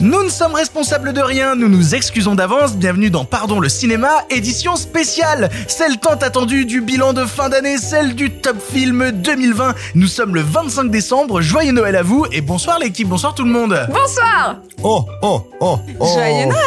Nous 0.00 0.22
ne 0.22 0.28
sommes 0.28 0.54
responsables 0.54 1.12
de 1.12 1.20
rien, 1.20 1.56
nous 1.56 1.68
nous 1.68 1.96
excusons 1.96 2.36
d'avance, 2.36 2.76
bienvenue 2.76 3.10
dans 3.10 3.24
Pardon 3.24 3.58
le 3.58 3.68
cinéma, 3.68 4.24
édition 4.30 4.76
spéciale. 4.76 5.50
Celle 5.66 5.98
tant 5.98 6.14
attendue 6.14 6.66
du 6.66 6.80
bilan 6.80 7.12
de 7.12 7.24
fin 7.24 7.48
d'année, 7.48 7.78
celle 7.78 8.14
du 8.14 8.30
top 8.30 8.58
film 8.60 9.10
2020. 9.10 9.74
Nous 9.96 10.06
sommes 10.06 10.36
le 10.36 10.40
25 10.40 10.92
décembre, 10.92 11.40
joyeux 11.40 11.72
Noël 11.72 11.96
à 11.96 12.02
vous 12.04 12.26
et 12.30 12.40
bonsoir 12.40 12.78
l'équipe, 12.78 13.08
bonsoir 13.08 13.34
tout 13.34 13.44
le 13.44 13.50
monde. 13.50 13.76
Bonsoir. 13.88 14.58
Oh, 14.84 15.04
oh, 15.22 15.50
oh, 15.60 15.80
oh. 15.98 16.06
Joyeux 16.14 16.46
Noël. 16.46 16.62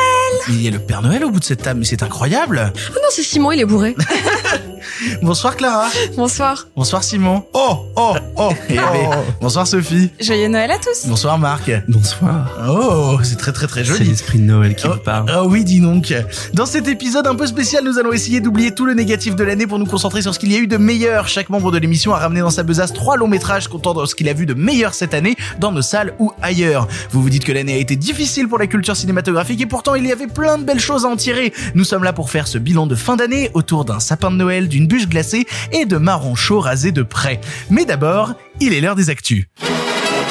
Il 0.49 0.62
y 0.62 0.68
a 0.68 0.71
le 0.71 0.79
Père 0.79 1.02
Noël 1.02 1.23
au 1.23 1.32
bout 1.32 1.40
de 1.40 1.45
cette 1.45 1.63
table, 1.63 1.79
mais 1.79 1.85
c'est 1.85 2.04
incroyable. 2.04 2.73
Oh 2.90 2.93
non, 2.95 3.09
c'est 3.12 3.23
Simon, 3.23 3.52
il 3.54 3.62
est 3.62 3.66
bourré. 3.66 3.95
Bonsoir 5.21 5.55
Clara. 5.55 5.90
Bonsoir. 6.16 6.68
Bonsoir 6.76 7.04
Simon. 7.04 7.45
Oh, 7.54 7.85
oh, 7.95 8.16
oh, 8.38 8.49
oh. 8.71 9.13
Bonsoir 9.40 9.68
Sophie. 9.68 10.12
Joyeux 10.20 10.48
Noël 10.48 10.71
à 10.71 10.77
tous. 10.77 11.07
Bonsoir 11.07 11.38
Marc. 11.38 11.71
Bonsoir. 11.88 12.49
Oh, 12.68 13.18
c'est 13.23 13.35
très 13.35 13.52
très 13.52 13.67
très 13.67 13.84
C'est 13.84 13.91
joli 13.98 14.09
l'esprit 14.09 14.39
de 14.39 14.43
Noël 14.43 14.75
qui 14.75 14.85
Oh, 14.88 14.93
vous 14.93 14.99
parle. 14.99 15.25
Ah 15.29 15.43
oui, 15.45 15.63
dis 15.63 15.79
donc. 15.79 16.13
Dans 16.53 16.66
cet 16.66 16.88
épisode 16.88 17.27
un 17.27 17.35
peu 17.35 17.45
spécial, 17.48 17.84
nous 17.84 17.98
allons 17.99 18.12
essayer 18.12 18.41
d'oublier 18.41 18.73
tout 18.73 18.85
le 18.85 18.93
négatif 18.93 19.35
de 19.35 19.43
l'année 19.43 19.67
pour 19.67 19.79
nous 19.79 19.85
concentrer 19.85 20.21
sur 20.21 20.34
ce 20.34 20.39
qu'il 20.39 20.52
y 20.52 20.55
a 20.55 20.59
eu 20.59 20.67
de 20.67 20.77
meilleur. 20.77 21.27
Chaque 21.27 21.49
membre 21.49 21.71
de 21.71 21.77
l'émission 21.77 22.13
a 22.13 22.17
ramené 22.20 22.41
dans 22.41 22.49
sa 22.49 22.63
besace 22.63 22.93
trois 22.93 23.17
longs 23.17 23.27
métrages 23.27 23.67
comptant 23.67 23.93
dans 23.93 24.05
ce 24.05 24.15
qu'il 24.15 24.27
a 24.29 24.34
vu 24.34 24.45
de 24.45 24.53
meilleur 24.53 24.93
cette 24.93 25.13
année 25.13 25.35
dans 25.59 25.71
nos 25.71 25.81
salles 25.81 26.13
ou 26.20 26.31
ailleurs. 26.41 26.88
Vous 27.12 27.21
vous 27.21 27.29
dites 27.29 27.43
que 27.45 27.52
l'année 27.52 27.73
a 27.73 27.77
été 27.77 27.95
difficile 27.95 28.48
pour 28.48 28.57
la 28.57 28.68
culture 28.68 28.96
cinématographique 28.96 29.62
et 29.62 29.65
pourtant 29.65 29.96
il 29.96 30.05
y 30.05 30.12
avait 30.12 30.27
plein 30.27 30.57
de 30.57 30.63
belles 30.63 30.79
choses 30.79 31.05
à 31.05 31.07
en 31.09 31.15
tirer. 31.15 31.53
Nous 31.76 31.84
sommes 31.84 32.03
là 32.03 32.13
pour 32.13 32.29
faire 32.29 32.48
ce 32.48 32.57
bilan 32.57 32.87
de 32.87 32.96
fin 32.96 33.15
d'année 33.15 33.51
autour 33.53 33.85
d'un 33.85 33.99
sapin 33.99 34.31
de 34.31 34.35
Noël, 34.35 34.68
d'une 34.68 34.87
bûche 34.87 35.07
glacée 35.07 35.46
et 35.71 35.85
de 35.85 35.98
marrons 35.98 36.35
chauds 36.35 36.59
rasés 36.59 36.91
de 36.91 37.03
près. 37.03 37.40
Mais 37.70 37.85
d'abord, 37.85 38.34
il 38.59 38.74
est 38.74 38.81
l'heure 38.81 38.96
des 38.96 39.09
actus. 39.09 39.48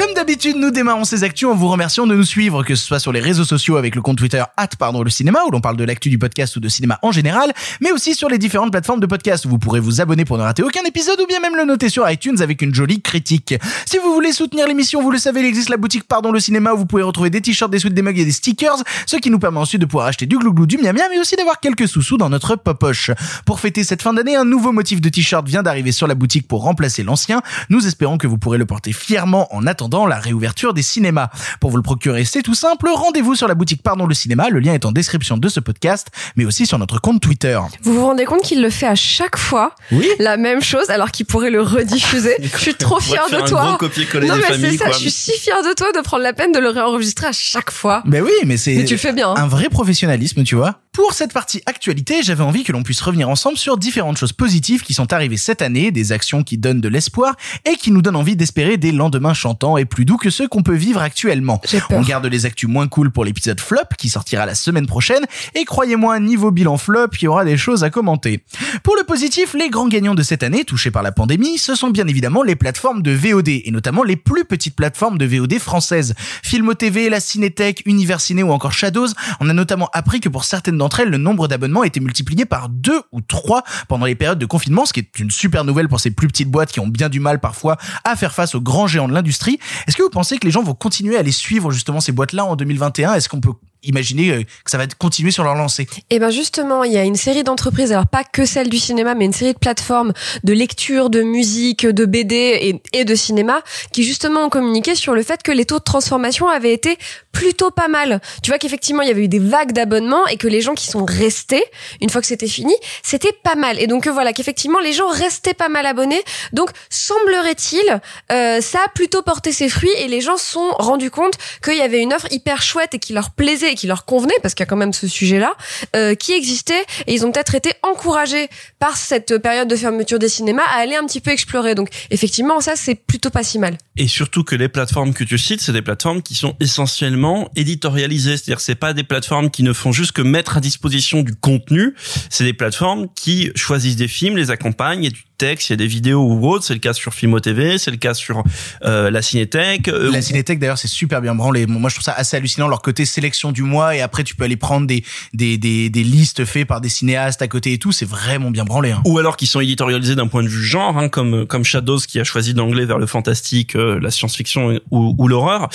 Comme 0.00 0.14
d'habitude, 0.14 0.56
nous 0.56 0.70
démarrons 0.70 1.04
ces 1.04 1.24
actus 1.24 1.46
en 1.46 1.54
vous 1.54 1.68
remerciant 1.68 2.06
de 2.06 2.14
nous 2.14 2.24
suivre, 2.24 2.64
que 2.64 2.74
ce 2.74 2.86
soit 2.86 3.00
sur 3.00 3.12
les 3.12 3.20
réseaux 3.20 3.44
sociaux 3.44 3.76
avec 3.76 3.94
le 3.94 4.00
compte 4.00 4.16
Twitter 4.16 4.42
pardon 4.78 5.02
le 5.02 5.10
cinéma 5.10 5.40
où 5.46 5.50
l'on 5.50 5.60
parle 5.60 5.76
de 5.76 5.84
l'actu 5.84 6.08
du 6.08 6.18
podcast 6.18 6.56
ou 6.56 6.60
de 6.60 6.68
cinéma 6.70 6.98
en 7.02 7.12
général, 7.12 7.52
mais 7.82 7.92
aussi 7.92 8.14
sur 8.14 8.30
les 8.30 8.38
différentes 8.38 8.70
plateformes 8.70 9.00
de 9.00 9.06
podcast 9.06 9.44
où 9.44 9.50
vous 9.50 9.58
pourrez 9.58 9.78
vous 9.78 10.00
abonner 10.00 10.24
pour 10.24 10.38
ne 10.38 10.42
rater 10.42 10.62
aucun 10.62 10.82
épisode 10.84 11.20
ou 11.20 11.26
bien 11.26 11.38
même 11.38 11.54
le 11.54 11.66
noter 11.66 11.90
sur 11.90 12.08
iTunes 12.08 12.40
avec 12.40 12.62
une 12.62 12.74
jolie 12.74 13.02
critique. 13.02 13.54
Si 13.84 13.98
vous 13.98 14.14
voulez 14.14 14.32
soutenir 14.32 14.66
l'émission, 14.66 15.02
vous 15.02 15.10
le 15.10 15.18
savez, 15.18 15.40
il 15.40 15.46
existe 15.46 15.68
la 15.68 15.76
boutique 15.76 16.04
Pardon 16.04 16.32
le 16.32 16.40
cinéma 16.40 16.72
où 16.72 16.78
vous 16.78 16.86
pouvez 16.86 17.02
retrouver 17.02 17.28
des 17.28 17.42
t-shirts, 17.42 17.70
des 17.70 17.78
suites, 17.78 17.92
des 17.92 18.00
mugs 18.00 18.18
et 18.18 18.24
des 18.24 18.32
stickers, 18.32 18.82
ce 19.04 19.16
qui 19.16 19.28
nous 19.28 19.38
permet 19.38 19.58
ensuite 19.58 19.82
de 19.82 19.86
pouvoir 19.86 20.06
acheter 20.06 20.24
du 20.24 20.38
glouglou, 20.38 20.64
du 20.64 20.78
miam 20.78 20.96
miam, 20.96 21.08
mais 21.10 21.18
aussi 21.18 21.36
d'avoir 21.36 21.60
quelques 21.60 21.88
sous-sous 21.88 22.16
dans 22.16 22.30
notre 22.30 22.56
popoche. 22.56 23.10
Pour 23.44 23.60
fêter 23.60 23.84
cette 23.84 24.00
fin 24.00 24.14
d'année, 24.14 24.34
un 24.34 24.46
nouveau 24.46 24.72
motif 24.72 25.02
de 25.02 25.10
t-shirt 25.10 25.46
vient 25.46 25.62
d'arriver 25.62 25.92
sur 25.92 26.06
la 26.06 26.14
boutique 26.14 26.48
pour 26.48 26.62
remplacer 26.62 27.02
l'ancien. 27.02 27.42
Nous 27.68 27.86
espérons 27.86 28.16
que 28.16 28.26
vous 28.26 28.38
pourrez 28.38 28.56
le 28.56 28.64
porter 28.64 28.94
fièrement 28.94 29.54
en 29.54 29.66
attendant 29.66 29.89
la 30.06 30.18
réouverture 30.18 30.74
des 30.74 30.82
cinémas. 30.82 31.28
Pour 31.60 31.70
vous 31.70 31.76
le 31.76 31.82
procurer, 31.82 32.24
c'est 32.24 32.42
tout 32.42 32.54
simple, 32.54 32.88
rendez-vous 32.94 33.34
sur 33.34 33.48
la 33.48 33.54
boutique 33.54 33.82
Pardon 33.82 34.06
le 34.06 34.14
cinéma, 34.14 34.48
le 34.50 34.60
lien 34.60 34.72
est 34.74 34.84
en 34.84 34.92
description 34.92 35.36
de 35.36 35.48
ce 35.48 35.60
podcast, 35.60 36.08
mais 36.36 36.44
aussi 36.44 36.66
sur 36.66 36.78
notre 36.78 37.00
compte 37.00 37.20
Twitter. 37.20 37.58
Vous 37.82 37.94
vous 37.94 38.06
rendez 38.06 38.24
compte 38.24 38.42
qu'il 38.42 38.62
le 38.62 38.70
fait 38.70 38.86
à 38.86 38.94
chaque 38.94 39.36
fois 39.36 39.74
Oui. 39.92 40.06
la 40.18 40.36
même 40.36 40.62
chose 40.62 40.88
alors 40.90 41.10
qu'il 41.10 41.26
pourrait 41.26 41.50
le 41.50 41.62
rediffuser 41.62 42.36
Je 42.42 42.58
suis 42.58 42.74
trop 42.74 43.00
fière 43.00 43.26
de 43.30 43.46
toi. 43.48 43.60
un 43.62 43.66
gros 43.70 43.76
copier-coller 43.78 44.28
non 44.28 44.36
des 44.36 44.42
mais 44.58 44.70
c'est 44.72 44.76
ça, 44.78 44.84
quoi. 44.86 44.92
je 44.94 44.98
suis 44.98 45.10
si 45.10 45.32
fière 45.32 45.62
de 45.62 45.72
toi 45.74 45.88
de 45.92 46.00
prendre 46.00 46.22
la 46.22 46.32
peine 46.32 46.52
de 46.52 46.58
le 46.58 46.68
réenregistrer 46.68 47.26
à 47.26 47.32
chaque 47.32 47.70
fois. 47.70 48.02
Ben 48.06 48.22
oui, 48.22 48.30
mais 48.46 48.56
c'est 48.56 48.74
Mais 48.74 48.84
tu 48.84 48.98
fais 48.98 49.12
bien. 49.12 49.30
hein. 49.30 49.34
un 49.36 49.46
vrai 49.46 49.68
professionnalisme, 49.70 50.44
tu 50.44 50.54
vois. 50.54 50.76
Pour 50.92 51.12
cette 51.14 51.32
partie 51.32 51.62
actualité, 51.66 52.22
j'avais 52.22 52.42
envie 52.42 52.64
que 52.64 52.72
l'on 52.72 52.82
puisse 52.82 53.00
revenir 53.00 53.28
ensemble 53.28 53.56
sur 53.56 53.76
différentes 53.78 54.16
choses 54.16 54.32
positives 54.32 54.82
qui 54.82 54.92
sont 54.92 55.12
arrivées 55.12 55.36
cette 55.36 55.62
année, 55.62 55.90
des 55.92 56.12
actions 56.12 56.42
qui 56.42 56.58
donnent 56.58 56.80
de 56.80 56.88
l'espoir 56.88 57.34
et 57.64 57.76
qui 57.76 57.90
nous 57.92 58.02
donnent 58.02 58.16
envie 58.16 58.34
d'espérer 58.36 58.76
des 58.76 58.90
lendemains 58.92 59.34
chantants 59.34 59.76
et 59.80 59.84
plus 59.84 60.04
doux 60.04 60.16
que 60.16 60.30
ceux 60.30 60.48
qu'on 60.48 60.62
peut 60.62 60.74
vivre 60.74 61.00
actuellement. 61.00 61.60
On 61.90 62.02
garde 62.02 62.26
les 62.26 62.46
actus 62.46 62.68
moins 62.68 62.88
cool 62.88 63.10
pour 63.10 63.24
l'épisode 63.24 63.60
flop 63.60 63.80
qui 63.98 64.08
sortira 64.08 64.46
la 64.46 64.54
semaine 64.54 64.86
prochaine 64.86 65.24
et 65.54 65.64
croyez-moi, 65.64 66.20
niveau 66.20 66.50
bilan 66.50 66.76
flop, 66.76 67.08
il 67.20 67.24
y 67.24 67.28
aura 67.28 67.44
des 67.44 67.56
choses 67.56 67.84
à 67.84 67.90
commenter. 67.90 68.44
Pour 68.82 68.96
le 68.96 69.04
positif, 69.04 69.54
les 69.54 69.70
grands 69.70 69.88
gagnants 69.88 70.14
de 70.14 70.22
cette 70.22 70.42
année 70.42 70.64
touchés 70.64 70.90
par 70.90 71.02
la 71.02 71.12
pandémie, 71.12 71.58
ce 71.58 71.74
sont 71.74 71.90
bien 71.90 72.06
évidemment 72.06 72.42
les 72.42 72.56
plateformes 72.56 73.02
de 73.02 73.10
VOD 73.10 73.48
et 73.48 73.70
notamment 73.70 74.02
les 74.02 74.16
plus 74.16 74.44
petites 74.44 74.76
plateformes 74.76 75.18
de 75.18 75.26
VOD 75.26 75.58
françaises. 75.58 76.14
Filmo 76.42 76.74
TV, 76.74 77.10
la 77.10 77.20
Cinétech, 77.20 77.82
Univers 77.86 78.20
Ciné 78.20 78.42
ou 78.42 78.52
encore 78.52 78.72
Shadows, 78.72 79.08
on 79.40 79.48
a 79.48 79.52
notamment 79.52 79.88
appris 79.92 80.20
que 80.20 80.28
pour 80.28 80.44
certaines 80.44 80.78
d'entre 80.78 81.00
elles, 81.00 81.10
le 81.10 81.18
nombre 81.18 81.48
d'abonnements 81.48 81.84
était 81.84 82.00
multiplié 82.00 82.44
par 82.44 82.68
deux 82.68 83.00
ou 83.12 83.20
trois 83.20 83.64
pendant 83.88 84.06
les 84.06 84.14
périodes 84.14 84.38
de 84.38 84.46
confinement, 84.46 84.86
ce 84.86 84.92
qui 84.92 85.00
est 85.00 85.18
une 85.18 85.30
super 85.30 85.64
nouvelle 85.64 85.88
pour 85.88 86.00
ces 86.00 86.10
plus 86.10 86.28
petites 86.28 86.50
boîtes 86.50 86.72
qui 86.72 86.80
ont 86.80 86.88
bien 86.88 87.08
du 87.08 87.20
mal 87.20 87.40
parfois 87.40 87.76
à 88.04 88.16
faire 88.16 88.32
face 88.32 88.54
aux 88.54 88.60
grands 88.60 88.86
géants 88.86 89.08
de 89.08 89.14
l'industrie. 89.14 89.58
Est-ce 89.86 89.96
que 89.96 90.02
vous 90.02 90.10
pensez 90.10 90.38
que 90.38 90.46
les 90.46 90.50
gens 90.50 90.62
vont 90.62 90.74
continuer 90.74 91.16
à 91.16 91.22
les 91.22 91.32
suivre 91.32 91.70
justement 91.70 92.00
ces 92.00 92.12
boîtes-là 92.12 92.44
en 92.44 92.56
2021 92.56 93.14
Est-ce 93.14 93.28
qu'on 93.28 93.40
peut 93.40 93.52
imaginer 93.82 94.30
euh, 94.30 94.42
que 94.64 94.70
ça 94.70 94.78
va 94.78 94.86
continuer 94.86 95.30
sur 95.30 95.44
leur 95.44 95.54
lancée 95.54 95.86
Et 96.10 96.18
ben 96.18 96.30
justement, 96.30 96.84
il 96.84 96.92
y 96.92 96.98
a 96.98 97.04
une 97.04 97.16
série 97.16 97.44
d'entreprises, 97.44 97.92
alors 97.92 98.06
pas 98.06 98.24
que 98.24 98.44
celle 98.44 98.68
du 98.68 98.78
cinéma, 98.78 99.14
mais 99.14 99.24
une 99.24 99.32
série 99.32 99.52
de 99.52 99.58
plateformes 99.58 100.12
de 100.44 100.52
lecture, 100.52 101.10
de 101.10 101.22
musique, 101.22 101.86
de 101.86 102.04
BD 102.04 102.34
et, 102.34 102.82
et 102.92 103.04
de 103.04 103.14
cinéma, 103.14 103.62
qui 103.92 104.04
justement 104.04 104.44
ont 104.44 104.48
communiqué 104.48 104.94
sur 104.94 105.14
le 105.14 105.22
fait 105.22 105.42
que 105.42 105.52
les 105.52 105.64
taux 105.64 105.78
de 105.78 105.84
transformation 105.84 106.48
avaient 106.48 106.72
été 106.72 106.98
plutôt 107.32 107.70
pas 107.70 107.88
mal. 107.88 108.20
Tu 108.42 108.50
vois 108.50 108.58
qu'effectivement, 108.58 109.02
il 109.02 109.08
y 109.08 109.10
avait 109.10 109.24
eu 109.24 109.28
des 109.28 109.38
vagues 109.38 109.72
d'abonnements 109.72 110.26
et 110.26 110.36
que 110.36 110.48
les 110.48 110.60
gens 110.60 110.74
qui 110.74 110.86
sont 110.86 111.04
restés, 111.04 111.64
une 112.00 112.10
fois 112.10 112.20
que 112.20 112.26
c'était 112.26 112.48
fini, 112.48 112.74
c'était 113.02 113.32
pas 113.32 113.54
mal. 113.54 113.78
Et 113.80 113.86
donc 113.86 114.06
euh, 114.06 114.12
voilà, 114.12 114.32
qu'effectivement, 114.32 114.80
les 114.80 114.92
gens 114.92 115.08
restaient 115.08 115.54
pas 115.54 115.68
mal 115.68 115.86
abonnés. 115.86 116.22
Donc 116.52 116.70
semblerait-il, 116.90 118.00
euh, 118.32 118.60
ça 118.60 118.80
a 118.84 118.88
plutôt 118.88 119.22
porté 119.22 119.52
ses 119.52 119.68
fruits 119.68 119.92
et 119.98 120.08
les 120.08 120.20
gens 120.20 120.36
se 120.36 120.52
sont 120.52 120.70
rendus 120.78 121.10
compte 121.10 121.34
qu'il 121.62 121.76
y 121.76 121.82
avait 121.82 122.00
une 122.00 122.12
offre 122.12 122.30
hyper 122.30 122.62
chouette 122.62 122.94
et 122.94 122.98
qui 122.98 123.12
leur 123.12 123.30
plaisait 123.30 123.69
et 123.70 123.74
qui 123.74 123.86
leur 123.86 124.04
convenait, 124.04 124.34
parce 124.42 124.54
qu'il 124.54 124.64
y 124.64 124.68
a 124.68 124.70
quand 124.70 124.76
même 124.76 124.92
ce 124.92 125.08
sujet-là, 125.08 125.54
euh, 125.96 126.14
qui 126.14 126.32
existait 126.32 126.84
et 127.06 127.14
ils 127.14 127.24
ont 127.24 127.32
peut-être 127.32 127.54
été 127.54 127.72
encouragés 127.82 128.48
par 128.78 128.96
cette 128.96 129.38
période 129.38 129.68
de 129.68 129.76
fermeture 129.76 130.18
des 130.18 130.28
cinémas 130.28 130.62
à 130.62 130.80
aller 130.80 130.96
un 130.96 131.06
petit 131.06 131.20
peu 131.20 131.30
explorer. 131.30 131.74
Donc 131.74 131.88
effectivement, 132.10 132.60
ça 132.60 132.76
c'est 132.76 132.94
plutôt 132.94 133.30
pas 133.30 133.42
si 133.42 133.58
mal. 133.58 133.76
Et 133.96 134.08
surtout 134.08 134.44
que 134.44 134.54
les 134.54 134.68
plateformes 134.68 135.12
que 135.12 135.24
tu 135.24 135.38
cites, 135.38 135.60
c'est 135.60 135.72
des 135.72 135.82
plateformes 135.82 136.22
qui 136.22 136.34
sont 136.34 136.56
essentiellement 136.60 137.50
éditorialisées. 137.56 138.36
C'est-à-dire, 138.36 138.60
c'est 138.60 138.74
pas 138.74 138.92
des 138.92 139.04
plateformes 139.04 139.50
qui 139.50 139.62
ne 139.62 139.72
font 139.72 139.92
juste 139.92 140.12
que 140.12 140.22
mettre 140.22 140.56
à 140.56 140.60
disposition 140.60 141.22
du 141.22 141.34
contenu. 141.34 141.94
C'est 142.30 142.44
des 142.44 142.52
plateformes 142.52 143.08
qui 143.14 143.50
choisissent 143.54 143.96
des 143.96 144.08
films, 144.08 144.36
les 144.36 144.50
accompagnent, 144.50 145.08
du 145.10 145.22
texte, 145.40 145.70
il 145.70 145.72
y 145.72 145.74
a 145.74 145.76
des 145.76 145.86
vidéos 145.86 146.22
ou 146.22 146.48
autres. 146.48 146.64
C'est 146.64 146.74
le 146.74 146.80
cas 146.80 146.92
sur 146.92 147.14
Filmo 147.14 147.40
TV, 147.40 147.78
c'est 147.78 147.90
le 147.90 147.96
cas 147.96 148.12
sur 148.12 148.44
euh, 148.84 149.10
la 149.10 149.22
Cinétech. 149.22 149.88
Euh, 149.88 150.10
La 150.12 150.20
Cinétech 150.20 150.58
d'ailleurs 150.58 150.78
c'est 150.78 150.88
super 150.88 151.22
bien 151.22 151.34
branlé. 151.34 151.66
Moi 151.66 151.88
je 151.88 151.94
trouve 151.94 152.04
ça 152.04 152.12
assez 152.12 152.36
hallucinant 152.36 152.68
leur 152.68 152.82
côté 152.82 153.04
sélection 153.06 153.50
du 153.50 153.62
mois 153.62 153.96
et 153.96 154.02
après 154.02 154.22
tu 154.22 154.34
peux 154.34 154.44
aller 154.44 154.56
prendre 154.56 154.86
des 154.86 155.02
des 155.32 155.56
des, 155.56 155.88
des 155.88 156.04
listes 156.04 156.44
faites 156.44 156.68
par 156.68 156.80
des 156.80 156.90
cinéastes 156.90 157.40
à 157.40 157.48
côté 157.48 157.72
et 157.72 157.78
tout. 157.78 157.92
C'est 157.92 158.08
vraiment 158.08 158.50
bien 158.50 158.64
branlé. 158.64 158.90
Hein. 158.90 159.02
ou 159.06 159.18
alors 159.18 159.36
qui 159.36 159.46
sont 159.46 159.60
éditorialisés 159.60 160.14
d'un 160.14 160.26
point 160.26 160.42
de 160.42 160.48
vue 160.48 160.62
genre, 160.62 160.98
hein, 160.98 161.08
comme 161.08 161.46
comme 161.46 161.64
Shadows 161.64 162.00
qui 162.00 162.20
a 162.20 162.24
choisi 162.24 162.54
d'anglais 162.54 162.84
vers 162.84 162.98
le 162.98 163.06
fantastique, 163.06 163.76
euh, 163.76 163.98
la 164.00 164.10
science-fiction 164.10 164.80
ou, 164.90 165.14
ou 165.16 165.28
l'horreur. 165.28 165.68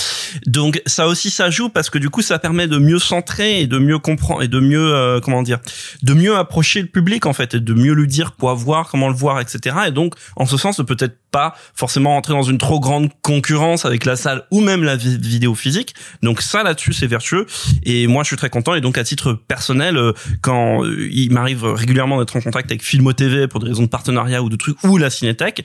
Donc 0.45 0.81
ça 0.85 1.07
aussi 1.07 1.29
ça 1.29 1.49
joue 1.49 1.69
parce 1.69 1.89
que 1.89 1.97
du 1.97 2.09
coup 2.09 2.21
ça 2.21 2.37
permet 2.39 2.67
de 2.67 2.77
mieux 2.77 2.99
centrer 2.99 3.61
et 3.61 3.67
de 3.67 3.79
mieux 3.79 3.99
comprendre 3.99 4.43
et 4.43 4.47
de 4.47 4.59
mieux 4.59 4.93
euh, 4.93 5.19
comment 5.19 5.41
dire, 5.43 5.59
de 6.03 6.13
mieux 6.13 6.35
approcher 6.37 6.81
le 6.81 6.87
public 6.87 7.25
en 7.25 7.33
fait 7.33 7.55
et 7.55 7.59
de 7.59 7.73
mieux 7.73 7.93
lui 7.93 8.07
dire 8.07 8.35
quoi 8.39 8.53
voir, 8.53 8.89
comment 8.89 9.09
le 9.09 9.15
voir, 9.15 9.39
etc. 9.39 9.54
Et 9.87 9.91
donc 9.91 10.15
en 10.35 10.45
ce 10.45 10.57
sens 10.57 10.81
peut-être 10.85 11.17
pas 11.35 11.53
forcément 11.73 12.11
rentrer 12.11 12.31
dans 12.33 12.43
une 12.43 12.57
trop 12.57 12.79
grande 12.79 13.09
concurrence 13.21 13.83
avec 13.85 14.05
la 14.05 14.15
salle 14.15 14.43
ou 14.51 14.61
même 14.61 14.83
la 14.85 14.95
vi- 14.95 15.17
vidéo 15.19 15.53
physique. 15.53 15.93
Donc 16.23 16.41
ça 16.41 16.63
là-dessus 16.63 16.93
c'est 16.93 17.07
vertueux. 17.07 17.45
Et 17.83 18.07
moi 18.07 18.23
je 18.23 18.27
suis 18.27 18.37
très 18.37 18.49
content. 18.49 18.73
Et 18.73 18.79
donc 18.79 18.97
à 18.97 19.03
titre 19.03 19.33
personnel 19.33 19.97
euh, 19.97 20.13
quand 20.41 20.85
euh, 20.85 21.09
il 21.11 21.31
m'arrive 21.33 21.65
régulièrement 21.65 22.19
d'être 22.19 22.37
en 22.37 22.41
contact 22.41 22.71
avec 22.71 22.83
Filmo 22.83 23.11
TV 23.11 23.47
pour 23.49 23.59
des 23.59 23.67
raisons 23.67 23.83
de 23.83 23.89
partenariat 23.89 24.41
ou 24.43 24.49
de 24.49 24.55
trucs 24.55 24.81
ou 24.85 24.97
la 24.97 25.09
Cinétech 25.09 25.63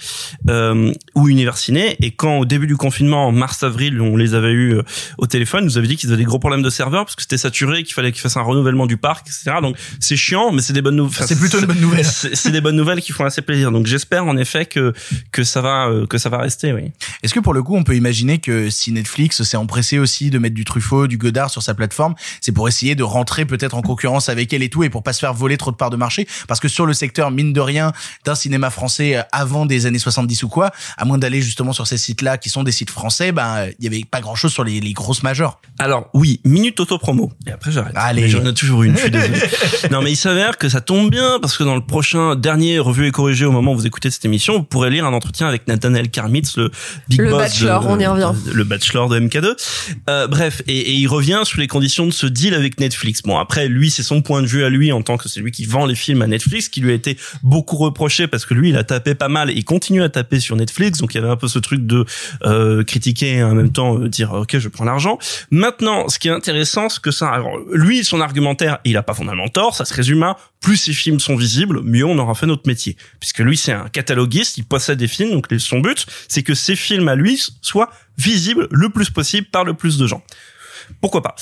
euh, 0.49 0.93
ou 1.15 1.29
Univers 1.29 1.57
Ciné 1.57 1.97
et 2.01 2.11
quand 2.11 2.39
au 2.39 2.45
début 2.45 2.67
du 2.67 2.77
confinement 2.77 3.29
en 3.29 3.33
mars 3.33 3.63
avril 3.63 4.01
on 4.01 4.17
les 4.17 4.35
avait 4.35 4.51
eu 4.51 4.75
euh, 4.75 4.83
au 5.19 5.27
téléphone 5.29 5.65
nous 5.65 5.79
avait 5.79 5.87
dit 5.87 5.97
qu'ils 5.97 6.09
avaient 6.09 6.19
des 6.25 6.25
gros 6.25 6.41
problèmes 6.41 6.63
de 6.63 6.71
serveurs 6.71 7.05
parce 7.05 7.15
que 7.15 7.23
c'était 7.23 7.39
saturé 7.39 7.85
qu'il 7.85 7.95
fallait 7.95 8.11
qu'ils 8.11 8.23
fassent 8.23 8.37
un 8.39 8.43
renouvellement 8.43 8.87
du 8.87 8.97
parc 8.97 9.29
etc 9.29 9.59
donc 9.63 9.77
c'est 10.01 10.17
chiant 10.17 10.51
mais 10.51 10.63
c'est 10.63 10.73
des 10.73 10.83
bonnes 10.83 10.97
nouvelles 10.97 11.27
C'est 11.29 11.39
plutôt 11.39 11.61
une 11.61 11.67
bonne 11.67 11.81
nouvelle. 11.81 12.05
c'est 12.05 12.35
c'est 12.35 12.51
des 12.51 12.61
bonnes 12.61 12.77
nouvelles 12.77 13.01
qui 13.03 13.13
font 13.13 13.25
assez 13.25 13.43
plaisir. 13.43 13.71
Donc 13.71 13.87
j'espère 13.87 14.25
en 14.27 14.37
effet 14.39 14.65
que 14.67 14.93
que 15.31 15.45
ça 15.45 15.60
ça 15.61 15.69
va 15.69 15.89
euh, 15.89 16.07
que 16.07 16.17
ça 16.17 16.29
va 16.31 16.39
rester, 16.39 16.73
oui. 16.73 16.93
Est-ce 17.23 17.35
que 17.35 17.41
pour 17.41 17.53
le 17.53 17.63
coup, 17.63 17.77
on 17.77 17.85
peut 17.85 17.95
imaginer 17.95 18.39
que 18.39 18.71
si 18.71 18.93
Netflix 18.93 19.43
s'est 19.43 19.57
empressé 19.57 19.99
aussi 19.99 20.31
de 20.31 20.39
mettre 20.39 20.55
du 20.55 20.65
Truffaut, 20.65 21.07
du 21.07 21.19
Godard 21.19 21.51
sur 21.51 21.63
sa 21.63 21.75
plateforme, 21.75 22.15
c'est 22.41 22.53
pour 22.53 22.67
essayer 22.67 22.95
de 22.95 23.03
rentrer 23.03 23.45
peut-être 23.45 23.77
en 23.77 23.83
concurrence 23.83 24.29
avec 24.29 24.53
elle 24.55 24.63
et 24.63 24.71
tout, 24.71 24.83
et 24.85 24.91
pour 24.91 25.03
pas 25.03 25.13
se 25.13 25.21
faire 25.21 25.35
voler 25.35 25.59
trop 25.59 25.71
de 25.71 25.77
parts 25.77 25.91
de 25.91 25.97
marché? 25.97 26.27
Parce 26.49 26.61
que 26.61 26.69
sur 26.69 26.87
le 26.87 26.95
secteur, 26.95 27.31
mine 27.31 27.53
de 27.53 27.61
rien, 27.61 27.93
d'un 28.25 28.35
cinéma 28.35 28.71
français 28.71 29.23
avant 29.33 29.67
des 29.67 29.87
années 29.87 29.99
70 29.99 30.43
ou 30.45 30.49
quoi, 30.49 30.71
à 30.97 31.05
moins 31.05 31.19
d'aller 31.19 31.43
justement 31.43 31.73
sur 31.73 31.87
ces 31.87 31.99
sites-là 31.99 32.39
qui 32.39 32.49
sont 32.49 32.63
des 32.63 32.73
sites 32.73 32.91
français, 32.91 33.33
ben 33.33 33.67
il 33.79 33.85
y 33.85 33.89
avait 33.89 34.05
pas 34.11 34.21
grand-chose 34.21 34.53
sur 34.53 34.65
les, 34.65 34.81
les 34.81 34.93
grosses 34.95 35.23
majors. 35.23 35.61
Alors 35.79 36.09
oui, 36.15 36.41
minute 36.45 36.81
auto-promo. 36.81 37.33
Et 37.47 37.51
après 37.51 37.71
j'arrête. 37.71 37.93
Allez. 37.97 38.29
J'en 38.29 38.47
ai 38.47 38.55
toujours 38.55 38.83
une, 38.83 38.97
je 38.97 39.03
suis 39.03 39.11
désolé. 39.11 39.39
non 39.91 40.01
mais 40.01 40.13
il 40.13 40.17
s'avère 40.17 40.57
que 40.57 40.69
ça 40.69 40.81
tombe 40.81 41.11
bien 41.11 41.39
parce 41.41 41.59
que 41.59 41.65
dans 41.65 41.75
le 41.75 41.85
prochain 41.85 42.35
dernier 42.35 42.79
revue 42.79 43.07
et 43.07 43.11
corrigé 43.11 43.45
au 43.45 43.53
moment 43.53 43.73
où 43.73 43.77
vous 43.77 43.87
écoutez 43.87 44.11
cette 44.11 44.25
émission, 44.25 44.59
vous 44.59 44.63
pourrez 44.63 44.91
lire 44.91 45.05
un 45.05 45.13
entretien 45.13 45.49
avec 45.51 45.69
Nathaniel 45.69 46.09
Karmitz, 46.11 46.57
le 46.57 46.71
big 47.09 47.21
Le 47.21 47.31
boss 47.31 47.39
bachelor, 47.43 47.83
de, 47.83 47.89
on 47.89 47.99
y 48.01 48.07
revient. 48.07 48.33
de- 48.47 48.53
le 48.53 48.65
bachelor 48.65 49.09
de 49.09 49.21
MK2. 49.21 49.55
Euh, 50.09 50.27
bref, 50.27 50.63
et, 50.67 50.79
et 50.79 50.93
il 50.95 51.07
revient 51.07 51.41
sur 51.45 51.61
les 51.61 51.67
conditions 51.67 52.07
de 52.07 52.11
ce 52.13 52.27
deal 52.27 52.55
avec 52.55 52.81
Netflix. 52.81 53.21
Bon 53.23 53.37
après 53.39 53.69
lui 53.69 53.91
c'est 53.91 54.03
son 54.03 54.23
point 54.23 54.41
de 54.43 54.47
vue 54.47 54.65
à 54.65 54.71
lui 54.71 54.91
en 54.93 55.03
tant 55.03 55.17
que 55.19 55.29
c'est 55.29 55.41
lui 55.41 55.53
qui 55.53 55.65
vend 55.67 55.85
les 55.87 55.95
films 55.95 56.23
à 56.23 56.27
Netflix, 56.27 56.69
qui 56.69 56.81
lui 56.81 56.91
a 56.91 56.95
été 56.95 57.19
beaucoup 57.43 57.77
reproché 57.77 58.27
parce 58.27 58.47
que 58.47 58.55
lui 58.55 58.71
il 58.71 58.77
a 58.77 58.85
tapé 58.85 59.15
pas 59.15 59.29
mal 59.29 59.51
et 59.51 59.55
il 59.55 59.65
continue 59.65 60.03
à 60.03 60.09
taper 60.09 60.41
sur 60.41 60.57
Netflix, 60.57 60.99
donc 60.99 61.15
il 61.15 61.19
y 61.19 61.21
avait 61.21 61.29
un 61.31 61.37
peu 61.37 61.49
ce 61.49 61.59
truc 61.59 61.87
de 61.87 62.05
euh, 62.45 62.83
critiquer 62.85 63.35
et 63.35 63.43
en 63.43 63.55
même 63.55 63.71
temps 63.73 63.99
euh, 63.99 64.09
dire 64.09 64.33
ok 64.33 64.59
je 64.59 64.69
prends 64.69 64.85
l'argent. 64.85 65.19
Maintenant, 65.51 66.09
ce 66.09 66.19
qui 66.19 66.29
est 66.29 66.33
intéressant, 66.33 66.89
c'est 66.89 67.01
que 67.01 67.11
ça, 67.11 67.29
alors, 67.31 67.51
lui, 67.73 68.05
son 68.05 68.21
argumentaire, 68.21 68.79
il 68.85 68.97
a 68.97 69.03
pas 69.03 69.15
fondamentalement 69.15 69.49
tort, 69.49 69.75
ça 69.75 69.85
se 69.85 69.95
résume 69.95 70.23
à 70.23 70.37
plus 70.61 70.77
ces 70.77 70.93
films 70.93 71.21
sont 71.21 71.37
visibles, 71.37 71.81
mieux 71.83 72.05
on 72.05 72.19
aura 72.19 72.35
fait 72.35 72.47
notre 72.47 72.67
métier. 72.67 72.97
Puisque 73.19 73.39
lui, 73.39 73.57
c'est 73.57 73.73
un 73.73 73.89
cataloguiste, 73.89 74.59
il 74.59 74.65
possède 74.65 74.99
des 74.99 75.09
films, 75.09 75.31
donc 75.31 75.47
son 75.59 75.81
but, 75.81 76.07
c'est 76.29 76.43
que 76.43 76.55
ces 76.55 76.77
films 76.77 77.09
à 77.09 77.15
lui 77.15 77.43
soient 77.63 77.91
visibles 78.19 78.69
le 78.71 78.91
plus 78.91 79.11
possible 79.11 79.47
par 79.51 79.65
le 79.65 79.75
plus 79.75 79.97
de 79.97 80.07
gens. 80.07 80.23
Pourquoi 81.01 81.23
pas? 81.23 81.35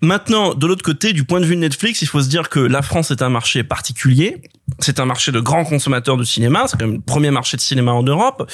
Maintenant, 0.00 0.54
de 0.54 0.66
l'autre 0.66 0.84
côté, 0.84 1.12
du 1.12 1.24
point 1.24 1.40
de 1.40 1.46
vue 1.46 1.56
de 1.56 1.60
Netflix, 1.60 2.02
il 2.02 2.08
faut 2.08 2.22
se 2.22 2.28
dire 2.28 2.48
que 2.48 2.60
la 2.60 2.82
France 2.82 3.10
est 3.10 3.22
un 3.22 3.30
marché 3.30 3.64
particulier. 3.64 4.42
C'est 4.80 5.00
un 5.00 5.04
marché 5.06 5.32
de 5.32 5.40
grands 5.40 5.64
consommateurs 5.64 6.16
de 6.16 6.24
cinéma. 6.24 6.64
C'est 6.66 6.78
quand 6.78 6.86
même 6.86 6.96
le 6.96 7.00
premier 7.00 7.30
marché 7.30 7.56
de 7.56 7.62
cinéma 7.62 7.92
en 7.92 8.02
Europe. 8.02 8.50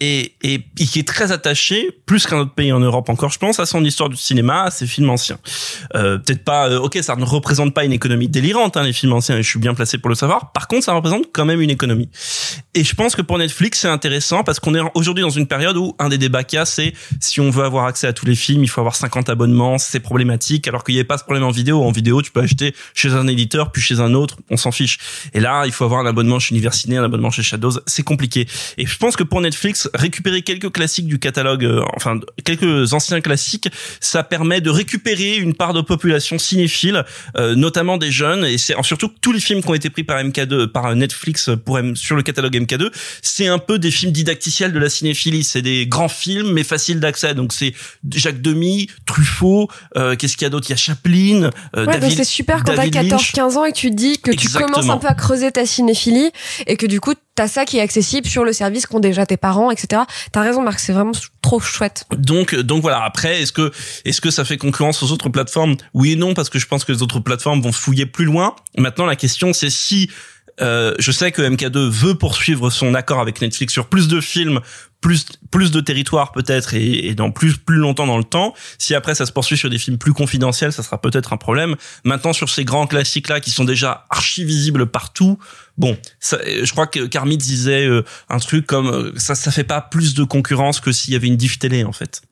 Et, 0.00 0.34
et, 0.42 0.54
et 0.78 0.84
qui 0.86 0.98
est 0.98 1.08
très 1.08 1.32
attaché, 1.32 1.90
plus 2.06 2.26
qu'un 2.26 2.38
autre 2.38 2.54
pays 2.54 2.72
en 2.72 2.80
Europe 2.80 3.08
encore, 3.08 3.30
je 3.30 3.38
pense, 3.38 3.60
à 3.60 3.66
son 3.66 3.84
histoire 3.84 4.08
du 4.08 4.16
cinéma, 4.16 4.64
à 4.64 4.70
ses 4.70 4.86
films 4.86 5.10
anciens. 5.10 5.38
Euh, 5.94 6.18
Peut-être 6.18 6.44
pas, 6.44 6.68
euh, 6.68 6.78
ok, 6.78 6.98
ça 7.02 7.16
ne 7.16 7.24
représente 7.24 7.72
pas 7.74 7.84
une 7.84 7.92
économie 7.92 8.28
délirante, 8.28 8.76
hein, 8.76 8.82
les 8.82 8.92
films 8.92 9.12
anciens, 9.12 9.36
et 9.36 9.42
je 9.42 9.48
suis 9.48 9.58
bien 9.58 9.74
placé 9.74 9.98
pour 9.98 10.08
le 10.08 10.14
savoir. 10.14 10.52
Par 10.52 10.68
contre, 10.68 10.84
ça 10.84 10.92
représente 10.92 11.26
quand 11.32 11.44
même 11.44 11.60
une 11.60 11.70
économie. 11.70 12.08
Et 12.74 12.84
je 12.84 12.94
pense 12.94 13.16
que 13.16 13.22
pour 13.22 13.38
Netflix, 13.38 13.80
c'est 13.80 13.88
intéressant 13.88 14.44
parce 14.44 14.60
qu'on 14.60 14.74
est 14.74 14.80
aujourd'hui 14.94 15.22
dans 15.22 15.30
une 15.30 15.46
période 15.46 15.76
où 15.76 15.94
un 15.98 16.08
des 16.08 16.18
débats 16.18 16.44
qu'il 16.44 16.58
y 16.58 16.60
a, 16.60 16.64
c'est 16.64 16.92
si 17.20 17.40
on 17.40 17.50
veut 17.50 17.64
avoir 17.64 17.86
accès 17.86 18.06
à 18.06 18.12
tous 18.12 18.26
les 18.26 18.34
films, 18.34 18.62
il 18.62 18.68
faut 18.68 18.80
avoir 18.80 18.96
50 18.96 19.28
abonnements, 19.28 19.78
c'est 19.78 20.00
problématique, 20.00 20.68
alors 20.68 20.84
qu'il 20.84 20.94
n'y 20.94 21.00
avait 21.00 21.06
pas 21.06 21.18
ce 21.18 21.24
problème 21.24 21.44
en 21.44 21.50
vidéo. 21.50 21.82
En 21.82 21.92
vidéo, 21.92 22.22
tu 22.22 22.30
peux 22.30 22.40
acheter 22.40 22.74
chez 22.94 23.12
un 23.14 23.26
éditeur, 23.26 23.72
puis 23.72 23.82
chez 23.82 24.00
un 24.00 24.14
autre, 24.14 24.36
on 24.50 24.56
s'en 24.56 24.72
fiche. 24.72 24.98
Et 25.32 25.40
là, 25.40 25.55
il 25.64 25.72
faut 25.72 25.84
avoir 25.84 26.00
un 26.00 26.06
abonnement 26.06 26.38
chez 26.38 26.54
Universiné, 26.54 26.96
un 26.96 27.04
abonnement 27.04 27.30
chez 27.30 27.42
Shadows, 27.42 27.72
c'est 27.86 28.02
compliqué. 28.02 28.46
Et 28.78 28.86
je 28.86 28.96
pense 28.98 29.16
que 29.16 29.22
pour 29.24 29.40
Netflix, 29.40 29.88
récupérer 29.94 30.42
quelques 30.42 30.70
classiques 30.72 31.06
du 31.06 31.18
catalogue, 31.18 31.64
euh, 31.64 31.82
enfin 31.94 32.18
quelques 32.44 32.92
anciens 32.92 33.20
classiques, 33.20 33.68
ça 34.00 34.22
permet 34.22 34.60
de 34.60 34.70
récupérer 34.70 35.36
une 35.36 35.54
part 35.54 35.72
de 35.72 35.80
population 35.80 36.38
cinéphile, 36.38 37.04
euh, 37.36 37.54
notamment 37.54 37.96
des 37.96 38.10
jeunes. 38.10 38.44
Et 38.44 38.58
c'est 38.58 38.74
surtout 38.82 39.10
tous 39.20 39.32
les 39.32 39.40
films 39.40 39.62
qui 39.62 39.68
ont 39.70 39.74
été 39.74 39.90
pris 39.90 40.04
par 40.04 40.18
MK2, 40.22 40.66
par 40.66 40.94
Netflix 40.94 41.50
pour 41.64 41.78
M- 41.78 41.96
sur 41.96 42.16
le 42.16 42.22
catalogue 42.22 42.54
MK2, 42.56 42.90
c'est 43.22 43.46
un 43.46 43.58
peu 43.58 43.78
des 43.78 43.90
films 43.90 44.12
didacticiels 44.12 44.72
de 44.72 44.78
la 44.78 44.88
cinéphilie. 44.90 45.44
C'est 45.44 45.62
des 45.62 45.86
grands 45.86 46.08
films 46.08 46.52
mais 46.52 46.64
faciles 46.64 47.00
d'accès. 47.00 47.34
Donc 47.34 47.52
c'est 47.52 47.74
Jacques 48.14 48.40
Demy, 48.42 48.88
Truffaut, 49.06 49.68
euh, 49.96 50.16
qu'est-ce 50.16 50.36
qu'il 50.36 50.44
y 50.44 50.46
a 50.46 50.50
d'autre? 50.50 50.66
Il 50.68 50.70
y 50.70 50.74
a 50.74 50.76
Chaplin, 50.76 51.42
euh, 51.44 51.50
Ouais, 51.76 51.84
donc 51.92 52.00
David, 52.00 52.16
c'est 52.16 52.24
super 52.24 52.58
quand 52.64 52.74
t'as 52.74 52.88
David 52.88 53.10
Lynch. 53.10 53.32
14-15 53.34 53.56
ans 53.56 53.64
et 53.64 53.72
que 53.72 53.76
tu 53.76 53.90
dis 53.90 54.18
que 54.18 54.30
tu 54.32 54.48
commences 54.48 54.88
un 54.88 54.98
peu 54.98 55.06
à 55.08 55.14
creuser 55.14 55.45
ta 55.50 55.66
cinéphilie 55.66 56.30
et 56.66 56.76
que 56.76 56.86
du 56.86 57.00
coup 57.00 57.14
t'as 57.34 57.48
ça 57.48 57.64
qui 57.64 57.78
est 57.78 57.80
accessible 57.80 58.26
sur 58.26 58.44
le 58.44 58.52
service 58.52 58.86
qu'ont 58.86 59.00
déjà 59.00 59.26
tes 59.26 59.36
parents, 59.36 59.70
etc. 59.70 60.02
T'as 60.32 60.40
raison 60.40 60.62
Marc, 60.62 60.78
c'est 60.78 60.92
vraiment 60.92 61.12
trop 61.42 61.60
chouette. 61.60 62.06
Donc, 62.16 62.54
donc 62.54 62.82
voilà. 62.82 63.02
Après, 63.04 63.42
est-ce 63.42 63.52
que, 63.52 63.72
est-ce 64.04 64.20
que 64.20 64.30
ça 64.30 64.44
fait 64.44 64.56
concurrence 64.56 65.02
aux 65.02 65.12
autres 65.12 65.28
plateformes? 65.28 65.76
Oui 65.92 66.12
et 66.12 66.16
non, 66.16 66.34
parce 66.34 66.48
que 66.48 66.58
je 66.58 66.66
pense 66.66 66.84
que 66.84 66.92
les 66.92 67.02
autres 67.02 67.20
plateformes 67.20 67.60
vont 67.60 67.72
fouiller 67.72 68.06
plus 68.06 68.24
loin. 68.24 68.56
Maintenant, 68.78 69.04
la 69.04 69.16
question, 69.16 69.52
c'est 69.52 69.70
si 69.70 70.10
euh, 70.60 70.94
je 70.98 71.12
sais 71.12 71.32
que 71.32 71.42
MK2 71.42 71.88
veut 71.90 72.14
poursuivre 72.14 72.70
son 72.70 72.94
accord 72.94 73.20
avec 73.20 73.40
Netflix 73.40 73.72
sur 73.72 73.86
plus 73.86 74.08
de 74.08 74.20
films, 74.20 74.60
plus 75.00 75.26
plus 75.50 75.70
de 75.70 75.80
territoires 75.80 76.32
peut-être 76.32 76.74
et, 76.74 77.06
et 77.06 77.14
dans 77.14 77.30
plus 77.30 77.56
plus 77.56 77.76
longtemps 77.76 78.06
dans 78.06 78.18
le 78.18 78.24
temps. 78.24 78.54
Si 78.78 78.94
après 78.94 79.14
ça 79.14 79.26
se 79.26 79.32
poursuit 79.32 79.56
sur 79.56 79.70
des 79.70 79.78
films 79.78 79.98
plus 79.98 80.12
confidentiels, 80.12 80.72
ça 80.72 80.82
sera 80.82 81.00
peut-être 81.00 81.32
un 81.32 81.36
problème. 81.36 81.76
Maintenant 82.04 82.32
sur 82.32 82.48
ces 82.48 82.64
grands 82.64 82.86
classiques 82.86 83.28
là 83.28 83.40
qui 83.40 83.50
sont 83.50 83.64
déjà 83.64 84.04
archi 84.10 84.44
visibles 84.44 84.86
partout, 84.86 85.38
bon, 85.78 85.96
ça, 86.20 86.38
je 86.44 86.70
crois 86.72 86.86
que 86.86 87.06
Carmit 87.06 87.36
disait 87.36 87.86
euh, 87.86 88.02
un 88.28 88.38
truc 88.38 88.66
comme 88.66 88.88
euh, 88.88 89.12
ça 89.16 89.34
ça 89.34 89.50
fait 89.50 89.64
pas 89.64 89.80
plus 89.80 90.14
de 90.14 90.24
concurrence 90.24 90.80
que 90.80 90.92
s'il 90.92 91.12
y 91.12 91.16
avait 91.16 91.26
une 91.26 91.36
diff 91.36 91.58
télé 91.58 91.84
en 91.84 91.92
fait. 91.92 92.22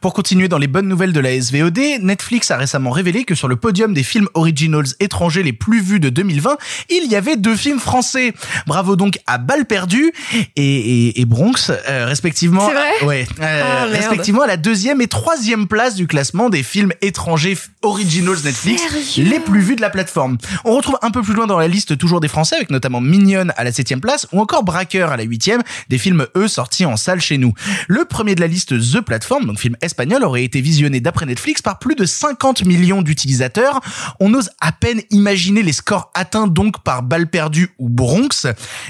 Pour 0.00 0.12
continuer 0.14 0.48
dans 0.48 0.58
les 0.58 0.66
bonnes 0.66 0.88
nouvelles 0.88 1.12
de 1.12 1.20
la 1.20 1.40
SVOD, 1.40 1.78
Netflix 2.00 2.50
a 2.50 2.56
récemment 2.56 2.90
révélé 2.90 3.24
que 3.24 3.34
sur 3.34 3.48
le 3.48 3.56
podium 3.56 3.94
des 3.94 4.02
films 4.02 4.28
originals 4.34 4.86
étrangers 5.00 5.42
les 5.42 5.52
plus 5.52 5.80
vus 5.82 6.00
de 6.00 6.08
2020, 6.08 6.56
il 6.90 7.10
y 7.10 7.16
avait 7.16 7.36
deux 7.36 7.56
films 7.56 7.80
français. 7.80 8.32
Bravo 8.66 8.96
donc 8.96 9.18
à 9.26 9.38
Balle 9.38 9.66
perdue 9.66 10.12
et, 10.56 10.62
et, 10.62 11.20
et 11.20 11.24
Bronx, 11.24 11.70
euh, 11.70 12.06
respectivement. 12.06 12.66
C'est 12.68 12.74
vrai 12.74 13.04
Ouais, 13.06 13.26
euh, 13.40 13.62
Ah, 13.64 13.84
respectivement 13.86 14.42
à 14.42 14.46
la 14.46 14.56
deuxième 14.56 15.00
et 15.00 15.06
troisième 15.08 15.66
place 15.66 15.94
du 15.94 16.06
classement 16.06 16.50
des 16.50 16.62
films 16.62 16.92
étrangers 17.02 17.56
originals 17.82 18.38
Netflix 18.44 18.82
Sérieux 18.82 19.30
les 19.30 19.40
plus 19.40 19.60
vus 19.60 19.76
de 19.76 19.80
la 19.80 19.90
plateforme. 19.90 20.38
On 20.64 20.74
retrouve 20.76 20.98
un 21.02 21.10
peu 21.10 21.22
plus 21.22 21.34
loin 21.34 21.46
dans 21.46 21.58
la 21.58 21.68
liste 21.68 21.96
toujours 21.98 22.20
des 22.20 22.28
Français 22.28 22.63
avec 22.64 22.70
notamment 22.70 23.00
Mignonne 23.02 23.52
à 23.58 23.64
la 23.64 23.72
septième 23.72 24.00
place 24.00 24.26
ou 24.32 24.40
encore 24.40 24.64
Braqueur 24.64 25.12
à 25.12 25.16
la 25.18 25.22
huitième, 25.24 25.62
des 25.90 25.98
films 25.98 26.26
eux 26.36 26.48
sortis 26.48 26.86
en 26.86 26.96
salle 26.96 27.20
chez 27.20 27.36
nous. 27.36 27.52
Le 27.88 28.06
premier 28.06 28.34
de 28.34 28.40
la 28.40 28.46
liste 28.46 28.70
The 28.78 29.00
Platform, 29.02 29.44
donc 29.44 29.58
film 29.58 29.76
espagnol, 29.82 30.24
aurait 30.24 30.44
été 30.44 30.62
visionné 30.62 31.00
d'après 31.00 31.26
Netflix 31.26 31.60
par 31.60 31.78
plus 31.78 31.94
de 31.94 32.06
50 32.06 32.64
millions 32.64 33.02
d'utilisateurs. 33.02 33.80
On 34.18 34.32
ose 34.32 34.48
à 34.60 34.72
peine 34.72 35.02
imaginer 35.10 35.62
les 35.62 35.72
scores 35.74 36.10
atteints 36.14 36.46
donc 36.46 36.82
par 36.82 37.02
Balle 37.02 37.28
perdue 37.28 37.70
ou 37.78 37.90
Bronx. 37.90 38.46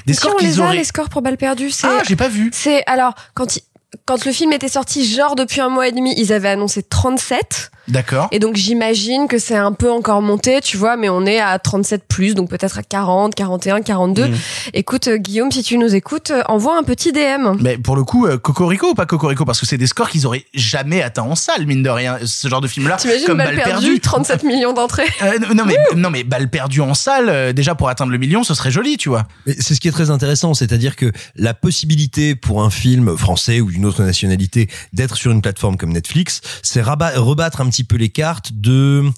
Des 0.07 0.15
scores 0.15 0.37
on 0.41 0.45
les 0.45 0.61
a 0.61 0.65
auraient... 0.65 0.77
les 0.77 0.85
scores 0.85 1.09
pour 1.09 1.23
balle 1.23 1.37
perdue, 1.37 1.71
c'est 1.71 1.89
Ah, 1.89 2.03
j'ai 2.07 2.17
pas 2.17 2.29
vu. 2.29 2.51
c'est 2.53 2.85
alors 2.87 3.15
quand 3.35 3.57
il- 3.57 3.63
quand 4.07 4.25
le 4.25 4.33
film 4.33 4.53
était 4.53 4.69
sorti, 4.69 5.05
genre 5.05 5.37
depuis 5.37 5.61
un 5.61 5.69
mois 5.69 5.89
et 5.89 5.93
demi, 5.93 6.15
ils 6.17 6.33
avaient 6.33 6.49
annoncé 6.49 6.83
37. 6.83 7.71
D'accord. 7.87 8.29
Et 8.33 8.39
donc 8.39 8.57
j'imagine 8.57 9.29
que 9.29 9.39
c'est 9.39 9.57
un 9.57 9.73
peu 9.73 9.91
encore 9.91 10.23
monté, 10.23 10.61
tu 10.63 10.79
vois, 10.79 10.97
mais 10.97 11.11
on 11.11 11.27
est 11.27 11.41
à 11.41 11.59
37 11.59 12.05
plus, 12.09 12.35
donc 12.35 12.49
peut-être 12.49 12.79
à 12.79 12.83
40, 12.83 13.35
41, 13.35 13.83
42. 13.83 14.29
Mm. 14.29 14.35
Écoute, 14.73 15.09
euh, 15.09 15.17
Guillaume, 15.19 15.53
si 15.53 15.63
tu 15.63 15.77
nous 15.77 15.95
écoutes, 15.95 16.31
euh, 16.31 16.43
envoie 16.49 16.79
un 16.79 16.83
petit 16.83 17.13
DM. 17.13 17.57
Mais 17.61 17.77
pour 17.77 17.97
le 17.97 18.05
coup, 18.05 18.27
euh, 18.27 18.39
Cocorico 18.39 18.91
ou 18.91 18.95
pas 18.95 19.05
Cocorico? 19.05 19.45
Parce 19.45 19.61
que 19.61 19.67
c'est 19.67 19.77
des 19.77 19.87
scores 19.87 20.09
qu'ils 20.09 20.27
auraient 20.27 20.47
jamais 20.55 21.03
atteints 21.03 21.23
en 21.23 21.35
salle, 21.35 21.67
mine 21.67 21.83
de 21.83 21.91
rien, 21.91 22.19
ce 22.25 22.49
genre 22.49 22.61
de 22.61 22.69
film-là. 22.69 22.97
T'imagines 22.97 23.27
Comme 23.27 23.39
balle 23.39 23.57
perdue, 23.57 24.01
37 24.01 24.43
millions 24.45 24.73
d'entrées. 24.73 25.05
Euh, 25.23 25.39
non 25.55 25.65
mais 25.65 25.77
non 25.97 26.11
mais 26.11 26.25
balle 26.25 26.49
perdue 26.49 26.81
en 26.81 26.95
salle 26.95 27.29
euh, 27.29 27.53
déjà 27.53 27.75
pour 27.75 27.89
atteindre 27.89 28.11
le 28.11 28.19
million 28.19 28.43
ce 28.43 28.55
serait 28.55 28.71
joli 28.71 28.97
tu 28.97 29.09
vois 29.09 29.27
c'est 29.47 29.75
ce 29.75 29.81
qui 29.81 29.89
est 29.89 29.93
très 29.93 30.11
intéressant, 30.11 30.55
c'est-à-dire 30.55 30.97
que 30.97 31.13
la 31.37 31.55
possibilité 31.55 32.35
pour 32.35 32.63
un 32.63 32.71
film 32.71 33.17
français 33.17 33.61
ou 33.61 33.71
d'une 33.93 34.07
nationalité 34.07 34.69
d'être 34.93 35.17
sur 35.17 35.33
une 35.33 35.43
plateforme 35.43 35.77
comme 35.77 35.93
Netflix, 35.93 36.41
c'est 36.63 36.83
rebattre 36.83 37.61
un 37.61 37.69
petit 37.69 37.85
peu 37.85 37.97
les 37.97 38.09
cartes 38.09 38.53
de 38.53 39.13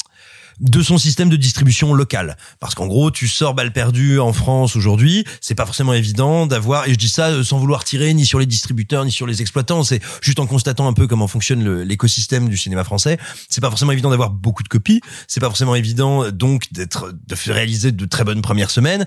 de 0.60 0.82
son 0.82 0.98
système 0.98 1.28
de 1.28 1.36
distribution 1.36 1.92
local. 1.94 2.36
Parce 2.60 2.74
qu'en 2.74 2.86
gros, 2.86 3.10
tu 3.10 3.28
sors 3.28 3.54
balle 3.54 3.72
perdue 3.72 4.18
en 4.18 4.32
France 4.32 4.76
aujourd'hui, 4.76 5.24
c'est 5.40 5.54
pas 5.54 5.66
forcément 5.66 5.92
évident 5.92 6.46
d'avoir, 6.46 6.88
et 6.88 6.92
je 6.92 6.98
dis 6.98 7.08
ça 7.08 7.28
euh, 7.28 7.44
sans 7.44 7.58
vouloir 7.58 7.84
tirer 7.84 8.12
ni 8.14 8.24
sur 8.24 8.38
les 8.38 8.46
distributeurs 8.46 9.04
ni 9.04 9.12
sur 9.12 9.26
les 9.26 9.42
exploitants, 9.42 9.84
c'est 9.84 10.00
juste 10.22 10.38
en 10.38 10.46
constatant 10.46 10.88
un 10.88 10.92
peu 10.92 11.06
comment 11.06 11.28
fonctionne 11.28 11.82
l'écosystème 11.82 12.48
du 12.48 12.56
cinéma 12.56 12.84
français. 12.84 13.18
C'est 13.48 13.60
pas 13.60 13.68
forcément 13.68 13.92
évident 13.92 14.10
d'avoir 14.10 14.30
beaucoup 14.30 14.62
de 14.62 14.68
copies, 14.68 15.00
c'est 15.28 15.40
pas 15.40 15.46
forcément 15.46 15.74
évident 15.74 16.24
euh, 16.24 16.32
donc 16.32 16.72
d'être, 16.72 17.12
de 17.12 17.52
réaliser 17.52 17.92
de 17.92 18.04
très 18.06 18.24
bonnes 18.24 18.42
premières 18.42 18.70
semaines. 18.70 19.06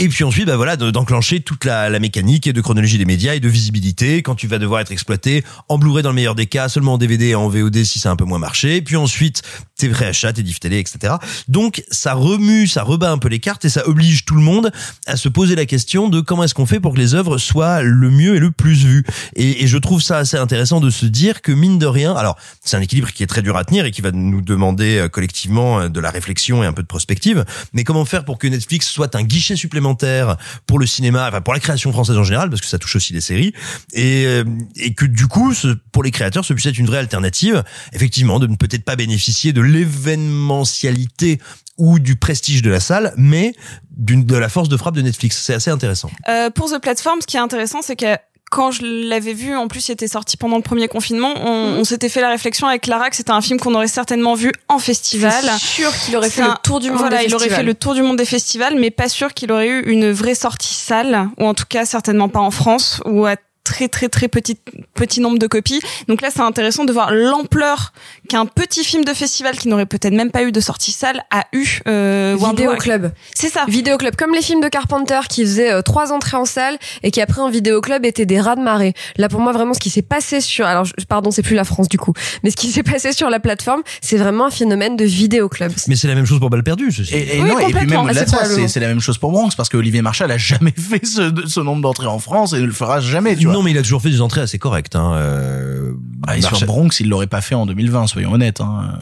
Et 0.00 0.08
puis 0.08 0.22
ensuite, 0.22 0.46
bah 0.46 0.54
voilà, 0.54 0.76
de- 0.76 0.92
d'enclencher 0.92 1.40
toute 1.40 1.64
la, 1.64 1.98
mécanique 1.98 2.46
et 2.46 2.52
de 2.52 2.60
chronologie 2.60 2.98
des 2.98 3.04
médias 3.04 3.34
et 3.34 3.40
de 3.40 3.48
visibilité 3.48 4.22
quand 4.22 4.36
tu 4.36 4.46
vas 4.46 4.58
devoir 4.58 4.80
être 4.80 4.92
exploité 4.92 5.42
en 5.68 5.76
Blu-ray 5.76 6.04
dans 6.04 6.10
le 6.10 6.14
meilleur 6.14 6.36
des 6.36 6.46
cas, 6.46 6.68
seulement 6.68 6.94
en 6.94 6.98
DVD 6.98 7.30
et 7.30 7.34
en 7.34 7.48
VOD 7.48 7.82
si 7.82 8.06
a 8.06 8.10
un 8.12 8.14
peu 8.14 8.24
moins 8.24 8.38
marché. 8.38 8.80
Puis 8.80 8.94
ensuite, 8.94 9.42
tes 9.76 9.88
réachats, 9.88 10.32
tes 10.32 10.44
diff 10.44 10.60
télé, 10.60 10.78
etc. 10.78 11.14
Donc 11.48 11.82
ça 11.90 12.14
remue, 12.14 12.68
ça 12.68 12.84
rebat 12.84 13.10
un 13.10 13.18
peu 13.18 13.26
les 13.26 13.40
cartes 13.40 13.64
et 13.64 13.68
ça 13.68 13.88
oblige 13.88 14.24
tout 14.24 14.36
le 14.36 14.40
monde 14.40 14.70
à 15.06 15.16
se 15.16 15.28
poser 15.28 15.56
la 15.56 15.66
question 15.66 16.08
de 16.08 16.20
comment 16.20 16.44
est-ce 16.44 16.54
qu'on 16.54 16.66
fait 16.66 16.78
pour 16.78 16.94
que 16.94 16.98
les 17.00 17.16
œuvres 17.16 17.36
soient 17.38 17.82
le 17.82 18.08
mieux 18.08 18.36
et 18.36 18.38
le 18.38 18.52
plus 18.52 18.84
vues. 18.84 19.04
Et, 19.34 19.64
et 19.64 19.66
je 19.66 19.78
trouve 19.78 20.00
ça 20.00 20.18
assez 20.18 20.36
intéressant 20.36 20.78
de 20.78 20.90
se 20.90 21.06
dire 21.06 21.42
que 21.42 21.50
mine 21.50 21.80
de 21.80 21.86
rien, 21.86 22.14
alors 22.14 22.36
c'est 22.64 22.76
un 22.76 22.80
équilibre 22.80 23.10
qui 23.10 23.24
est 23.24 23.28
très 23.28 23.42
dur 23.42 23.56
à 23.56 23.64
tenir 23.64 23.84
et 23.84 23.90
qui 23.90 24.02
va 24.02 24.12
nous 24.12 24.42
demander 24.42 24.98
euh, 24.98 25.08
collectivement 25.08 25.80
euh, 25.80 25.88
de 25.88 25.98
la 25.98 26.10
réflexion 26.10 26.62
et 26.62 26.66
un 26.66 26.72
peu 26.72 26.82
de 26.82 26.86
prospective, 26.88 27.44
mais 27.72 27.82
comment 27.82 28.04
faire 28.04 28.24
pour 28.24 28.38
que 28.38 28.46
Netflix 28.46 28.86
soit 28.88 29.16
un 29.16 29.24
guichet 29.24 29.56
supplémentaire 29.56 29.87
pour 30.66 30.78
le 30.78 30.86
cinéma, 30.86 31.28
enfin 31.28 31.40
pour 31.40 31.54
la 31.54 31.60
création 31.60 31.92
française 31.92 32.16
en 32.16 32.24
général, 32.24 32.50
parce 32.50 32.60
que 32.60 32.66
ça 32.66 32.78
touche 32.78 32.96
aussi 32.96 33.12
les 33.12 33.20
séries, 33.20 33.52
et, 33.92 34.24
euh, 34.26 34.44
que 34.96 35.04
du 35.04 35.26
coup, 35.26 35.52
pour 35.92 36.02
les 36.02 36.10
créateurs, 36.10 36.44
ce 36.44 36.52
puisse 36.52 36.66
être 36.66 36.78
une 36.78 36.86
vraie 36.86 36.98
alternative, 36.98 37.62
effectivement, 37.92 38.38
de 38.38 38.46
ne 38.46 38.56
peut-être 38.56 38.84
pas 38.84 38.96
bénéficier 38.96 39.52
de 39.52 39.60
l'événementialité 39.60 41.38
ou 41.76 42.00
du 42.00 42.16
prestige 42.16 42.62
de 42.62 42.70
la 42.70 42.80
salle, 42.80 43.14
mais 43.16 43.54
de 43.98 44.36
la 44.36 44.48
force 44.48 44.68
de 44.68 44.76
frappe 44.76 44.94
de 44.94 45.02
Netflix. 45.02 45.42
C'est 45.44 45.54
assez 45.54 45.70
intéressant. 45.70 46.10
Euh, 46.28 46.50
pour 46.50 46.70
The 46.70 46.80
Platform, 46.80 47.20
ce 47.20 47.26
qui 47.26 47.36
est 47.36 47.40
intéressant, 47.40 47.82
c'est 47.82 47.96
que 47.96 48.16
quand 48.50 48.70
je 48.70 48.82
l'avais 48.84 49.32
vu, 49.34 49.54
en 49.56 49.68
plus, 49.68 49.88
il 49.88 49.92
était 49.92 50.08
sorti 50.08 50.36
pendant 50.36 50.56
le 50.56 50.62
premier 50.62 50.88
confinement, 50.88 51.34
on, 51.44 51.72
Mhm. 51.72 51.78
on 51.78 51.84
s'était 51.84 52.08
fait 52.08 52.20
la 52.20 52.30
réflexion 52.30 52.66
avec 52.66 52.86
Lara 52.86 53.10
que 53.10 53.16
c'était 53.16 53.30
un 53.30 53.40
film 53.40 53.58
qu'on 53.60 53.74
aurait 53.74 53.88
certainement 53.88 54.34
vu 54.34 54.52
en 54.68 54.78
festival. 54.78 55.44
Sûr 55.58 55.90
qu'il 56.04 56.16
aurait 56.16 56.30
fait 56.30 56.42
le 56.42 56.48
tour 56.62 56.80
du 56.80 56.90
monde 56.90 56.98
Voilà, 57.00 57.18
des 57.18 57.24
il 57.26 57.34
aurait 57.34 57.44
festivals. 57.44 57.56
fait 57.60 57.66
le 57.66 57.74
tour 57.74 57.94
du 57.94 58.02
monde 58.02 58.16
des 58.16 58.24
festivals, 58.24 58.74
mais 58.78 58.90
pas 58.90 59.08
sûr 59.08 59.34
qu'il 59.34 59.52
aurait 59.52 59.68
eu 59.68 59.80
une 59.90 60.10
vraie 60.12 60.34
sortie 60.34 60.74
salle, 60.74 61.28
ou 61.38 61.44
en 61.46 61.54
tout 61.54 61.64
cas 61.68 61.84
certainement 61.84 62.28
pas 62.28 62.40
en 62.40 62.50
France, 62.50 63.00
ou 63.04 63.26
à 63.26 63.36
très 63.68 63.88
très 63.88 64.08
très 64.08 64.28
petit 64.28 64.56
petit 64.94 65.20
nombre 65.20 65.38
de 65.38 65.46
copies. 65.46 65.80
Donc 66.08 66.22
là, 66.22 66.28
c'est 66.32 66.40
intéressant 66.40 66.84
de 66.86 66.92
voir 66.92 67.12
l'ampleur 67.12 67.92
qu'un 68.28 68.46
petit 68.46 68.82
film 68.82 69.04
de 69.04 69.12
festival 69.12 69.56
qui 69.56 69.68
n'aurait 69.68 69.86
peut-être 69.86 70.14
même 70.14 70.30
pas 70.30 70.42
eu 70.42 70.52
de 70.52 70.60
sortie 70.60 70.90
salle 70.92 71.22
a 71.30 71.44
eu. 71.52 71.80
Euh, 71.86 72.36
Vidéo 72.50 72.74
club. 72.76 73.12
C'est 73.34 73.48
ça. 73.48 73.64
Vidéo 73.68 73.98
club, 73.98 74.16
comme 74.16 74.34
les 74.34 74.40
films 74.42 74.60
de 74.62 74.68
Carpenter 74.68 75.20
qui 75.28 75.42
faisaient 75.42 75.70
euh, 75.72 75.82
trois 75.82 76.12
entrées 76.12 76.36
en 76.38 76.44
salle 76.46 76.78
et 77.02 77.10
qui 77.10 77.20
après 77.20 77.40
en 77.42 77.50
vidéo 77.50 77.80
club 77.80 78.04
étaient 78.06 78.26
des 78.26 78.40
rats 78.40 78.56
de 78.56 78.62
marée. 78.62 78.94
Là 79.16 79.28
pour 79.28 79.40
moi 79.40 79.52
vraiment 79.52 79.74
ce 79.74 79.80
qui 79.80 79.90
s'est 79.90 80.02
passé 80.02 80.40
sur, 80.40 80.64
alors 80.66 80.84
je- 80.84 80.92
pardon 81.08 81.30
c'est 81.30 81.42
plus 81.42 81.54
la 81.54 81.64
France 81.64 81.88
du 81.88 81.98
coup, 81.98 82.12
mais 82.42 82.50
ce 82.50 82.56
qui 82.56 82.68
s'est 82.72 82.82
passé 82.82 83.12
sur 83.12 83.28
la 83.30 83.38
plateforme 83.40 83.82
c'est 84.00 84.16
vraiment 84.16 84.46
un 84.46 84.50
phénomène 84.50 84.96
de 84.96 85.04
vidéo 85.04 85.48
club. 85.48 85.72
Mais 85.88 85.96
c'est 85.96 86.08
la 86.08 86.14
même 86.14 86.24
chose 86.26 86.38
pour 86.40 86.48
Balle 86.50 86.62
perdue, 86.62 86.90
ceci. 86.90 87.14
Et, 87.14 87.36
et 87.36 87.42
Oui, 87.42 87.48
non, 87.50 87.58
et 87.58 87.64
puis 87.64 87.72
complètement. 87.74 88.04
même 88.04 88.16
Ah, 88.32 88.44
c'est 88.68 88.80
la 88.80 88.88
même 88.88 89.00
chose 89.00 89.18
pour 89.18 89.30
Bronx 89.32 89.50
parce 89.56 89.68
que 89.68 89.76
Olivier 89.76 90.00
Marchal 90.02 90.30
a 90.30 90.38
jamais 90.38 90.72
fait 90.76 91.04
ce, 91.04 91.30
ce 91.46 91.60
nombre 91.60 91.82
d'entrées 91.82 92.06
en 92.06 92.18
France 92.18 92.52
et 92.54 92.60
ne 92.60 92.66
le 92.66 92.72
fera 92.72 93.00
jamais, 93.00 93.36
tu 93.36 93.44
vois. 93.44 93.54
Non, 93.58 93.64
mais 93.64 93.72
il 93.72 93.78
a 93.78 93.82
toujours 93.82 94.00
fait 94.00 94.10
des 94.10 94.20
entrées 94.20 94.40
assez 94.40 94.60
correctes. 94.60 94.94
Hein. 94.94 95.14
Euh, 95.14 95.92
Ah, 96.28 96.38
et 96.38 96.42
sur 96.42 96.64
Bronx, 96.64 97.00
il 97.00 97.08
l'aurait 97.08 97.26
pas 97.26 97.40
fait 97.40 97.56
en 97.56 97.66
2020, 97.66 98.06
soyons 98.06 98.32
honnêtes. 98.32 98.60
Hein. 98.60 99.00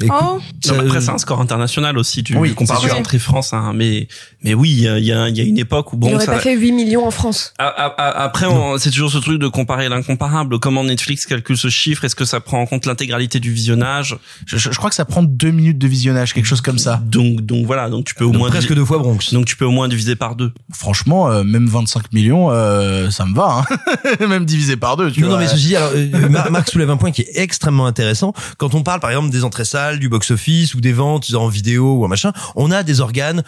Écoute, 0.00 0.16
Oh. 0.22 0.40
ça- 0.64 0.74
Non, 0.74 0.80
après, 0.80 1.00
c'est 1.00 1.10
un 1.10 1.18
score 1.18 1.40
international 1.40 1.98
aussi. 1.98 2.22
Tu 2.24 2.36
Oui, 2.36 2.54
compares 2.54 2.82
entrée 2.98 3.18
France, 3.18 3.52
hein, 3.52 3.72
mais 3.74 4.08
mais 4.42 4.54
oui, 4.54 4.70
il 4.70 4.80
y 4.80 4.88
a, 4.88 4.98
il 4.98 5.04
y 5.04 5.12
a- 5.12 5.28
il 5.28 5.38
une 5.40 5.58
époque 5.58 5.92
où 5.92 5.96
Il 5.96 6.00
bon, 6.00 6.14
aurait 6.14 6.24
ça, 6.24 6.32
pas 6.32 6.38
fait 6.40 6.56
8 6.56 6.72
millions 6.72 7.06
en 7.06 7.10
France. 7.10 7.52
A- 7.58 7.66
a- 7.66 7.86
a- 7.88 8.22
Après, 8.24 8.46
on- 8.46 8.78
c'est 8.78 8.90
toujours 8.90 9.10
ce 9.10 9.18
truc 9.18 9.38
de 9.40 9.48
comparer 9.48 9.88
l'incomparable. 9.88 10.58
Comment 10.58 10.84
Netflix 10.84 11.26
calcule 11.26 11.56
ce 11.56 11.68
chiffre? 11.68 12.04
Est-ce 12.04 12.16
que 12.16 12.24
ça 12.24 12.40
prend 12.40 12.60
en 12.60 12.66
compte 12.66 12.86
l'intégralité 12.86 13.38
du 13.40 13.52
visionnage? 13.52 14.16
Je, 14.46 14.56
je- 14.56 14.70
je 14.72 14.76
crois 14.78 14.88
que 14.90 14.96
ça 14.96 15.04
prend 15.04 15.22
deux 15.22 15.50
minutes 15.50 15.78
de 15.78 15.86
visionnage, 15.88 16.32
quelque 16.34 16.46
chose 16.46 16.60
comme 16.60 16.78
ça. 16.78 17.00
Donc, 17.04 17.42
donc 17.42 17.66
voilà. 17.66 17.88
Donc 17.90 18.04
tu 18.06 18.14
peux 18.14 18.24
au 18.24 18.30
donc 18.30 18.38
moins 18.40 18.50
presque 18.50 18.72
deux 18.74 18.84
fois 18.84 18.98
Bronx. 18.98 19.32
donc 19.32 19.44
tu 19.46 19.56
peux 19.56 19.64
au 19.64 19.70
moins 19.70 19.88
diviser 19.88 20.16
par 20.16 20.36
deux. 20.36 20.52
Franchement, 20.72 21.30
euh, 21.30 21.44
même 21.44 21.66
25 21.66 22.12
millions, 22.12 22.50
euh, 22.50 23.10
ça 23.10 23.24
me 23.26 23.34
va. 23.34 23.64
Hein. 23.70 23.76
même 24.28 24.44
divisé 24.44 24.76
par 24.76 24.96
deux, 24.96 25.10
tu 25.10 25.20
Non, 25.20 25.28
vois. 25.28 25.36
non, 25.36 25.42
mais 25.42 25.48
ceci 25.48 25.66
dit, 25.68 25.76
alors, 25.76 25.90
euh, 25.94 26.28
Mar- 26.28 26.50
Marc 26.50 26.68
soulève 26.70 26.90
un 26.90 26.96
point 26.96 27.10
qui 27.10 27.22
est 27.22 27.30
extrêmement 27.34 27.86
intéressant. 27.86 28.32
Quand 28.58 28.74
on 28.74 28.82
parle, 28.82 29.00
par 29.00 29.10
exemple, 29.10 29.30
des 29.30 29.44
entrées 29.44 29.64
salles, 29.64 29.81
du 29.98 30.08
box-office 30.08 30.74
ou 30.74 30.80
des 30.80 30.92
ventes 30.92 31.32
en 31.34 31.48
vidéo 31.48 31.94
ou 31.98 32.04
en 32.04 32.08
machin, 32.08 32.32
on 32.56 32.70
a 32.70 32.82
des 32.82 33.00
organes 33.00 33.42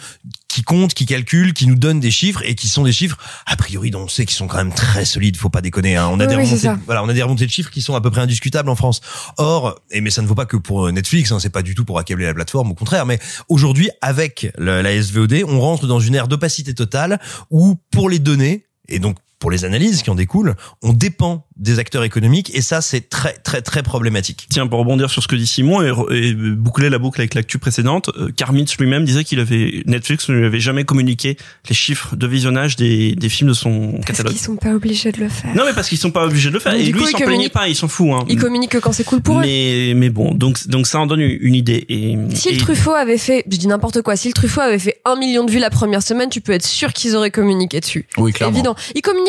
qui 0.47 0.61
comptent, 0.63 0.93
qui 0.93 1.05
calculent, 1.05 1.53
qui 1.53 1.67
nous 1.67 1.75
donnent 1.75 1.99
des 1.99 2.11
chiffres 2.11 2.41
et 2.45 2.55
qui 2.55 2.69
sont 2.69 2.83
des 2.83 2.93
chiffres, 2.93 3.17
a 3.45 3.55
priori, 3.57 3.91
dont 3.91 4.03
on 4.03 4.07
sait 4.07 4.25
qu'ils 4.25 4.37
sont 4.37 4.47
quand 4.47 4.57
même 4.57 4.73
très 4.73 5.03
solides, 5.03 5.35
faut 5.35 5.49
pas 5.49 5.59
déconner, 5.61 5.97
hein. 5.97 6.07
On 6.11 6.19
a 6.19 6.23
Oui, 6.25 6.29
des 6.29 6.35
remontées, 6.35 6.81
voilà, 6.85 7.03
on 7.03 7.09
a 7.09 7.13
des 7.13 7.23
remontées 7.23 7.45
de 7.45 7.51
chiffres 7.51 7.69
qui 7.71 7.81
sont 7.81 7.93
à 7.95 7.99
peu 8.01 8.09
près 8.09 8.21
indiscutables 8.21 8.69
en 8.69 8.75
France. 8.75 9.01
Or, 9.37 9.79
et 9.91 9.99
mais 9.99 10.11
ça 10.11 10.21
ne 10.21 10.27
vaut 10.27 10.35
pas 10.35 10.45
que 10.45 10.55
pour 10.55 10.89
Netflix, 10.91 11.31
hein, 11.33 11.39
c'est 11.39 11.49
pas 11.49 11.61
du 11.61 11.75
tout 11.75 11.83
pour 11.83 11.99
accabler 11.99 12.25
la 12.25 12.33
plateforme, 12.33 12.71
au 12.71 12.75
contraire, 12.75 13.05
mais 13.05 13.19
aujourd'hui, 13.49 13.89
avec 14.01 14.47
le- 14.57 14.81
la 14.81 14.91
SVOD, 15.01 15.43
on 15.47 15.59
rentre 15.59 15.87
dans 15.87 15.99
une 15.99 16.15
ère 16.15 16.29
d'opacité 16.29 16.73
totale 16.73 17.19
où, 17.51 17.75
pour 17.91 18.09
les 18.09 18.19
données, 18.19 18.65
et 18.87 18.99
donc 18.99 19.17
pour 19.39 19.51
les 19.51 19.65
analyses 19.65 20.01
qui 20.01 20.09
en 20.09 20.15
découlent, 20.15 20.55
on 20.81 20.93
dépend 20.93 21.45
des 21.57 21.79
acteurs 21.79 22.03
économiques 22.03 22.51
et 22.53 22.61
ça 22.61 22.81
c'est 22.81 23.09
très 23.09 23.33
très 23.33 23.61
très 23.61 23.81
problématique. 23.83 24.47
Tiens, 24.49 24.67
pour 24.67 24.79
rebondir 24.79 25.09
sur 25.09 25.23
ce 25.23 25.27
que 25.27 25.35
dit 25.35 25.47
Simon 25.47 25.81
et, 25.81 26.33
boucler 26.55 26.89
la 26.89 26.97
boucle 26.97 27.21
avec 27.21 27.33
l'actu 27.33 27.59
précédente, 27.59 28.09
euh, 28.17 28.29
Karmitz 28.35 28.77
lui-même 28.77 29.05
disait 29.05 29.23
qu'il 29.23 29.39
avait 29.39 29.83
Netflix 29.85 30.29
ne 30.29 30.35
lui 30.35 30.45
avait 30.45 30.59
jamais 30.59 30.83
communiqué 30.83 31.37
les 31.69 31.75
chiffres 31.75 32.15
de 32.15 32.27
visionnage 32.27 32.75
des, 32.75 33.15
des 33.15 33.29
films 33.29 33.49
de 33.49 33.53
son 33.53 33.91
Parce 33.93 34.05
catalogue. 34.05 34.33
qu'ils 34.33 34.41
sont 34.41 34.55
pas 34.57 34.73
obligés 34.73 35.11
de 35.11 35.19
le 35.19 35.29
faire. 35.29 35.55
Non, 35.55 35.63
mais 35.65 35.73
parce 35.73 35.87
qu'ils 35.89 35.97
sont 35.97 36.11
pas 36.11 36.25
obligés 36.25 36.49
de 36.49 36.53
le 36.55 36.59
faire. 36.59 36.73
Et 36.73 36.83
lui, 36.83 36.91
coup, 36.93 36.99
il 37.03 37.07
ils 37.07 37.11
s'en 37.11 37.25
plaignait 37.25 37.49
pas, 37.49 37.67
il 37.67 37.75
s'en 37.75 37.87
fout. 37.87 38.07
Hein. 38.11 38.25
Ils 38.27 38.37
communiquent 38.37 38.71
que 38.71 38.77
quand 38.77 38.91
c'est 38.91 39.03
cool 39.03 39.21
pour 39.21 39.39
eux. 39.39 39.41
mais 39.41 39.93
mais 39.95 40.09
bon, 40.09 40.33
donc 40.33 40.67
donc 40.67 40.87
ça 40.87 40.99
en 40.99 41.07
donne 41.07 41.21
une 41.21 41.55
idée. 41.55 41.85
Et 41.89 42.17
Si 42.33 42.51
le 42.51 42.57
Truffaut 42.57 42.93
avait 42.93 43.17
fait, 43.17 43.43
je 43.49 43.57
dis 43.57 43.67
n'importe 43.67 44.01
quoi, 44.01 44.15
si 44.15 44.27
le 44.27 44.33
Truffaut 44.33 44.61
avait 44.61 44.79
fait 44.79 45.01
un 45.05 45.15
million 45.15 45.43
de 45.45 45.51
vues 45.51 45.59
la 45.59 45.69
première 45.69 46.03
semaine, 46.03 46.29
tu 46.29 46.41
peux 46.41 46.51
être 46.53 46.65
sûr 46.65 46.91
qu'ils 46.93 47.15
auraient 47.15 47.31
communiqué 47.31 47.79
dessus. 47.79 48.07
Oui, 48.17 48.31
C'est 48.31 48.37
clairement. 48.39 48.55
évident. 48.55 48.75
Ils 48.95 49.01
communiquent 49.01 49.24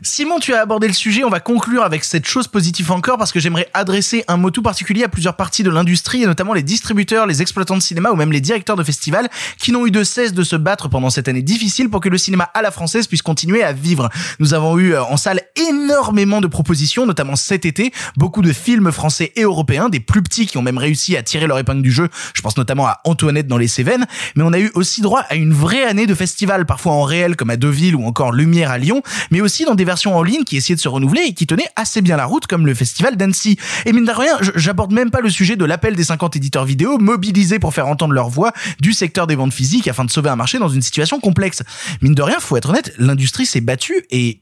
Simon, 0.00 0.38
tu 0.38 0.54
as 0.54 0.60
abordé 0.60 0.86
le 0.86 0.94
sujet. 0.94 1.22
On 1.22 1.28
va 1.28 1.40
conclure 1.40 1.82
avec 1.82 2.02
cette 2.04 2.26
chose 2.26 2.48
positive 2.48 2.90
encore 2.90 3.18
parce 3.18 3.30
que 3.30 3.40
j'aimerais 3.40 3.68
adresser 3.74 4.24
un 4.26 4.36
mot 4.36 4.50
tout 4.50 4.62
particulier 4.62 5.04
à 5.04 5.08
plusieurs 5.08 5.36
parties 5.36 5.62
de 5.62 5.70
l'industrie 5.70 6.22
et 6.22 6.26
notamment 6.26 6.54
les 6.54 6.62
distributeurs, 6.62 7.26
les 7.26 7.42
exploitants 7.42 7.76
de 7.76 7.82
cinéma 7.82 8.10
ou 8.10 8.16
même 8.16 8.32
les 8.32 8.40
directeurs 8.40 8.76
de 8.76 8.82
festivals 8.82 9.28
qui 9.58 9.70
n'ont 9.70 9.86
eu 9.86 9.90
de 9.90 10.02
cesse 10.02 10.32
de 10.32 10.42
se 10.42 10.56
battre 10.56 10.88
pendant 10.88 11.10
cette 11.10 11.28
année 11.28 11.42
difficile 11.42 11.90
pour 11.90 12.00
que 12.00 12.08
le 12.08 12.16
cinéma 12.16 12.50
à 12.54 12.62
la 12.62 12.70
française 12.70 13.06
puisse 13.06 13.20
continuer 13.20 13.62
à 13.62 13.72
vivre. 13.72 14.08
Nous 14.38 14.54
avons 14.54 14.78
eu 14.78 14.94
euh, 14.94 15.02
en 15.02 15.16
salle 15.16 15.42
énormément 15.56 16.40
de 16.40 16.46
propositions, 16.46 17.04
notamment 17.04 17.36
cet 17.36 17.66
été, 17.66 17.92
beaucoup 18.16 18.40
de 18.40 18.52
films 18.52 18.92
français 18.92 19.32
et 19.36 19.42
européens, 19.42 19.88
des 19.90 20.00
plus 20.00 20.22
petits 20.22 20.46
qui 20.46 20.56
ont 20.56 20.62
même 20.62 20.78
réussi 20.78 21.16
à 21.16 21.22
tirer 21.22 21.46
leur 21.46 21.58
épingle 21.58 21.82
du 21.82 21.92
jeu. 21.92 22.08
Je 22.34 22.40
pense 22.40 22.56
notamment 22.56 22.86
à 22.86 23.00
Antoinette 23.04 23.46
dans 23.46 23.58
les 23.58 23.68
Cévennes, 23.68 24.06
mais 24.36 24.42
on 24.42 24.52
a 24.52 24.58
eu 24.58 24.70
aussi 24.74 25.02
droit 25.02 25.20
à 25.28 25.34
une 25.34 25.52
vraie 25.52 25.84
année 25.84 26.06
de 26.06 26.14
festivals, 26.14 26.64
parfois 26.64 26.92
en 26.92 27.02
réel 27.02 27.36
comme 27.36 27.50
à 27.50 27.56
Deauville 27.56 27.94
ou 27.94 28.04
encore 28.06 28.32
Lumière 28.32 28.70
à 28.70 28.78
Lyon, 28.78 29.02
mais 29.30 29.40
aussi 29.40 29.64
dans 29.64 29.74
des 29.74 29.84
versions 29.84 30.16
en 30.16 30.22
ligne 30.22 30.44
qui 30.44 30.56
essayaient 30.56 30.76
de 30.76 30.80
se 30.80 30.88
renouveler 30.88 31.22
et 31.22 31.34
qui 31.34 31.46
tenaient 31.46 31.68
assez 31.76 32.00
bien 32.02 32.16
la 32.16 32.26
route 32.26 32.46
comme 32.46 32.66
le 32.66 32.74
festival 32.74 33.16
d'Annecy. 33.16 33.58
Et 33.86 33.92
mine 33.92 34.04
de 34.04 34.12
rien, 34.12 34.36
j'aborde 34.54 34.92
même 34.92 35.10
pas 35.10 35.20
le 35.20 35.30
sujet 35.30 35.56
de 35.56 35.64
l'appel 35.64 35.96
des 35.96 36.04
50 36.04 36.36
éditeurs 36.36 36.64
vidéo 36.64 36.98
mobilisés 36.98 37.58
pour 37.58 37.74
faire 37.74 37.88
entendre 37.88 38.14
leur 38.14 38.28
voix 38.28 38.52
du 38.80 38.92
secteur 38.92 39.26
des 39.26 39.36
ventes 39.36 39.52
physiques 39.52 39.88
afin 39.88 40.04
de 40.04 40.10
sauver 40.10 40.30
un 40.30 40.36
marché 40.36 40.58
dans 40.58 40.68
une 40.68 40.82
situation 40.82 41.20
complexe. 41.20 41.62
Mine 42.02 42.14
de 42.14 42.22
rien, 42.22 42.40
faut 42.40 42.56
être 42.56 42.70
honnête, 42.70 42.94
l'industrie 42.98 43.46
s'est 43.46 43.60
battue 43.60 44.04
et 44.10 44.40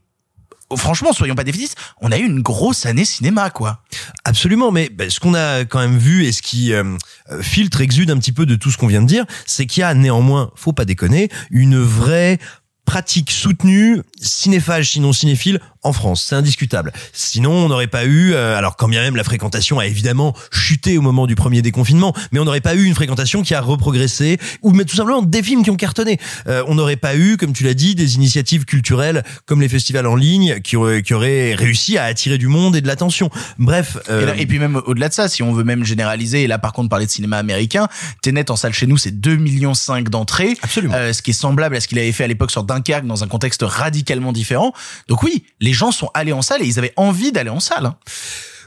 franchement, 0.74 1.12
soyons 1.12 1.36
pas 1.36 1.44
défaitistes, 1.44 1.76
on 2.00 2.10
a 2.10 2.18
eu 2.18 2.24
une 2.24 2.40
grosse 2.40 2.86
année 2.86 3.04
cinéma, 3.04 3.50
quoi. 3.50 3.82
Absolument, 4.24 4.72
mais 4.72 4.88
ben, 4.88 5.08
ce 5.08 5.20
qu'on 5.20 5.34
a 5.34 5.64
quand 5.64 5.78
même 5.78 5.98
vu 5.98 6.24
et 6.24 6.32
ce 6.32 6.42
qui 6.42 6.72
euh, 6.72 6.96
filtre, 7.40 7.80
exude 7.80 8.10
un 8.10 8.18
petit 8.18 8.32
peu 8.32 8.46
de 8.46 8.56
tout 8.56 8.70
ce 8.70 8.76
qu'on 8.76 8.88
vient 8.88 9.02
de 9.02 9.06
dire, 9.06 9.24
c'est 9.44 9.66
qu'il 9.66 9.82
y 9.82 9.84
a 9.84 9.94
néanmoins, 9.94 10.50
faut 10.56 10.72
pas 10.72 10.84
déconner, 10.84 11.28
une 11.50 11.78
vraie 11.78 12.38
pratique 12.86 13.30
soutenue, 13.30 14.00
cinéphage 14.20 14.92
sinon 14.92 15.12
cinéphile, 15.12 15.60
en 15.82 15.92
France. 15.92 16.24
C'est 16.28 16.34
indiscutable. 16.34 16.92
Sinon, 17.12 17.52
on 17.52 17.68
n'aurait 17.68 17.86
pas 17.86 18.06
eu, 18.06 18.32
euh, 18.32 18.56
alors 18.56 18.76
quand 18.76 18.88
bien 18.88 19.02
même 19.02 19.14
la 19.16 19.22
fréquentation 19.22 19.78
a 19.78 19.86
évidemment 19.86 20.34
chuté 20.50 20.98
au 20.98 21.02
moment 21.02 21.26
du 21.26 21.34
premier 21.36 21.62
déconfinement, 21.62 22.12
mais 22.32 22.40
on 22.40 22.44
n'aurait 22.44 22.60
pas 22.60 22.74
eu 22.74 22.84
une 22.84 22.94
fréquentation 22.94 23.42
qui 23.42 23.54
a 23.54 23.60
reprogressé, 23.60 24.38
ou 24.62 24.72
mais 24.72 24.84
tout 24.84 24.96
simplement 24.96 25.22
des 25.22 25.42
films 25.42 25.62
qui 25.62 25.70
ont 25.70 25.76
cartonné. 25.76 26.18
Euh, 26.48 26.64
on 26.66 26.74
n'aurait 26.74 26.96
pas 26.96 27.14
eu, 27.16 27.36
comme 27.36 27.52
tu 27.52 27.62
l'as 27.64 27.74
dit, 27.74 27.94
des 27.94 28.16
initiatives 28.16 28.64
culturelles 28.64 29.22
comme 29.44 29.60
les 29.60 29.68
festivals 29.68 30.06
en 30.06 30.16
ligne 30.16 30.60
qui 30.60 30.76
auraient, 30.76 31.02
qui 31.02 31.14
auraient 31.14 31.54
réussi 31.54 31.98
à 31.98 32.04
attirer 32.04 32.38
du 32.38 32.48
monde 32.48 32.74
et 32.76 32.80
de 32.80 32.86
l'attention. 32.88 33.30
Bref. 33.58 33.96
Et, 34.08 34.12
euh, 34.12 34.26
là- 34.26 34.36
et 34.36 34.46
puis 34.46 34.58
même 34.58 34.80
au-delà 34.86 35.08
de 35.08 35.14
ça, 35.14 35.28
si 35.28 35.42
on 35.42 35.52
veut 35.52 35.64
même 35.64 35.84
généraliser, 35.84 36.44
et 36.44 36.46
là 36.46 36.58
par 36.58 36.72
contre 36.72 36.88
parler 36.88 37.06
de 37.06 37.10
cinéma 37.10 37.36
américain, 37.38 37.86
Tenet 38.22 38.50
en 38.50 38.56
salle 38.56 38.72
chez 38.72 38.86
nous 38.86 38.96
c'est 38.96 39.12
2 39.20 39.36
millions 39.36 39.74
5 39.74 40.08
d'entrées, 40.08 40.56
Absolument. 40.62 40.94
Euh, 40.94 41.12
ce 41.12 41.22
qui 41.22 41.30
est 41.30 41.34
semblable 41.34 41.76
à 41.76 41.80
ce 41.80 41.86
qu'il 41.88 41.98
avait 41.98 42.12
fait 42.12 42.24
à 42.24 42.28
l'époque 42.28 42.50
sur 42.50 42.64
Dans 43.04 43.24
un 43.24 43.28
contexte 43.28 43.62
radicalement 43.62 44.32
différent. 44.32 44.72
Donc 45.08 45.22
oui, 45.22 45.44
les 45.60 45.72
gens 45.72 45.90
sont 45.90 46.10
allés 46.14 46.32
en 46.32 46.42
salle 46.42 46.62
et 46.62 46.66
ils 46.66 46.78
avaient 46.78 46.92
envie 46.96 47.32
d'aller 47.32 47.50
en 47.50 47.60
salle. 47.60 47.92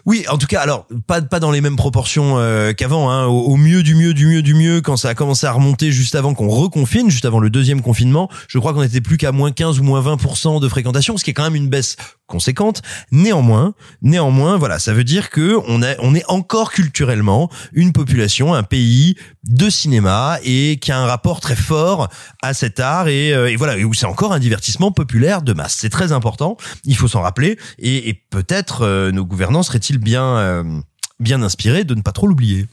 Oui, 0.06 0.26
en 0.30 0.38
tout 0.38 0.48
cas, 0.48 0.62
alors 0.62 0.88
pas 1.08 1.22
pas 1.22 1.40
dans 1.40 1.52
les 1.52 1.62
mêmes 1.62 1.76
proportions 1.76 2.38
euh, 2.38 2.74
qu'avant. 2.74 3.10
Hein. 3.10 3.26
Au, 3.26 3.40
au 3.40 3.58
mieux 3.58 3.84
du 3.84 3.96
mieux 3.96 4.14
du 4.14 4.26
mieux 4.28 4.42
du 4.42 4.54
mieux, 4.54 4.82
quand 4.82 4.98
ça 4.98 5.10
a 5.10 5.16
commencé 5.16 5.46
à 5.46 5.52
remonter 5.52 5.92
juste 5.92 6.16
avant 6.16 6.34
qu'on 6.34 6.50
reconfine, 6.50 7.10
juste 7.10 7.26
avant 7.26 7.40
le 7.40 7.50
deuxième 7.50 7.82
confinement, 7.82 8.30
je 8.48 8.60
crois 8.60 8.74
qu'on 8.74 8.84
était 8.84 9.02
plus 9.02 9.18
qu'à 9.18 9.32
moins 9.32 9.52
15 9.52 9.80
ou 9.80 9.84
moins 9.84 10.02
20% 10.02 10.62
de 10.62 10.68
fréquentation, 10.68 11.18
ce 11.18 11.24
qui 11.24 11.32
est 11.32 11.34
quand 11.34 11.44
même 11.44 11.56
une 11.56 11.70
baisse 11.70 11.96
conséquente. 12.28 12.82
Néanmoins, 13.12 13.74
néanmoins, 14.02 14.58
voilà, 14.58 14.80
ça 14.80 14.94
veut 14.94 15.04
dire 15.04 15.30
que 15.30 15.58
on 15.68 15.82
a 15.82 15.96
on 16.00 16.16
est 16.16 16.26
encore 16.28 16.72
culturellement 16.72 17.50
une 17.74 17.92
population, 17.92 18.54
un 18.54 18.64
pays 18.64 19.16
de 19.44 19.70
cinéma 19.70 20.38
et 20.44 20.78
qui 20.80 20.92
a 20.92 21.00
un 21.00 21.06
rapport 21.06 21.40
très 21.40 21.56
fort 21.56 22.10
à 22.42 22.54
cet 22.54 22.80
art 22.80 23.08
et, 23.08 23.34
euh, 23.34 23.50
et 23.50 23.56
voilà 23.56 23.78
et 23.78 23.84
où 23.84 23.94
c'est 23.94 24.06
encore 24.06 24.32
un 24.32 24.40
divertissement 24.40 24.92
populaire 24.92 25.42
de 25.42 25.54
masse. 25.54 25.76
C'est 25.80 25.90
très 25.90 26.12
important. 26.12 26.58
Il 26.86 26.96
faut 26.96 27.08
s'en 27.08 27.22
rappeler 27.22 27.58
et, 27.80 28.10
et 28.10 28.14
peut-être 28.14 28.84
euh, 28.84 29.12
nos 29.12 29.26
gouvernants 29.26 29.64
seraient-ils 29.90 30.04
bien 30.04 30.38
euh, 30.38 30.82
bien 31.20 31.42
inspirés 31.42 31.84
de 31.84 31.96
ne 31.96 32.02
pas 32.02 32.12
trop 32.12 32.28
l'oublier? 32.28 32.68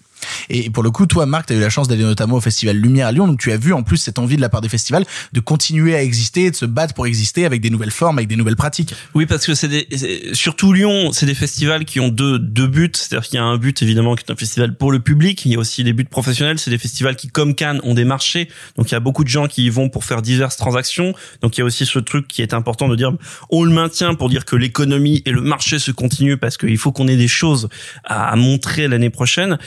Et 0.48 0.70
pour 0.70 0.82
le 0.82 0.90
coup, 0.90 1.06
toi, 1.06 1.26
Marc, 1.26 1.46
tu 1.46 1.52
as 1.52 1.56
eu 1.56 1.60
la 1.60 1.70
chance 1.70 1.88
d'aller 1.88 2.04
notamment 2.04 2.36
au 2.36 2.40
Festival 2.40 2.76
Lumière 2.76 3.08
à 3.08 3.12
Lyon, 3.12 3.26
donc 3.26 3.38
tu 3.38 3.52
as 3.52 3.56
vu 3.56 3.72
en 3.72 3.82
plus 3.82 3.96
cette 3.96 4.18
envie 4.18 4.36
de 4.36 4.40
la 4.40 4.48
part 4.48 4.60
des 4.60 4.68
festivals 4.68 5.04
de 5.32 5.40
continuer 5.40 5.94
à 5.94 6.02
exister, 6.02 6.50
de 6.50 6.56
se 6.56 6.66
battre 6.66 6.94
pour 6.94 7.06
exister 7.06 7.44
avec 7.44 7.60
des 7.60 7.70
nouvelles 7.70 7.90
formes, 7.90 8.18
avec 8.18 8.28
des 8.28 8.36
nouvelles 8.36 8.56
pratiques. 8.56 8.94
Oui, 9.14 9.26
parce 9.26 9.46
que 9.46 9.54
c'est 9.54 9.68
des, 9.68 9.86
surtout 10.32 10.72
Lyon, 10.72 11.12
c'est 11.12 11.26
des 11.26 11.34
festivals 11.34 11.84
qui 11.84 12.00
ont 12.00 12.08
deux, 12.08 12.38
deux 12.38 12.66
buts. 12.66 12.90
C'est-à-dire 12.94 13.26
qu'il 13.26 13.36
y 13.36 13.38
a 13.38 13.44
un 13.44 13.56
but, 13.58 13.82
évidemment, 13.82 14.14
qui 14.14 14.24
est 14.26 14.32
un 14.32 14.36
festival 14.36 14.74
pour 14.76 14.92
le 14.92 15.00
public. 15.00 15.44
Il 15.44 15.52
y 15.52 15.56
a 15.56 15.58
aussi 15.58 15.84
des 15.84 15.92
buts 15.92 16.04
professionnels. 16.04 16.58
C'est 16.58 16.70
des 16.70 16.78
festivals 16.78 17.16
qui, 17.16 17.28
comme 17.28 17.54
Cannes, 17.54 17.80
ont 17.84 17.94
des 17.94 18.04
marchés. 18.04 18.48
Donc, 18.76 18.90
il 18.90 18.92
y 18.92 18.96
a 18.96 19.00
beaucoup 19.00 19.24
de 19.24 19.28
gens 19.28 19.46
qui 19.46 19.64
y 19.64 19.70
vont 19.70 19.88
pour 19.88 20.04
faire 20.04 20.22
diverses 20.22 20.56
transactions. 20.56 21.14
Donc, 21.42 21.56
il 21.56 21.60
y 21.60 21.62
a 21.62 21.64
aussi 21.64 21.86
ce 21.86 21.98
truc 21.98 22.28
qui 22.28 22.42
est 22.42 22.54
important 22.54 22.88
de 22.88 22.96
dire, 22.96 23.12
on 23.50 23.64
le 23.64 23.70
maintient 23.70 24.14
pour 24.14 24.28
dire 24.28 24.44
que 24.44 24.56
l'économie 24.56 25.22
et 25.24 25.30
le 25.30 25.40
marché 25.40 25.78
se 25.78 25.90
continuent 25.90 26.36
parce 26.36 26.56
qu'il 26.56 26.78
faut 26.78 26.92
qu'on 26.92 27.08
ait 27.08 27.16
des 27.16 27.28
choses 27.28 27.68
à, 28.04 28.34
montrer 28.36 28.88
l'année 28.88 29.10
prochaine. 29.10 29.58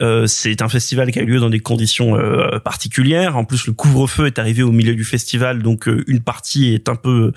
Euh, 0.00 0.26
c'est 0.26 0.62
un 0.62 0.68
festival 0.68 1.10
qui 1.10 1.18
a 1.18 1.22
eu 1.22 1.26
lieu 1.26 1.40
dans 1.40 1.50
des 1.50 1.60
conditions 1.60 2.16
euh, 2.16 2.58
particulières. 2.58 3.36
En 3.36 3.44
plus, 3.44 3.66
le 3.66 3.72
couvre-feu 3.72 4.26
est 4.26 4.38
arrivé 4.38 4.62
au 4.62 4.72
milieu 4.72 4.94
du 4.94 5.04
festival, 5.04 5.62
donc 5.62 5.88
euh, 5.88 6.04
une 6.06 6.20
partie 6.20 6.74
est 6.74 6.88
un 6.88 6.96
peu 6.96 7.32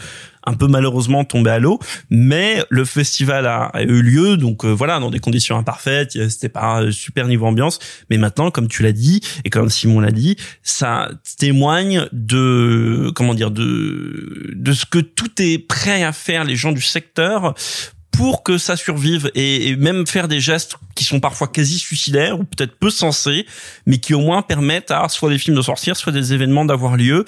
un 0.45 0.53
peu 0.53 0.67
malheureusement 0.67 1.25
tombé 1.25 1.51
à 1.51 1.59
l'eau, 1.59 1.79
mais 2.09 2.63
le 2.69 2.85
festival 2.85 3.45
a, 3.45 3.65
a 3.65 3.83
eu 3.83 4.01
lieu, 4.01 4.37
donc 4.37 4.65
euh, 4.65 4.69
voilà, 4.69 4.99
dans 4.99 5.11
des 5.11 5.19
conditions 5.19 5.57
imparfaites, 5.57 6.29
c'était 6.29 6.49
pas 6.49 6.79
un 6.79 6.91
super 6.91 7.27
niveau 7.27 7.45
ambiance, 7.45 7.79
mais 8.09 8.17
maintenant, 8.17 8.49
comme 8.49 8.67
tu 8.67 8.81
l'as 8.81 8.91
dit, 8.91 9.21
et 9.43 9.49
comme 9.49 9.69
Simon 9.69 9.99
l'a 9.99 10.11
dit, 10.11 10.37
ça 10.63 11.09
témoigne 11.37 12.07
de, 12.13 13.11
comment 13.15 13.33
dire, 13.33 13.51
de, 13.51 14.53
de 14.55 14.71
ce 14.71 14.85
que 14.85 14.99
tout 14.99 15.41
est 15.41 15.59
prêt 15.59 16.03
à 16.03 16.13
faire 16.13 16.45
les 16.45 16.55
gens 16.55 16.71
du 16.71 16.81
secteur 16.81 17.53
pour 18.19 18.43
que 18.43 18.57
ça 18.57 18.75
survive 18.75 19.31
et, 19.33 19.69
et 19.69 19.77
même 19.77 20.05
faire 20.05 20.27
des 20.27 20.41
gestes 20.41 20.75
qui 20.93 21.05
sont 21.05 21.21
parfois 21.21 21.47
quasi 21.47 21.79
suicidaires 21.79 22.37
ou 22.37 22.43
peut-être 22.43 22.77
peu 22.77 22.89
sensés, 22.89 23.45
mais 23.85 23.99
qui 23.99 24.13
au 24.13 24.19
moins 24.19 24.41
permettent 24.41 24.91
à 24.91 25.07
soit 25.07 25.29
des 25.29 25.37
films 25.37 25.55
de 25.55 25.61
sortir, 25.61 25.95
soit 25.95 26.11
des 26.11 26.33
événements 26.33 26.65
d'avoir 26.65 26.97
lieu. 26.97 27.23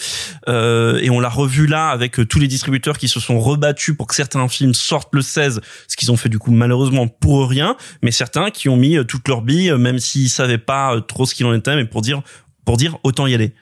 Euh, 0.50 1.00
et 1.02 1.10
on 1.10 1.22
l'a 1.22 1.30
revu 1.30 1.66
là 1.66 1.92
avec 1.92 2.20
euh, 2.20 2.26
tous 2.26 2.40
les 2.40 2.50
distributeurs 2.50 2.98
qui 2.98 3.08
se 3.08 3.22
sont 3.22 3.40
rebattus 3.40 3.96
pour 3.96 4.06
que 4.06 4.16
certains 4.16 4.46
films 4.50 4.74
sortent 4.74 5.14
le 5.16 5.22
16, 5.22 5.62
ce 5.88 5.96
qu'ils 5.96 6.12
ont 6.12 6.18
fait 6.18 6.28
du 6.28 6.40
coup 6.40 6.52
malheureusement 6.52 7.08
pour 7.08 7.48
rien, 7.48 7.78
mais 8.02 8.12
certains 8.12 8.52
qui 8.52 8.68
ont 8.68 8.76
mis 8.76 8.98
euh, 8.98 9.06
toutes 9.06 9.30
leurs 9.30 9.44
billes, 9.44 9.70
euh, 9.70 9.78
même 9.78 9.98
s'ils 9.98 10.30
savaient 10.30 10.58
pas 10.58 11.00
trop 11.08 11.26
ce 11.26 11.34
qu'il 11.34 11.46
en 11.46 11.54
était, 11.54 11.78
mais 11.78 11.86
pour 11.86 12.02
dire 12.02 12.22
pour 12.66 12.76
dire 12.76 12.98
autant 13.04 13.28
y 13.28 13.34
aller. 13.34 13.54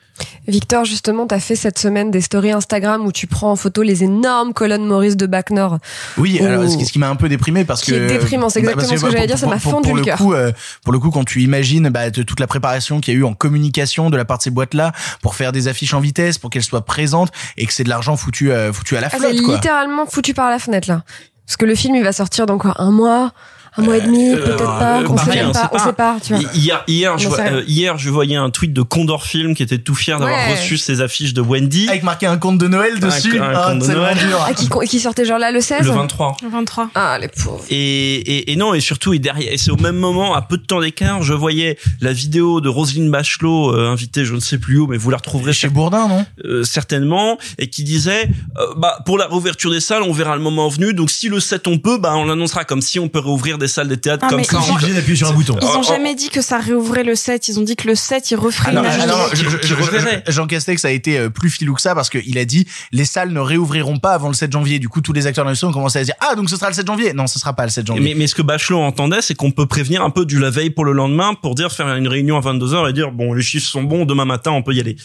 Victor, 0.48 0.86
justement, 0.86 1.28
t'as 1.28 1.40
fait 1.40 1.56
cette 1.56 1.78
semaine 1.78 2.12
des 2.12 2.22
stories 2.22 2.52
Instagram 2.52 3.06
où 3.06 3.12
tu 3.12 3.28
prends 3.28 3.52
en 3.52 3.56
photo 3.56 3.82
les 3.84 4.04
énormes 4.04 4.54
colonnes 4.54 4.86
Maurice 4.86 5.16
de 5.18 5.26
Bac 5.26 5.52
Nord. 5.52 5.78
Oui, 6.18 6.40
Oh. 6.42 6.46
alors 6.46 6.70
ce 6.70 6.78
qui, 6.78 7.00
m'a 7.00 7.10
un 7.10 7.16
peu 7.16 7.30
déprimé 7.30 7.66
parce 7.66 7.82
Qui 7.82 7.92
que 7.92 7.96
est 7.96 8.08
déprimant, 8.08 8.50
c'est 8.50 8.62
bah, 8.62 8.72
exactement 8.72 8.98
ce 9.00 9.06
que 9.06 9.12
j'allais 9.12 9.28
dire, 9.28 9.38
ça 9.38 9.48
m'a 9.48 9.58
pour 9.58 9.82
le 9.82 9.94
le 10.00 10.02
cœur. 10.02 10.18
coup, 10.18 10.34
euh, 10.34 10.52
pour 10.84 10.94
le 10.94 11.00
coup, 11.00 11.12
quand 11.12 11.24
tu 11.24 11.42
imagines 11.42 11.90
bah, 11.90 12.10
toute 12.12 12.40
la 12.40 12.48
préparation 12.48 13.00
qu'il 13.02 13.14
y 13.14 13.18
a 13.18 13.20
eu 13.20 13.24
en 13.24 13.34
communication 13.34 14.10
de 14.10 14.18
la 14.18 14.26
part 14.26 14.38
de 14.40 14.44
ces 14.44 14.50
boîtes-là 14.52 14.92
pour 15.22 15.36
faire 15.36 15.52
des 15.52 15.68
affiches 15.68 15.94
en 15.94 16.00
vitesse, 16.00 16.38
pour 16.38 16.50
qu'elles 16.50 16.64
soient 16.64 16.86
présentes 16.86 17.32
et 17.58 17.66
que 17.66 17.74
c'est 17.74 17.84
de 17.84 17.90
l'argent 17.90 18.16
foutu 18.18 18.52
euh, 18.52 18.74
foutu 18.74 18.98
à 18.98 19.02
la 19.02 19.08
Ah, 19.08 19.10
c'est 19.12 19.18
flotte, 19.20 19.42
quoi. 19.44 19.56
littéralement 19.56 20.06
foutu 20.06 20.34
par 20.34 20.50
la 20.50 20.60
fenêtre 20.60 20.88
là. 20.90 21.04
Parce 21.46 21.58
que 21.58 21.66
le 21.66 21.76
film 21.76 21.96
il 21.96 22.04
va 22.04 22.12
sortir 22.12 22.46
dans 22.46 22.58
quoi? 22.58 22.74
Un 22.78 22.92
mois? 22.92 23.32
Un 23.78 23.82
mois 23.84 23.98
et 23.98 24.02
demi 24.02 24.34
Peut-être 24.36 24.58
pas 24.58 25.00
Euh, 25.02 25.06
On 25.10 25.18
sait 25.18 25.26
pareil, 25.26 25.44
même 25.44 25.52
pas, 25.52 25.70
on 25.72 25.80
sait 25.80 25.94
pas, 25.94 26.18
tu 26.24 26.34
vois. 26.34 26.44
Hier, 26.54 26.84
hier, 26.88 27.18
je, 27.18 27.28
On 27.28 27.32
sait 27.32 27.52
euh, 27.52 27.64
hier, 27.68 27.98
je 27.98 28.10
voyais 28.10 28.36
un 28.36 28.50
tweet 28.50 28.74
de 28.74 28.82
Condor 28.82 29.24
Film 29.26 29.54
qui 29.56 29.64
était 29.64 29.78
tout 29.78 29.96
fier 29.96 30.18
d'avoir 30.20 30.38
Ouais. 30.38 30.54
reçu 30.56 30.78
ses 30.78 31.02
affiches 31.02 31.34
de 31.34 31.42
Wendy. 31.42 31.88
Avec 31.90 32.04
marqué 32.04 32.26
un 32.26 32.38
conte 32.38 32.58
de 32.58 32.68
Noël 32.68 33.00
dessus. 33.00 33.40
un 33.40 33.52
Ah, 33.56 33.70
conte 33.70 33.80
de 33.80 33.86
c'est 33.86 33.94
Noël. 33.94 34.16
vraiment 34.16 34.30
dur. 34.30 34.46
Ah, 34.48 34.54
qui, 34.54 34.70
qui 34.88 35.00
sortait 35.00 35.26
genre 35.26 35.40
là 35.40 35.52
le 35.52 35.62
16 35.62 35.86
Le 35.86 35.92
23. 35.92 36.38
23. 36.52 36.90
Ah, 36.96 37.18
les 37.22 37.28
pauvres. 37.28 37.64
Et, 37.70 38.16
et, 38.16 38.52
et 38.52 38.56
non, 38.56 38.74
et 38.74 38.80
surtout, 38.80 39.14
et 39.14 39.20
derrière, 39.20 39.54
et 39.54 39.58
c'est 39.58 39.72
au 39.72 39.78
même 39.78 39.98
moment, 39.98 40.34
à 40.36 40.42
peu 40.42 40.58
de 40.58 40.66
temps 40.66 40.82
d'écart, 40.82 41.22
je 41.22 41.34
voyais 41.34 41.78
la 42.02 42.12
vidéo 42.14 42.62
de 42.62 42.70
Roselyne 42.70 43.12
Bachelot, 43.12 43.76
euh, 43.76 43.90
invitée, 43.90 44.26
je 44.26 44.34
ne 44.34 44.40
sais 44.40 44.58
plus 44.58 44.80
où, 44.80 44.88
mais 44.88 44.98
vous 44.98 45.10
la 45.12 45.18
retrouverez 45.18 45.54
Chez 45.54 45.70
Bourdin, 45.70 46.08
non? 46.08 46.26
Euh, 46.46 46.64
certainement, 46.64 47.38
et 47.58 47.70
qui 47.70 47.84
disait, 47.84 48.30
euh, 48.58 48.74
bah, 48.78 49.00
pour 49.06 49.18
la 49.18 49.28
réouverture 49.28 49.72
des 49.72 49.80
salles, 49.80 50.04
on 50.04 50.12
verra 50.14 50.36
le 50.36 50.42
moment 50.42 50.70
venu, 50.70 50.94
donc 50.94 51.10
si 51.12 51.30
le 51.30 51.40
7 51.40 51.68
on 51.68 51.78
peut, 51.78 51.98
bah, 52.00 52.14
on 52.16 52.26
l'annoncera 52.26 52.64
comme 52.64 52.82
si 52.82 53.00
on 53.00 53.10
peut 53.10 53.20
réouvrir 53.20 53.58
des 53.60 53.68
salles 53.68 53.88
de 53.88 53.96
théâtre 53.96 54.26
Ah, 54.26 54.30
comme 54.32 54.44
ça. 54.44 54.58
ils 54.66 54.72
ont- 54.72 54.76
Obligé 54.76 54.94
d'appuyer 54.94 55.16
sur 55.18 55.30
un 55.30 55.34
bouton. 55.34 55.58
Ils 55.62 55.66
ont 55.66 55.70
Oh, 55.76 55.78
oh. 55.82 55.84
jamais 55.88 56.16
dit 56.16 56.30
que 56.30 56.42
ça 56.42 56.58
réouvrait 56.60 57.04
le 57.04 57.16
7, 57.16 57.48
ils 57.50 57.60
ont 57.60 57.64
dit 57.64 57.76
que 57.76 57.88
le 57.88 57.96
7 57.96 58.32
il 58.32 58.36
referait 58.36 58.72
une. 58.72 58.78
Ah 58.78 59.28
je- 59.34 59.38
je- 59.50 59.58
qui 59.58 59.68
je- 59.68 59.76
reverrait. 59.76 60.24
je- 60.26 60.32
Jean 60.32 60.48
Castex 60.48 60.84
a 60.86 60.92
été 60.92 61.18
euh, 61.20 61.30
plus 61.30 61.50
filou 61.50 61.74
que 61.76 61.82
ça 61.82 61.94
parce 61.94 62.10
qu'il 62.10 62.38
a 62.38 62.46
dit 62.46 62.66
les 62.92 63.06
salles 63.06 63.32
ne 63.32 63.40
réouvriront 63.40 64.00
pas 64.00 64.14
avant 64.14 64.28
le 64.30 64.34
7 64.34 64.52
janvier. 64.52 64.80
Du 64.80 64.90
coup, 64.90 65.02
tous 65.02 65.14
les 65.14 65.28
acteurs 65.28 65.44
de 65.46 65.50
l'émission 65.50 65.68
ont 65.68 65.72
commencé 65.74 66.00
à 66.00 66.02
se 66.02 66.06
dire 66.06 66.16
ah 66.22 66.36
donc 66.36 66.50
ce 66.50 66.56
sera 66.56 66.70
le 66.70 66.74
7 66.76 66.88
janvier. 66.88 67.14
Non, 67.14 67.28
ce 67.28 67.38
sera 67.40 67.54
pas 67.54 67.64
le 67.66 67.70
7 67.70 67.86
janvier. 67.86 68.04
Mais, 68.04 68.14
mais 68.16 68.28
ce 68.28 68.36
que 68.36 68.42
Bachelot 68.42 68.80
entendait, 68.80 69.22
c'est 69.22 69.36
qu'on 69.36 69.52
peut 69.52 69.66
prévenir 69.66 70.04
un 70.04 70.10
peu 70.10 70.26
du 70.26 70.40
la 70.40 70.50
veille 70.50 70.70
pour 70.70 70.86
le 70.86 70.94
lendemain 70.94 71.34
pour 71.34 71.56
dire 71.56 71.72
faire 71.72 71.88
une 71.96 72.08
réunion 72.08 72.38
à 72.38 72.42
22h 72.42 72.90
et 72.90 72.94
dire 72.94 73.12
bon 73.12 73.34
les 73.34 73.42
chiffres 73.44 73.68
sont 73.68 73.84
bons 73.84 74.06
demain 74.06 74.26
matin 74.26 74.52
on 74.52 74.62
peut 74.64 74.74
y 74.74 74.80
aller. 74.80 74.96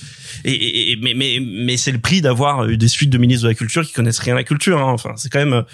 Et, 0.45 0.53
et- 0.53 0.93
et- 0.93 0.97
mais 1.03 1.15
mais 1.15 1.41
mais 1.43 1.77
c'est 1.77 1.93
le 1.93 1.99
prix 1.99 2.21
d'avoir 2.21 2.69
eu 2.69 2.77
des 2.77 2.89
suites 2.89 3.11
de 3.11 3.19
ministres 3.19 3.45
de 3.45 3.49
la 3.49 3.55
culture 3.55 3.85
qui 3.85 3.93
connaissent 3.93 4.19
rien 4.21 4.35
à 4.35 4.39
la 4.39 4.45
culture. 4.45 4.79
Hein. 4.79 4.93
Enfin 4.93 5.11
c'est 5.17 5.31
quand 5.31 5.39
même 5.39 5.65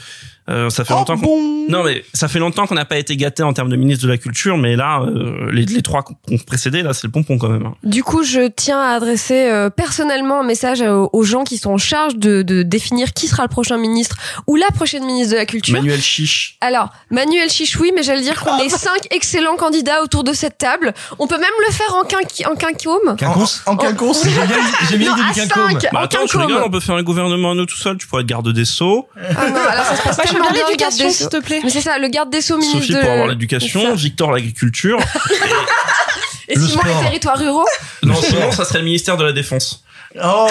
euh, 0.49 0.71
ça 0.71 0.85
fait 0.85 0.95
longtemps 0.95 1.17
qu'on 1.19 1.67
non 1.69 1.85
mais 1.85 2.03
ça 2.15 2.27
fait 2.29 2.39
longtemps 2.39 2.67
qu'on 2.67 2.75
n'a 2.75 2.85
pas 2.85 2.99
été 2.99 3.17
gâté 3.17 3.43
en 3.43 3.53
termes 3.53 3.69
de 3.69 3.77
ministre 3.77 4.05
de 4.05 4.11
la 4.11 4.17
culture 4.19 4.57
mais 4.57 4.75
là 4.75 5.01
euh, 5.03 5.51
les, 5.53 5.65
les 5.67 5.83
trois 5.83 6.03
qui 6.03 6.15
ont 6.35 6.39
précédé 6.39 6.83
là 6.83 6.93
c'est 6.95 7.07
le 7.07 7.11
pompon 7.13 7.39
quand 7.39 7.49
même. 7.49 7.67
hein. 7.67 7.75
Du 7.85 8.03
coup, 8.03 8.23
je 8.25 8.49
tiens 8.49 8.81
à 8.81 8.95
adresser 8.95 9.49
euh, 9.51 9.71
personnellement 9.71 10.41
un 10.41 10.45
message 10.45 10.81
aux, 10.83 11.11
aux 11.13 11.23
gens 11.23 11.45
qui 11.45 11.59
sont 11.59 11.71
en 11.71 11.79
charge 11.79 12.17
de, 12.17 12.43
de 12.43 12.63
définir 12.63 13.13
qui 13.13 13.29
sera 13.29 13.43
le 13.45 13.49
prochain 13.49 13.77
ministre 13.77 14.17
ou 14.47 14.57
la 14.57 14.67
prochaine 14.75 15.05
ministre 15.05 15.33
de 15.33 15.37
la 15.39 15.47
culture. 15.47 15.75
Manuel 15.77 16.01
Chiche. 16.01 16.57
Alors, 16.61 16.89
Manuel 17.11 17.51
Chichoui, 17.51 17.93
mais 17.95 18.03
j'allais 18.03 18.23
dire 18.23 18.41
qu'on 18.43 18.59
est 18.59 18.69
cinq 18.69 19.07
excellents 19.11 19.57
candidats 19.57 20.03
autour 20.03 20.25
de 20.25 20.33
cette 20.33 20.59
table. 20.59 20.93
On 21.19 21.27
peut 21.27 21.39
même 21.39 21.49
le 21.69 21.73
faire 21.73 21.95
en, 21.95 22.05
quinqui, 22.05 22.47
en 22.47 22.55
quinquôme. 22.55 23.17
Quinconce 23.17 23.63
En 23.67 23.77
quinconce. 23.77 24.25
J'aime 24.91 24.99
bien, 24.99 25.15
quinconce. 25.35 25.49
cinq, 25.55 25.87
Bah 25.93 26.01
en 26.01 26.03
attends 26.05 26.19
tu 26.27 26.37
quinquôme. 26.37 26.47
rigoles 26.47 26.63
on 26.67 26.71
peut 26.71 26.81
faire 26.81 26.95
un 26.97 27.03
gouvernement 27.03 27.53
à 27.53 27.55
nous 27.55 27.67
tout 27.67 27.77
seul 27.77 27.97
tu 27.97 28.07
pourrais 28.07 28.23
être 28.23 28.29
garde 28.29 28.53
des 28.53 28.65
sceaux. 28.65 29.09
Ah 29.17 29.49
non, 29.51 29.57
alors 29.71 29.85
ça 29.85 29.97
se 29.97 30.03
passe 30.03 30.30
je 30.31 30.35
veux 30.35 30.41
bien 30.41 30.53
l'éducation, 30.53 31.11
s'il 31.11 31.29
te 31.29 31.41
plaît? 31.41 31.61
Mais 31.63 31.71
c'est 31.71 31.81
ça, 31.81 31.99
le 31.99 32.09
garde 32.09 32.31
des 32.31 32.41
Sceaux 32.41 32.57
ministre 32.57 32.81
Sophie 32.81 32.95
de... 32.95 33.01
pour 33.01 33.11
avoir 33.11 33.27
l'éducation. 33.29 33.95
Victor 33.95 34.31
l'agriculture. 34.33 34.99
Et 36.49 36.57
Le 36.57 36.67
Simon 36.67 36.81
sport. 36.81 36.97
les 36.99 37.05
territoires 37.05 37.39
ruraux, 37.39 37.67
non 38.03 38.15
sinon 38.21 38.51
ça 38.51 38.65
serait 38.65 38.81
le 38.81 38.85
ministère 38.85 39.17
de 39.17 39.23
la 39.23 39.33
défense. 39.33 39.85
Oh. 40.21 40.49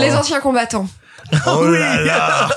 les 0.00 0.12
anciens 0.14 0.40
combattants. 0.40 0.88
Oh 1.46 1.64
là 1.64 2.02
là. 2.02 2.48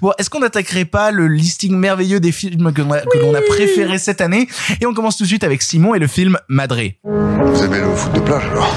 bon, 0.00 0.12
est-ce 0.18 0.30
qu'on 0.30 0.38
n'attaquerait 0.38 0.84
pas 0.84 1.10
le 1.10 1.26
listing 1.26 1.74
merveilleux 1.76 2.20
des 2.20 2.30
films 2.30 2.72
que 2.72 2.82
l'on 2.82 2.92
a, 2.92 3.00
que 3.00 3.18
l'on 3.18 3.34
a 3.34 3.40
préférés 3.40 3.98
cette 3.98 4.20
année? 4.20 4.46
Et 4.80 4.86
on 4.86 4.94
commence 4.94 5.16
tout 5.16 5.24
de 5.24 5.28
suite 5.28 5.42
avec 5.42 5.62
Simon 5.62 5.94
et 5.96 5.98
le 5.98 6.06
film 6.06 6.38
Madré. 6.48 6.98
Vous 7.02 7.64
aimez 7.64 7.80
le 7.80 7.92
foot 7.94 8.12
de 8.12 8.20
plage 8.20 8.44
alors? 8.52 8.72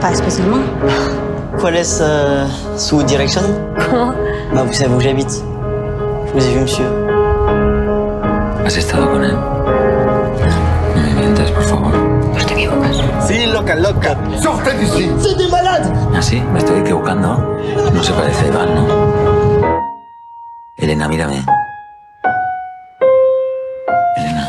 Pas 0.00 0.14
spécialement. 0.14 0.60
¿Cuál 1.58 1.76
es 1.76 2.00
euh, 2.02 2.46
su 2.76 3.02
direction? 3.04 3.42
Bah, 4.52 4.64
vous 4.64 4.72
savez 4.74 4.94
où 4.94 5.00
j'habite. 5.00 5.42
Je 6.26 6.32
vous 6.32 6.46
ai 6.46 6.52
vu, 6.54 6.60
monsieur. 6.60 6.86
¿Has 8.64 8.76
estado 8.76 9.10
con 9.10 9.24
él? 9.24 9.32
No 9.34 11.02
me 11.02 11.14
mientas, 11.20 11.50
por 11.52 11.62
favor. 11.62 11.92
No 11.96 12.44
te 12.44 12.54
equivocas. 12.54 12.96
Sí, 13.26 13.46
loca, 13.46 13.74
loca. 13.76 14.16
Sortez 14.42 14.74
d'ici 14.78 15.08
C'est 15.20 15.36
des 15.36 15.48
malades 15.50 15.90
¿Ah, 16.14 16.22
sí? 16.22 16.40
Me 16.52 16.58
estoy 16.58 16.80
equivocando. 16.80 17.60
No 17.94 18.02
se 18.02 18.12
parece 18.12 18.44
a 18.44 18.48
Iván, 18.48 18.74
¿no? 18.74 18.86
Elena, 20.76 21.08
mírame. 21.08 21.44
Elena. 24.16 24.48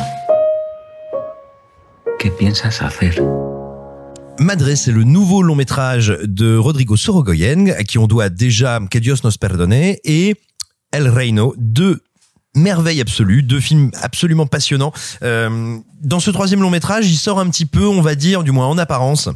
¿Qué 2.19 2.31
piensas 2.31 2.81
hacer? 2.81 3.21
Madré, 4.39 4.75
c'est 4.75 4.91
le 4.91 5.03
nouveau 5.03 5.41
long 5.41 5.55
métrage 5.55 6.15
de 6.23 6.57
Rodrigo 6.57 6.95
Sorogoyen, 6.95 7.69
à 7.69 7.83
qui 7.83 7.97
on 7.97 8.05
doit 8.07 8.29
déjà 8.29 8.79
Que 8.89 8.99
Dios 8.99 9.15
nos 9.23 9.31
perdone 9.39 9.73
et 9.73 10.35
El 10.91 11.09
Reino, 11.09 11.53
deux 11.57 12.01
merveilles 12.55 13.01
absolues, 13.01 13.43
deux 13.43 13.59
films 13.59 13.91
absolument 14.01 14.47
passionnants. 14.47 14.91
Euh, 15.21 15.77
dans 16.01 16.19
ce 16.19 16.31
troisième 16.31 16.61
long 16.61 16.69
métrage, 16.69 17.09
il 17.09 17.17
sort 17.17 17.39
un 17.39 17.49
petit 17.49 17.65
peu, 17.65 17.85
on 17.85 18.01
va 18.01 18.15
dire, 18.15 18.43
du 18.43 18.51
moins 18.51 18.67
en 18.67 18.77
apparence, 18.77 19.29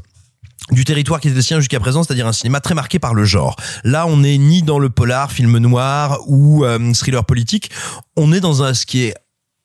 du 0.72 0.86
territoire 0.86 1.20
qui 1.20 1.28
était 1.28 1.36
le 1.36 1.42
sien 1.42 1.60
jusqu'à 1.60 1.80
présent, 1.80 2.04
c'est-à-dire 2.04 2.28
un 2.28 2.34
cinéma 2.34 2.60
très 2.60 2.76
marqué 2.76 3.00
par 3.00 3.14
le 3.14 3.26
genre. 3.26 3.56
Là, 3.84 4.08
on 4.08 4.18
n'est 4.18 4.38
ni 4.38 4.64
dans 4.64 4.80
le 4.80 4.90
polar, 4.90 5.32
film 5.32 5.58
noir 5.58 6.20
ou 6.28 6.66
euh, 6.66 6.94
thriller 6.94 7.26
politique, 7.26 7.72
on 8.16 8.32
est 8.34 8.40
dans 8.40 8.64
un 8.64 8.74
ce 8.74 8.86
qui 8.86 9.04
est 9.04 9.14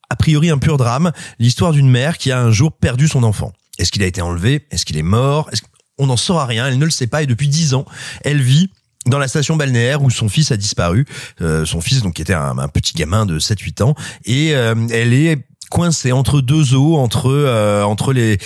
a 0.09 0.17
priori 0.17 0.51
un 0.51 0.59
pur 0.59 0.77
drame, 0.77 1.13
l'histoire 1.39 1.73
d'une 1.73 1.91
mère 1.91 2.17
qui 2.19 2.31
a 2.31 2.41
un 2.41 2.51
jour 2.51 2.73
perdu 2.73 3.09
son 3.09 3.25
enfant. 3.25 3.53
Est-ce 3.79 3.91
qu'il 3.91 4.03
a 4.03 4.07
été 4.07 4.23
enlevé? 4.23 4.67
Est-ce 4.71 4.85
qu'il 4.85 4.97
est 4.97 5.03
mort? 5.03 5.49
Est-ce 5.53 5.63
On 5.99 6.07
n'en 6.07 6.17
saura 6.17 6.47
rien, 6.47 6.67
elle 6.67 6.79
ne 6.79 6.85
le 6.85 6.91
sait 6.91 7.09
pas 7.09 7.23
et 7.23 7.27
depuis 7.27 7.49
dix 7.49 7.75
ans, 7.75 7.85
elle 8.25 8.41
vit 8.41 8.71
dans 9.07 9.19
la 9.19 9.29
station 9.29 9.57
balnéaire 9.57 10.03
où 10.03 10.11
son 10.11 10.29
fils 10.29 10.51
a 10.53 10.57
disparu, 10.57 11.07
euh, 11.41 11.65
son 11.65 11.81
fils 11.81 12.03
donc 12.03 12.15
qui 12.15 12.23
était 12.23 12.35
un, 12.35 12.59
un 12.59 12.69
petit 12.69 12.95
gamin 12.95 13.27
de 13.27 13.39
7-8 13.39 13.83
ans, 13.83 13.95
et 14.25 14.55
euh, 14.55 14.75
elle 14.91 15.13
est 15.13 15.47
coincée 15.71 16.13
entre 16.13 16.41
deux 16.41 16.75
eaux, 16.75 16.97
entre 16.97 17.31
euh, 17.31 17.83
entre 17.85 18.13
les, 18.13 18.39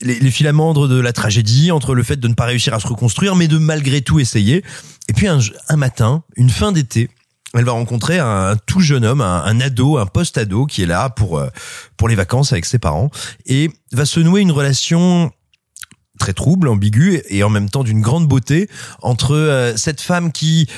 les 0.00 0.18
les 0.18 0.30
filamandres 0.30 0.88
de 0.88 1.00
la 1.00 1.12
tragédie, 1.12 1.70
entre 1.70 1.94
le 1.94 2.02
fait 2.02 2.16
de 2.16 2.28
ne 2.28 2.34
pas 2.34 2.44
réussir 2.44 2.74
à 2.74 2.80
se 2.80 2.86
reconstruire, 2.86 3.36
mais 3.36 3.48
de 3.48 3.58
malgré 3.58 4.02
tout 4.02 4.20
essayer. 4.20 4.64
Et 5.08 5.12
puis 5.12 5.28
un, 5.28 5.38
un 5.68 5.76
matin, 5.76 6.22
une 6.36 6.50
fin 6.50 6.72
d'été, 6.72 7.10
elle 7.54 7.64
va 7.64 7.72
rencontrer 7.72 8.18
un, 8.18 8.56
tout 8.66 8.80
jeune 8.80 9.04
homme, 9.04 9.20
un, 9.20 9.42
un 9.44 9.60
ado, 9.60 9.98
un 9.98 10.06
post-ado 10.06 10.66
qui 10.66 10.82
est 10.82 10.86
là 10.86 11.08
pour 11.10 11.38
euh, 11.38 11.48
pour 11.96 12.08
les 12.08 12.14
vacances 12.14 12.52
avec 12.52 12.64
ses 12.64 12.78
parents 12.78 13.10
et 13.46 13.70
va 13.92 14.04
se 14.04 14.20
nouer 14.20 14.40
une 14.40 14.52
relation 14.52 15.30
très 16.18 16.32
trouble, 16.32 16.68
ambiguë 16.68 17.22
et 17.28 17.42
en 17.42 17.50
même 17.50 17.68
temps 17.68 17.84
d'une 17.84 18.00
grande 18.00 18.28
beauté 18.28 18.68
entre 19.02 19.34
euh, 19.34 19.76
cette 19.76 20.00
femme 20.00 20.32
qui 20.32 20.68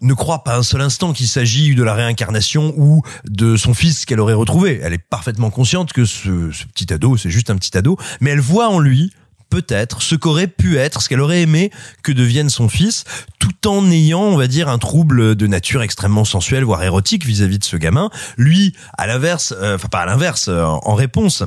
ne 0.00 0.14
croit 0.14 0.44
pas 0.44 0.56
un 0.56 0.62
seul 0.62 0.80
instant 0.80 1.12
qu'il 1.12 1.28
s'agit 1.28 1.74
de 1.74 1.82
la 1.82 1.94
réincarnation 1.94 2.72
ou 2.76 3.02
de 3.24 3.56
son 3.56 3.74
fils 3.74 4.06
qu'elle 4.06 4.20
aurait 4.20 4.34
retrouvé. 4.34 4.80
Elle 4.82 4.94
est 4.94 4.98
parfaitement 5.10 5.50
consciente 5.50 5.92
que 5.92 6.04
ce, 6.04 6.50
ce 6.52 6.64
petit 6.64 6.92
ado, 6.92 7.16
c'est 7.16 7.30
juste 7.30 7.50
un 7.50 7.56
petit 7.56 7.76
ado, 7.76 7.98
mais 8.20 8.30
elle 8.30 8.40
voit 8.40 8.68
en 8.68 8.78
lui 8.78 9.12
peut-être 9.50 10.00
ce 10.00 10.14
qu'aurait 10.14 10.46
pu 10.46 10.78
être, 10.78 11.02
ce 11.02 11.08
qu'elle 11.08 11.20
aurait 11.20 11.42
aimé 11.42 11.70
que 12.02 12.12
devienne 12.12 12.48
son 12.48 12.68
fils, 12.68 13.04
tout 13.38 13.68
en 13.68 13.90
ayant, 13.90 14.22
on 14.22 14.36
va 14.36 14.46
dire, 14.46 14.68
un 14.68 14.78
trouble 14.78 15.34
de 15.34 15.46
nature 15.46 15.82
extrêmement 15.82 16.24
sensuelle, 16.24 16.64
voire 16.64 16.82
érotique 16.82 17.26
vis-à-vis 17.26 17.58
de 17.58 17.64
ce 17.64 17.76
gamin. 17.76 18.10
Lui, 18.38 18.74
à 18.96 19.06
l'inverse, 19.06 19.52
euh, 19.58 19.74
enfin 19.74 19.88
pas 19.88 20.00
à 20.00 20.06
l'inverse, 20.06 20.48
euh, 20.48 20.64
en 20.64 20.94
réponse, 20.94 21.42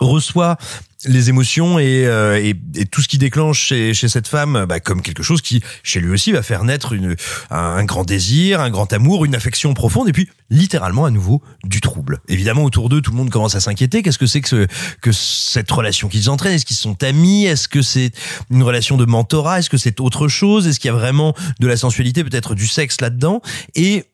reçoit 0.00 0.56
les 1.04 1.28
émotions 1.28 1.78
et, 1.78 2.06
euh, 2.06 2.42
et, 2.42 2.54
tout 2.86 3.02
ce 3.02 3.08
qui 3.08 3.18
déclenche 3.18 3.60
chez, 3.66 3.94
chez 3.94 4.08
cette 4.08 4.26
femme 4.26 4.66
bah, 4.68 4.80
comme 4.80 5.00
quelque 5.00 5.22
chose 5.22 5.42
qui 5.42 5.62
chez 5.84 6.00
lui 6.00 6.10
aussi 6.10 6.32
va 6.32 6.42
faire 6.42 6.64
naître 6.64 6.92
une, 6.92 7.14
un, 7.50 7.84
grand 7.84 8.02
désir, 8.02 8.60
un 8.60 8.70
grand 8.70 8.92
amour, 8.92 9.24
une 9.24 9.36
affection 9.36 9.74
profonde 9.74 10.08
et 10.08 10.12
puis 10.12 10.28
littéralement 10.50 11.04
à 11.04 11.10
nouveau 11.10 11.40
du 11.62 11.80
trouble. 11.80 12.18
Évidemment 12.28 12.64
autour 12.64 12.88
d'eux 12.88 13.00
tout 13.00 13.12
le 13.12 13.16
monde 13.16 13.30
commence 13.30 13.54
à 13.54 13.60
s'inquiéter. 13.60 14.02
Qu'est-ce 14.02 14.18
que 14.18 14.26
c'est 14.26 14.40
que, 14.40 14.48
ce, 14.48 14.66
que 15.00 15.12
cette 15.12 15.70
relation 15.70 16.08
qu'ils 16.08 16.30
entraînent? 16.30 16.54
Est-ce 16.54 16.66
qu'ils 16.66 16.76
sont 16.76 17.00
amis? 17.04 17.46
Est-ce 17.46 17.68
que 17.68 17.82
c'est 17.82 18.10
une 18.50 18.64
relation 18.64 18.96
de 18.96 19.04
mentorat? 19.04 19.60
Est-ce 19.60 19.70
que 19.70 19.78
c'est 19.78 20.00
autre 20.00 20.26
chose? 20.26 20.66
Est-ce 20.66 20.80
qu'il 20.80 20.88
y 20.88 20.94
a 20.94 20.96
vraiment 20.96 21.34
de 21.60 21.68
la 21.68 21.76
sensualité, 21.76 22.24
peut-être 22.24 22.56
du 22.56 22.66
sexe 22.66 23.00
là-dedans? 23.00 23.40
Et 23.76 24.04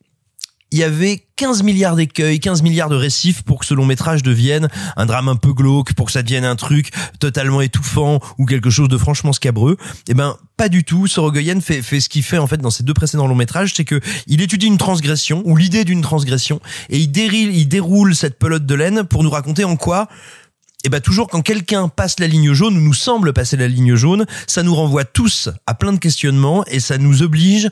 il 0.74 0.78
y 0.78 0.82
avait 0.82 1.24
15 1.37 1.62
milliards 1.62 1.94
d'écueils, 1.94 2.40
15 2.40 2.62
milliards 2.62 2.88
de 2.88 2.96
récifs 2.96 3.42
pour 3.44 3.60
que 3.60 3.64
ce 3.64 3.74
long 3.74 3.87
métrage 3.87 4.24
devienne 4.24 4.66
un 4.96 5.06
drame 5.06 5.28
un 5.28 5.37
peu 5.37 5.52
glauque, 5.52 5.94
pour 5.94 6.06
que 6.06 6.12
ça 6.12 6.24
devienne 6.24 6.44
un 6.44 6.56
truc 6.56 6.90
totalement 7.20 7.60
étouffant 7.60 8.18
ou 8.38 8.44
quelque 8.44 8.70
chose 8.70 8.88
de 8.88 8.98
franchement 8.98 9.32
scabreux. 9.32 9.76
Eh 10.08 10.14
ben, 10.14 10.37
pas 10.56 10.68
du 10.68 10.82
tout. 10.82 11.06
Sorogoyen 11.06 11.60
fait, 11.60 11.80
fait 11.80 12.00
ce 12.00 12.08
qu'il 12.08 12.24
fait 12.24 12.38
en 12.38 12.48
fait 12.48 12.56
dans 12.56 12.70
ses 12.70 12.82
deux 12.82 12.92
précédents 12.92 13.28
longs 13.28 13.37
métrages, 13.37 13.72
c'est 13.72 13.84
que 13.84 14.00
il 14.26 14.42
étudie 14.42 14.66
une 14.66 14.76
transgression 14.76 15.42
ou 15.44 15.56
l'idée 15.56 15.84
d'une 15.84 16.02
transgression 16.02 16.58
et 16.90 16.98
il 16.98 17.06
déroule, 17.06 17.54
il 17.54 17.68
déroule 17.68 18.16
cette 18.16 18.37
pelote 18.40 18.66
de 18.66 18.74
laine 18.74 19.04
pour 19.04 19.22
nous 19.22 19.30
raconter 19.30 19.62
en 19.62 19.76
quoi 19.76 20.08
et 20.84 20.90
ben 20.90 21.00
toujours 21.00 21.28
quand 21.28 21.40
quelqu'un 21.40 21.88
passe 21.88 22.18
la 22.18 22.26
ligne 22.26 22.52
jaune 22.52 22.76
ou 22.76 22.80
nous 22.80 22.94
semble 22.94 23.32
passer 23.32 23.56
la 23.56 23.68
ligne 23.68 23.94
jaune, 23.94 24.26
ça 24.46 24.62
nous 24.62 24.74
renvoie 24.74 25.04
tous 25.04 25.48
à 25.66 25.74
plein 25.74 25.94
de 25.94 25.98
questionnements 25.98 26.64
et 26.66 26.78
ça 26.78 26.98
nous 26.98 27.22
oblige 27.22 27.70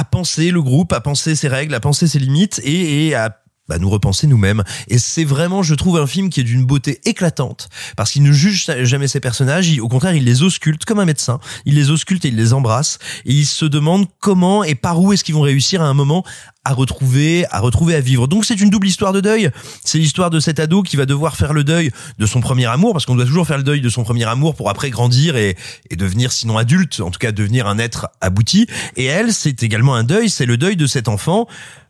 à 0.00 0.04
penser 0.04 0.50
le 0.50 0.62
groupe, 0.62 0.94
à 0.94 1.00
penser 1.00 1.36
ses 1.36 1.48
règles, 1.48 1.74
à 1.74 1.80
penser 1.80 2.08
ses 2.08 2.18
limites 2.18 2.58
et, 2.64 3.08
et 3.08 3.14
à 3.14 3.39
bah, 3.70 3.78
nous 3.78 3.88
repenser 3.88 4.26
nous-mêmes. 4.26 4.64
Et 4.88 4.98
c'est 4.98 5.24
vraiment, 5.24 5.62
je 5.62 5.76
trouve, 5.76 5.96
un 5.96 6.08
film 6.08 6.28
qui 6.28 6.40
est 6.40 6.44
d'une 6.44 6.64
beauté 6.64 7.00
éclatante 7.04 7.68
parce 7.96 8.10
qu'il 8.10 8.24
ne 8.24 8.32
juge 8.32 8.66
jamais 8.82 9.06
ses 9.06 9.20
personnages. 9.20 9.78
Au 9.78 9.88
contraire, 9.88 10.14
il 10.16 10.24
les 10.24 10.42
ausculte 10.42 10.84
comme 10.84 10.98
un 10.98 11.04
médecin. 11.04 11.38
Il 11.66 11.76
les 11.76 11.90
ausculte 11.90 12.24
et 12.24 12.28
il 12.28 12.36
les 12.36 12.52
embrasse 12.52 12.98
et 13.24 13.32
il 13.32 13.46
se 13.46 13.64
demande 13.64 14.06
comment 14.18 14.64
et 14.64 14.74
par 14.74 15.00
où 15.00 15.12
est-ce 15.12 15.22
qu'ils 15.22 15.36
vont 15.36 15.42
réussir 15.42 15.82
à 15.82 15.86
un 15.86 15.94
moment 15.94 16.24
à 16.64 16.74
retrouver, 16.74 17.46
à 17.50 17.60
retrouver 17.60 17.94
à 17.94 18.00
vivre. 18.00 18.26
Donc 18.26 18.44
c'est 18.44 18.60
une 18.60 18.68
double 18.70 18.86
histoire 18.86 19.12
de 19.12 19.20
deuil. 19.20 19.50
C'est 19.84 19.98
l'histoire 19.98 20.30
de 20.30 20.40
cet 20.40 20.60
ado 20.60 20.82
qui 20.82 20.96
va 20.96 21.06
devoir 21.06 21.36
faire 21.36 21.52
le 21.52 21.64
deuil 21.64 21.90
de 22.18 22.26
son 22.26 22.40
premier 22.40 22.66
amour, 22.66 22.92
parce 22.92 23.06
qu'on 23.06 23.16
doit 23.16 23.24
toujours 23.24 23.46
faire 23.46 23.56
le 23.56 23.62
deuil 23.62 23.80
de 23.80 23.88
son 23.88 24.04
premier 24.04 24.24
amour 24.24 24.54
pour 24.54 24.68
après 24.68 24.90
grandir 24.90 25.36
et 25.36 25.56
devenir 25.96 26.32
sinon 26.32 26.58
adulte, 26.58 27.00
en 27.00 27.10
tout 27.10 27.18
cas 27.18 27.32
devenir 27.32 27.66
un 27.66 27.78
être 27.78 28.08
abouti. 28.20 28.66
Et 28.96 29.06
elle, 29.06 29.32
c'est 29.32 29.62
également 29.62 29.94
un 29.94 30.04
deuil, 30.04 30.28
c'est 30.28 30.44
le 30.44 30.58
deuil 30.58 30.76
de 30.76 30.86
cet 30.86 31.08
enfant 31.08 31.46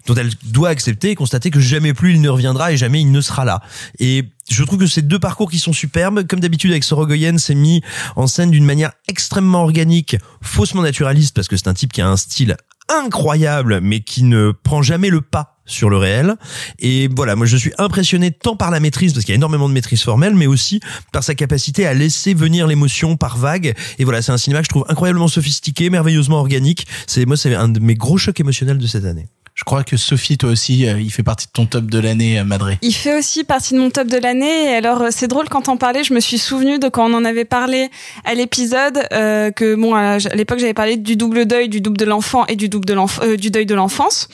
dont 0.07 0.15
elle 0.15 0.31
doit 0.45 0.69
accepter 0.69 1.11
et 1.11 1.15
constater 1.15 1.51
que 1.51 1.61
jamais 1.61 1.95
plus 1.95 2.15
il 2.15 2.21
ne 2.21 2.29
reviendra 2.29 2.73
et 2.73 2.77
jamais 2.77 3.01
il 3.01 3.13
ne 3.13 3.21
sera 3.21 3.45
là. 3.45 3.61
Et 3.99 4.25
je 4.51 4.65
trouve 4.65 4.79
que 4.79 4.87
ces 4.87 5.03
deux 5.03 5.19
parcours 5.19 5.51
qui 5.51 5.59
sont 5.59 5.73
superbes, 5.73 6.27
comme 6.27 6.41
d'habitude 6.41 6.71
avec 6.71 6.85
Sorogoyen, 6.85 7.39
c'est 7.39 7.55
mis 7.55 7.83
en 8.17 8.27
scène 8.27 8.51
d'une 8.51 8.65
manière 8.65 8.93
extrêmement 9.09 9.63
organique, 9.63 10.17
faussement 10.43 10.83
naturaliste, 10.83 11.35
parce 11.35 11.49
que 11.49 11.57
c'est 11.57 11.69
un 11.69 11.75
type 11.75 11.93
qui 11.93 12.01
a 12.01 12.09
un 12.09 12.17
style 12.17 12.57
incroyable, 12.89 13.81
mais 13.81 14.01
qui 14.01 14.25
ne 14.25 14.51
prend 14.51 14.83
jamais 14.83 15.11
le 15.11 15.21
pas 15.21 15.57
sur 15.65 15.89
le 15.89 15.97
réel. 15.97 16.35
Et 16.81 17.09
voilà, 17.15 17.37
moi 17.37 17.47
je 17.47 17.57
suis 17.57 17.73
impressionné 17.79 18.33
tant 18.33 18.57
par 18.57 18.73
la 18.73 18.81
maîtrise, 18.81 19.13
parce 19.13 19.25
qu'il 19.25 19.33
y 19.33 19.35
a 19.35 19.37
énormément 19.37 19.69
de 19.69 19.75
maîtrise 19.75 20.03
formelle, 20.03 20.35
mais 20.35 20.47
aussi 20.47 20.81
par 21.13 21.23
sa 21.23 21.37
capacité 21.37 21.87
à 21.87 21.95
laisser 21.95 22.35
venir 22.35 22.67
l'émotion 22.67 23.17
par 23.17 23.37
vague. 23.37 23.75
Et 23.99 24.05
voilà, 24.05 24.23
c'est 24.23 24.33
un 24.33 24.39
cinéma 24.39 24.61
que 24.61 24.65
je 24.65 24.71
trouve 24.71 24.87
incroyablement 24.89 25.29
sophistiqué, 25.29 25.91
merveilleusement 25.91 26.39
organique. 26.39 26.87
C'est 27.07 27.25
moi, 27.25 27.37
c'est 27.37 27.55
un 27.55 27.69
de 27.69 27.79
mes 27.79 27.95
gros 27.95 28.19
chocs 28.19 28.41
émotionnels 28.41 28.79
de 28.79 28.87
cette 28.87 29.05
année. 29.05 29.29
Je 29.61 29.65
crois 29.67 29.85
que 29.85 29.99
Sophie, 29.99 30.39
toi 30.39 30.49
aussi, 30.49 30.89
euh, 30.89 30.99
il 30.99 31.13
fait 31.13 31.23
partie 31.23 31.47
de 31.47 31.53
ton 31.53 31.67
top 31.67 31.85
de 31.85 31.99
l'année, 31.99 32.39
euh, 32.39 32.45
Madré. 32.45 32.79
Il 32.81 32.95
fait 32.95 33.19
aussi 33.19 33.45
partie 33.45 33.75
de 33.75 33.79
mon 33.79 33.91
top 33.91 34.09
de 34.09 34.17
l'année. 34.17 34.73
Et 34.73 34.75
alors, 34.75 35.03
euh, 35.03 35.09
c'est 35.11 35.29
drôle 35.29 35.51
quand 35.51 35.69
on 35.69 35.77
parlait, 35.77 36.03
je 36.03 36.15
me 36.15 36.21
suis 36.21 36.39
souvenu 36.39 36.79
de 36.79 36.89
quand 36.89 37.11
on 37.11 37.13
en 37.13 37.27
avait 37.27 37.45
parlé 37.45 37.91
à 38.25 38.33
l'épisode 38.33 39.03
euh, 39.13 39.51
que 39.51 39.75
bon, 39.75 39.95
à 39.95 40.17
l'époque, 40.35 40.61
j'avais 40.61 40.73
parlé 40.73 40.97
du 40.97 41.15
double 41.15 41.45
deuil, 41.45 41.69
du 41.69 41.83
double 41.83 41.99
de 41.99 42.07
l'enfant 42.07 42.47
et 42.47 42.57
du 42.57 42.71
double 42.71 42.87
de 42.87 42.95
l'enfant, 42.95 43.21
euh, 43.23 43.37
du 43.37 43.51
deuil 43.51 43.67
de 43.67 43.75
l'enfance. 43.75 44.29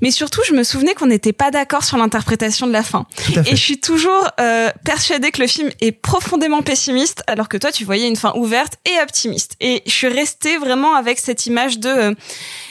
Mais 0.00 0.10
surtout, 0.10 0.40
je 0.48 0.52
me 0.52 0.64
souvenais 0.64 0.94
qu'on 0.94 1.06
n'était 1.06 1.32
pas 1.32 1.52
d'accord 1.52 1.84
sur 1.84 1.96
l'interprétation 1.96 2.66
de 2.66 2.72
la 2.72 2.82
fin. 2.82 3.06
Et 3.46 3.52
je 3.52 3.62
suis 3.62 3.80
toujours 3.80 4.26
euh, 4.40 4.68
persuadée 4.84 5.30
que 5.30 5.42
le 5.42 5.46
film 5.46 5.70
est 5.80 5.92
profondément 5.92 6.62
pessimiste, 6.62 7.22
alors 7.28 7.48
que 7.48 7.56
toi, 7.56 7.70
tu 7.70 7.84
voyais 7.84 8.08
une 8.08 8.16
fin 8.16 8.32
ouverte 8.34 8.78
et 8.84 9.00
optimiste. 9.00 9.54
Et 9.60 9.84
je 9.86 9.92
suis 9.92 10.08
restée 10.08 10.58
vraiment 10.58 10.96
avec 10.96 11.20
cette 11.20 11.46
image 11.46 11.78
de. 11.78 12.16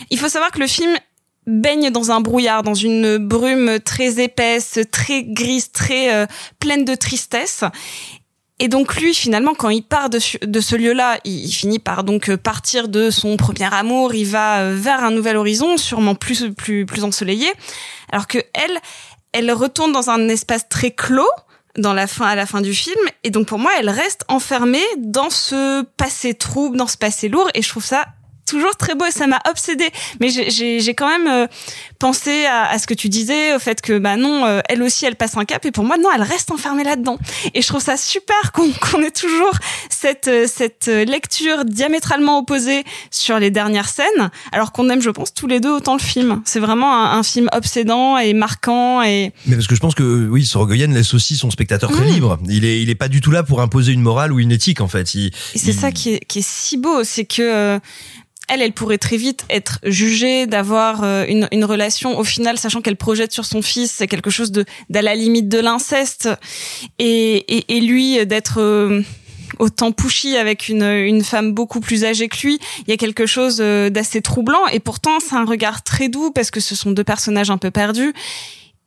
il 0.10 0.20
faut 0.20 0.28
savoir 0.28 0.52
que 0.52 0.60
le 0.60 0.68
film 0.68 0.92
baigne 1.48 1.90
dans 1.90 2.12
un 2.12 2.22
brouillard, 2.22 2.64
dans 2.64 2.74
une 2.74 3.18
brume 3.18 3.80
très 3.80 4.22
épaisse, 4.22 4.80
très 4.92 5.24
grise, 5.24 5.72
très 5.72 6.14
euh, 6.14 6.26
pleine 6.60 6.86
de 6.86 6.96
tristesse. 6.96 7.64
Et 8.60 8.68
donc 8.68 8.96
lui, 8.96 9.16
finalement, 9.16 9.56
quand 9.56 9.70
il 9.70 9.82
part 9.82 10.10
de, 10.10 10.20
de 10.46 10.60
ce 10.60 10.76
lieu-là, 10.76 11.20
il, 11.24 11.46
il, 11.46 11.52
finit 11.52 11.80
par 11.80 12.04
donc 12.04 12.30
euh, 12.30 12.38
partir 12.38 12.90
de 12.90 13.10
son 13.10 13.36
premier 13.36 13.74
amour. 13.74 14.14
Il 14.14 14.28
va 14.28 14.60
euh, 14.60 14.76
vers 14.78 15.04
un 15.04 15.10
nouvel 15.10 15.36
horizon, 15.36 15.78
sûrement 15.78 16.14
plus 16.14 16.52
plus 16.56 16.86
plus 16.86 17.04
ensoleillé. 17.04 17.52
Alors 18.12 18.28
que 18.28 18.38
elle, 18.54 18.78
elle 19.32 19.52
retourne 19.52 19.92
dans 19.92 20.12
un 20.12 20.30
espace 20.30 20.70
très 20.70 20.92
clos 20.92 21.30
dans 21.78 21.94
la 21.94 22.06
fin 22.06 22.28
à 22.28 22.36
la 22.36 22.46
fin 22.46 22.62
du 22.62 22.74
film 22.74 23.00
et 23.24 23.30
donc 23.30 23.48
pour 23.48 23.58
moi 23.58 23.72
elle 23.80 23.90
reste 23.90 24.26
enfermée 24.28 24.84
dans 24.98 25.30
ce 25.30 25.84
passé 25.96 26.34
trouble 26.34 26.76
dans 26.76 26.88
ce 26.88 26.98
passé 26.98 27.30
lourd 27.30 27.50
et 27.54 27.62
je 27.62 27.70
trouve 27.70 27.86
ça 27.86 28.08
toujours 28.52 28.76
très 28.76 28.96
beau 28.96 29.06
et 29.06 29.12
ça 29.12 29.28
m'a 29.28 29.40
obsédé. 29.50 29.90
Mais 30.20 30.30
j'ai 30.30 30.94
quand 30.94 31.08
même 31.08 31.28
euh, 31.28 31.48
pensé 32.00 32.46
à, 32.46 32.70
à, 32.70 32.80
ce 32.80 32.86
que 32.86 32.94
tu 32.94 33.08
disais, 33.08 33.56
au 33.56 33.60
fait 33.60 33.82
que 33.82 33.98
bah 33.98 34.18
non, 34.18 34.46
euh, 34.46 34.60
elle 34.68 34.84
aussi 34.84 35.06
elle 35.06 35.16
passe 35.16 35.38
un 35.38 35.46
cap 35.46 35.66
et 35.66 35.72
pour 35.72 35.86
moi 35.86 35.98
non, 35.98 36.10
elle 36.14 36.22
reste 36.22 36.52
enfermée 36.52 36.84
là-dedans. 36.84 37.18
Et 37.54 37.62
je 37.62 37.68
trouve 37.68 37.82
ça 37.82 37.96
super 37.96 38.52
qu'on 38.54 38.70
qu 38.72 39.06
ait 39.06 39.12
toujours 39.12 39.54
cette 39.90 40.28
euh, 40.28 40.48
cette 40.48 40.88
lecture 40.88 41.64
diamétralement 41.64 42.40
opposée 42.40 42.84
sur 43.10 43.40
les 43.40 43.52
dernières 43.52 43.88
scènes, 43.88 44.30
alors 44.52 44.74
qu'on 44.74 44.90
aime, 44.90 45.02
je 45.02 45.10
pense, 45.10 45.34
tous 45.34 45.48
les 45.48 45.62
deux 45.62 45.72
autant 45.72 45.94
le 45.94 46.02
film. 46.02 46.42
C'est 46.44 46.60
vraiment 46.60 46.94
un, 46.94 47.20
un, 47.20 47.24
film 47.24 47.48
obsédant 47.54 48.18
et 48.18 48.34
marquant 48.34 49.02
et. 49.02 49.32
Mais 49.46 49.56
parce 49.56 49.68
que 49.68 49.76
je 49.76 49.80
pense 49.80 49.96
que 49.96 50.28
oui, 50.28 50.46
Sorogoyen 50.46 50.88
laisse 50.88 51.14
aussi 51.14 51.38
son 51.38 51.52
spectateur 51.52 51.90
très 51.90 52.04
mmh. 52.04 52.14
libre. 52.14 52.40
Il 52.50 52.66
est 52.66 52.82
il 52.82 52.90
est 52.90 52.96
pas 52.96 53.08
du 53.08 53.22
tout 53.22 53.32
là 53.32 53.44
pour 53.44 53.62
imposer 53.62 53.94
une 53.94 54.02
morale 54.02 54.34
ou 54.34 54.40
une 54.40 54.52
éthique 54.52 54.82
en 54.82 54.90
fait. 54.90 55.14
Il, 55.16 55.32
c'est 55.56 55.68
il... 55.68 55.74
ça 55.74 55.92
qui 55.92 56.16
est 56.16 56.26
qui 56.28 56.40
est 56.40 56.48
si 56.48 56.78
beau, 56.78 57.06
c'est 57.06 57.26
que 57.26 57.80
elle, 58.52 58.62
elle 58.62 58.74
pourrait 58.74 58.98
très 58.98 59.16
vite 59.16 59.46
être 59.50 59.80
jugée 59.84 60.46
d'avoir 60.46 61.04
euh, 61.04 61.26
une, 61.28 61.48
une, 61.54 61.64
relation, 61.64 62.20
au 62.20 62.24
final, 62.26 62.58
sachant 62.58 62.82
qu'elle 62.82 62.98
projette 62.98 63.32
sur 63.32 63.46
son 63.46 63.62
fils, 63.62 63.92
c'est 63.92 64.08
quelque 64.08 64.30
chose 64.30 64.52
de 64.52 64.66
d'à 64.90 65.02
la 65.02 65.16
limite 65.16 65.48
de 65.48 65.58
l'inceste, 65.58 66.30
et, 67.00 67.38
et, 67.56 67.78
et, 67.78 67.80
lui 67.80 68.26
d'être 68.26 68.60
euh, 68.60 69.02
autant 69.58 69.94
pushy 69.94 70.36
avec 70.36 70.68
une, 70.68 70.84
une 70.84 71.24
femme 71.24 71.54
beaucoup 71.54 71.80
plus 71.80 72.04
âgée 72.04 72.28
que 72.28 72.46
lui, 72.46 72.60
il 72.86 72.90
y 72.90 72.94
a 72.94 72.98
quelque 72.98 73.26
chose 73.26 73.60
euh, 73.62 73.90
d'assez 73.90 74.22
troublant, 74.22 74.68
et 74.74 74.82
pourtant 74.82 75.20
c'est 75.22 75.36
un 75.36 75.46
regard 75.46 75.84
très 75.84 76.10
doux 76.10 76.32
parce 76.32 76.52
que 76.52 76.60
ce 76.60 76.76
sont 76.76 76.92
deux 76.92 77.06
personnages 77.06 77.50
un 77.50 77.58
peu 77.58 77.72
perdus. 77.72 78.14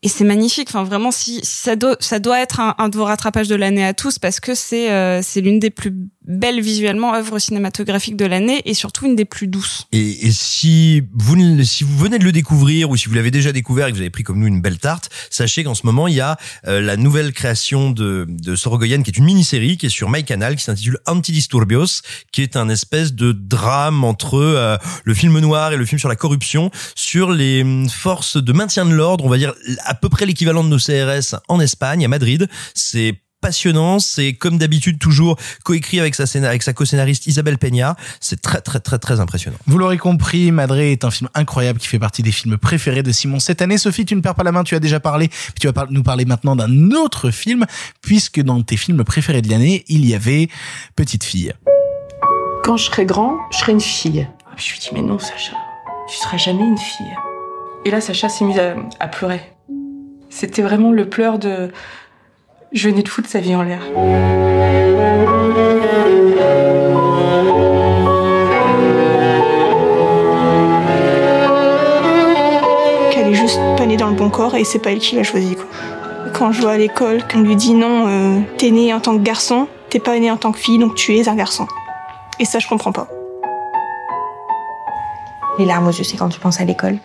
Et 0.02 0.08
c'est 0.08 0.24
magnifique. 0.24 0.68
Enfin, 0.68 0.84
vraiment, 0.84 1.10
si, 1.10 1.40
ça 1.42 1.76
doit, 1.76 1.96
ça 1.98 2.18
doit 2.18 2.38
être 2.38 2.60
un, 2.60 2.74
un 2.76 2.90
de 2.90 2.96
vos 2.98 3.06
rattrapages 3.06 3.48
de 3.48 3.54
l'année 3.54 3.86
à 3.86 3.94
tous 3.94 4.18
parce 4.18 4.38
que 4.38 4.54
c'est, 4.54 4.90
euh, 4.90 5.22
c'est 5.22 5.40
l'une 5.40 5.58
des 5.58 5.70
plus 5.70 5.94
belles 6.24 6.60
visuellement 6.60 7.14
œuvres 7.14 7.38
cinématographiques 7.38 8.16
de 8.16 8.24
l'année 8.24 8.62
et 8.64 8.74
surtout 8.74 9.06
une 9.06 9.16
des 9.16 9.24
plus 9.24 9.46
douces. 9.46 9.86
Et, 9.92 10.26
et 10.26 10.32
si 10.32 11.02
vous 11.12 11.62
si 11.64 11.84
vous 11.84 11.96
venez 11.98 12.18
de 12.18 12.24
le 12.24 12.32
découvrir 12.32 12.90
ou 12.90 12.96
si 12.96 13.08
vous 13.08 13.14
l'avez 13.14 13.30
déjà 13.30 13.52
découvert 13.52 13.86
et 13.86 13.90
que 13.90 13.96
vous 13.96 14.00
avez 14.00 14.10
pris 14.10 14.22
comme 14.22 14.38
nous 14.38 14.46
une 14.46 14.60
belle 14.60 14.78
tarte, 14.78 15.10
sachez 15.30 15.64
qu'en 15.64 15.74
ce 15.74 15.84
moment 15.84 16.08
il 16.08 16.14
y 16.14 16.20
a 16.20 16.36
euh, 16.66 16.80
la 16.80 16.96
nouvelle 16.96 17.32
création 17.32 17.90
de 17.90 18.26
de 18.28 18.56
Sorogoyen 18.56 19.02
qui 19.02 19.10
est 19.10 19.18
une 19.18 19.24
mini-série 19.24 19.76
qui 19.76 19.86
est 19.86 19.90
sur 19.90 20.10
MyCanal 20.10 20.56
qui 20.56 20.64
s'intitule 20.64 20.98
Antidisturbios, 21.06 22.02
qui 22.32 22.42
est 22.42 22.56
un 22.56 22.68
espèce 22.68 23.12
de 23.12 23.32
drame 23.32 24.04
entre 24.04 24.38
euh, 24.38 24.76
le 25.04 25.14
film 25.14 25.38
noir 25.38 25.72
et 25.72 25.76
le 25.76 25.84
film 25.84 25.98
sur 25.98 26.08
la 26.08 26.16
corruption, 26.16 26.70
sur 26.94 27.30
les 27.30 27.62
hum, 27.62 27.88
forces 27.88 28.36
de 28.36 28.52
maintien 28.52 28.84
de 28.84 28.94
l'ordre, 28.94 29.24
on 29.24 29.28
va 29.28 29.38
dire 29.38 29.52
à 29.84 29.94
peu 29.94 30.08
près 30.08 30.26
l'équivalent 30.26 30.64
de 30.64 30.68
nos 30.68 30.78
CRS 30.78 31.36
en 31.48 31.60
Espagne, 31.60 32.04
à 32.04 32.08
Madrid. 32.08 32.48
C'est 32.74 33.23
passionnant. 33.44 33.98
C'est 33.98 34.32
comme 34.32 34.56
d'habitude 34.58 34.98
toujours 34.98 35.36
coécrit 35.64 36.00
avec 36.00 36.14
sa 36.14 36.24
scénar- 36.24 36.48
avec 36.48 36.62
sa 36.62 36.72
co-scénariste 36.72 37.26
Isabelle 37.26 37.58
Peña. 37.58 37.94
C'est 38.20 38.40
très 38.40 38.60
très 38.60 38.80
très 38.80 38.98
très 38.98 39.20
impressionnant. 39.20 39.58
Vous 39.66 39.76
l'aurez 39.78 39.98
compris, 39.98 40.50
Madré 40.50 40.92
est 40.92 41.04
un 41.04 41.10
film 41.10 41.28
incroyable 41.34 41.78
qui 41.78 41.88
fait 41.88 41.98
partie 41.98 42.22
des 42.22 42.32
films 42.32 42.56
préférés 42.56 43.02
de 43.02 43.12
Simon 43.12 43.38
cette 43.38 43.60
année. 43.60 43.76
Sophie, 43.76 44.06
tu 44.06 44.16
ne 44.16 44.22
perds 44.22 44.34
pas 44.34 44.44
la 44.44 44.52
main, 44.52 44.64
tu 44.64 44.74
as 44.74 44.80
déjà 44.80 44.98
parlé. 44.98 45.28
Puis 45.28 45.60
tu 45.60 45.66
vas 45.66 45.72
par- 45.74 45.90
nous 45.90 46.02
parler 46.02 46.24
maintenant 46.24 46.56
d'un 46.56 46.90
autre 46.92 47.30
film, 47.30 47.66
puisque 48.00 48.40
dans 48.40 48.62
tes 48.62 48.76
films 48.78 49.04
préférés 49.04 49.42
de 49.42 49.50
l'année, 49.50 49.84
il 49.88 50.06
y 50.06 50.14
avait 50.14 50.48
Petite 50.96 51.24
fille. 51.24 51.52
Quand 52.64 52.76
je 52.78 52.84
serai 52.84 53.04
grand, 53.04 53.36
je 53.52 53.58
serai 53.58 53.72
une 53.72 53.80
fille. 53.80 54.26
Je 54.56 54.72
lui 54.72 54.78
dis, 54.78 54.88
mais 54.94 55.02
non, 55.02 55.18
Sacha, 55.18 55.52
tu 56.08 56.16
seras 56.16 56.38
jamais 56.38 56.62
une 56.64 56.78
fille. 56.78 57.14
Et 57.84 57.90
là, 57.90 58.00
Sacha 58.00 58.28
s'est 58.30 58.44
mise 58.44 58.58
à, 58.58 58.74
à 59.00 59.08
pleurer. 59.08 59.40
C'était 60.30 60.62
vraiment 60.62 60.90
le 60.92 61.08
pleur 61.08 61.38
de. 61.38 61.70
Je 62.74 62.88
venais 62.88 63.02
de 63.02 63.08
foutre 63.08 63.28
sa 63.28 63.38
vie 63.38 63.54
en 63.54 63.62
l'air. 63.62 63.82
qu'elle 73.12 73.28
est 73.28 73.34
juste 73.34 73.60
pas 73.76 73.86
née 73.86 73.96
dans 73.96 74.08
le 74.08 74.16
bon 74.16 74.28
corps 74.28 74.56
et 74.56 74.64
c'est 74.64 74.80
pas 74.80 74.90
elle 74.90 74.98
qui 74.98 75.14
l'a 75.14 75.22
choisi 75.22 75.54
quoi. 75.54 75.66
Quand 76.32 76.50
je 76.50 76.62
vois 76.62 76.72
à 76.72 76.76
l'école 76.76 77.22
qu'on 77.28 77.42
lui 77.42 77.54
dit 77.54 77.74
non, 77.74 78.08
euh, 78.08 78.40
t'es 78.58 78.72
né 78.72 78.92
en 78.92 78.98
tant 78.98 79.16
que 79.16 79.22
garçon, 79.22 79.68
t'es 79.88 80.00
pas 80.00 80.18
né 80.18 80.28
en 80.32 80.36
tant 80.36 80.50
que 80.50 80.58
fille 80.58 80.80
donc 80.80 80.96
tu 80.96 81.16
es 81.16 81.28
un 81.28 81.36
garçon. 81.36 81.68
Et 82.40 82.44
ça 82.44 82.58
je 82.58 82.66
comprends 82.66 82.90
pas. 82.90 83.06
Les 85.60 85.64
larmes 85.64 85.86
aux 85.86 85.92
yeux, 85.92 86.02
c'est 86.02 86.16
quand 86.16 86.28
tu 86.28 86.40
penses 86.40 86.60
à 86.60 86.64
l'école. 86.64 86.98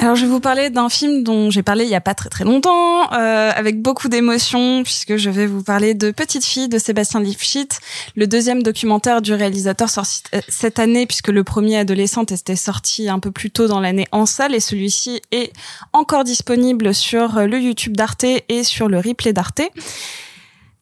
Alors 0.00 0.14
je 0.14 0.26
vais 0.26 0.30
vous 0.30 0.38
parler 0.38 0.70
d'un 0.70 0.88
film 0.88 1.24
dont 1.24 1.50
j'ai 1.50 1.64
parlé 1.64 1.82
il 1.82 1.90
y 1.90 1.96
a 1.96 2.00
pas 2.00 2.14
très 2.14 2.28
très 2.28 2.44
longtemps, 2.44 3.12
euh, 3.12 3.50
avec 3.52 3.82
beaucoup 3.82 4.08
d'émotions, 4.08 4.84
puisque 4.84 5.16
je 5.16 5.28
vais 5.28 5.46
vous 5.46 5.64
parler 5.64 5.94
de 5.94 6.12
Petite 6.12 6.44
fille 6.44 6.68
de 6.68 6.78
Sébastien 6.78 7.18
Lifshitz, 7.18 7.80
le 8.14 8.28
deuxième 8.28 8.62
documentaire 8.62 9.20
du 9.22 9.34
réalisateur 9.34 9.90
sorti 9.90 10.22
euh, 10.34 10.40
cette 10.48 10.78
année, 10.78 11.04
puisque 11.04 11.28
le 11.28 11.42
premier 11.42 11.78
adolescente 11.78 12.30
était 12.30 12.54
sorti 12.54 13.08
un 13.08 13.18
peu 13.18 13.32
plus 13.32 13.50
tôt 13.50 13.66
dans 13.66 13.80
l'année 13.80 14.06
en 14.12 14.24
salle, 14.24 14.54
et 14.54 14.60
celui-ci 14.60 15.20
est 15.32 15.52
encore 15.92 16.22
disponible 16.22 16.94
sur 16.94 17.40
le 17.40 17.58
YouTube 17.58 17.96
d'Arte 17.96 18.24
et 18.48 18.62
sur 18.62 18.88
le 18.88 18.98
replay 18.98 19.32
d'Arte. 19.32 19.62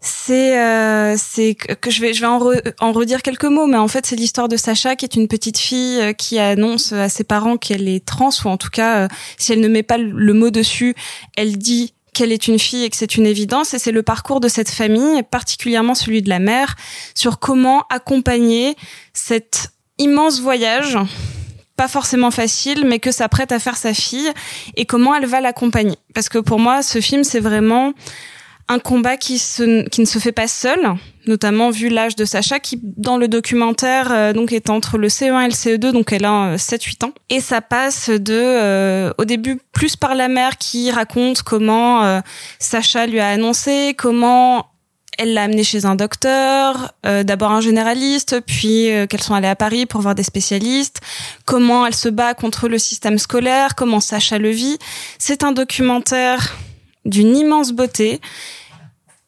C'est 0.09 0.57
euh, 0.57 1.17
que 1.81 1.91
je 1.91 2.01
vais 2.01 2.15
je 2.15 2.21
vais 2.21 2.27
en, 2.29 2.39
re- 2.39 2.73
en 2.81 2.93
redire 2.93 3.23
quelques 3.23 3.45
mots 3.45 3.67
mais 3.67 3.77
en 3.77 3.89
fait 3.89 4.07
c'est 4.07 4.15
l'histoire 4.15 4.47
de 4.49 4.57
Sacha 4.57 4.95
qui 4.95 5.05
est 5.05 5.17
une 5.17 5.27
petite 5.27 5.59
fille 5.59 6.01
euh, 6.01 6.13
qui 6.13 6.39
annonce 6.39 6.93
à 6.93 7.09
ses 7.09 7.25
parents 7.25 7.57
qu'elle 7.57 7.89
est 7.89 8.05
trans 8.07 8.31
ou 8.45 8.49
en 8.49 8.57
tout 8.57 8.71
cas 8.71 8.99
euh, 9.05 9.09
si 9.37 9.53
elle 9.53 9.59
ne 9.61 9.67
met 9.69 9.83
pas 9.83 9.99
le- 9.99 10.33
mot 10.33 10.51
dessus 10.51 10.95
elle 11.37 11.59
dit 11.59 11.93
qu'elle 12.15 12.31
est 12.31 12.47
une 12.47 12.61
fille 12.61 12.85
et 12.85 12.91
que 12.91 12.97
c'est 12.97 13.17
une 13.17 13.27
évidence 13.27 13.75
et 13.75 13.81
c'est 13.81 13.91
le 13.91 14.05
parcours 14.05 14.39
de 14.39 14.47
cette 14.47 14.71
famille 14.71 15.23
particulièrement 15.25 15.97
celui 15.97 16.23
de 16.23 16.29
la 16.29 16.39
mère 16.39 16.77
sur 17.17 17.41
comment 17.41 17.83
accompagner 17.91 18.77
cet 19.13 19.71
immense 19.99 20.41
voyage 20.41 20.97
pas 21.77 21.89
forcément 21.89 22.31
facile, 22.31 22.87
mais 22.87 23.01
que 23.01 23.11
s'apprête 23.13 23.53
à 23.53 23.59
faire 23.59 23.77
sa 23.77 23.93
fille 23.93 24.31
et 24.77 24.87
comment 24.87 25.15
elle 25.15 25.27
va 25.27 25.43
l'accompagner. 25.43 25.99
Parce 26.15 26.31
que 26.31 26.39
pour 26.39 26.59
moi, 26.59 26.81
ce 26.83 27.03
film, 27.03 27.23
c'est 27.23 27.39
vraiment 27.39 27.93
un 28.69 28.79
combat 28.79 29.17
qui, 29.17 29.39
se, 29.39 29.89
qui 29.89 30.01
ne 30.01 30.07
se 30.07 30.19
fait 30.19 30.33
pas 30.33 30.49
seul, 30.49 30.81
notamment 31.27 31.71
vu 31.71 31.89
l'âge 31.89 32.17
de 32.17 32.25
Sacha, 32.25 32.59
qui 32.59 32.81
dans 32.83 33.17
le 33.17 33.29
documentaire 33.29 34.11
euh, 34.11 34.33
donc 34.33 34.53
est 34.53 34.71
entre 34.71 34.99
le 34.99 35.09
CE1 35.09 35.43
et 35.43 35.49
le 35.49 35.53
CE2, 35.53 35.93
donc 35.93 36.13
elle 36.13 36.25
a 36.25 36.53
euh, 36.53 36.57
7-8 36.57 37.05
ans. 37.05 37.13
Et 37.31 37.41
ça 37.41 37.61
passe 37.61 38.11
de, 38.11 38.35
euh, 38.35 39.13
au 39.19 39.25
début, 39.25 39.61
plus 39.73 39.97
par 39.97 40.15
la 40.15 40.29
mère 40.29 40.59
qui 40.59 40.91
raconte 40.91 41.43
comment 41.43 42.05
euh, 42.05 42.21
Sacha 42.59 43.07
lui 43.07 43.21
a 43.21 43.29
annoncé, 43.29 43.95
comment 43.97 44.67
elle 45.19 45.35
l'a 45.35 45.45
amené 45.45 45.65
chez 45.65 45.87
un 45.87 45.95
docteur, 45.95 46.93
euh, 47.07 47.23
d'abord 47.23 47.53
un 47.53 47.61
généraliste, 47.61 48.41
puis 48.47 48.91
euh, 48.91 49.07
qu'elles 49.07 49.23
sont 49.23 49.35
allées 49.35 49.49
à 49.49 49.57
Paris 49.57 49.87
pour 49.87 50.01
voir 50.01 50.15
des 50.15 50.23
spécialistes, 50.23 51.01
comment 51.45 51.87
elle 51.87 51.95
se 51.95 52.09
bat 52.09 52.35
contre 52.35 52.69
le 52.69 52.79
système 52.79 53.19
scolaire, 53.19 53.75
comment 53.75 54.01
Sacha 54.01 54.39
le 54.39 54.51
vit. 54.51 54.79
C'est 55.19 55.43
un 55.43 55.53
documentaire 55.53 56.55
d'une 57.07 57.37
immense 57.37 57.73
beauté 57.73 58.21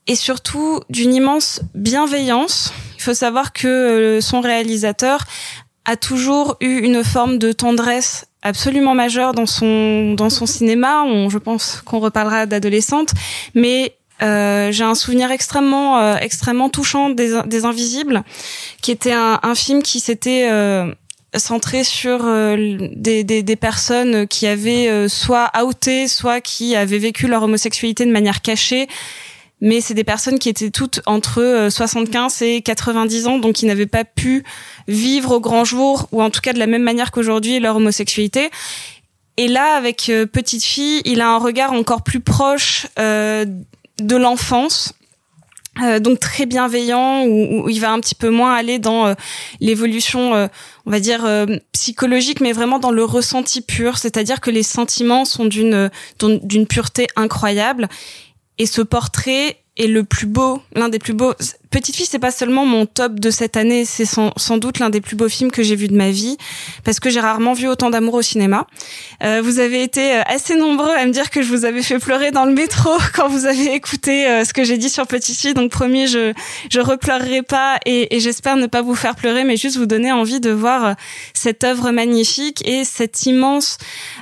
et 0.06 0.14
surtout 0.14 0.80
d'une 0.90 1.14
immense 1.14 1.62
bienveillance. 1.74 2.72
Il 2.96 3.02
faut 3.02 3.14
savoir 3.14 3.52
que 3.52 3.66
euh, 3.66 4.20
son 4.20 4.40
réalisateur 4.40 5.24
a 5.84 5.96
toujours 5.96 6.56
eu 6.60 6.80
une 6.80 7.02
forme 7.02 7.38
de 7.38 7.52
tendresse 7.52 8.26
absolument 8.42 8.94
majeure 8.94 9.32
dans 9.32 9.46
son 9.46 10.14
dans 10.14 10.30
son 10.30 10.46
cinéma. 10.46 11.04
Je 11.28 11.38
pense 11.38 11.82
qu'on 11.84 11.98
reparlera 11.98 12.46
d'adolescente, 12.46 13.10
mais 13.54 13.96
euh, 14.22 14.72
j'ai 14.72 14.84
un 14.84 14.94
souvenir 14.94 15.30
extrêmement 15.30 15.98
euh, 15.98 16.16
extrêmement 16.20 16.68
touchant 16.68 17.10
des, 17.10 17.40
des 17.46 17.64
Invisibles, 17.64 18.22
qui 18.82 18.90
était 18.90 19.12
un, 19.12 19.38
un 19.42 19.54
film 19.54 19.82
qui 19.82 20.00
s'était 20.00 20.48
euh, 20.50 20.92
centré 21.36 21.84
sur 21.84 22.24
euh, 22.24 22.76
des, 22.94 23.24
des, 23.24 23.42
des 23.42 23.56
personnes 23.56 24.26
qui 24.26 24.46
avaient 24.46 24.88
euh, 24.88 25.08
soit 25.08 25.50
outé, 25.62 26.08
soit 26.08 26.40
qui 26.40 26.74
avaient 26.74 26.98
vécu 26.98 27.28
leur 27.28 27.42
homosexualité 27.42 28.06
de 28.06 28.12
manière 28.12 28.42
cachée. 28.42 28.88
Mais 29.60 29.80
c'est 29.80 29.94
des 29.94 30.04
personnes 30.04 30.38
qui 30.38 30.48
étaient 30.48 30.70
toutes 30.70 31.00
entre 31.06 31.42
euh, 31.42 31.70
75 31.70 32.42
et 32.42 32.62
90 32.62 33.26
ans, 33.26 33.38
donc 33.38 33.54
qui 33.54 33.66
n'avaient 33.66 33.86
pas 33.86 34.04
pu 34.04 34.44
vivre 34.86 35.32
au 35.32 35.40
grand 35.40 35.64
jour, 35.64 36.08
ou 36.12 36.22
en 36.22 36.30
tout 36.30 36.40
cas 36.40 36.52
de 36.52 36.58
la 36.58 36.66
même 36.66 36.82
manière 36.82 37.10
qu'aujourd'hui, 37.10 37.58
leur 37.58 37.76
homosexualité. 37.76 38.50
Et 39.36 39.48
là, 39.48 39.74
avec 39.76 40.08
euh, 40.10 40.26
Petite 40.26 40.64
Fille, 40.64 41.02
il 41.04 41.20
a 41.20 41.30
un 41.30 41.38
regard 41.38 41.72
encore 41.72 42.02
plus 42.02 42.20
proche 42.20 42.86
euh, 42.98 43.44
de 44.00 44.16
l'enfance, 44.16 44.92
euh, 45.82 46.00
donc 46.00 46.20
très 46.20 46.46
bienveillant 46.46 47.24
où, 47.24 47.64
où 47.64 47.68
il 47.68 47.80
va 47.80 47.92
un 47.92 48.00
petit 48.00 48.14
peu 48.14 48.30
moins 48.30 48.54
aller 48.54 48.78
dans 48.78 49.06
euh, 49.06 49.14
l'évolution 49.60 50.34
euh, 50.34 50.48
on 50.86 50.90
va 50.90 51.00
dire 51.00 51.24
euh, 51.24 51.46
psychologique 51.72 52.40
mais 52.40 52.52
vraiment 52.52 52.78
dans 52.78 52.90
le 52.90 53.04
ressenti 53.04 53.60
pur. 53.60 53.98
C'est-à-dire 53.98 54.40
que 54.40 54.50
les 54.50 54.62
sentiments 54.62 55.24
sont 55.24 55.44
d'une 55.44 55.90
d'une 56.18 56.38
d'une 56.40 56.66
pureté 56.66 57.06
incroyable. 57.16 57.88
Et 58.58 58.66
ce 58.66 58.82
portrait 58.82 59.58
est 59.78 59.86
le 59.86 60.04
plus 60.04 60.26
beau 60.26 60.60
l'un 60.74 60.88
des 60.88 60.98
plus 60.98 61.14
beaux 61.14 61.34
Petite 61.70 61.96
fille 61.96 62.06
c'est 62.06 62.18
pas 62.18 62.30
seulement 62.30 62.64
mon 62.64 62.86
top 62.86 63.20
de 63.20 63.30
cette 63.30 63.56
année 63.56 63.84
c'est 63.84 64.06
sans, 64.06 64.32
sans 64.36 64.56
doute 64.56 64.78
l'un 64.78 64.90
des 64.90 65.00
plus 65.00 65.16
beaux 65.16 65.28
films 65.28 65.50
que 65.50 65.62
j'ai 65.62 65.76
vu 65.76 65.88
de 65.88 65.96
ma 65.96 66.10
vie 66.10 66.36
parce 66.84 66.98
que 66.98 67.10
j'ai 67.10 67.20
rarement 67.20 67.52
vu 67.52 67.68
autant 67.68 67.90
d'amour 67.90 68.14
au 68.14 68.22
cinéma 68.22 68.66
euh, 69.22 69.42
vous 69.42 69.58
avez 69.58 69.82
été 69.82 70.14
euh, 70.14 70.22
assez 70.26 70.54
nombreux 70.54 70.90
à 70.90 71.04
me 71.06 71.10
dire 71.10 71.30
que 71.30 71.42
je 71.42 71.48
vous 71.48 71.64
avais 71.64 71.82
fait 71.82 71.98
pleurer 71.98 72.30
dans 72.30 72.44
le 72.44 72.52
métro 72.52 72.90
quand 73.14 73.28
vous 73.28 73.46
avez 73.46 73.74
écouté 73.74 74.26
euh, 74.26 74.44
ce 74.44 74.52
que 74.52 74.64
j'ai 74.64 74.78
dit 74.78 74.88
sur 74.88 75.06
Petite 75.06 75.38
fille. 75.38 75.54
Donc 75.54 75.70
promis, 75.70 76.06
je 76.06 76.32
je 76.70 76.80
repleurerai 76.80 77.42
pas 77.42 77.78
et, 77.86 78.16
et 78.16 78.20
j'espère 78.20 78.56
ne 78.56 78.66
pas 78.66 78.82
vous 78.82 78.94
faire 78.94 79.14
pleurer, 79.14 79.44
mais 79.44 79.56
juste 79.56 79.76
vous 79.76 79.86
donner 79.86 80.12
envie 80.12 80.40
de 80.40 80.50
voir 80.50 80.84
euh, 80.84 80.92
cette 81.34 81.64
œuvre 81.64 81.90
magnifique 81.90 82.66
et 82.66 82.84
cet 82.84 83.26
immense 83.26 83.78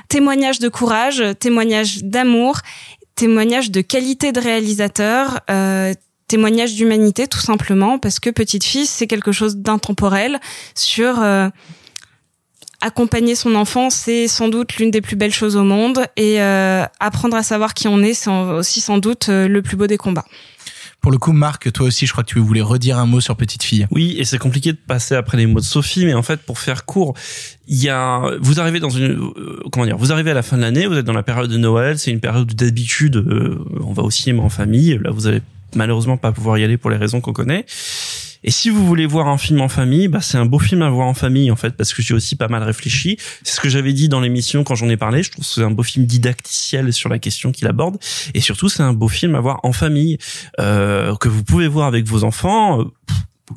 témoignage 0.09 0.59
de 0.59 0.69
courage, 0.69 1.23
témoignage 1.39 2.03
d'amour, 2.03 2.59
témoignage 3.17 3.71
de 3.71 3.81
qualité 3.81 4.31
de 4.31 4.39
réalisateur. 4.39 5.41
Euh, 5.49 5.93
témoignage 6.27 6.75
d'humanité 6.75 7.27
tout 7.27 7.39
simplement 7.39 7.99
parce 7.99 8.19
que 8.19 8.29
petite 8.29 8.65
fille 8.65 8.85
c'est 8.85 9.07
quelque 9.07 9.31
chose 9.31 9.55
d'intemporel 9.57 10.41
sur 10.75 11.21
euh, 11.21 11.47
accompagner 12.81 13.33
son 13.33 13.55
enfant, 13.55 13.89
c'est 13.89 14.27
sans 14.27 14.49
doute 14.49 14.75
l'une 14.75 14.91
des 14.91 15.01
plus 15.01 15.15
belles 15.15 15.33
choses 15.33 15.55
au 15.55 15.63
monde. 15.63 16.05
Et 16.15 16.41
euh, 16.41 16.83
apprendre 16.99 17.35
à 17.35 17.43
savoir 17.43 17.73
qui 17.73 17.87
on 17.87 18.03
est, 18.03 18.13
c'est 18.13 18.29
aussi 18.29 18.81
sans 18.81 18.97
doute 18.97 19.29
le 19.29 19.61
plus 19.61 19.77
beau 19.77 19.87
des 19.87 19.97
combats. 19.97 20.25
Pour 21.01 21.11
le 21.11 21.17
coup, 21.17 21.31
Marc, 21.31 21.71
toi 21.71 21.87
aussi, 21.87 22.05
je 22.05 22.11
crois 22.11 22.23
que 22.23 22.29
tu 22.29 22.39
voulais 22.39 22.61
redire 22.61 22.97
un 22.97 23.05
mot 23.05 23.21
sur 23.21 23.35
Petite 23.35 23.63
Fille. 23.63 23.87
Oui, 23.91 24.15
et 24.17 24.25
c'est 24.25 24.37
compliqué 24.37 24.73
de 24.73 24.77
passer 24.77 25.15
après 25.15 25.37
les 25.37 25.45
mots 25.45 25.59
de 25.59 25.65
Sophie, 25.65 26.05
mais 26.05 26.13
en 26.13 26.23
fait, 26.23 26.41
pour 26.41 26.59
faire 26.59 26.85
court, 26.85 27.13
il 27.67 27.81
y 27.81 27.89
a, 27.89 28.31
vous 28.41 28.59
arrivez 28.59 28.79
dans 28.79 28.89
une, 28.89 29.11
euh, 29.11 29.61
comment 29.71 29.85
dire, 29.85 29.97
vous 29.97 30.11
arrivez 30.11 30.31
à 30.31 30.33
la 30.33 30.41
fin 30.41 30.57
de 30.57 30.63
l'année, 30.63 30.85
vous 30.87 30.97
êtes 30.97 31.05
dans 31.05 31.13
la 31.13 31.23
période 31.23 31.49
de 31.49 31.57
Noël, 31.57 31.97
c'est 31.97 32.11
une 32.11 32.19
période 32.19 32.53
d'habitude, 32.53 33.17
euh, 33.17 33.63
on 33.81 33.93
va 33.93 34.03
au 34.03 34.11
cinéma 34.11 34.43
en 34.43 34.49
famille. 34.49 34.99
Là, 35.01 35.11
vous 35.11 35.27
allez 35.27 35.41
malheureusement 35.75 36.17
pas 36.17 36.31
pouvoir 36.31 36.57
y 36.57 36.63
aller 36.63 36.77
pour 36.77 36.89
les 36.89 36.97
raisons 36.97 37.21
qu'on 37.21 37.33
connaît. 37.33 37.65
Et 38.47 38.51
si 38.51 38.69
vous 38.69 38.85
voulez 38.85 39.05
voir 39.05 39.27
un 39.27 39.37
film 39.37 39.59
en 39.59 39.67
famille, 39.67 40.07
bah 40.07 40.21
c'est 40.21 40.37
un 40.37 40.45
beau 40.45 40.57
film 40.57 40.81
à 40.81 40.89
voir 40.89 41.05
en 41.05 41.13
famille 41.13 41.51
en 41.51 41.57
fait 41.57 41.71
parce 41.71 41.93
que 41.93 42.01
j'ai 42.01 42.13
aussi 42.13 42.37
pas 42.37 42.47
mal 42.47 42.63
réfléchi. 42.63 43.17
C'est 43.43 43.57
ce 43.57 43.59
que 43.59 43.67
j'avais 43.67 43.91
dit 43.91 44.07
dans 44.07 44.21
l'émission 44.21 44.63
quand 44.63 44.73
j'en 44.73 44.87
ai 44.87 44.95
parlé. 44.95 45.21
Je 45.21 45.31
trouve 45.31 45.43
que 45.43 45.51
c'est 45.51 45.63
un 45.63 45.69
beau 45.69 45.83
film 45.83 46.05
didacticiel 46.05 46.93
sur 46.93 47.09
la 47.09 47.19
question 47.19 47.51
qu'il 47.51 47.67
aborde 47.67 47.97
et 48.33 48.39
surtout 48.39 48.69
c'est 48.69 48.83
un 48.83 48.93
beau 48.93 49.09
film 49.09 49.35
à 49.35 49.41
voir 49.41 49.59
en 49.63 49.73
famille 49.73 50.17
euh, 50.61 51.13
que 51.17 51.27
vous 51.27 51.43
pouvez 51.43 51.67
voir 51.67 51.87
avec 51.87 52.07
vos 52.07 52.23
enfants. 52.23 52.85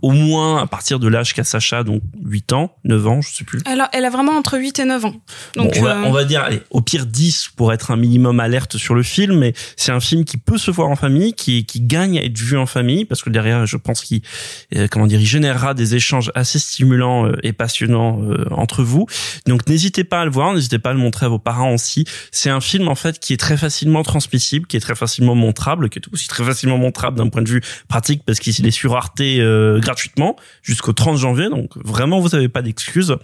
Au 0.02 0.12
moins 0.12 0.62
à 0.62 0.66
partir 0.66 0.98
de 0.98 1.08
l'âge 1.08 1.34
qu'a 1.34 1.44
Sacha, 1.44 1.82
donc 1.82 2.02
8 2.24 2.52
ans, 2.52 2.76
9 2.84 3.06
ans, 3.06 3.20
je 3.20 3.34
sais 3.34 3.44
plus. 3.44 3.60
Alors, 3.64 3.88
elle 3.92 4.04
a 4.04 4.10
vraiment 4.10 4.32
entre 4.32 4.58
8 4.58 4.78
et 4.78 4.84
9 4.84 5.04
ans. 5.04 5.14
Donc, 5.56 5.72
Bon, 5.74 5.80
on, 5.80 5.82
va, 5.82 5.96
euh, 5.96 6.02
on 6.06 6.12
va 6.12 6.24
dire, 6.24 6.42
allez, 6.42 6.62
au 6.70 6.80
pire 6.80 7.06
10 7.06 7.50
pour 7.56 7.72
être 7.72 7.90
un 7.90 7.96
minimum 7.96 8.40
alerte 8.40 8.76
sur 8.76 8.94
le 8.94 9.02
film, 9.02 9.38
mais 9.38 9.52
c'est 9.76 9.92
un 9.92 10.00
film 10.00 10.24
qui 10.24 10.36
peut 10.36 10.58
se 10.58 10.70
voir 10.70 10.88
en 10.88 10.96
famille, 10.96 11.32
qui, 11.32 11.64
qui 11.64 11.80
gagne 11.80 12.18
à 12.18 12.24
être 12.24 12.38
vu 12.38 12.56
en 12.56 12.66
famille, 12.66 13.04
parce 13.04 13.22
que 13.22 13.30
derrière, 13.30 13.66
je 13.66 13.76
pense 13.76 14.02
qu'il, 14.02 14.22
euh, 14.76 14.86
comment 14.90 15.06
dire, 15.06 15.20
il 15.20 15.26
générera 15.26 15.74
des 15.74 15.94
échanges 15.94 16.30
assez 16.34 16.58
stimulants 16.58 17.26
euh, 17.26 17.36
et 17.42 17.52
passionnants 17.52 18.22
euh, 18.22 18.44
entre 18.50 18.82
vous. 18.82 19.06
Donc 19.46 19.66
n'hésitez 19.68 20.04
pas 20.04 20.20
à 20.20 20.24
le 20.24 20.30
voir, 20.30 20.54
n'hésitez 20.54 20.78
pas 20.78 20.90
à 20.90 20.92
le 20.92 20.98
montrer 20.98 21.26
à 21.26 21.28
vos 21.28 21.38
parents 21.38 21.74
aussi. 21.74 22.04
C'est 22.30 22.50
un 22.50 22.60
film 22.60 22.88
en 22.88 22.94
fait 22.94 23.18
qui 23.18 23.32
est 23.32 23.36
très 23.36 23.56
facilement 23.56 24.02
transmissible, 24.02 24.66
qui 24.66 24.76
est 24.76 24.80
très 24.80 24.94
facilement 24.94 25.34
montrable, 25.34 25.88
qui 25.88 25.98
est 25.98 26.02
aussi 26.12 26.28
très 26.28 26.44
facilement 26.44 26.78
montrable 26.78 27.18
d'un 27.18 27.28
point 27.28 27.42
de 27.42 27.48
vue 27.48 27.62
pratique 27.88 28.22
parce 28.24 28.38
qu'il 28.38 28.66
est 28.66 28.70
sur 28.70 28.96
Arte 28.96 29.20
euh, 29.20 29.79
gratuitement 29.80 30.36
jusqu'au 30.62 30.92
30 30.92 31.18
janvier. 31.18 31.48
Donc 31.48 31.70
vraiment, 31.76 32.20
vous 32.20 32.30
n'avez 32.30 32.48
pas 32.48 32.62
d'excuses. 32.62 33.16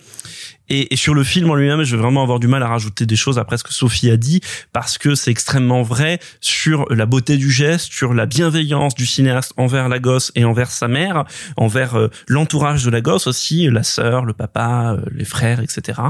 Et, 0.69 0.93
et 0.93 0.97
sur 0.97 1.15
le 1.15 1.23
film 1.23 1.49
en 1.51 1.55
lui-même, 1.55 1.85
je 1.85 1.95
vais 1.95 2.03
vraiment 2.03 2.23
avoir 2.25 2.41
du 2.41 2.49
mal 2.49 2.63
à 2.63 2.67
rajouter 2.67 3.07
des 3.07 3.15
choses 3.15 3.39
après 3.39 3.57
ce 3.57 3.63
que 3.63 3.73
Sophie 3.73 4.11
a 4.11 4.17
dit, 4.17 4.41
parce 4.73 4.99
que 4.99 5.15
c'est 5.15 5.31
extrêmement 5.31 5.83
vrai 5.83 6.19
sur 6.41 6.87
la 6.93 7.07
beauté 7.07 7.37
du 7.37 7.53
geste, 7.53 7.93
sur 7.93 8.15
la 8.15 8.27
bienveillance 8.27 8.97
du 8.97 9.07
cinéaste 9.07 9.53
envers 9.57 9.89
la 9.89 10.01
gosse 10.01 10.33
et 10.35 10.45
envers 10.45 10.71
sa 10.71 10.89
mère, 10.89 11.25
envers 11.57 11.95
euh, 11.95 12.09
l'entourage 12.27 12.85
de 12.85 12.91
la 12.91 13.01
gosse 13.01 13.29
aussi, 13.29 13.69
la 13.71 13.85
sœur, 13.85 14.25
le 14.25 14.33
papa, 14.33 14.97
euh, 14.97 15.05
les 15.15 15.25
frères, 15.25 15.61
etc. 15.61 16.01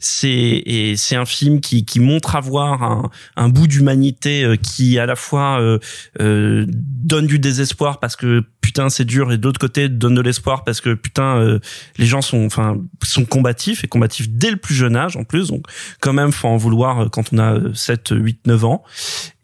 C'est 0.00 0.28
et 0.30 0.96
c'est 0.96 1.16
un 1.16 1.26
film 1.26 1.60
qui, 1.60 1.84
qui 1.84 2.00
montre 2.00 2.36
avoir 2.36 2.82
un, 2.82 3.10
un 3.36 3.48
bout 3.48 3.66
d'humanité 3.66 4.44
euh, 4.44 4.56
qui 4.56 4.98
à 4.98 5.06
la 5.06 5.16
fois 5.16 5.60
euh, 5.60 6.66
donne 6.68 7.26
du 7.26 7.38
désespoir 7.38 8.00
parce 8.00 8.16
que 8.16 8.44
putain 8.68 8.90
c'est 8.90 9.06
dur. 9.06 9.32
Et 9.32 9.38
de 9.38 9.46
l'autre 9.46 9.58
côté 9.58 9.88
donne 9.88 10.14
de 10.14 10.20
l'espoir 10.20 10.62
parce 10.62 10.82
que 10.82 10.92
putain 10.92 11.38
euh, 11.38 11.58
les 11.96 12.04
gens 12.04 12.20
sont 12.20 12.44
enfin 12.44 12.76
sont 13.02 13.24
combatifs 13.24 13.82
et 13.82 13.88
combatifs 13.88 14.28
dès 14.28 14.50
le 14.50 14.58
plus 14.58 14.74
jeune 14.74 14.94
âge 14.94 15.16
en 15.16 15.24
plus. 15.24 15.48
Donc 15.48 15.64
quand 16.00 16.12
même 16.12 16.32
faut 16.32 16.48
en 16.48 16.58
vouloir 16.58 17.00
euh, 17.00 17.08
quand 17.08 17.32
on 17.32 17.38
a 17.38 17.54
euh, 17.54 17.72
7 17.72 18.10
8 18.10 18.46
9 18.46 18.64
ans 18.66 18.84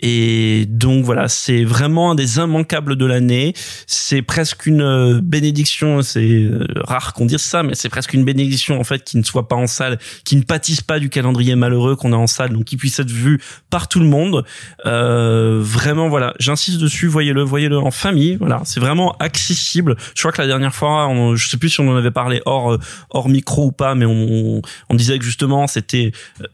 et 0.07 0.67
donc 0.69 1.03
voilà 1.03 1.29
c'est 1.29 1.65
vraiment 1.65 2.11
un 2.11 2.15
des 2.15 2.37
immanquables 2.37 2.97
de 2.97 3.07
l'année. 3.07 3.55
C'est 3.87 4.21
presque 4.21 4.67
une 4.67 4.83
euh, 4.83 5.21
bénédiction 5.23 6.03
c'est 6.03 6.43
euh, 6.43 6.67
rare 6.77 7.15
qu'on 7.15 7.25
dise 7.25 7.41
ça 7.41 7.63
mais 7.63 7.75
c'est 7.75 7.89
presque 7.89 8.13
une 8.13 8.23
bénédiction 8.23 8.79
en 8.79 8.85
fait 8.85 9.03
qui 9.03 9.17
ne 9.17 9.23
soit 9.23 9.49
pas 9.49 9.57
en 9.57 9.67
salle 9.67 9.99
qui 10.25 10.37
ne 10.37 10.43
pâtisse 10.43 10.83
pas 10.83 10.99
du 10.99 11.09
calendrier 11.09 11.57
malheureux 11.57 11.97
qu'on 11.97 12.13
a 12.13 12.17
en 12.17 12.27
salle 12.27 12.51
donc 12.51 12.65
qui 12.65 12.77
puisse 12.77 12.99
être 12.99 13.11
vu 13.11 13.41
par 13.71 13.89
tout 13.89 13.99
le 13.99 14.05
monde. 14.05 14.45
Euh, 14.85 15.61
vraiment 15.63 16.11
voilà 16.11 16.35
j'insiste 16.39 16.81
dessus 16.81 17.07
voyez-le 17.07 17.41
voyez-le 17.43 17.79
en 17.79 17.91
famille 17.91 18.37
voilà 18.37 18.61
c'est 18.67 18.81
vraiment 18.81 19.17
accessible. 19.21 19.97
Je 20.15 20.21
crois 20.21 20.33
que 20.33 20.43
la 20.43 20.49
dernière 20.49 20.75
fois 20.75 21.09
on, 21.09 21.35
je 21.35 21.49
sais 21.49 21.57
plus 21.57 21.71
si 21.71 21.81
on 21.81 21.89
en 21.89 21.97
avait 21.97 22.11
parlé 22.11 22.43
hors 22.45 22.75
euh, 22.75 22.79
hors 23.09 23.31
micro 23.31 23.69
ou 23.69 23.73
pas 23.73 23.95
mais 23.95 24.05
on, 24.05 24.61
on 24.91 24.95
disait 24.95 25.19
que 25.19 25.25
justement 25.25 25.67
c'était 25.67 26.13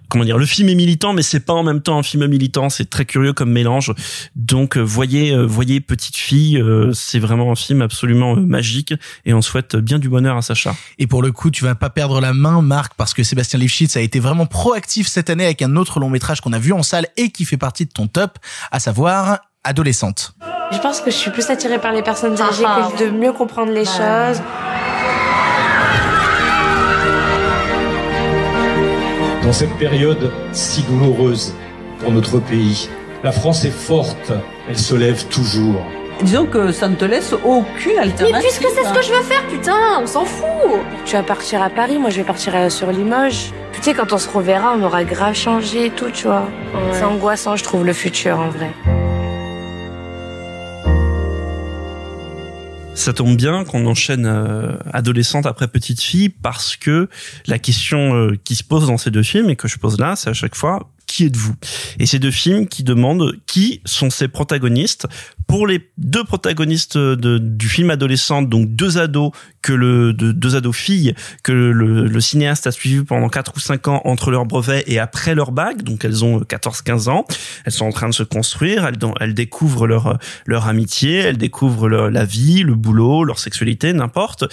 comment 0.09 0.25
dire 0.25 0.39
le 0.39 0.47
film 0.47 0.69
est 0.69 0.77
militant 0.77 1.15
mais 1.15 1.23
c'est 1.23 1.45
pas 1.45 1.55
en 1.55 1.65
même 1.65 1.83
temps 1.83 1.99
un 1.99 2.05
film 2.05 2.29
militant 2.29 2.69
c'est 2.69 2.89
très 2.89 3.05
curieux 3.05 3.33
comme 3.41 3.53
mélange 3.53 3.95
donc 4.37 4.77
euh, 4.77 4.83
voyez 4.83 5.33
euh, 5.33 5.47
voyez 5.47 5.81
petite 5.81 6.19
fille 6.19 6.59
euh, 6.59 6.93
c'est 6.93 7.19
vraiment 7.19 7.51
un 7.51 7.55
film 7.55 7.81
absolument 7.81 8.37
magique 8.37 8.93
et 9.25 9.33
on 9.33 9.41
souhaite 9.41 9.77
bien 9.77 9.99
du 9.99 10.11
bonheur 10.11 10.37
à 10.37 10.43
Sacha 10.43 10.75
Et 10.99 11.07
pour 11.07 11.23
le 11.23 11.33
coup, 11.33 11.51
tu 11.51 11.65
vas 11.65 11.75
pas 11.75 11.89
perdre 11.89 12.21
la 12.21 12.35
main, 12.35 12.61
Marc, 12.61 12.93
parce 12.97 13.15
que 13.15 13.23
Sébastien 13.23 13.59
Lifshitz 13.59 13.97
a 13.97 14.01
été 14.01 14.21
vraiment 14.21 14.45
proactif 14.45 15.09
cette 15.09 15.31
année 15.31 15.47
avec 15.47 15.63
un 15.63 15.77
autre 15.77 16.01
long 16.01 16.11
métrage 16.11 16.43
qu'on 16.43 16.53
a 16.53 16.59
vu 16.59 16.73
en 16.73 16.83
salle 16.83 17.07
et 17.17 17.31
qui 17.31 17.47
fait 17.47 17.57
partie 17.57 17.87
de 17.87 17.91
ton 17.91 18.09
top, 18.09 18.39
à 18.71 18.79
savoir 18.79 19.39
Adolescente. 19.65 20.35
Je 20.71 20.79
pense 20.79 21.01
que 21.01 21.11
je 21.11 21.17
suis 21.17 21.31
plus 21.31 21.49
attirée 21.49 21.79
par 21.79 21.93
les 21.93 22.03
personnes 22.03 22.41
âgées 22.41 22.65
que 22.65 23.05
de 23.05 23.11
mieux 23.11 23.33
comprendre 23.33 23.73
les 23.73 23.85
choses. 23.85 24.43
Dans 29.43 29.53
cette 29.53 29.77
période 29.79 30.31
si 30.53 30.83
douloureuse 30.83 31.55
pour 32.01 32.13
notre 32.13 32.39
pays, 32.39 32.89
la 33.23 33.33
France 33.33 33.65
est 33.65 33.71
forte, 33.71 34.33
elle 34.69 34.79
se 34.79 34.95
lève 34.95 35.25
toujours. 35.27 35.85
Disons 36.23 36.47
que 36.47 36.71
ça 36.71 36.89
ne 36.89 36.97
te 36.97 37.05
laisse 37.07 37.33
aucune 37.33 37.99
alternative. 37.99 38.29
Mais 38.33 38.41
puisque 38.41 38.67
c'est 38.75 38.85
ce 38.87 38.93
que 38.93 39.03
je 39.03 39.13
veux 39.13 39.23
faire, 39.23 39.47
putain, 39.47 40.01
on 40.03 40.07
s'en 40.07 40.25
fout. 40.27 40.47
Tu 41.07 41.15
vas 41.17 41.23
partir 41.23 41.63
à 41.63 41.71
Paris, 41.71 41.99
moi 41.99 42.11
je 42.11 42.17
vais 42.17 42.25
partir 42.25 42.55
à- 42.55 42.69
sur 42.69 42.91
Limoges. 42.93 43.53
Tu 43.73 43.83
sais, 43.83 43.95
quand 43.95 44.13
on 44.13 44.19
se 44.19 44.29
reverra, 44.29 44.75
on 44.79 44.83
aura 44.83 45.05
grave 45.05 45.35
changé 45.35 45.87
et 45.87 45.91
tout, 45.91 46.11
tu 46.13 46.27
vois. 46.27 46.47
C'est 46.93 47.05
angoissant, 47.05 47.57
je 47.57 47.65
trouve, 47.65 47.87
le 47.87 47.95
futur 47.95 48.39
en 48.39 48.49
vrai. 48.51 48.71
ça 52.95 53.15
tombe 53.15 53.35
bien 53.35 53.65
qu'on 53.65 53.87
enchaîne 53.87 54.27
euh, 54.27 54.77
adolescente 54.93 55.47
après 55.47 55.69
petite 55.69 56.03
fille 56.03 56.29
parce 56.29 56.77
que 56.77 57.09
la 57.47 57.59
question 57.59 58.15
euh, 58.15 58.37
qui 58.45 58.55
se 58.55 58.63
pose 58.63 58.89
dans 58.89 58.99
ces 58.99 59.11
deux 59.11 59.23
films 59.23 59.49
et 59.49 59.57
que 59.57 59.69
je 59.69 59.79
pose 59.79 59.99
là, 59.99 60.17
c'est 60.17 60.29
à 60.29 60.35
chaque 60.35 60.55
fois 60.55 60.91
qui 61.11 61.25
êtes-vous? 61.25 61.55
Et 61.99 62.07
ces 62.07 62.21
deux 62.21 62.31
films 62.31 62.69
qui 62.69 62.85
demandent 62.85 63.35
qui 63.47 63.81
sont 63.85 64.11
ces 64.11 64.29
protagonistes. 64.29 65.09
Pour 65.49 65.67
les 65.67 65.91
deux 65.99 66.23
protagonistes 66.23 66.97
du 66.97 67.69
film 67.69 67.91
adolescente, 67.91 68.49
donc 68.49 68.69
deux 68.77 68.97
ados 68.97 69.33
que 69.63 69.73
le 69.73 70.13
de, 70.13 70.33
deux 70.33 70.57
ados 70.57 70.77
filles 70.77 71.15
que 71.43 71.53
le, 71.53 72.07
le, 72.07 72.21
cinéaste 72.21 72.67
a 72.67 72.73
suivi 72.73 73.05
pendant 73.05 73.29
4 73.29 73.53
ou 73.57 73.61
5 73.61 73.89
ans 73.89 74.03
entre 74.05 74.31
leur 74.31 74.47
brevet 74.47 74.85
et 74.87 74.99
après 74.99 75.35
leur 75.35 75.53
bac, 75.53 75.83
donc 75.83 76.05
elles 76.05 76.25
ont 76.25 76.41
14-15 76.41 77.09
ans, 77.09 77.25
elles 77.65 77.73
sont 77.73 77.87
en 77.87 77.93
train 77.93 78.09
de 78.09 78.15
se 78.15 78.23
construire, 78.23 78.87
elles, 78.87 78.99
elles 79.21 79.35
découvrent 79.35 79.87
leur 79.87 80.19
leur 80.47 80.67
amitié, 80.67 81.17
elles 81.17 81.39
découvrent 81.39 81.89
leur, 81.89 82.11
la 82.11 82.25
vie, 82.25 82.63
le 82.63 82.75
boulot, 82.75 83.25
leur 83.25 83.39
sexualité, 83.39 83.93
n'importe. 83.93 84.45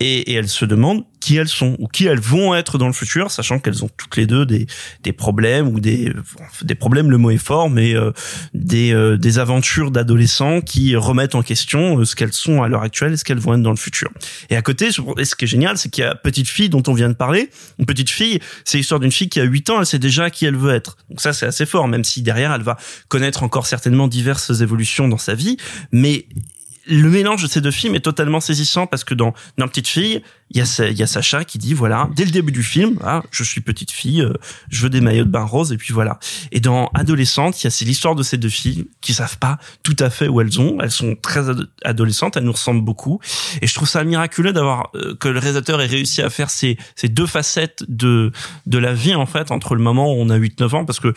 Et, 0.00 0.32
et, 0.32 0.34
elles 0.34 0.48
se 0.48 0.64
demandent 0.64 1.04
qui 1.20 1.36
elles 1.36 1.48
sont 1.48 1.76
ou 1.78 1.86
qui 1.86 2.06
elles 2.06 2.18
vont 2.18 2.56
être 2.56 2.76
dans 2.76 2.88
le 2.88 2.92
futur, 2.92 3.30
sachant 3.30 3.60
qu'elles 3.60 3.84
ont 3.84 3.90
toutes 3.96 4.16
les 4.16 4.26
deux 4.26 4.44
des, 4.44 4.66
des 5.04 5.12
problèmes 5.12 5.68
ou 5.68 5.78
des, 5.78 6.12
des 6.62 6.74
problèmes, 6.74 7.08
le 7.08 7.18
mot 7.18 7.30
est 7.30 7.36
fort, 7.36 7.70
mais 7.70 7.94
euh, 7.94 8.10
des, 8.52 8.92
euh, 8.92 9.16
des 9.16 9.38
aventures 9.38 9.92
d'adolescents 9.92 10.60
qui 10.60 10.96
remettent 10.96 11.36
en 11.36 11.42
question 11.42 12.00
euh, 12.00 12.04
ce 12.04 12.16
qu'elles 12.16 12.32
sont 12.32 12.64
à 12.64 12.68
l'heure 12.68 12.82
actuelle 12.82 13.12
et 13.12 13.16
ce 13.16 13.22
qu'elles 13.22 13.38
vont 13.38 13.54
être 13.54 13.62
dans 13.62 13.70
le 13.70 13.76
futur. 13.76 14.10
Et 14.50 14.56
à 14.56 14.62
côté, 14.62 14.90
ce 14.92 15.34
qui 15.34 15.44
est 15.44 15.48
génial, 15.48 15.78
c'est 15.78 15.88
qu'il 15.88 16.04
y 16.04 16.06
a 16.06 16.14
petite 16.14 16.48
fille 16.48 16.68
dont 16.68 16.82
on 16.86 16.94
vient 16.94 17.08
de 17.08 17.14
parler. 17.14 17.50
Une 17.78 17.86
petite 17.86 18.10
fille, 18.10 18.40
c'est 18.64 18.78
l'histoire 18.78 19.00
d'une 19.00 19.12
fille 19.12 19.28
qui 19.28 19.40
a 19.40 19.44
8 19.44 19.70
ans, 19.70 19.80
elle 19.80 19.86
sait 19.86 19.98
déjà 19.98 20.30
qui 20.30 20.46
elle 20.46 20.56
veut 20.56 20.74
être. 20.74 20.96
Donc 21.08 21.20
ça, 21.20 21.32
c'est 21.32 21.46
assez 21.46 21.66
fort, 21.66 21.88
même 21.88 22.04
si 22.04 22.22
derrière, 22.22 22.52
elle 22.52 22.62
va 22.62 22.76
connaître 23.08 23.42
encore 23.42 23.66
certainement 23.66 24.08
diverses 24.08 24.60
évolutions 24.60 25.08
dans 25.08 25.18
sa 25.18 25.34
vie, 25.34 25.56
mais 25.90 26.26
le 26.86 27.08
mélange 27.08 27.42
de 27.42 27.48
ces 27.48 27.60
deux 27.60 27.70
films 27.70 27.94
est 27.94 28.00
totalement 28.00 28.40
saisissant 28.40 28.86
parce 28.86 29.04
que 29.04 29.14
dans 29.14 29.34
dans 29.58 29.68
Petite 29.68 29.88
Fille, 29.88 30.22
il 30.50 30.58
y 30.58 31.02
a 31.02 31.06
Sacha 31.06 31.44
qui 31.44 31.58
dit 31.58 31.74
voilà 31.74 32.08
dès 32.14 32.24
le 32.24 32.30
début 32.30 32.52
du 32.52 32.62
film, 32.62 32.98
ah, 33.02 33.22
je 33.30 33.42
suis 33.44 33.60
petite 33.60 33.90
fille, 33.90 34.20
euh, 34.20 34.32
je 34.68 34.82
veux 34.82 34.90
des 34.90 35.00
maillots 35.00 35.24
de 35.24 35.30
bain 35.30 35.44
roses 35.44 35.72
et 35.72 35.76
puis 35.76 35.94
voilà. 35.94 36.18
Et 36.50 36.60
dans 36.60 36.90
Adolescente, 36.94 37.62
il 37.62 37.66
y 37.66 37.72
a 37.72 37.84
l'histoire 37.84 38.14
de 38.14 38.22
ces 38.22 38.36
deux 38.36 38.48
filles 38.48 38.86
qui 39.00 39.14
savent 39.14 39.38
pas 39.38 39.58
tout 39.82 39.96
à 39.98 40.10
fait 40.10 40.28
où 40.28 40.40
elles 40.40 40.60
ont, 40.60 40.78
elles 40.80 40.90
sont 40.90 41.16
très 41.16 41.48
ad 41.48 41.68
adolescentes, 41.84 42.36
elles 42.36 42.44
nous 42.44 42.52
ressemblent 42.52 42.84
beaucoup 42.84 43.20
et 43.60 43.66
je 43.66 43.74
trouve 43.74 43.88
ça 43.88 44.04
miraculeux 44.04 44.52
d'avoir 44.52 44.90
euh, 44.94 45.14
que 45.14 45.28
le 45.28 45.38
réalisateur 45.38 45.80
ait 45.80 45.86
réussi 45.86 46.22
à 46.22 46.30
faire 46.30 46.50
ces 46.50 46.76
ces 46.96 47.08
deux 47.08 47.26
facettes 47.26 47.84
de 47.88 48.32
de 48.66 48.78
la 48.78 48.92
vie 48.92 49.14
en 49.14 49.26
fait 49.26 49.50
entre 49.50 49.74
le 49.74 49.82
moment 49.82 50.12
où 50.12 50.16
on 50.16 50.30
a 50.30 50.36
8 50.36 50.60
9 50.60 50.74
ans 50.74 50.84
parce 50.84 51.00
que 51.00 51.14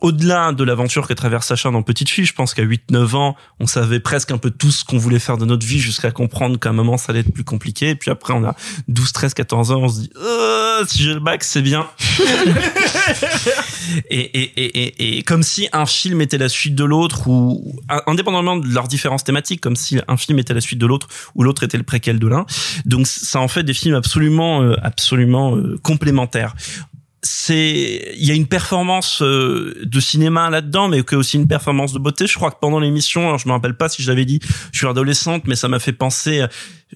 au-delà 0.00 0.52
de 0.52 0.62
l'aventure 0.64 1.08
que 1.08 1.14
traverse 1.14 1.46
Sacha 1.46 1.70
dans 1.70 1.82
Petite 1.82 2.10
Fille, 2.10 2.26
je 2.26 2.34
pense 2.34 2.52
qu'à 2.54 2.62
8-9 2.62 3.16
ans, 3.16 3.36
on 3.60 3.66
savait 3.66 4.00
presque 4.00 4.30
un 4.30 4.38
peu 4.38 4.50
tout 4.50 4.70
ce 4.70 4.84
qu'on 4.84 4.98
voulait 4.98 5.18
faire 5.18 5.38
de 5.38 5.44
notre 5.44 5.66
vie 5.66 5.78
jusqu'à 5.78 6.10
comprendre 6.10 6.58
qu'à 6.58 6.68
un 6.68 6.72
moment, 6.72 6.96
ça 6.96 7.12
allait 7.12 7.20
être 7.20 7.32
plus 7.32 7.44
compliqué. 7.44 7.90
Et 7.90 7.94
puis 7.94 8.10
après, 8.10 8.34
on 8.34 8.44
a 8.44 8.54
12, 8.88 9.12
13, 9.12 9.34
14 9.34 9.72
ans, 9.72 9.80
on 9.80 9.88
se 9.88 10.00
dit, 10.00 10.10
euh, 10.16 10.84
si 10.86 11.02
j'ai 11.02 11.14
le 11.14 11.20
bac, 11.20 11.42
c'est 11.44 11.62
bien. 11.62 11.86
et, 14.10 14.20
et, 14.20 14.42
et, 14.56 14.64
et, 14.64 15.18
et 15.18 15.22
comme 15.22 15.42
si 15.42 15.68
un 15.72 15.86
film 15.86 16.20
était 16.20 16.38
la 16.38 16.48
suite 16.48 16.74
de 16.74 16.84
l'autre 16.84 17.28
ou, 17.28 17.80
indépendamment 18.06 18.56
de 18.56 18.68
leurs 18.68 18.88
différences 18.88 19.24
thématiques, 19.24 19.60
comme 19.60 19.76
si 19.76 19.98
un 20.06 20.16
film 20.16 20.38
était 20.38 20.54
la 20.54 20.60
suite 20.60 20.78
de 20.78 20.86
l'autre 20.86 21.08
ou 21.34 21.42
l'autre 21.42 21.62
était 21.62 21.78
le 21.78 21.84
préquel 21.84 22.18
de 22.18 22.26
l'un. 22.26 22.44
Donc, 22.84 23.06
ça 23.06 23.40
en 23.40 23.48
fait 23.48 23.62
des 23.62 23.74
films 23.74 23.94
absolument, 23.94 24.62
euh, 24.62 24.76
absolument 24.82 25.56
euh, 25.56 25.78
complémentaires 25.82 26.54
c'est 27.26 28.14
il 28.16 28.24
y 28.24 28.30
a 28.30 28.34
une 28.34 28.46
performance 28.46 29.20
euh, 29.22 29.82
de 29.84 30.00
cinéma 30.00 30.48
là-dedans 30.50 30.88
mais 30.88 31.02
aussi 31.14 31.36
une 31.36 31.48
performance 31.48 31.92
de 31.92 31.98
beauté. 31.98 32.26
Je 32.26 32.34
crois 32.34 32.50
que 32.50 32.58
pendant 32.60 32.78
l'émission 32.78 33.26
alors 33.26 33.38
je 33.38 33.48
me 33.48 33.52
rappelle 33.52 33.76
pas 33.76 33.88
si 33.88 34.02
je 34.02 34.10
l'avais 34.10 34.24
dit 34.24 34.40
je 34.72 34.78
suis 34.78 34.86
adolescente 34.86 35.42
mais 35.46 35.56
ça 35.56 35.68
m'a 35.68 35.78
fait 35.78 35.92
penser 35.92 36.46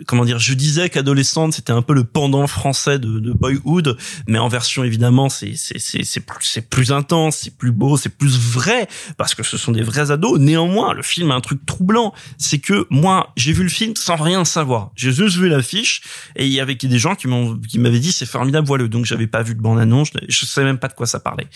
comment 0.06 0.24
dire 0.24 0.38
je 0.38 0.54
disais 0.54 0.88
qu'adolescente 0.88 1.52
c'était 1.52 1.72
un 1.72 1.82
peu 1.82 1.94
le 1.94 2.04
pendant 2.04 2.46
français 2.46 2.98
de, 2.98 3.18
de 3.18 3.32
Boyhood 3.32 3.96
mais 4.28 4.38
en 4.38 4.48
version 4.48 4.84
évidemment 4.84 5.28
c'est 5.28 5.54
c'est 5.56 5.78
c'est 5.78 6.04
c'est 6.04 6.68
plus 6.68 6.92
intense 6.92 7.36
c'est 7.38 7.56
plus 7.56 7.72
beau 7.72 7.96
c'est 7.96 8.16
plus 8.16 8.38
vrai 8.38 8.88
parce 9.16 9.34
que 9.34 9.42
ce 9.42 9.56
sont 9.56 9.72
des 9.72 9.82
vrais 9.82 10.10
ados. 10.10 10.38
Néanmoins 10.38 10.94
le 10.94 11.02
film 11.02 11.30
a 11.30 11.34
un 11.34 11.40
truc 11.40 11.64
troublant 11.66 12.14
c'est 12.38 12.58
que 12.58 12.86
moi 12.90 13.32
j'ai 13.36 13.52
vu 13.52 13.62
le 13.62 13.68
film 13.68 13.96
sans 13.96 14.16
rien 14.16 14.44
savoir. 14.44 14.92
J'ai 14.94 15.12
juste 15.12 15.36
vu 15.36 15.48
l'affiche 15.48 16.02
et 16.36 16.46
il 16.46 16.52
y 16.52 16.60
avait 16.60 16.74
des 16.74 16.98
gens 16.98 17.14
qui 17.14 17.26
m'ont 17.26 17.58
qui 17.58 17.78
m'avaient 17.78 17.98
dit 17.98 18.12
c'est 18.12 18.26
formidable 18.26 18.66
voilà. 18.66 18.86
Donc 18.88 19.04
j'avais 19.04 19.26
pas 19.26 19.42
vu 19.42 19.54
de 19.54 19.60
bande 19.60 19.78
annonce 19.78 20.10
je 20.28 20.46
savais 20.46 20.66
même 20.66 20.78
pas 20.78 20.88
de 20.88 20.94
quoi 20.94 21.06
ça 21.06 21.20
parlait. 21.20 21.46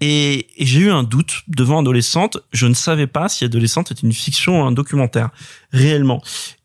Et, 0.00 0.46
et 0.56 0.66
j'ai 0.66 0.80
eu 0.80 0.90
un 0.90 1.02
doute 1.02 1.42
devant 1.48 1.80
adolescente. 1.80 2.38
Je 2.52 2.66
ne 2.66 2.74
savais 2.74 3.06
pas 3.06 3.28
si 3.28 3.44
adolescente 3.44 3.90
est 3.90 4.02
une 4.02 4.12
fiction 4.12 4.62
ou 4.62 4.64
un 4.64 4.72
documentaire 4.72 5.30
réellement 5.72 6.22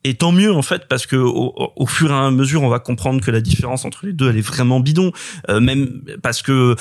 Et 0.07 0.13
tant 0.13 0.31
mieux 0.31 0.53
en 0.53 0.61
fait 0.61 0.87
parce 0.87 1.07
que 1.07 1.15
au, 1.15 1.55
au 1.75 1.87
fur 1.87 2.11
et 2.11 2.13
à 2.13 2.29
mesure 2.29 2.61
on 2.61 2.69
va 2.69 2.77
comprendre 2.77 3.21
que 3.21 3.31
la 3.31 3.41
différence 3.41 3.85
entre 3.85 4.05
les 4.05 4.13
deux 4.13 4.29
elle 4.29 4.37
est 4.37 4.41
vraiment 4.41 4.79
bidon. 4.79 5.11
Euh, 5.49 5.59
même 5.59 6.03
parce 6.21 6.43
que 6.43 6.51
euh, 6.51 6.75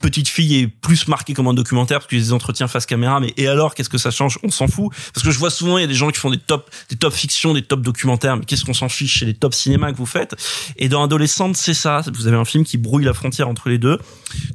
petite 0.00 0.28
fille 0.28 0.56
est 0.56 0.66
plus 0.66 1.06
marquée 1.06 1.34
comme 1.34 1.46
un 1.46 1.54
documentaire 1.54 2.00
parce 2.00 2.08
qu'il 2.08 2.34
entretiens 2.34 2.66
face 2.66 2.84
caméra. 2.84 3.20
Mais 3.20 3.32
et 3.36 3.46
alors 3.46 3.76
qu'est-ce 3.76 3.88
que 3.88 3.96
ça 3.96 4.10
change? 4.10 4.40
On 4.42 4.50
s'en 4.50 4.66
fout 4.66 4.92
parce 5.14 5.24
que 5.24 5.30
je 5.30 5.38
vois 5.38 5.50
souvent 5.50 5.78
il 5.78 5.82
y 5.82 5.84
a 5.84 5.86
des 5.86 5.94
gens 5.94 6.10
qui 6.10 6.18
font 6.18 6.32
des 6.32 6.38
top 6.38 6.68
des 6.90 6.96
top 6.96 7.12
fictions, 7.12 7.54
des 7.54 7.62
top 7.62 7.80
documentaires. 7.80 8.36
Mais 8.36 8.44
qu'est-ce 8.44 8.64
qu'on 8.64 8.74
s'en 8.74 8.88
fiche 8.88 9.18
chez 9.18 9.26
les 9.26 9.34
top 9.34 9.54
cinéma 9.54 9.92
que 9.92 9.96
vous 9.96 10.04
faites? 10.04 10.34
Et 10.76 10.88
dans 10.88 11.04
Adolescente 11.04 11.56
c'est 11.56 11.74
ça. 11.74 12.02
Vous 12.12 12.26
avez 12.26 12.36
un 12.36 12.44
film 12.44 12.64
qui 12.64 12.76
brouille 12.76 13.04
la 13.04 13.14
frontière 13.14 13.48
entre 13.48 13.68
les 13.68 13.78
deux. 13.78 14.00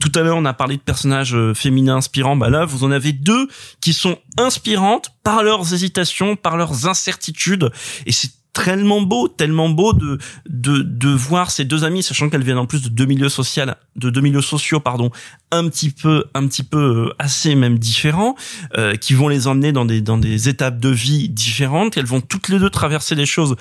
Tout 0.02 0.12
à 0.16 0.24
l'heure 0.24 0.36
on 0.36 0.44
a 0.44 0.54
parlé 0.54 0.76
de 0.76 0.82
personnages 0.82 1.34
euh, 1.36 1.54
féminins 1.54 1.96
inspirants. 1.96 2.36
Bah 2.36 2.50
là 2.50 2.66
vous 2.66 2.84
en 2.84 2.92
avez 2.92 3.14
deux 3.14 3.48
qui 3.80 3.94
sont 3.94 4.18
inspirantes 4.40 5.12
par 5.24 5.44
leurs 5.44 5.74
hésitations, 5.74 6.36
par 6.36 6.58
leurs 6.58 6.88
incertitudes. 6.88 7.70
Et 8.06 8.12
c'est 8.12 8.32
tellement 8.54 9.02
beau, 9.02 9.28
tellement 9.28 9.70
beau 9.70 9.94
de 9.94 10.18
de 10.48 10.80
de 10.80 11.10
voir 11.10 11.52
ces 11.52 11.66
deux 11.66 11.84
amies, 11.84 12.04
sachant 12.04 12.30
qu'elles 12.30 12.44
viennent 12.44 12.58
en 12.58 12.66
plus 12.66 12.82
de 12.82 12.90
deux 12.90 13.06
milieux 13.06 13.30
sociaux, 13.30 13.66
de 13.96 14.10
deux 14.10 14.22
milieux 14.22 14.42
sociaux, 14.42 14.80
pardon, 14.80 15.12
un 15.52 15.70
petit 15.70 15.92
peu, 15.92 16.26
un 16.34 16.48
petit 16.48 16.64
peu 16.64 17.08
euh, 17.08 17.14
assez 17.20 17.56
même 17.56 17.78
différents, 17.78 18.36
euh, 18.78 18.96
qui 18.96 19.14
vont 19.14 19.28
les 19.28 19.48
emmener 19.48 19.72
dans 19.72 19.86
des 19.86 20.02
dans 20.02 20.18
des 20.18 20.50
étapes 20.50 20.80
de 20.80 20.90
vie 20.90 21.30
différentes. 21.30 21.96
Elles 21.96 22.06
vont 22.06 22.22
toutes 22.22 22.50
les 22.50 22.60
deux 22.60 22.70
traverser 22.70 23.16
des 23.16 23.28
choses 23.28 23.56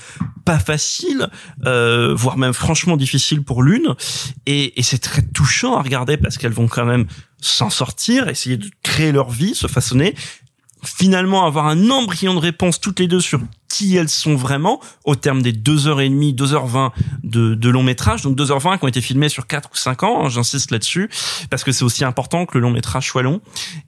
pas 0.45 0.59
faciles, 0.59 1.29
euh, 1.67 2.15
voire 2.15 2.39
même 2.39 2.55
franchement 2.55 2.97
difficiles 2.97 3.43
pour 3.43 3.63
l'une, 3.63 3.95
et, 4.47 4.81
et 4.81 4.83
c'est 4.83 4.99
très 4.99 5.23
touchant 5.23 5.77
à 5.77 5.83
regarder 5.83 6.17
parce 6.17 6.39
qu'elles 6.39 6.53
vont 6.53 6.69
quand 6.69 6.87
même 6.87 7.07
s'en 7.41 7.71
sortir, 7.71 8.29
essayer 8.29 8.57
de 8.57 8.69
créer 8.83 9.13
leur 9.13 9.31
vie, 9.31 9.55
se 9.55 9.69
façonner, 9.69 10.15
finalement 10.83 11.45
avoir 11.45 11.67
un 11.67 11.91
embryon 11.91 12.35
de 12.35 12.41
réponse 12.41 12.81
toutes 12.81 13.01
les 13.01 13.09
deux 13.09 13.21
sur 13.21 13.41
qui 13.69 13.97
elles 13.97 14.09
sont 14.09 14.35
vraiment 14.35 14.81
au 15.05 15.15
terme 15.15 15.43
des 15.43 15.53
2h30, 15.53 16.35
2h20 16.35 16.91
de, 17.23 17.55
de 17.55 17.69
long 17.69 17.83
métrage. 17.83 18.23
Donc 18.23 18.37
2h20 18.37 18.79
qui 18.79 18.85
ont 18.85 18.89
été 18.89 19.01
filmés 19.01 19.29
sur 19.29 19.47
4 19.47 19.71
ou 19.73 19.77
5 19.77 20.03
ans, 20.03 20.25
hein, 20.25 20.29
j'insiste 20.29 20.71
là-dessus, 20.71 21.11
parce 21.51 21.65
que 21.65 21.73
c'est 21.73 21.85
aussi 21.85 22.05
important 22.05 22.47
que 22.47 22.57
le 22.57 22.63
long 22.63 22.71
métrage 22.71 23.07
soit 23.07 23.23
long. 23.23 23.41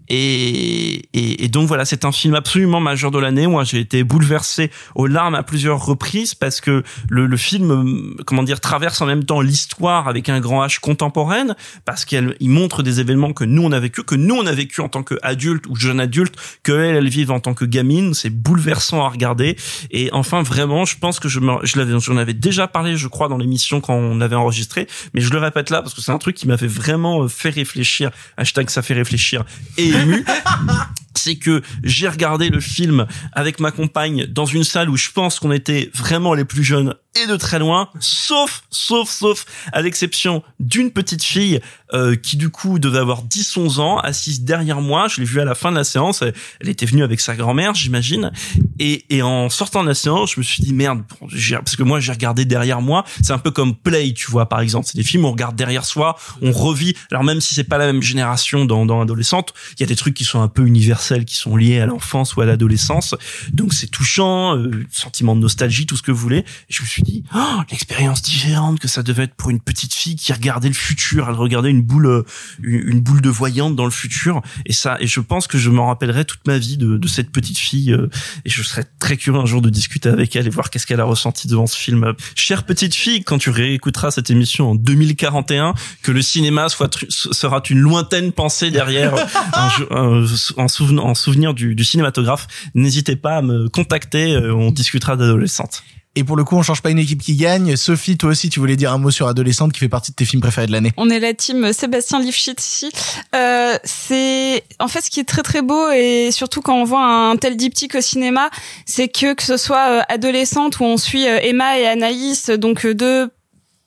Et, 0.08 1.08
et, 1.14 1.44
et 1.44 1.48
donc 1.48 1.68
voilà, 1.68 1.84
c'est 1.84 2.04
un 2.04 2.12
film 2.12 2.34
absolument 2.34 2.80
majeur 2.80 3.10
de 3.10 3.18
l'année. 3.18 3.46
Moi, 3.46 3.64
j'ai 3.64 3.78
été 3.78 4.04
bouleversé 4.04 4.70
aux 4.94 5.06
larmes 5.06 5.34
à 5.34 5.42
plusieurs 5.42 5.84
reprises 5.84 6.34
parce 6.34 6.60
que 6.60 6.82
le, 7.08 7.26
le 7.26 7.36
film, 7.36 8.16
comment 8.26 8.42
dire, 8.42 8.60
traverse 8.60 9.00
en 9.00 9.06
même 9.06 9.24
temps 9.24 9.40
l'histoire 9.40 10.08
avec 10.08 10.28
un 10.28 10.40
grand 10.40 10.66
H 10.66 10.80
contemporaine, 10.80 11.54
parce 11.84 12.04
qu'il 12.04 12.36
il 12.40 12.50
montre 12.50 12.82
des 12.82 13.00
événements 13.00 13.32
que 13.32 13.44
nous 13.44 13.62
on 13.62 13.72
a 13.72 13.80
vécu, 13.80 14.02
que 14.02 14.16
nous 14.16 14.34
on 14.34 14.46
a 14.46 14.52
vécu 14.52 14.80
en 14.80 14.88
tant 14.88 15.02
qu'adulte 15.02 15.66
ou 15.68 15.76
jeune 15.76 16.00
adulte, 16.00 16.34
que 16.62 16.72
elles, 16.72 16.96
elles 16.96 17.08
vivent 17.08 17.30
en 17.30 17.40
tant 17.40 17.54
que 17.54 17.64
gamine. 17.64 18.12
C'est 18.14 18.30
bouleversant 18.30 19.04
à 19.04 19.08
regarder. 19.08 19.56
Et 19.90 20.10
enfin, 20.12 20.42
vraiment, 20.42 20.84
je 20.84 20.96
pense 20.98 21.20
que 21.20 21.28
je 21.28 21.40
je 21.62 21.78
l'avais, 21.78 21.98
j'en 22.00 22.16
avais 22.16 22.34
déjà 22.34 22.68
parlé, 22.68 22.96
je 22.96 23.08
crois, 23.08 23.28
dans 23.28 23.38
l'émission 23.38 23.80
quand 23.80 23.94
on 23.94 24.20
avait 24.20 24.36
enregistré, 24.36 24.86
mais 25.14 25.20
je 25.20 25.30
le 25.30 25.38
répète 25.38 25.70
là 25.70 25.82
parce 25.82 25.94
que 25.94 26.00
c'est 26.00 26.12
un 26.12 26.18
truc 26.18 26.36
qui 26.36 26.46
m'avait 26.46 26.66
vraiment 26.66 27.22
euh, 27.22 27.28
fait 27.28 27.50
réfléchir. 27.50 28.10
Hashtag 28.36 28.70
ça 28.70 28.82
fait 28.82 28.94
réfléchir 28.94 29.44
et 29.76 29.88
ému. 29.88 30.24
c'est 31.14 31.36
que 31.36 31.62
j'ai 31.82 32.08
regardé 32.08 32.48
le 32.48 32.60
film 32.60 33.06
avec 33.32 33.60
ma 33.60 33.70
compagne 33.70 34.26
dans 34.26 34.46
une 34.46 34.64
salle 34.64 34.88
où 34.90 34.96
je 34.96 35.10
pense 35.10 35.38
qu'on 35.38 35.52
était 35.52 35.90
vraiment 35.94 36.34
les 36.34 36.44
plus 36.44 36.64
jeunes 36.64 36.94
et 37.20 37.26
de 37.26 37.36
très 37.36 37.58
loin, 37.58 37.88
sauf, 37.98 38.62
sauf, 38.70 39.10
sauf, 39.10 39.44
à 39.72 39.82
l'exception 39.82 40.44
d'une 40.60 40.92
petite 40.92 41.24
fille 41.24 41.60
euh, 41.92 42.14
qui 42.14 42.36
du 42.36 42.50
coup 42.50 42.78
devait 42.78 42.98
avoir 42.98 43.24
10-11 43.24 43.80
ans, 43.80 43.98
assise 43.98 44.42
derrière 44.42 44.80
moi. 44.80 45.08
Je 45.08 45.20
l'ai 45.20 45.26
vue 45.26 45.40
à 45.40 45.44
la 45.44 45.56
fin 45.56 45.72
de 45.72 45.76
la 45.76 45.82
séance. 45.82 46.22
Elle, 46.22 46.68
était 46.68 46.86
venue 46.86 47.02
avec 47.02 47.20
sa 47.20 47.34
grand-mère, 47.34 47.74
j'imagine. 47.74 48.30
Et, 48.78 49.06
et 49.10 49.22
en 49.22 49.48
sortant 49.50 49.82
de 49.82 49.88
la 49.88 49.94
séance, 49.94 50.34
je 50.34 50.40
me 50.40 50.44
suis 50.44 50.62
dit 50.62 50.72
merde, 50.72 51.02
parce 51.18 51.74
que 51.74 51.82
moi 51.82 51.98
j'ai 51.98 52.12
regardé 52.12 52.44
derrière 52.44 52.80
moi. 52.80 53.04
C'est 53.22 53.32
un 53.32 53.38
peu 53.38 53.50
comme 53.50 53.74
Play, 53.74 54.14
tu 54.14 54.30
vois, 54.30 54.48
par 54.48 54.60
exemple. 54.60 54.86
C'est 54.86 54.96
des 54.96 55.02
films 55.02 55.24
où 55.24 55.28
on 55.28 55.32
regarde 55.32 55.56
derrière 55.56 55.84
soi, 55.84 56.16
on 56.42 56.52
revit. 56.52 56.94
Alors 57.10 57.24
même 57.24 57.40
si 57.40 57.54
c'est 57.56 57.64
pas 57.64 57.78
la 57.78 57.86
même 57.86 58.02
génération 58.02 58.64
dans, 58.64 58.86
dans 58.86 59.00
l'adolescente, 59.00 59.52
il 59.76 59.80
y 59.80 59.84
a 59.84 59.86
des 59.86 59.96
trucs 59.96 60.14
qui 60.14 60.24
sont 60.24 60.40
un 60.40 60.48
peu 60.48 60.64
universels, 60.64 60.99
qui 61.24 61.34
sont 61.36 61.56
liés 61.56 61.80
à 61.80 61.86
l'enfance 61.86 62.36
ou 62.36 62.40
à 62.40 62.46
l'adolescence. 62.46 63.14
Donc 63.52 63.72
c'est 63.74 63.86
touchant, 63.88 64.56
euh, 64.56 64.70
sentiment 64.90 65.34
de 65.36 65.40
nostalgie, 65.40 65.86
tout 65.86 65.96
ce 65.96 66.02
que 66.02 66.10
vous 66.10 66.18
voulez. 66.20 66.38
Et 66.38 66.44
je 66.68 66.82
me 66.82 66.86
suis 66.86 67.02
dit, 67.02 67.24
oh, 67.34 67.60
l'expérience 67.70 68.22
différente 68.22 68.78
que 68.78 68.88
ça 68.88 69.02
devait 69.02 69.24
être 69.24 69.34
pour 69.34 69.50
une 69.50 69.60
petite 69.60 69.94
fille 69.94 70.16
qui 70.16 70.32
regardait 70.32 70.68
le 70.68 70.74
futur. 70.74 71.26
Elle 71.28 71.34
regardait 71.34 71.70
une 71.70 71.82
boule, 71.82 72.06
euh, 72.06 72.24
une 72.62 73.00
boule 73.00 73.20
de 73.20 73.30
voyante 73.30 73.76
dans 73.76 73.84
le 73.84 73.90
futur. 73.90 74.42
Et 74.66 74.72
ça, 74.72 74.96
et 75.00 75.06
je 75.06 75.20
pense 75.20 75.46
que 75.46 75.58
je 75.58 75.70
m'en 75.70 75.86
rappellerai 75.88 76.24
toute 76.24 76.46
ma 76.46 76.58
vie 76.58 76.76
de, 76.76 76.96
de 76.96 77.08
cette 77.08 77.30
petite 77.30 77.58
fille. 77.58 77.92
euh, 77.92 78.08
et 78.44 78.50
je 78.50 78.62
serais 78.62 78.84
très 78.98 79.16
curieux 79.16 79.40
un 79.40 79.46
jour 79.46 79.60
de 79.62 79.70
discuter 79.70 80.08
avec 80.08 80.34
elle 80.36 80.46
et 80.46 80.50
voir 80.50 80.70
qu'est-ce 80.70 80.86
qu'elle 80.86 81.00
a 81.00 81.04
ressenti 81.04 81.48
devant 81.48 81.66
ce 81.66 81.76
film. 81.76 82.14
Chère 82.34 82.64
petite 82.64 82.94
fille, 82.94 83.22
quand 83.24 83.38
tu 83.38 83.50
réécouteras 83.50 84.10
cette 84.10 84.30
émission 84.30 84.70
en 84.70 84.74
2041, 84.74 85.74
que 86.02 86.12
le 86.12 86.22
cinéma 86.22 86.68
soit 86.68 86.98
sera 87.08 87.62
une 87.70 87.78
lointaine 87.78 88.32
pensée 88.32 88.70
derrière 88.70 89.14
un 89.52 89.70
jeu- 89.70 89.88
un- 89.90 90.24
en, 90.56 90.68
souven- 90.90 91.00
en 91.00 91.14
souvenir 91.14 91.54
du, 91.54 91.74
du 91.74 91.84
cinématographe, 91.84 92.46
n'hésitez 92.74 93.16
pas 93.16 93.36
à 93.36 93.42
me 93.42 93.68
contacter. 93.68 94.34
euh, 94.34 94.54
On 94.54 94.70
discutera 94.70 95.16
d'adolescente. 95.16 95.82
Et 96.16 96.24
pour 96.24 96.34
le 96.36 96.42
coup, 96.42 96.56
on 96.56 96.62
change 96.62 96.82
pas 96.82 96.90
une 96.90 96.98
équipe 96.98 97.22
qui 97.22 97.36
gagne. 97.36 97.76
Sophie, 97.76 98.18
toi 98.18 98.30
aussi, 98.30 98.48
tu 98.48 98.58
voulais 98.58 98.74
dire 98.74 98.92
un 98.92 98.98
mot 98.98 99.12
sur 99.12 99.28
Adolescente 99.28 99.72
qui 99.72 99.78
fait 99.78 99.88
partie 99.88 100.10
de 100.10 100.16
tes 100.16 100.24
films 100.24 100.42
préférés 100.42 100.66
de 100.66 100.72
l'année. 100.72 100.90
On 100.96 101.08
est 101.08 101.20
la 101.20 101.34
team 101.34 101.72
Sébastien 101.72 102.18
Lifshitz 102.20 102.66
ici. 102.68 102.90
Euh, 103.36 103.76
c'est 103.84 104.64
en 104.80 104.88
fait 104.88 105.02
ce 105.02 105.10
qui 105.10 105.20
est 105.20 105.24
très 105.24 105.42
très 105.42 105.62
beau 105.62 105.88
et 105.92 106.30
surtout 106.32 106.62
quand 106.62 106.74
on 106.74 106.82
voit 106.82 107.04
un 107.06 107.36
tel 107.36 107.56
diptyque 107.56 107.94
au 107.94 108.00
cinéma, 108.00 108.50
c'est 108.86 109.06
que 109.06 109.34
que 109.34 109.42
ce 109.44 109.56
soit 109.56 109.88
euh, 109.88 110.00
adolescente 110.08 110.80
où 110.80 110.84
on 110.84 110.96
suit 110.96 111.28
euh, 111.28 111.38
Emma 111.42 111.78
et 111.78 111.86
Anaïs, 111.86 112.50
donc 112.50 112.84
deux 112.88 113.30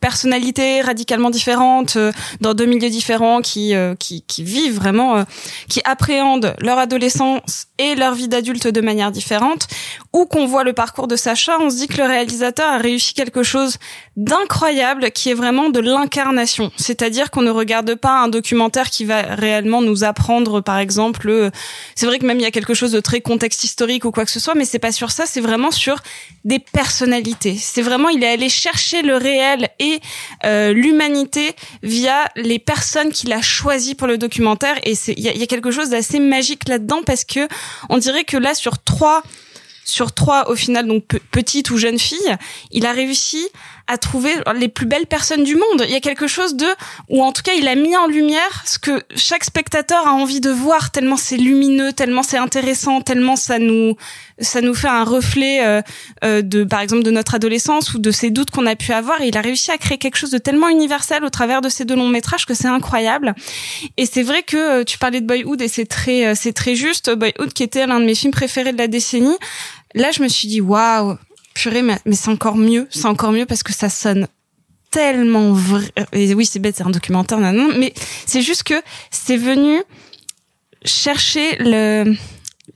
personnalités 0.04 0.82
radicalement 0.82 1.30
différentes 1.30 1.95
euh, 1.95 2.12
dans 2.41 2.54
deux 2.54 2.66
milieux 2.66 2.89
différents 2.89 3.39
qui 3.39 3.74
euh, 3.74 3.95
qui, 3.95 4.22
qui 4.24 4.43
vivent 4.43 4.76
vraiment 4.76 5.16
euh, 5.16 5.24
qui 5.70 5.80
appréhendent 5.86 6.54
leur 6.60 6.78
adolescence 6.78 7.68
et 7.78 7.95
leur 7.95 8.14
vie 8.14 8.28
d'adulte 8.28 8.68
de 8.68 8.82
manière 8.82 9.12
différente. 9.12 9.68
Ou 10.12 10.26
qu'on 10.26 10.45
voit 10.45 10.66
le 10.66 10.74
parcours 10.74 11.08
de 11.08 11.16
Sacha 11.16 11.54
on 11.62 11.70
se 11.70 11.78
dit 11.78 11.88
que 11.88 11.97
le 11.97 12.04
réalisateur 12.04 12.68
a 12.68 12.80
réussi 12.80 13.14
quelque 13.14 13.43
chose 13.43 13.78
d'incroyable 14.18 15.10
qui 15.12 15.30
est 15.30 15.34
vraiment 15.34 15.70
de 15.70 15.80
l'incarnation. 15.80 16.70
C'est-à-dire 16.76 17.32
qu'on 17.32 17.41
ne 17.41 17.49
regarde 17.49 17.95
pas 17.95 18.22
un 18.24 18.28
documentaire 18.28 18.89
qui 18.89 19.06
va 19.06 19.22
réellement 19.22 19.82
nous 19.82 20.04
apprendre 20.04 20.60
par 20.60 20.80
exemple 20.80 21.49
c'est 21.95 22.06
vrai 22.06 22.20
que 22.20 22.26
même 22.26 22.39
il 22.39 22.43
y 22.43 22.45
a 22.45 22.51
quelque 22.51 22.74
chose 22.74 22.91
de 22.91 22.99
très 22.99 23.22
contexte 23.22 23.64
historique 23.64 24.04
ou 24.04 24.12
quoi 24.12 24.26
que 24.26 24.32
ce 24.32 24.41
soit 24.41 24.54
mais 24.54 24.66
c'est 24.66 24.80
pas 24.80 24.91
sur 24.91 25.12
ça 25.12 25.26
c'est 25.26 25.41
vraiment 25.41 25.72
sur 25.72 25.95
des 26.43 26.60
personnalités. 26.60 27.56
C'est 27.58 27.82
vraiment 27.82 28.10
il 28.10 28.22
est 28.22 28.34
allé 28.34 28.49
chercher 28.49 29.01
le 29.01 29.16
réel 29.16 29.70
et 29.80 29.93
euh, 30.46 30.74
l'humanité 30.74 31.56
via 31.82 32.26
les 32.36 32.60
personnes 32.60 33.12
qu'il 33.12 33.32
a 33.34 33.41
choisies 33.41 33.96
pour 33.96 34.08
le 34.08 34.18
documentaire. 34.18 34.78
Et 34.84 34.94
il 35.08 35.20
y 35.20 35.38
y 35.39 35.44
a 35.44 35.48
quelque 35.48 35.72
chose 35.72 35.89
d'assez 35.89 36.20
magique 36.20 36.68
là-dedans 36.68 37.02
parce 37.06 37.24
que 37.26 37.48
on 37.89 37.98
dirait 37.98 38.24
que 38.24 38.38
là 38.38 38.54
sur 38.54 38.78
trois 38.84 39.24
sur 39.86 40.14
trois 40.14 40.50
au 40.50 40.56
final 40.56 40.88
donc 40.88 41.04
pe- 41.06 41.20
petites 41.32 41.70
ou 41.70 41.78
jeunes 41.78 42.00
filles, 42.00 42.38
il 42.72 42.86
a 42.86 42.94
réussi 42.94 43.46
à 43.88 43.98
trouver 43.98 44.34
les 44.56 44.70
plus 44.70 44.86
belles 44.86 45.08
personnes 45.08 45.44
du 45.44 45.56
monde. 45.56 45.84
Il 45.86 45.92
y 45.92 45.96
a 45.96 46.00
quelque 46.00 46.28
chose 46.28 46.56
de 46.56 46.68
ou 47.10 47.24
en 47.24 47.32
tout 47.32 47.42
cas 47.42 47.54
il 47.54 47.68
a 47.68 47.76
mis 47.76 47.96
en 47.98 48.08
lumière 48.08 48.64
ce 48.66 48.80
que 48.80 49.04
chaque 49.16 49.44
spectateur 49.44 50.08
a 50.08 50.14
envie 50.14 50.40
de 50.40 50.50
voir 50.50 50.92
tellement 50.92 51.18
c'est 51.18 51.38
lumineux, 51.38 51.92
tellement 51.92 52.24
c'est 52.24 52.38
intéressant, 52.38 53.02
tellement 53.02 53.36
ça 53.36 53.60
nous 53.60 53.96
ça 54.40 54.62
nous 54.62 54.74
fait 54.74 54.88
un 54.88 55.04
reflet 55.04 55.66
euh, 55.66 55.82
euh, 56.24 56.42
de 56.42 56.64
par 56.64 56.80
exemple 56.80 57.04
de 57.04 57.12
notre 57.12 57.36
adolescence 57.36 57.94
ou 57.94 58.00
de 58.00 58.12
ces 58.12 58.30
doutes 58.30 58.52
qu'on 58.52 58.66
a 58.66 58.76
pu 58.76 58.94
avoir 58.94 59.22
il 59.22 59.38
a 59.38 59.42
réussi 59.42 59.72
à 59.72 59.78
créer 59.78 59.98
quelque 59.98 60.18
chose 60.18 60.32
de 60.32 60.38
tellement 60.38 60.70
universel 60.70 61.24
au 61.24 61.30
travers 61.30 61.62
de 61.62 61.70
ces 61.70 61.86
deux 61.86 61.96
longs 61.96 62.10
métrages 62.10 62.46
que 62.46 62.54
c'est 62.54 62.68
incroyable. 62.68 63.34
Et 63.98 64.06
c'est 64.06 64.24
vrai 64.24 64.44
que 64.44 64.58
euh, 64.58 64.84
tu 64.84 64.98
parlais 64.98 65.22
de 65.22 65.28
Boyhood 65.28 65.62
et 65.62 65.68
c'est 65.68 65.86
très 65.86 66.28
euh, 66.28 66.34
c'est 66.36 66.54
très 66.54 66.76
juste 66.76 67.14
Boyhood 67.14 67.54
qui 67.54 67.64
était 67.64 67.86
l'un 67.88 68.00
de 68.00 68.06
mes 68.06 68.16
films 68.16 68.34
préférés 68.34 68.74
de 68.74 68.78
la 68.78 68.88
décennie. 68.88 69.38
Là, 69.96 70.12
je 70.12 70.24
me 70.24 70.28
suis 70.28 70.48
dit 70.48 70.62
waouh, 70.62 71.18
purée 71.54 71.82
mais, 71.82 71.97
mais 72.06 72.16
c'est 72.16 72.30
encore 72.30 72.58
mieux, 72.58 72.88
c'est 72.89 73.06
encore 73.06 73.32
mieux 73.32 73.45
parce 73.45 73.64
que 73.64 73.74
ça 73.74 73.89
sonne 73.89 74.28
tellement 74.91 75.54
vrai. 75.54 75.91
Et 76.12 76.34
oui, 76.34 76.45
c'est 76.45 76.60
bête, 76.60 76.76
c'est 76.78 76.84
un 76.84 76.91
documentaire, 76.91 77.39
non, 77.39 77.51
non, 77.51 77.70
mais 77.78 77.93
c'est 78.26 78.41
juste 78.41 78.64
que 78.64 78.76
c'est 79.10 79.38
venu 79.38 79.82
chercher 80.86 81.56
le, 81.60 82.16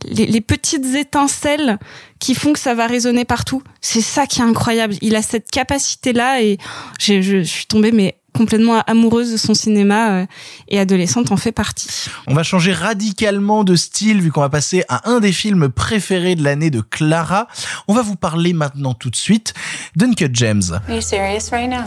les, 0.05 0.41
petites 0.41 0.95
étincelles 0.95 1.77
qui 2.19 2.33
font 2.33 2.53
que 2.53 2.59
ça 2.59 2.73
va 2.73 2.87
résonner 2.87 3.25
partout. 3.25 3.61
C'est 3.81 4.01
ça 4.01 4.25
qui 4.25 4.39
est 4.39 4.43
incroyable. 4.43 4.95
Il 5.01 5.15
a 5.15 5.21
cette 5.21 5.51
capacité-là 5.51 6.41
et 6.41 6.57
j'ai- 6.99 7.21
je, 7.21 7.43
suis 7.43 7.65
tombée 7.65 7.91
mais 7.91 8.17
complètement 8.37 8.81
amoureuse 8.87 9.31
de 9.31 9.37
son 9.37 9.53
cinéma 9.53 10.11
euh, 10.11 10.25
et 10.67 10.79
adolescente 10.79 11.31
en 11.31 11.37
fait 11.37 11.51
partie. 11.51 12.09
On 12.27 12.33
va 12.33 12.43
changer 12.43 12.71
radicalement 12.71 13.63
de 13.63 13.75
style 13.75 14.21
vu 14.21 14.31
qu'on 14.31 14.41
va 14.41 14.49
passer 14.49 14.83
à 14.89 15.09
un 15.09 15.19
des 15.19 15.31
films 15.31 15.69
préférés 15.69 16.35
de 16.35 16.43
l'année 16.43 16.69
de 16.69 16.81
Clara. 16.81 17.47
On 17.87 17.93
va 17.93 18.01
vous 18.01 18.15
parler 18.15 18.53
maintenant 18.53 18.93
tout 18.93 19.09
de 19.09 19.15
suite 19.15 19.53
d'Uncut 19.95 20.29
Gems. 20.33 20.79
Are 20.87 20.95
you 20.95 21.01
serious 21.01 21.51
right 21.51 21.69
now? 21.69 21.83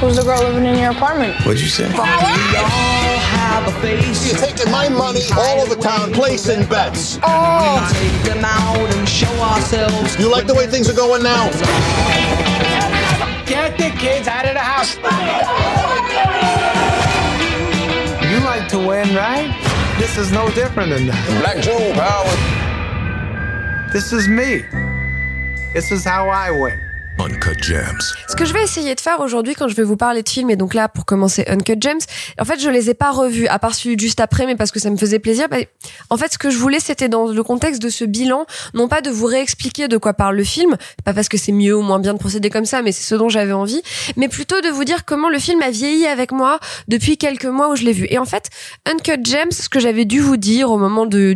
Who's 0.00 0.16
the 0.16 0.24
girl 0.24 0.42
living 0.44 0.66
in 0.66 0.78
your 0.78 0.90
apartment? 0.90 1.34
What'd 1.46 1.60
you 1.60 1.68
say? 1.68 1.88
We 1.88 1.98
all 1.98 3.18
have 3.18 3.46
have 3.56 3.68
a 3.68 3.80
face. 3.80 4.30
You're 4.30 4.40
taking 4.40 4.70
my 4.70 4.88
money 4.88 5.22
all 5.36 5.60
over 5.60 5.76
town, 5.76 6.12
placing 6.12 6.66
bets. 6.66 7.18
Oh! 7.22 7.88
We 7.92 7.98
take 7.98 8.22
them 8.22 8.44
out 8.44 8.94
and 8.94 9.08
show 9.08 9.32
ourselves. 9.40 10.18
You 10.18 10.30
like 10.30 10.46
the 10.46 10.54
way 10.54 10.66
things 10.66 10.88
are 10.88 10.96
going 10.96 11.22
now? 11.22 11.50
Get 13.46 13.78
the 13.78 13.90
kids 13.96 14.26
out 14.28 14.44
of 14.44 14.54
the 14.54 14.60
house. 14.60 14.96
You 18.30 18.40
like 18.44 18.68
to 18.70 18.78
win, 18.78 19.14
right? 19.14 19.54
This 19.98 20.18
is 20.18 20.32
no 20.32 20.50
different 20.50 20.90
than 20.90 21.06
that. 21.06 21.40
Black 21.40 21.62
Joe, 21.62 21.92
power. 21.94 22.26
This 23.92 24.12
is 24.12 24.28
me. 24.28 24.66
This 25.72 25.92
is 25.92 26.04
how 26.04 26.28
I 26.28 26.50
win. 26.50 26.85
Uncut 27.18 27.62
Gems. 27.62 28.14
Ce 28.28 28.36
que 28.36 28.44
je 28.44 28.52
vais 28.52 28.62
essayer 28.62 28.94
de 28.94 29.00
faire 29.00 29.20
aujourd'hui 29.20 29.54
quand 29.54 29.68
je 29.68 29.74
vais 29.74 29.82
vous 29.82 29.96
parler 29.96 30.22
de 30.22 30.28
films, 30.28 30.50
et 30.50 30.56
donc 30.56 30.74
là 30.74 30.88
pour 30.88 31.04
commencer 31.04 31.44
Uncut 31.48 31.76
Gems, 31.80 32.00
en 32.38 32.44
fait 32.44 32.60
je 32.60 32.68
les 32.68 32.90
ai 32.90 32.94
pas 32.94 33.10
revus, 33.10 33.46
à 33.48 33.58
part 33.58 33.74
celui 33.74 33.98
juste 33.98 34.20
après, 34.20 34.46
mais 34.46 34.54
parce 34.54 34.70
que 34.70 34.78
ça 34.78 34.90
me 34.90 34.96
faisait 34.96 35.18
plaisir. 35.18 35.46
En 36.10 36.16
fait 36.16 36.32
ce 36.32 36.38
que 36.38 36.50
je 36.50 36.58
voulais 36.58 36.80
c'était 36.80 37.08
dans 37.08 37.28
le 37.28 37.42
contexte 37.42 37.80
de 37.80 37.88
ce 37.88 38.04
bilan, 38.04 38.46
non 38.74 38.88
pas 38.88 39.00
de 39.00 39.10
vous 39.10 39.26
réexpliquer 39.26 39.88
de 39.88 39.96
quoi 39.96 40.14
parle 40.14 40.36
le 40.36 40.44
film, 40.44 40.76
pas 41.04 41.14
parce 41.14 41.28
que 41.28 41.38
c'est 41.38 41.52
mieux 41.52 41.76
ou 41.76 41.82
moins 41.82 41.98
bien 41.98 42.12
de 42.12 42.18
procéder 42.18 42.50
comme 42.50 42.66
ça, 42.66 42.82
mais 42.82 42.92
c'est 42.92 43.04
ce 43.04 43.14
dont 43.14 43.28
j'avais 43.28 43.52
envie, 43.52 43.82
mais 44.16 44.28
plutôt 44.28 44.60
de 44.60 44.68
vous 44.68 44.84
dire 44.84 45.04
comment 45.04 45.28
le 45.28 45.38
film 45.38 45.62
a 45.62 45.70
vieilli 45.70 46.06
avec 46.06 46.32
moi 46.32 46.60
depuis 46.88 47.16
quelques 47.16 47.46
mois 47.46 47.70
où 47.70 47.76
je 47.76 47.84
l'ai 47.84 47.92
vu. 47.92 48.06
Et 48.10 48.18
en 48.18 48.26
fait 48.26 48.50
Uncut 48.84 49.24
Gems, 49.24 49.52
ce 49.52 49.68
que 49.68 49.80
j'avais 49.80 50.04
dû 50.04 50.20
vous 50.20 50.36
dire 50.36 50.70
au 50.70 50.78
moment 50.78 51.06
de 51.06 51.34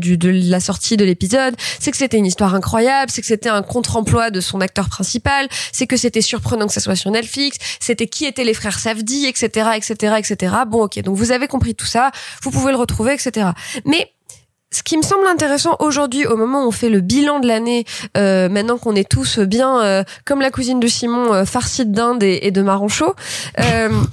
la 0.50 0.60
sortie 0.60 0.96
de 0.96 1.04
l'épisode, 1.04 1.54
c'est 1.78 1.90
que 1.90 1.96
c'était 1.96 2.18
une 2.18 2.26
histoire 2.26 2.54
incroyable, 2.54 3.10
c'est 3.10 3.22
que 3.22 3.26
c'était 3.26 3.48
un 3.48 3.62
contre-emploi 3.62 4.30
de 4.30 4.40
son 4.40 4.60
acteur 4.60 4.88
principal, 4.88 5.48
c'est 5.72 5.86
que 5.86 5.96
c'était 5.96 6.20
surprenant 6.20 6.66
que 6.66 6.72
ça 6.72 6.80
soit 6.80 6.96
sur 6.96 7.10
Netflix, 7.10 7.58
c'était 7.80 8.06
qui 8.06 8.26
étaient 8.26 8.44
les 8.44 8.54
frères 8.54 8.78
Safdie, 8.78 9.26
etc., 9.26 9.70
etc., 9.76 10.14
etc. 10.18 10.54
Bon, 10.66 10.84
ok, 10.84 11.00
donc 11.02 11.16
vous 11.16 11.32
avez 11.32 11.48
compris 11.48 11.74
tout 11.74 11.86
ça, 11.86 12.10
vous 12.42 12.50
pouvez 12.50 12.72
le 12.72 12.78
retrouver, 12.78 13.14
etc. 13.14 13.48
Mais 13.84 14.12
ce 14.72 14.84
qui 14.84 14.96
me 14.96 15.02
semble 15.02 15.26
intéressant 15.26 15.76
aujourd'hui, 15.80 16.26
au 16.26 16.36
moment 16.36 16.64
où 16.64 16.68
on 16.68 16.70
fait 16.70 16.90
le 16.90 17.00
bilan 17.00 17.40
de 17.40 17.48
l'année, 17.48 17.84
euh, 18.16 18.48
maintenant 18.48 18.78
qu'on 18.78 18.94
est 18.94 19.08
tous 19.08 19.40
bien, 19.40 19.80
euh, 19.82 20.04
comme 20.24 20.40
la 20.40 20.50
cousine 20.52 20.78
de 20.78 20.86
Simon, 20.86 21.32
euh, 21.34 21.44
farcie 21.44 21.84
de 21.84 21.92
dinde 21.92 22.22
et, 22.22 22.38
et 22.42 22.50
de 22.52 22.62
marron 22.62 22.86
chaud. 22.88 23.14
euh, 23.58 23.88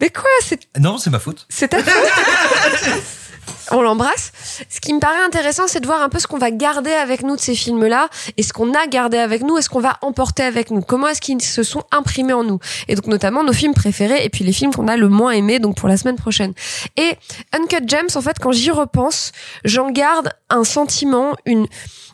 Mais 0.00 0.10
quoi, 0.10 0.24
c'est 0.44 0.60
Non, 0.80 0.98
c'est 0.98 1.10
ma 1.10 1.18
faute. 1.20 1.46
c'est 1.48 1.68
ta 1.68 1.78
faute. 1.78 1.94
On 3.70 3.82
l'embrasse. 3.82 4.32
Ce 4.68 4.80
qui 4.80 4.92
me 4.92 4.98
paraît 4.98 5.22
intéressant, 5.24 5.64
c'est 5.66 5.80
de 5.80 5.86
voir 5.86 6.02
un 6.02 6.08
peu 6.08 6.18
ce 6.18 6.26
qu'on 6.26 6.38
va 6.38 6.50
garder 6.50 6.92
avec 6.92 7.22
nous 7.22 7.36
de 7.36 7.40
ces 7.40 7.54
films-là 7.54 8.08
et 8.36 8.42
ce 8.42 8.52
qu'on 8.52 8.74
a 8.74 8.86
gardé 8.86 9.18
avec 9.18 9.42
nous 9.42 9.58
et 9.58 9.62
ce 9.62 9.68
qu'on 9.68 9.80
va 9.80 9.98
emporter 10.02 10.42
avec 10.42 10.70
nous. 10.70 10.82
Comment 10.82 11.08
est-ce 11.08 11.20
qu'ils 11.20 11.40
se 11.40 11.62
sont 11.62 11.84
imprimés 11.90 12.32
en 12.32 12.44
nous 12.44 12.58
Et 12.88 12.94
donc 12.94 13.06
notamment 13.06 13.44
nos 13.44 13.52
films 13.52 13.74
préférés 13.74 14.24
et 14.24 14.28
puis 14.28 14.44
les 14.44 14.52
films 14.52 14.74
qu'on 14.74 14.88
a 14.88 14.96
le 14.96 15.08
moins 15.08 15.30
aimés 15.30 15.58
donc 15.58 15.76
pour 15.76 15.88
la 15.88 15.96
semaine 15.96 16.16
prochaine. 16.16 16.52
Et 16.96 17.12
Uncut 17.52 17.86
Gems, 17.86 18.16
en 18.16 18.20
fait, 18.20 18.38
quand 18.40 18.52
j'y 18.52 18.70
repense, 18.70 19.32
j'en 19.64 19.90
garde 19.90 20.30
un 20.50 20.64
sentiment, 20.64 21.34
une 21.46 21.66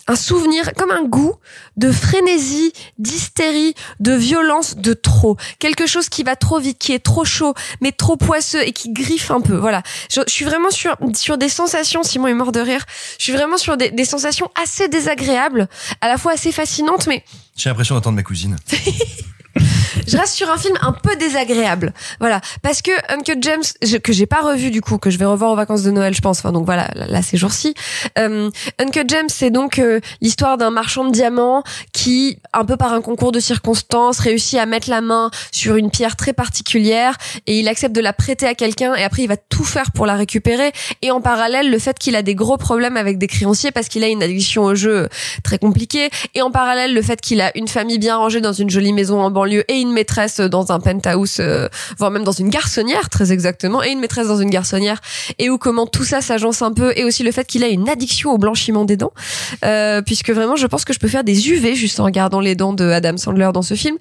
un 0.09 0.17
souvenir, 0.17 0.73
comme 0.75 0.91
un 0.91 1.05
goût 1.05 1.35
de 1.77 1.93
frénésie, 1.93 2.73
d'hystérie, 2.99 3.75
de 4.01 4.13
violence, 4.13 4.77
de 4.77 4.95
trop. 4.95 5.37
Quelque 5.59 5.87
chose 5.87 6.09
qui 6.09 6.23
va 6.23 6.35
trop 6.35 6.59
vite, 6.59 6.79
qui 6.79 6.93
est 6.93 6.99
trop 6.99 7.25
chaud, 7.25 7.55
mais 7.81 7.93
trop 7.93 8.17
poisseux 8.17 8.63
et 8.67 8.73
qui 8.73 8.93
griffe 8.93 9.31
un 9.31 9.41
peu. 9.41 9.57
Voilà. 9.57 9.83
Je, 10.11 10.21
je 10.27 10.33
suis 10.33 10.45
vraiment 10.45 10.71
sur, 10.71 10.97
sur 11.15 11.39
des 11.39 11.49
sensations, 11.49 12.03
Simon 12.03 12.29
est 12.29 12.35
mort 12.35 12.53
de 12.53 12.61
rire, 12.61 12.85
je 13.19 13.25
suis 13.25 13.33
vraiment 13.33 13.59
sur 13.59 13.77
des, 13.77 13.91
des 13.91 14.05
sensations 14.05 14.51
assez 14.61 14.89
désagréables, 14.89 15.69
à 16.01 16.09
la 16.09 16.19
fois 16.19 16.33
assez 16.33 16.53
fascinantes, 16.53 17.07
mais 17.07 17.25
J'ai 17.57 17.69
l'impression 17.69 17.95
d'entendre 17.95 18.17
ma 18.17 18.23
cousine. 18.23 18.57
je 20.07 20.17
reste 20.17 20.35
sur 20.35 20.51
un 20.51 20.57
film 20.57 20.77
un 20.83 20.93
peu 20.93 21.15
désagréable. 21.17 21.93
Voilà, 22.21 22.41
parce 22.63 22.83
que 22.83 22.91
Uncut 23.13 23.39
James 23.41 23.63
je- 23.83 23.97
que 23.97 24.13
j'ai 24.13 24.27
pas 24.27 24.41
revu 24.43 24.71
du 24.71 24.81
coup, 24.81 24.99
que 24.99 25.11
je 25.11 25.19
vais 25.19 25.25
revoir 25.25 25.53
aux 25.53 25.57
vacances 25.57 25.83
de 25.83 25.91
Noël, 25.91 26.15
je 26.15 26.21
pense. 26.21 26.39
Enfin 26.39 26.53
donc 26.53 26.65
voilà, 26.65 26.89
là, 26.95 27.23
ces 27.23 27.37
jours-ci. 27.37 27.75
Euh, 28.19 28.51
Uncut 28.79 29.05
James, 29.09 29.29
c'est 29.29 29.51
donc 29.51 29.79
euh, 29.79 30.01
l'histoire 30.21 30.59
d'un 30.59 30.71
marchand 30.71 31.05
de 31.05 31.13
diamants 31.13 31.63
qui, 31.93 32.39
un 32.53 32.65
peu 32.65 32.77
par 32.77 32.93
un 32.93 33.01
concours 33.01 33.33
de 33.33 33.41
circonstances, 33.41 34.19
réussit 34.21 34.59
à 34.59 34.67
mettre 34.67 34.89
la 34.91 35.01
main 35.01 35.31
sur 35.53 35.77
une 35.77 35.91
pierre 35.91 36.17
très 36.17 36.33
particulière 36.33 37.17
et 37.47 37.59
il 37.59 37.69
accepte 37.69 37.95
de 37.95 38.01
la 38.01 38.13
prêter 38.13 38.47
à 38.47 38.55
quelqu'un 38.55 38.95
et 38.95 39.05
après 39.05 39.23
il 39.23 39.29
va 39.29 39.37
tout 39.37 39.65
faire 39.65 39.91
pour 39.93 40.07
la 40.07 40.15
récupérer. 40.15 40.73
Et 41.03 41.11
en 41.11 41.21
parallèle, 41.21 41.71
le 41.71 41.79
fait 41.79 41.99
qu'il 41.99 42.17
a 42.17 42.23
des 42.23 42.35
gros 42.35 42.57
problèmes 42.57 42.97
avec 42.97 43.19
des 43.19 43.27
créanciers 43.27 43.71
parce 43.73 43.89
qu'il 43.89 44.05
a 44.05 44.09
une 44.09 44.23
addiction 44.23 44.65
au 44.65 44.75
jeu 44.75 45.09
très 45.43 45.59
compliquée. 45.59 46.11
Et 46.35 46.43
en 46.43 46.51
parallèle, 46.51 46.95
le 46.95 47.03
fait 47.03 47.21
qu'il 47.21 47.41
a 47.41 47.57
une 47.57 47.69
famille 47.69 47.99
bien 47.99 48.17
rangée 48.17 48.41
dans 48.41 48.53
une 48.53 48.71
jolie 48.71 48.93
maison 48.93 49.21
en 49.21 49.31
banlieue 49.31 49.48
et 49.49 49.81
une 49.81 49.93
maîtresse 49.93 50.41
dans 50.41 50.73
un 50.73 50.81
penthouse, 50.81 51.37
euh, 51.41 51.69
voire 51.99 52.11
même 52.11 52.25
dans 52.25 52.33
une 52.33 52.49
garçonnière, 52.49 53.09
très 53.11 53.33
exactement, 53.33 53.83
et 53.83 53.91
une 53.91 54.01
maîtresse 54.01 54.29
dans 54.29 54.39
une 54.39 54.51
garçonnière. 54.51 55.01
Et 55.39 55.51
où 55.51 55.59
comment 55.59 55.87
tout 55.87 56.05
ça 56.05 56.21
s'agence 56.21 56.63
un 56.63 56.73
peu. 56.73 56.93
Et 56.97 57.05
aussi 57.05 57.23
le 57.23 57.33
fait 57.33 57.47
qu'il 57.47 57.65
a 57.65 57.69
une 57.69 57.89
addiction 57.89 58.31
au 58.31 58.39
blanchiment 58.39 58.85
des 58.85 58.97
dents. 58.97 59.13
Euh, 59.65 60.03
puisque 60.03 60.31
vraiment, 60.31 60.57
je 60.57 60.67
pense 60.67 60.85
que 60.85 60.93
je 60.93 60.99
peux 60.99 61.09
faire 61.09 61.25
des 61.25 61.51
UV 61.51 61.75
juste 61.75 62.01
en 62.01 62.05
regardant 62.05 62.41
les 62.41 62.55
dents 62.55 62.73
de 62.73 62.89
Adam 62.91 63.17
Sandler 63.17 63.51
dans 63.53 63.63
ce 63.63 63.75
film. 63.75 63.97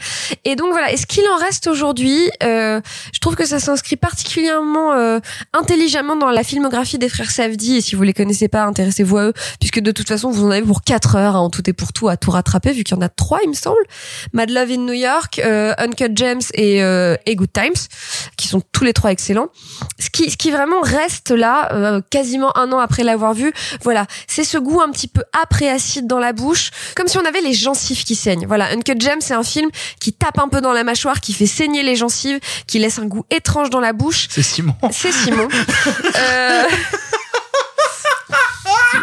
Et 0.46 0.56
donc 0.56 0.72
voilà. 0.72 0.92
Et 0.92 0.98
ce 0.98 1.06
qu'il 1.06 1.24
en 1.28 1.38
reste 1.38 1.68
aujourd'hui, 1.68 2.30
euh, 2.44 2.82
je 3.14 3.20
trouve 3.20 3.36
que 3.36 3.46
ça 3.46 3.60
s'inscrit 3.60 3.96
particulièrement 3.96 5.18
intelligemment 5.54 6.16
dans 6.16 6.30
la 6.30 6.44
filmographie 6.44 6.98
des 6.98 7.10
frères 7.10 7.32
Safdie. 7.32 7.78
Et 7.78 7.82
si 7.82 7.96
vous 7.96 8.04
les 8.04 8.14
connaissez 8.14 8.48
pas, 8.48 8.64
intéressez-vous 8.64 9.18
à 9.18 9.24
eux, 9.26 9.34
puisque 9.60 9.80
de 9.80 9.92
toute 9.92 10.08
façon, 10.08 10.30
vous 10.32 10.46
en 10.46 10.52
avez 10.52 10.66
pour 10.66 10.82
4 10.82 11.16
heures 11.16 11.36
hein, 11.36 11.40
en 11.40 11.50
tout 11.50 11.68
et 11.70 11.74
pour 11.74 11.94
tout 11.94 12.08
à 12.08 12.18
tout 12.18 12.32
rattraper, 12.32 12.72
vu 12.72 12.84
qu'il 12.84 12.96
y 12.96 13.00
en 13.00 13.02
a 13.02 13.10
trois, 13.10 13.40
il 13.44 13.50
me 13.50 13.56
semble. 13.56 13.78
Mad 14.34 14.50
Love 14.50 14.72
in 14.72 14.78
New 14.78 14.94
York, 14.94 15.37
euh, 15.40 15.74
Uncut 15.78 16.12
Gems 16.16 16.42
et, 16.54 16.84
euh, 16.84 17.16
et 17.26 17.36
Good 17.36 17.54
Times, 17.54 17.76
qui 18.38 18.48
sont 18.48 18.62
tous 18.72 18.84
les 18.84 18.94
trois 18.94 19.12
excellents. 19.12 19.50
Ce 20.00 20.10
qui, 20.10 20.30
ce 20.32 20.38
qui 20.38 20.52
vraiment 20.52 20.82
reste 20.82 21.32
là, 21.32 21.70
euh, 21.74 22.02
quasiment 22.10 22.56
un 22.58 22.72
an 22.72 22.80
après 22.80 23.04
l'avoir 23.04 23.34
vu, 23.34 23.54
voilà, 23.82 24.06
c'est 24.28 24.44
ce 24.44 24.58
goût 24.58 24.82
un 24.82 24.92
petit 24.92 25.08
peu 25.08 25.24
et 25.62 25.70
acide 25.70 26.08
dans 26.08 26.20
la 26.20 26.34
bouche, 26.34 26.72
comme 26.96 27.08
si 27.08 27.18
on 27.18 27.26
avait 27.26 27.42
les 27.42 27.54
gencives 27.54 28.04
qui 28.04 28.16
saignent. 28.16 28.46
Voilà, 28.48 28.72
Uncut 28.72 29.00
Gems, 29.00 29.22
c'est 29.22 29.34
un 29.34 29.44
film 29.44 29.70
qui 30.00 30.14
tape 30.14 30.40
un 30.40 30.48
peu 30.50 30.62
dans 30.62 30.74
la 30.74 30.84
mâchoire, 30.84 31.22
qui 31.22 31.34
fait 31.34 31.46
saigner 31.48 31.84
les 31.84 31.96
gencives, 31.96 32.40
qui 32.68 32.80
laisse 32.80 33.00
un 33.00 33.06
goût 33.06 33.26
étrange 33.30 33.70
dans 33.70 33.80
la 33.80 33.94
bouche. 33.94 34.28
C'est 34.30 34.44
Simon. 34.44 34.76
C'est 34.92 35.12
Simon. 35.12 35.48
Euh, 36.18 36.64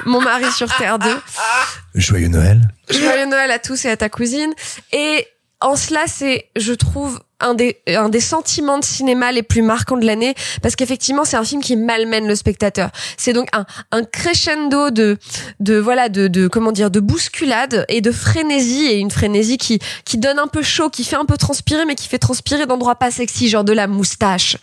Mon 0.04 0.20
mari 0.20 0.50
sur 0.52 0.74
Terre 0.76 0.98
2. 0.98 1.08
Joyeux 1.94 2.28
Noël. 2.28 2.60
Joyeux 2.90 3.26
Noël 3.26 3.50
à 3.50 3.58
tous 3.58 3.84
et 3.84 3.90
à 3.90 3.96
ta 3.96 4.08
cousine. 4.08 4.52
Et 4.92 5.26
en 5.60 5.76
cela, 5.76 6.00
c'est, 6.06 6.50
je 6.56 6.72
trouve, 6.72 7.20
un 7.40 7.54
des, 7.54 7.78
un 7.88 8.08
des 8.08 8.20
sentiments 8.20 8.78
de 8.78 8.84
cinéma 8.84 9.32
les 9.32 9.42
plus 9.42 9.62
marquants 9.62 9.96
de 9.96 10.06
l'année, 10.06 10.34
parce 10.62 10.76
qu'effectivement, 10.76 11.24
c'est 11.24 11.36
un 11.36 11.44
film 11.44 11.62
qui 11.62 11.76
malmène 11.76 12.26
le 12.26 12.34
spectateur. 12.34 12.90
C'est 13.16 13.32
donc 13.32 13.48
un, 13.52 13.66
un 13.92 14.04
crescendo 14.04 14.90
de, 14.90 15.18
de, 15.60 15.76
voilà, 15.76 16.08
de, 16.08 16.28
de, 16.28 16.48
comment 16.48 16.72
dire, 16.72 16.90
de 16.90 17.00
bousculade 17.00 17.84
et 17.88 18.00
de 18.00 18.12
frénésie, 18.12 18.86
et 18.86 18.98
une 18.98 19.10
frénésie 19.10 19.58
qui, 19.58 19.78
qui 20.04 20.18
donne 20.18 20.38
un 20.38 20.46
peu 20.46 20.62
chaud, 20.62 20.90
qui 20.90 21.04
fait 21.04 21.16
un 21.16 21.24
peu 21.24 21.36
transpirer, 21.36 21.84
mais 21.86 21.94
qui 21.94 22.08
fait 22.08 22.18
transpirer 22.18 22.66
d'endroits 22.66 22.96
pas 22.96 23.10
sexy, 23.10 23.48
genre 23.48 23.64
de 23.64 23.72
la 23.72 23.86
moustache. 23.86 24.56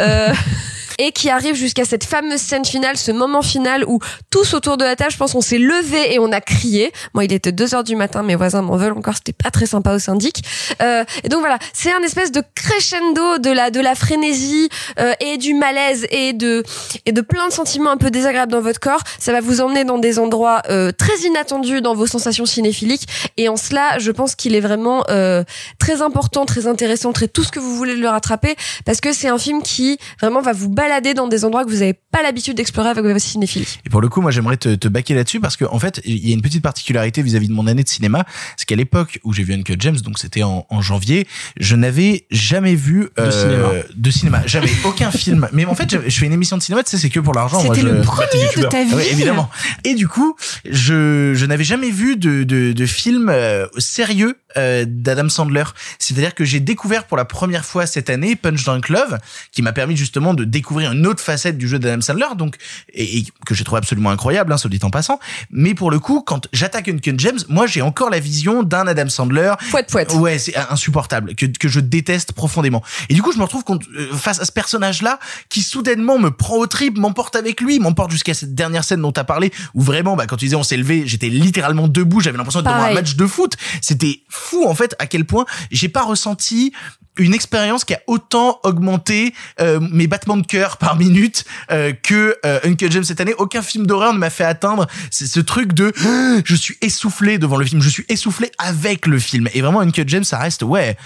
euh, 0.00 0.32
et 0.98 1.12
qui 1.12 1.30
arrive 1.30 1.54
jusqu'à 1.54 1.84
cette 1.84 2.04
fameuse 2.04 2.40
scène 2.40 2.64
finale, 2.64 2.96
ce 2.96 3.12
moment 3.12 3.42
final 3.42 3.84
où 3.86 3.98
tous 4.30 4.54
autour 4.54 4.76
de 4.76 4.84
la 4.84 4.96
table, 4.96 5.10
je 5.10 5.16
pense, 5.16 5.34
on 5.34 5.40
s'est 5.40 5.58
levé 5.58 6.14
et 6.14 6.18
on 6.18 6.32
a 6.32 6.40
crié. 6.40 6.92
Moi, 7.14 7.24
il 7.24 7.32
était 7.32 7.52
2 7.52 7.74
heures 7.74 7.84
du 7.84 7.96
matin, 7.96 8.22
mes 8.22 8.36
voisins 8.36 8.62
m'en 8.62 8.76
veulent 8.76 8.92
encore, 8.92 9.14
c'était 9.14 9.32
pas 9.32 9.50
très 9.50 9.66
sympa 9.66 9.94
au 9.94 9.98
syndic. 9.98 10.44
Euh, 10.82 11.04
et 11.22 11.28
donc 11.28 11.40
voilà, 11.40 11.58
c'est 11.72 11.92
un 11.92 12.02
espèce 12.02 12.32
de 12.32 12.42
crescendo 12.54 13.38
de 13.38 13.50
la 13.50 13.70
de 13.70 13.80
la 13.80 13.94
frénésie 13.94 14.68
euh, 14.98 15.12
et 15.20 15.36
du 15.38 15.54
malaise 15.54 16.06
et 16.10 16.32
de 16.32 16.62
et 17.06 17.12
de 17.12 17.20
plein 17.20 17.48
de 17.48 17.52
sentiments 17.52 17.90
un 17.90 17.96
peu 17.96 18.10
désagréables 18.10 18.52
dans 18.52 18.60
votre 18.60 18.80
corps. 18.80 19.00
Ça 19.18 19.32
va 19.32 19.40
vous 19.40 19.60
emmener 19.60 19.84
dans 19.84 19.98
des 19.98 20.18
endroits 20.18 20.62
euh, 20.70 20.92
très 20.92 21.16
inattendus 21.26 21.80
dans 21.80 21.94
vos 21.94 22.06
sensations 22.06 22.46
cinéphiliques. 22.46 23.06
Et 23.36 23.48
en 23.48 23.56
cela, 23.56 23.98
je 23.98 24.10
pense 24.10 24.34
qu'il 24.34 24.54
est 24.54 24.60
vraiment 24.60 25.04
euh, 25.10 25.44
très 25.78 26.02
important, 26.02 26.44
très 26.46 26.66
intéressant, 26.66 27.12
très 27.12 27.28
tout 27.28 27.44
ce 27.44 27.50
que 27.50 27.60
vous 27.60 27.76
voulez 27.76 27.96
le 27.96 28.08
rattraper, 28.08 28.56
parce 28.84 29.00
que 29.00 29.12
c'est 29.12 29.28
un 29.28 29.38
film 29.38 29.62
qui 29.62 29.98
vraiment 30.20 30.40
va 30.40 30.52
vous 30.52 30.68
balader 30.84 31.14
dans 31.14 31.28
des 31.28 31.44
endroits 31.44 31.64
que 31.64 31.70
vous 31.70 31.78
n'avez 31.78 31.94
pas 31.94 32.22
l'habitude 32.22 32.56
d'explorer 32.56 32.90
avec 32.90 33.04
vos 33.04 33.18
cinéphilie. 33.18 33.78
Et 33.86 33.90
pour 33.90 34.00
le 34.00 34.08
coup, 34.08 34.20
moi, 34.20 34.30
j'aimerais 34.30 34.56
te, 34.56 34.74
te 34.74 34.88
baquer 34.88 35.14
là-dessus 35.14 35.40
parce 35.40 35.56
que, 35.56 35.64
en 35.64 35.78
fait, 35.78 36.00
il 36.04 36.28
y 36.28 36.30
a 36.30 36.34
une 36.34 36.42
petite 36.42 36.62
particularité 36.62 37.22
vis-à-vis 37.22 37.48
de 37.48 37.52
mon 37.52 37.66
année 37.66 37.82
de 37.82 37.88
cinéma. 37.88 38.24
C'est 38.56 38.66
qu'à 38.66 38.76
l'époque 38.76 39.18
où 39.24 39.32
j'ai 39.32 39.44
vu 39.44 39.54
Uncut 39.54 39.76
James, 39.78 39.96
donc 39.96 40.18
c'était 40.18 40.42
en, 40.42 40.66
en 40.68 40.82
janvier, 40.82 41.26
je 41.58 41.76
n'avais 41.76 42.26
jamais 42.30 42.74
vu 42.74 43.08
euh, 43.18 43.26
De 43.26 43.30
cinéma. 43.30 43.68
de 43.96 44.10
cinéma. 44.10 44.42
Jamais 44.46 44.70
aucun 44.84 45.10
film. 45.10 45.48
Mais 45.52 45.64
en 45.64 45.74
fait, 45.74 45.90
je, 45.90 46.18
fais 46.18 46.26
une 46.26 46.32
émission 46.32 46.58
de 46.58 46.62
cinéma, 46.62 46.82
tu 46.82 46.90
sais, 46.90 46.98
c'est 46.98 47.10
que 47.10 47.20
pour 47.20 47.34
l'argent. 47.34 47.60
C'était 47.60 47.80
je... 47.80 47.86
le 47.86 48.00
premier 48.02 48.28
de 48.56 48.62
ta 48.64 48.84
vie. 48.84 48.94
Oui, 48.94 49.04
évidemment. 49.10 49.48
Et 49.84 49.94
du 49.94 50.08
coup, 50.08 50.36
je, 50.68 51.32
je 51.34 51.46
n'avais 51.46 51.64
jamais 51.64 51.90
vu 51.90 52.16
de, 52.16 52.44
de, 52.44 52.72
de 52.72 52.86
film 52.86 53.28
euh, 53.30 53.66
sérieux 53.78 54.36
euh, 54.56 54.84
d'Adam 54.88 55.28
Sandler. 55.28 55.64
C'est-à-dire 55.98 56.34
que 56.34 56.44
j'ai 56.44 56.60
découvert 56.60 57.04
pour 57.04 57.16
la 57.16 57.24
première 57.24 57.64
fois 57.64 57.86
cette 57.86 58.10
année 58.10 58.36
Punch 58.36 58.64
Drunk 58.64 58.88
Love, 58.88 59.18
qui 59.52 59.62
m'a 59.62 59.72
permis 59.72 59.96
justement 59.96 60.34
de 60.34 60.44
découvrir 60.44 60.92
une 60.92 61.06
autre 61.06 61.22
facette 61.22 61.58
du 61.58 61.68
jeu 61.68 61.78
d'Adam 61.78 62.00
Sandler, 62.00 62.26
donc 62.36 62.56
et, 62.92 63.18
et 63.18 63.26
que 63.46 63.54
j'ai 63.54 63.64
trouvé 63.64 63.78
absolument 63.78 64.10
incroyable, 64.10 64.52
hein, 64.52 64.56
soit 64.56 64.70
dit 64.70 64.80
en 64.82 64.90
passant. 64.90 65.18
Mais 65.50 65.74
pour 65.74 65.90
le 65.90 65.98
coup, 65.98 66.22
quand 66.22 66.48
j'attaque 66.52 66.88
Uncut 66.88 67.14
James, 67.18 67.38
moi 67.48 67.66
j'ai 67.66 67.82
encore 67.82 68.10
la 68.10 68.20
vision 68.20 68.62
d'un 68.62 68.86
Adam 68.86 69.08
Sandler. 69.08 69.52
Fouette, 69.60 69.90
fouette. 69.90 70.12
Ouais, 70.14 70.38
c'est 70.38 70.56
insupportable, 70.56 71.34
que, 71.34 71.46
que 71.46 71.68
je 71.68 71.80
déteste 71.80 72.32
profondément. 72.32 72.82
Et 73.08 73.14
du 73.14 73.22
coup, 73.22 73.32
je 73.32 73.38
me 73.38 73.42
retrouve 73.42 73.64
contre- 73.64 73.86
euh, 73.96 74.12
face 74.14 74.40
à 74.40 74.44
ce 74.44 74.52
personnage-là 74.52 75.18
qui 75.48 75.62
soudainement 75.62 76.18
me 76.18 76.30
prend 76.30 76.56
au 76.56 76.66
trip, 76.66 76.98
m'emporte 76.98 77.36
avec 77.36 77.60
lui, 77.60 77.78
m'emporte 77.78 78.10
jusqu'à 78.10 78.34
cette 78.34 78.54
dernière 78.54 78.84
scène 78.84 79.00
dont 79.00 79.12
tu 79.12 79.20
as 79.20 79.24
parlé, 79.24 79.52
où 79.74 79.82
vraiment, 79.82 80.16
bah, 80.16 80.26
quand 80.26 80.36
tu 80.36 80.46
disais 80.46 80.56
on 80.56 80.62
s'est 80.62 80.76
levé, 80.76 81.04
j'étais 81.06 81.28
littéralement 81.28 81.88
debout, 81.88 82.20
j'avais 82.20 82.38
l'impression 82.38 82.62
d'être 82.62 82.72
devant 82.74 82.86
un 82.86 82.94
match 82.94 83.16
de 83.16 83.26
foot. 83.26 83.56
C'était 83.80 84.20
fou 84.44 84.64
en 84.66 84.74
fait 84.74 84.94
à 84.98 85.06
quel 85.06 85.24
point 85.24 85.46
j'ai 85.70 85.88
pas 85.88 86.02
ressenti 86.02 86.72
une 87.18 87.34
expérience 87.34 87.84
qui 87.84 87.94
a 87.94 88.00
autant 88.06 88.58
augmenté 88.64 89.34
euh, 89.60 89.80
mes 89.92 90.06
battements 90.06 90.36
de 90.36 90.46
cœur 90.46 90.76
par 90.78 90.96
minute 90.96 91.44
euh, 91.70 91.92
que 91.92 92.36
euh, 92.44 92.58
Uncle 92.64 92.90
James 92.90 93.04
cette 93.04 93.20
année. 93.20 93.34
Aucun 93.38 93.62
film 93.62 93.86
d'horreur 93.86 94.12
ne 94.12 94.18
m'a 94.18 94.30
fait 94.30 94.44
atteindre 94.44 94.86
ce 95.10 95.40
truc 95.40 95.72
de 95.72 95.92
je 96.44 96.54
suis 96.54 96.76
essoufflé 96.80 97.38
devant 97.38 97.56
le 97.56 97.64
film, 97.64 97.80
je 97.80 97.88
suis 97.88 98.04
essoufflé 98.08 98.50
avec 98.58 99.06
le 99.06 99.18
film. 99.18 99.48
Et 99.54 99.60
vraiment 99.60 99.80
Uncle 99.80 100.04
James, 100.06 100.24
ça 100.24 100.38
reste 100.38 100.62
ouais 100.62 100.96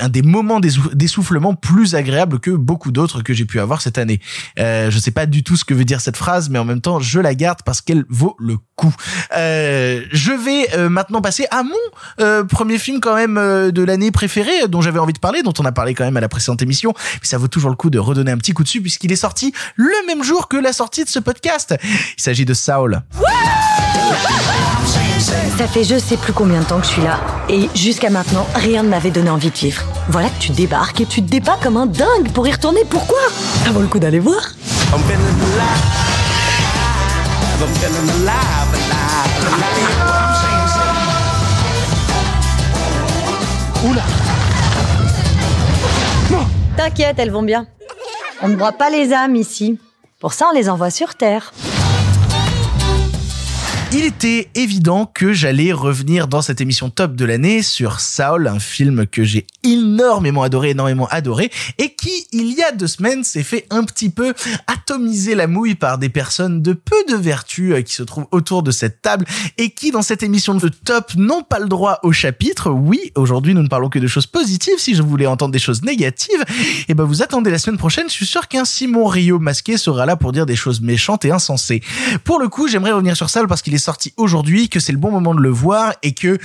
un 0.00 0.08
des 0.08 0.22
moments 0.22 0.60
d'essou- 0.60 0.94
d'essoufflement 0.94 1.54
plus 1.54 1.94
agréables 1.94 2.38
que 2.38 2.50
beaucoup 2.50 2.92
d'autres 2.92 3.22
que 3.22 3.32
j'ai 3.32 3.44
pu 3.44 3.60
avoir 3.60 3.80
cette 3.80 3.98
année. 3.98 4.20
Euh, 4.58 4.90
je 4.90 4.98
sais 4.98 5.10
pas 5.10 5.26
du 5.26 5.42
tout 5.42 5.56
ce 5.56 5.64
que 5.64 5.74
veut 5.74 5.84
dire 5.84 6.00
cette 6.00 6.16
phrase, 6.16 6.50
mais 6.50 6.58
en 6.58 6.64
même 6.64 6.80
temps 6.80 7.00
je 7.00 7.20
la 7.20 7.34
garde 7.34 7.60
parce 7.64 7.80
qu'elle 7.80 8.04
vaut 8.08 8.36
le 8.38 8.58
coup. 8.76 8.94
Euh, 9.36 10.02
je 10.12 10.32
vais 10.32 10.74
euh, 10.76 10.88
maintenant 10.88 11.22
passer 11.22 11.46
à 11.50 11.62
mon 11.62 12.44
premier 12.46 12.78
film 12.78 13.00
quand 13.00 13.14
même 13.14 13.36
de 13.70 13.82
l'année 13.82 14.10
préféré 14.10 14.50
euh, 14.62 14.66
dont 14.66 14.80
j'avais 14.80 14.98
envie 14.98 15.12
de 15.12 15.18
parler, 15.18 15.42
dont 15.46 15.62
on 15.62 15.64
a 15.64 15.72
parlé 15.72 15.94
quand 15.94 16.04
même 16.04 16.16
à 16.16 16.20
la 16.20 16.28
précédente 16.28 16.62
émission, 16.62 16.92
mais 16.96 17.26
ça 17.26 17.38
vaut 17.38 17.48
toujours 17.48 17.70
le 17.70 17.76
coup 17.76 17.90
de 17.90 17.98
redonner 17.98 18.32
un 18.32 18.38
petit 18.38 18.52
coup 18.52 18.62
dessus 18.62 18.80
puisqu'il 18.80 19.12
est 19.12 19.16
sorti 19.16 19.52
le 19.76 20.06
même 20.06 20.22
jour 20.22 20.48
que 20.48 20.56
la 20.56 20.72
sortie 20.72 21.04
de 21.04 21.08
ce 21.08 21.18
podcast. 21.18 21.74
Il 21.82 22.22
s'agit 22.22 22.44
de 22.44 22.54
Saul. 22.54 23.02
Ça 25.58 25.66
fait 25.66 25.84
je 25.84 25.98
sais 25.98 26.16
plus 26.16 26.32
combien 26.32 26.60
de 26.60 26.66
temps 26.66 26.78
que 26.78 26.86
je 26.86 26.90
suis 26.90 27.02
là. 27.02 27.18
Et 27.48 27.68
jusqu'à 27.74 28.10
maintenant, 28.10 28.46
rien 28.54 28.82
ne 28.82 28.88
m'avait 28.88 29.10
donné 29.10 29.30
envie 29.30 29.50
de 29.50 29.56
vivre. 29.56 29.82
Voilà 30.08 30.28
que 30.28 30.38
tu 30.38 30.52
débarques 30.52 31.00
et 31.00 31.06
tu 31.06 31.22
te 31.22 31.30
débats 31.30 31.58
comme 31.62 31.76
un 31.76 31.86
dingue 31.86 32.30
pour 32.34 32.46
y 32.46 32.52
retourner. 32.52 32.82
Pourquoi? 32.88 33.18
Ça 33.64 33.70
vaut 33.70 33.80
le 33.80 33.86
coup 33.86 33.98
d'aller 33.98 34.20
voir. 34.20 34.42
I'm 43.88 44.25
T'inquiète, 46.76 47.18
elles 47.18 47.30
vont 47.30 47.42
bien. 47.42 47.66
On 48.42 48.48
ne 48.48 48.56
broie 48.56 48.72
pas 48.72 48.90
les 48.90 49.14
âmes 49.14 49.34
ici. 49.34 49.78
Pour 50.20 50.34
ça, 50.34 50.48
on 50.50 50.54
les 50.54 50.68
envoie 50.68 50.90
sur 50.90 51.14
Terre. 51.14 51.52
Il 53.98 54.04
était 54.04 54.50
évident 54.54 55.06
que 55.06 55.32
j'allais 55.32 55.72
revenir 55.72 56.28
dans 56.28 56.42
cette 56.42 56.60
émission 56.60 56.90
top 56.90 57.16
de 57.16 57.24
l'année 57.24 57.62
sur 57.62 58.00
Saul, 58.00 58.46
un 58.46 58.58
film 58.58 59.06
que 59.06 59.24
j'ai 59.24 59.46
énormément 59.62 60.42
adoré, 60.42 60.70
énormément 60.70 61.08
adoré, 61.10 61.50
et 61.78 61.94
qui, 61.94 62.26
il 62.30 62.52
y 62.52 62.62
a 62.62 62.72
deux 62.72 62.88
semaines, 62.88 63.24
s'est 63.24 63.42
fait 63.42 63.66
un 63.70 63.84
petit 63.84 64.10
peu 64.10 64.34
atomiser 64.66 65.34
la 65.34 65.46
mouille 65.46 65.76
par 65.76 65.96
des 65.96 66.10
personnes 66.10 66.60
de 66.60 66.74
peu 66.74 66.96
de 67.08 67.16
vertu 67.16 67.72
euh, 67.72 67.80
qui 67.80 67.94
se 67.94 68.02
trouvent 68.02 68.26
autour 68.32 68.62
de 68.62 68.70
cette 68.70 69.00
table 69.00 69.24
et 69.56 69.70
qui, 69.70 69.92
dans 69.92 70.02
cette 70.02 70.22
émission 70.22 70.54
de 70.54 70.68
top, 70.68 71.14
n'ont 71.14 71.42
pas 71.42 71.58
le 71.58 71.66
droit 71.66 71.98
au 72.02 72.12
chapitre. 72.12 72.70
Oui, 72.70 73.12
aujourd'hui, 73.14 73.54
nous 73.54 73.62
ne 73.62 73.68
parlons 73.68 73.88
que 73.88 73.98
de 73.98 74.06
choses 74.06 74.26
positives. 74.26 74.78
Si 74.78 74.94
je 74.94 75.00
voulais 75.00 75.26
entendre 75.26 75.52
des 75.52 75.58
choses 75.58 75.82
négatives, 75.82 76.44
et 76.88 76.92
ben 76.92 77.04
vous 77.04 77.22
attendez 77.22 77.50
la 77.50 77.58
semaine 77.58 77.78
prochaine. 77.78 78.10
Je 78.10 78.12
suis 78.12 78.26
sûr 78.26 78.46
qu'un 78.46 78.66
Simon 78.66 79.06
Rio 79.06 79.38
masqué 79.38 79.78
sera 79.78 80.04
là 80.04 80.16
pour 80.16 80.32
dire 80.32 80.44
des 80.44 80.54
choses 80.54 80.82
méchantes 80.82 81.24
et 81.24 81.30
insensées. 81.30 81.80
Pour 82.24 82.38
le 82.38 82.50
coup, 82.50 82.68
j'aimerais 82.68 82.92
revenir 82.92 83.16
sur 83.16 83.30
Saul 83.30 83.48
parce 83.48 83.62
qu'il 83.62 83.74
est 83.74 83.85
sorti 83.86 84.12
aujourd'hui, 84.16 84.68
que 84.68 84.80
c'est 84.80 84.90
le 84.90 84.98
bon 84.98 85.12
moment 85.12 85.32
de 85.32 85.40
le 85.40 85.48
voir 85.48 85.94
et 86.02 86.12
que 86.12 86.38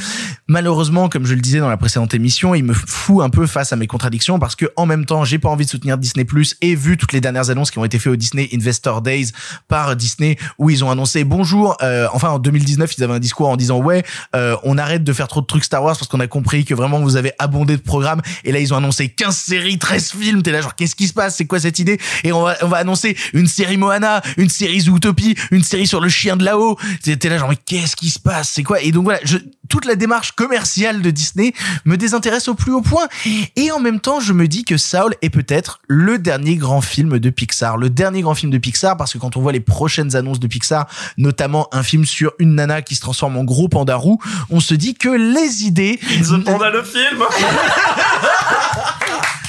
malheureusement, 0.47 1.09
comme 1.09 1.25
je 1.25 1.33
le 1.33 1.41
disais 1.41 1.59
dans 1.59 1.69
la 1.69 1.77
précédente 1.77 2.13
émission, 2.13 2.53
il 2.53 2.63
me 2.63 2.73
fout 2.73 3.23
un 3.23 3.31
peu 3.31 3.47
face 3.47 3.73
à 3.73 3.75
mes 3.75 3.87
contradictions 3.87 4.37
parce 4.37 4.55
que 4.55 4.67
en 4.75 4.85
même 4.85 5.05
temps, 5.05 5.25
j'ai 5.25 5.39
pas 5.39 5.49
envie 5.49 5.65
de 5.65 5.69
soutenir 5.71 5.97
Disney 5.97 6.23
Plus 6.23 6.55
et 6.61 6.75
vu 6.75 6.97
toutes 6.97 7.13
les 7.13 7.21
dernières 7.21 7.49
annonces 7.49 7.71
qui 7.71 7.79
ont 7.79 7.85
été 7.85 7.97
faites 7.97 8.13
au 8.13 8.15
Disney 8.15 8.47
Investor 8.53 9.01
Days 9.01 9.31
par 9.67 9.95
Disney 9.95 10.37
où 10.59 10.69
ils 10.69 10.83
ont 10.83 10.91
annoncé 10.91 11.23
bonjour, 11.23 11.77
euh, 11.81 12.07
enfin 12.13 12.29
en 12.29 12.37
2019, 12.37 12.95
ils 12.95 13.03
avaient 13.03 13.13
un 13.13 13.19
discours 13.19 13.49
en 13.49 13.57
disant 13.57 13.79
ouais, 13.79 14.03
euh, 14.35 14.55
on 14.63 14.77
arrête 14.77 15.03
de 15.03 15.13
faire 15.13 15.27
trop 15.27 15.41
de 15.41 15.47
trucs 15.47 15.63
Star 15.63 15.83
Wars 15.83 15.97
parce 15.97 16.07
qu'on 16.07 16.19
a 16.19 16.27
compris 16.27 16.63
que 16.63 16.75
vraiment 16.75 16.99
vous 16.99 17.15
avez 17.15 17.31
abondé 17.39 17.75
de 17.75 17.81
programmes. 17.81 18.21
Et 18.43 18.51
là 18.51 18.59
ils 18.59 18.71
ont 18.71 18.77
annoncé 18.77 19.09
15 19.09 19.35
séries, 19.35 19.79
13 19.79 20.11
films, 20.11 20.43
t'es 20.43 20.51
là 20.51 20.61
genre 20.61 20.75
qu'est-ce 20.75 20.95
qui 20.95 21.07
se 21.07 21.13
passe, 21.13 21.37
c'est 21.37 21.45
quoi 21.45 21.59
cette 21.59 21.79
idée? 21.79 21.97
Et 22.23 22.31
on 22.31 22.43
va 22.43 22.55
on 22.61 22.67
va 22.67 22.77
annoncer 22.77 23.17
une 23.33 23.47
série 23.47 23.77
Moana, 23.77 24.21
une 24.37 24.49
série 24.49 24.81
Zootopie, 24.81 25.35
une 25.49 25.63
série 25.63 25.87
sur 25.87 26.01
le 26.01 26.09
chien 26.09 26.37
de 26.37 26.45
là-haut. 26.45 26.77
T'es 27.21 27.29
là 27.29 27.37
genre 27.37 27.49
mais 27.49 27.55
qu'est-ce 27.55 27.95
qui 27.95 28.09
se 28.09 28.19
passe, 28.19 28.49
c'est 28.49 28.63
quoi? 28.63 28.81
Et 28.81 28.91
donc 28.91 29.03
voilà, 29.03 29.19
je, 29.23 29.37
toute 29.69 29.85
la 29.85 29.95
démarche 29.95 30.33
commerciale 30.33 31.01
de 31.01 31.11
Disney 31.11 31.53
me 31.85 31.95
désintéresse 31.95 32.47
au 32.47 32.55
plus 32.55 32.73
haut 32.73 32.81
point. 32.81 33.07
Et 33.55 33.71
en 33.71 33.79
même 33.79 33.99
temps 33.99 34.19
je 34.19 34.33
me 34.33 34.47
dis 34.47 34.65
que 34.65 34.77
Saul 34.77 35.13
est 35.21 35.29
peut-être 35.29 35.79
le 35.87 36.17
dernier 36.17 36.55
grand 36.55 36.81
film 36.81 37.19
de 37.19 37.29
Pixar, 37.29 37.77
le 37.77 37.89
dernier 37.89 38.21
grand 38.21 38.35
film 38.35 38.51
de 38.51 38.57
Pixar 38.57 38.97
parce 38.97 39.13
que 39.13 39.19
quand 39.19 39.37
on 39.37 39.41
voit 39.41 39.51
les 39.51 39.59
prochaines 39.59 40.15
annonces 40.15 40.39
de 40.39 40.47
Pixar, 40.47 40.87
notamment 41.17 41.67
un 41.71 41.83
film 41.83 42.05
sur 42.05 42.33
une 42.39 42.55
nana 42.55 42.81
qui 42.81 42.95
se 42.95 43.01
transforme 43.01 43.37
en 43.37 43.43
gros 43.43 43.69
panda 43.69 43.95
roux, 43.95 44.17
on 44.49 44.59
se 44.59 44.73
dit 44.73 44.95
que 44.95 45.09
les 45.09 45.63
idées 45.63 45.99
The 46.01 46.43
Panda 46.43 46.71
le 46.71 46.83
film 46.83 47.21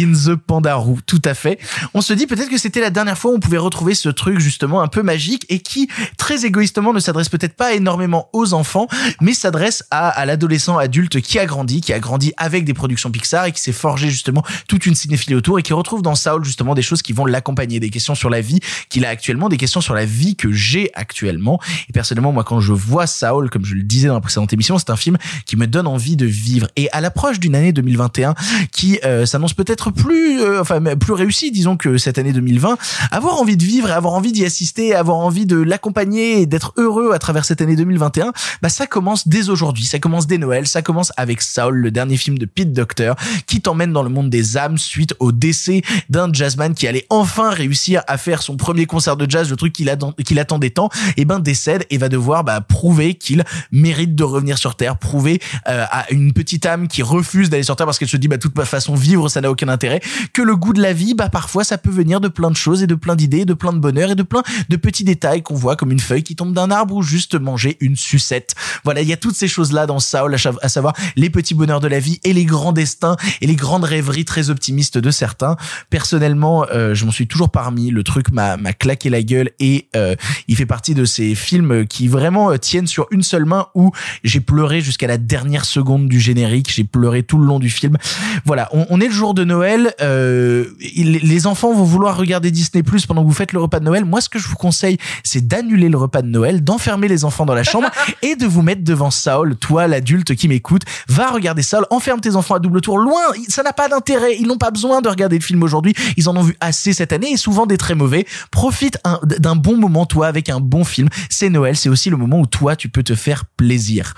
In 0.00 0.12
the 0.12 0.34
Pandaroo, 0.34 0.98
tout 1.04 1.20
à 1.26 1.34
fait. 1.34 1.58
On 1.92 2.00
se 2.00 2.14
dit 2.14 2.26
peut-être 2.26 2.48
que 2.48 2.56
c'était 2.56 2.80
la 2.80 2.88
dernière 2.88 3.18
fois 3.18 3.32
où 3.32 3.34
on 3.34 3.40
pouvait 3.40 3.58
retrouver 3.58 3.94
ce 3.94 4.08
truc 4.08 4.40
justement 4.40 4.80
un 4.80 4.88
peu 4.88 5.02
magique 5.02 5.44
et 5.50 5.58
qui, 5.58 5.88
très 6.16 6.46
égoïstement, 6.46 6.94
ne 6.94 7.00
s'adresse 7.00 7.28
peut-être 7.28 7.54
pas 7.54 7.74
énormément 7.74 8.30
aux 8.32 8.54
enfants, 8.54 8.86
mais 9.20 9.34
s'adresse 9.34 9.84
à, 9.90 10.24
l'adolescent 10.24 10.78
adulte 10.78 11.20
qui 11.20 11.38
a 11.38 11.44
grandi, 11.44 11.82
qui 11.82 11.92
a 11.92 11.98
grandi 11.98 12.32
avec 12.38 12.64
des 12.64 12.72
productions 12.72 13.10
Pixar 13.10 13.44
et 13.44 13.52
qui 13.52 13.60
s'est 13.60 13.72
forgé 13.72 14.08
justement 14.08 14.42
toute 14.68 14.86
une 14.86 14.94
cinéphilie 14.94 15.34
autour 15.34 15.58
et 15.58 15.62
qui 15.62 15.74
retrouve 15.74 16.00
dans 16.00 16.14
Saul 16.14 16.44
justement 16.44 16.74
des 16.74 16.82
choses 16.82 17.02
qui 17.02 17.12
vont 17.12 17.26
l'accompagner, 17.26 17.78
des 17.78 17.90
questions 17.90 18.14
sur 18.14 18.30
la 18.30 18.40
vie 18.40 18.60
qu'il 18.88 19.04
a 19.04 19.10
actuellement, 19.10 19.50
des 19.50 19.58
questions 19.58 19.82
sur 19.82 19.94
la 19.94 20.06
vie 20.06 20.34
que 20.34 20.50
j'ai 20.50 20.90
actuellement. 20.94 21.60
Et 21.90 21.92
personnellement, 21.92 22.32
moi, 22.32 22.44
quand 22.44 22.60
je 22.60 22.72
vois 22.72 23.06
Saul, 23.06 23.50
comme 23.50 23.66
je 23.66 23.74
le 23.74 23.82
disais 23.82 24.08
dans 24.08 24.14
la 24.14 24.20
précédente 24.20 24.52
émission, 24.54 24.78
c'est 24.78 24.90
un 24.90 24.96
film 24.96 25.18
qui 25.44 25.56
me 25.56 25.66
donne 25.66 25.86
envie 25.86 26.16
de 26.16 26.26
vivre. 26.26 26.68
Et 26.76 26.88
à 26.92 27.02
l'approche 27.02 27.38
d'une 27.38 27.54
année 27.54 27.72
2021 27.72 28.34
qui 28.72 28.98
euh, 29.04 29.26
s'annonce 29.26 29.52
peut-être 29.52 29.89
plus, 29.90 30.40
euh, 30.40 30.60
enfin 30.60 30.80
plus 30.96 31.12
réussie, 31.12 31.50
disons 31.50 31.76
que 31.76 31.98
cette 31.98 32.18
année 32.18 32.32
2020, 32.32 32.76
avoir 33.10 33.40
envie 33.40 33.56
de 33.56 33.64
vivre, 33.64 33.88
et 33.88 33.92
avoir 33.92 34.14
envie 34.14 34.32
d'y 34.32 34.44
assister, 34.44 34.94
avoir 34.94 35.18
envie 35.18 35.46
de 35.46 35.56
l'accompagner 35.56 36.40
et 36.40 36.46
d'être 36.46 36.72
heureux 36.76 37.12
à 37.12 37.18
travers 37.18 37.44
cette 37.44 37.60
année 37.60 37.76
2021, 37.76 38.32
bah 38.62 38.68
ça 38.68 38.86
commence 38.86 39.28
dès 39.28 39.48
aujourd'hui, 39.48 39.84
ça 39.84 39.98
commence 39.98 40.26
dès 40.26 40.38
Noël, 40.38 40.66
ça 40.66 40.82
commence 40.82 41.12
avec 41.16 41.42
Saul, 41.42 41.76
le 41.76 41.90
dernier 41.90 42.16
film 42.16 42.38
de 42.38 42.46
Pete 42.46 42.72
Docter, 42.72 43.12
qui 43.46 43.60
t'emmène 43.60 43.92
dans 43.92 44.02
le 44.02 44.10
monde 44.10 44.30
des 44.30 44.56
âmes 44.56 44.78
suite 44.78 45.14
au 45.18 45.32
décès 45.32 45.82
d'un 46.08 46.32
jazzman 46.32 46.74
qui 46.74 46.86
allait 46.86 47.06
enfin 47.10 47.50
réussir 47.50 48.02
à 48.06 48.18
faire 48.18 48.42
son 48.42 48.56
premier 48.56 48.86
concert 48.86 49.16
de 49.16 49.28
jazz, 49.28 49.50
le 49.50 49.56
truc 49.56 49.72
qu'il 49.72 49.90
qu'il 50.24 50.38
attendait 50.38 50.70
tant, 50.70 50.88
et 51.16 51.24
ben 51.24 51.40
décède 51.40 51.84
et 51.90 51.98
va 51.98 52.08
devoir 52.08 52.44
bah, 52.44 52.60
prouver 52.60 53.14
qu'il 53.14 53.44
mérite 53.72 54.14
de 54.14 54.24
revenir 54.24 54.58
sur 54.58 54.76
Terre, 54.76 54.96
prouver 54.96 55.40
euh, 55.68 55.84
à 55.90 56.10
une 56.12 56.32
petite 56.32 56.66
âme 56.66 56.88
qui 56.88 57.02
refuse 57.02 57.50
d'aller 57.50 57.62
sur 57.62 57.76
Terre 57.76 57.86
parce 57.86 57.98
qu'elle 57.98 58.08
se 58.08 58.16
dit 58.16 58.28
bah 58.28 58.38
toute 58.38 58.60
façon 58.64 58.94
vivre 58.94 59.28
ça 59.28 59.40
n'a 59.40 59.50
aucun 59.50 59.68
intérêt, 59.70 60.00
que 60.32 60.42
le 60.42 60.56
goût 60.56 60.72
de 60.72 60.82
la 60.82 60.92
vie 60.92 61.14
bah 61.14 61.28
parfois 61.28 61.64
ça 61.64 61.78
peut 61.78 61.90
venir 61.90 62.20
de 62.20 62.28
plein 62.28 62.50
de 62.50 62.56
choses 62.56 62.82
et 62.82 62.86
de 62.86 62.94
plein 62.94 63.16
d'idées, 63.16 63.44
de 63.44 63.54
plein 63.54 63.72
de 63.72 63.78
bonheur 63.78 64.10
et 64.10 64.14
de 64.14 64.22
plein 64.22 64.42
de 64.68 64.76
petits 64.76 65.04
détails 65.04 65.42
qu'on 65.42 65.54
voit 65.54 65.76
comme 65.76 65.92
une 65.92 66.00
feuille 66.00 66.22
qui 66.22 66.36
tombe 66.36 66.52
d'un 66.52 66.70
arbre 66.70 66.94
ou 66.94 67.02
juste 67.02 67.34
manger 67.34 67.76
une 67.80 67.96
sucette. 67.96 68.54
Voilà, 68.84 69.02
il 69.02 69.08
y 69.08 69.12
a 69.12 69.16
toutes 69.16 69.36
ces 69.36 69.48
choses 69.48 69.72
là 69.72 69.86
dans 69.86 70.00
Saul, 70.00 70.36
à 70.62 70.68
savoir 70.68 70.94
les 71.16 71.30
petits 71.30 71.54
bonheurs 71.54 71.80
de 71.80 71.88
la 71.88 71.98
vie 71.98 72.20
et 72.24 72.32
les 72.32 72.44
grands 72.44 72.72
destins 72.72 73.16
et 73.40 73.46
les 73.46 73.56
grandes 73.56 73.84
rêveries 73.84 74.24
très 74.24 74.50
optimistes 74.50 74.98
de 74.98 75.10
certains. 75.10 75.56
Personnellement, 75.90 76.66
euh, 76.72 76.94
je 76.94 77.04
m'en 77.04 77.10
suis 77.10 77.26
toujours 77.26 77.50
parmi. 77.50 77.90
Le 77.90 78.02
truc 78.02 78.30
m'a 78.30 78.56
m'a 78.56 78.72
claqué 78.72 79.10
la 79.10 79.22
gueule 79.22 79.50
et 79.58 79.88
euh, 79.96 80.14
il 80.48 80.56
fait 80.56 80.66
partie 80.66 80.94
de 80.94 81.04
ces 81.04 81.34
films 81.34 81.86
qui 81.86 82.08
vraiment 82.08 82.50
euh, 82.50 82.56
tiennent 82.56 82.86
sur 82.86 83.06
une 83.10 83.22
seule 83.22 83.44
main 83.44 83.68
où 83.74 83.92
j'ai 84.24 84.40
pleuré 84.40 84.80
jusqu'à 84.80 85.06
la 85.06 85.18
dernière 85.18 85.64
seconde 85.64 86.08
du 86.08 86.20
générique. 86.20 86.72
J'ai 86.72 86.84
pleuré 86.84 87.22
tout 87.22 87.38
le 87.38 87.46
long 87.46 87.58
du 87.58 87.70
film. 87.70 87.96
Voilà, 88.44 88.68
on, 88.72 88.86
on 88.90 89.00
est 89.00 89.08
le 89.08 89.14
jour 89.14 89.34
de 89.34 89.44
Noël. 89.44 89.59
Euh, 90.00 90.64
il- 90.80 91.12
les 91.22 91.46
enfants 91.46 91.72
vont 91.72 91.84
vouloir 91.84 92.16
regarder 92.16 92.50
Disney 92.50 92.82
Plus 92.82 93.06
pendant 93.06 93.22
que 93.22 93.26
vous 93.28 93.34
faites 93.34 93.52
le 93.52 93.60
repas 93.60 93.80
de 93.80 93.84
Noël. 93.84 94.04
Moi, 94.04 94.20
ce 94.20 94.28
que 94.28 94.38
je 94.38 94.48
vous 94.48 94.56
conseille, 94.56 94.98
c'est 95.24 95.46
d'annuler 95.46 95.88
le 95.88 95.96
repas 95.98 96.22
de 96.22 96.28
Noël, 96.28 96.62
d'enfermer 96.64 97.08
les 97.08 97.24
enfants 97.24 97.46
dans 97.46 97.54
la 97.54 97.62
chambre 97.64 97.88
et 98.22 98.36
de 98.36 98.46
vous 98.46 98.62
mettre 98.62 98.82
devant 98.84 99.10
Saul, 99.10 99.56
toi 99.56 99.86
l'adulte 99.86 100.34
qui 100.34 100.48
m'écoute, 100.48 100.82
va 101.08 101.28
regarder 101.30 101.62
Saul, 101.62 101.84
enferme 101.90 102.20
tes 102.20 102.36
enfants 102.36 102.54
à 102.54 102.58
double 102.58 102.80
tour 102.80 102.98
loin, 102.98 103.20
ça 103.48 103.62
n'a 103.62 103.72
pas 103.72 103.88
d'intérêt, 103.88 104.36
ils 104.38 104.46
n'ont 104.46 104.58
pas 104.58 104.70
besoin 104.70 105.00
de 105.02 105.08
regarder 105.08 105.38
le 105.38 105.44
film 105.44 105.62
aujourd'hui, 105.62 105.94
ils 106.16 106.28
en 106.28 106.36
ont 106.36 106.42
vu 106.42 106.56
assez 106.60 106.92
cette 106.92 107.12
année 107.12 107.32
et 107.32 107.36
souvent 107.36 107.66
des 107.66 107.76
très 107.76 107.94
mauvais. 107.94 108.26
Profite 108.50 108.98
un- 109.04 109.20
d'un 109.24 109.56
bon 109.56 109.76
moment 109.76 110.06
toi 110.06 110.26
avec 110.26 110.48
un 110.48 110.60
bon 110.60 110.84
film. 110.84 111.08
C'est 111.28 111.50
Noël, 111.50 111.76
c'est 111.76 111.88
aussi 111.88 112.10
le 112.10 112.16
moment 112.16 112.40
où 112.40 112.46
toi 112.46 112.76
tu 112.76 112.88
peux 112.88 113.02
te 113.02 113.14
faire 113.14 113.44
plaisir. 113.56 114.14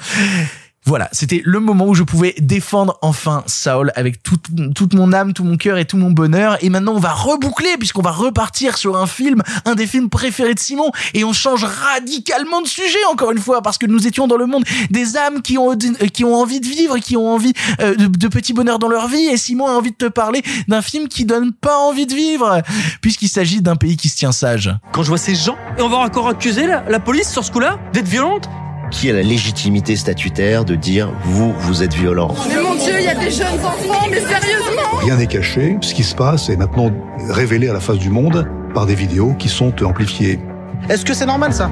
Voilà, 0.85 1.09
c'était 1.13 1.43
le 1.45 1.61
moment 1.61 1.87
où 1.87 1.95
je 1.95 2.03
pouvais 2.03 2.35
défendre 2.41 2.99
enfin 3.03 3.45
Saul 3.47 3.93
avec 3.95 4.21
toute, 4.25 4.47
toute 4.75 4.95
mon 4.95 5.13
âme, 5.13 5.33
tout 5.33 5.45
mon 5.45 5.57
cœur 5.57 5.79
et 5.79 5.85
tout 5.85 5.97
mon 5.97 6.11
bonheur. 6.11 6.59
Et 6.61 6.71
maintenant, 6.71 6.95
on 6.95 6.99
va 6.99 7.13
reboucler 7.13 7.77
puisqu'on 7.79 8.03
va 8.03 8.11
repartir 8.11 8.77
sur 8.77 8.97
un 8.97 9.07
film, 9.07 9.43
un 9.65 9.77
des 9.77 9.87
films 9.87 10.11
préférés 10.11 10.55
de 10.55 10.59
Simon, 10.59 10.91
et 11.15 11.23
on 11.23 11.33
change 11.33 11.63
radicalement 11.63 12.61
de 12.63 12.67
sujet 12.67 12.99
encore 13.13 13.31
une 13.31 13.39
fois 13.39 13.63
parce 13.63 13.79
que 13.79 13.87
nous 13.87 14.09
étions 14.09 14.27
dans 14.27 14.37
le 14.37 14.47
monde 14.47 14.65
des 14.91 15.17
âmes 15.17 15.41
qui 15.41 15.57
ont 15.57 15.77
qui 16.13 16.25
ont 16.25 16.35
envie 16.35 16.59
de 16.59 16.67
vivre, 16.67 16.99
qui 16.99 17.17
ont 17.17 17.29
envie 17.29 17.53
euh, 17.81 17.95
de, 17.95 18.29
petits 18.29 18.53
bonheurs 18.53 18.81
dans 18.81 18.89
leur 18.89 19.07
vie. 19.07 19.27
Et 19.27 19.37
Simon 19.37 19.69
a 19.69 19.73
envie 19.73 19.93
de 19.93 19.97
te 19.97 20.09
parler 20.09 20.43
d'un 20.67 20.83
film 20.83 21.07
qui 21.07 21.25
donne 21.25 21.53
pas 21.53 21.79
envie 21.79 22.07
de 22.07 22.15
vivre 22.15 22.61
puisqu'il 23.01 23.29
s'agit 23.29 23.63
d'un 23.63 23.77
pays 23.77 23.97
qui 23.97 24.09
se 24.09 24.17
tient 24.17 24.33
sage. 24.33 24.75
Quand 24.93 25.05
je 25.05 25.09
vois 25.09 25.19
ces 25.19 25.37
gens, 25.37 25.57
et 25.79 25.83
on 25.83 25.89
va 25.89 25.99
encore 25.99 26.27
accuser 26.27 26.67
la, 26.67 26.83
la 26.89 26.99
police 26.99 27.31
sur 27.31 27.45
ce 27.45 27.53
coup-là 27.53 27.79
d'être 27.93 28.09
violente 28.09 28.49
qui 28.93 29.11
a 29.11 29.15
la 29.15 29.23
légitimité 29.23 29.97
statutaire 29.97 30.65
de 30.65 30.77
dire 30.77 31.13
vous, 31.25 31.53
vous 31.59 31.83
êtes 31.83 31.95
violent. 31.95 32.33
Mais 32.49 32.63
mon 32.63 32.75
Dieu, 32.77 32.93
il 32.99 33.05
y 33.05 33.09
a 33.09 33.15
des 33.15 33.31
jeunes 33.31 33.59
enfants, 33.65 34.07
mais 34.11 34.21
sérieusement 34.21 34.99
Rien 35.01 35.17
n'est 35.17 35.27
caché. 35.27 35.77
Ce 35.81 35.95
qui 35.95 36.05
se 36.05 36.15
passe 36.15 36.49
est 36.49 36.57
maintenant 36.57 36.93
révélé 37.31 37.69
à 37.69 37.73
la 37.73 37.81
face 37.81 37.99
du 37.99 38.11
monde 38.11 38.47
par 38.75 38.87
des 38.87 38.95
vidéos 38.95 39.35
qui 39.39 39.49
sont 39.49 39.83
amplifiées. 39.83 40.39
Est-ce 40.89 41.05
que 41.05 41.15
c'est 41.15 41.27
normal 41.27 41.53
ça? 41.53 41.71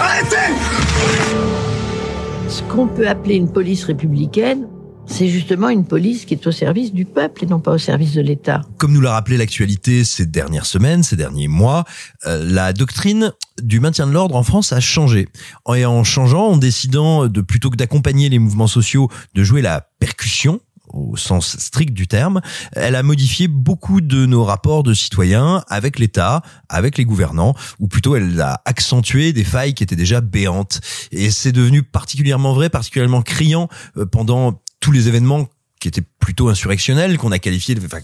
Arrêtez 0.00 0.36
Ce 2.48 2.62
qu'on 2.62 2.86
peut 2.86 3.08
appeler 3.08 3.34
une 3.34 3.50
police 3.50 3.84
républicaine, 3.84 4.66
c'est 5.06 5.28
justement 5.28 5.68
une 5.68 5.84
police 5.84 6.24
qui 6.24 6.34
est 6.34 6.46
au 6.46 6.52
service 6.52 6.92
du 6.92 7.04
peuple 7.04 7.44
et 7.44 7.46
non 7.46 7.60
pas 7.60 7.72
au 7.72 7.78
service 7.78 8.12
de 8.14 8.20
l'État. 8.20 8.62
Comme 8.78 8.92
nous 8.92 9.00
l'a 9.00 9.12
rappelé 9.12 9.36
l'actualité 9.36 10.04
ces 10.04 10.26
dernières 10.26 10.66
semaines, 10.66 11.02
ces 11.02 11.16
derniers 11.16 11.48
mois, 11.48 11.84
euh, 12.26 12.44
la 12.44 12.72
doctrine 12.72 13.32
du 13.62 13.80
maintien 13.80 14.06
de 14.06 14.12
l'ordre 14.12 14.36
en 14.36 14.42
France 14.42 14.72
a 14.72 14.80
changé. 14.80 15.28
Et 15.74 15.86
en 15.86 16.04
changeant, 16.04 16.46
en 16.48 16.56
décidant 16.56 17.28
de 17.28 17.40
plutôt 17.40 17.70
que 17.70 17.76
d'accompagner 17.76 18.28
les 18.28 18.38
mouvements 18.38 18.66
sociaux, 18.66 19.08
de 19.34 19.44
jouer 19.44 19.62
la 19.62 19.88
percussion, 19.98 20.60
au 20.92 21.16
sens 21.16 21.56
strict 21.58 21.92
du 21.92 22.06
terme, 22.06 22.40
elle 22.72 22.94
a 22.94 23.02
modifié 23.02 23.48
beaucoup 23.48 24.00
de 24.00 24.26
nos 24.26 24.44
rapports 24.44 24.82
de 24.82 24.94
citoyens 24.94 25.64
avec 25.68 25.98
l'État, 25.98 26.42
avec 26.68 26.98
les 26.98 27.04
gouvernants, 27.04 27.54
ou 27.78 27.88
plutôt 27.88 28.16
elle 28.16 28.40
a 28.40 28.62
accentué 28.64 29.32
des 29.32 29.44
failles 29.44 29.74
qui 29.74 29.82
étaient 29.82 29.96
déjà 29.96 30.20
béantes. 30.20 30.80
Et 31.12 31.30
c'est 31.30 31.52
devenu 31.52 31.82
particulièrement 31.82 32.54
vrai, 32.54 32.70
particulièrement 32.70 33.22
criant 33.22 33.68
euh, 33.96 34.06
pendant 34.06 34.62
tous 34.86 34.92
les 34.92 35.08
événements 35.08 35.48
qui 35.80 35.88
étaient 35.88 36.04
plutôt 36.20 36.48
insurrectionnels, 36.48 37.18
qu'on 37.18 37.32
a 37.32 37.40
qualifiés 37.40 37.76
enfin, 37.84 37.98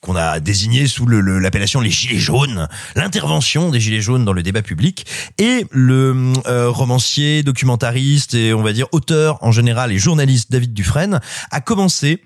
qu'on 0.00 0.14
a 0.14 0.38
désigné 0.38 0.86
sous 0.86 1.04
l'appellation 1.08 1.80
les 1.80 1.90
gilets 1.90 2.20
jaunes, 2.20 2.68
l'intervention 2.94 3.70
des 3.70 3.80
gilets 3.80 4.00
jaunes 4.00 4.24
dans 4.24 4.32
le 4.32 4.44
débat 4.44 4.62
public, 4.62 5.04
et 5.38 5.66
le 5.72 6.32
euh, 6.46 6.70
romancier, 6.70 7.42
documentariste 7.42 8.34
et 8.34 8.54
on 8.54 8.62
va 8.62 8.72
dire 8.72 8.86
auteur 8.92 9.42
en 9.42 9.50
général 9.50 9.90
et 9.90 9.98
journaliste 9.98 10.52
David 10.52 10.72
Dufresne 10.72 11.18
a 11.50 11.60
commencé 11.60 12.22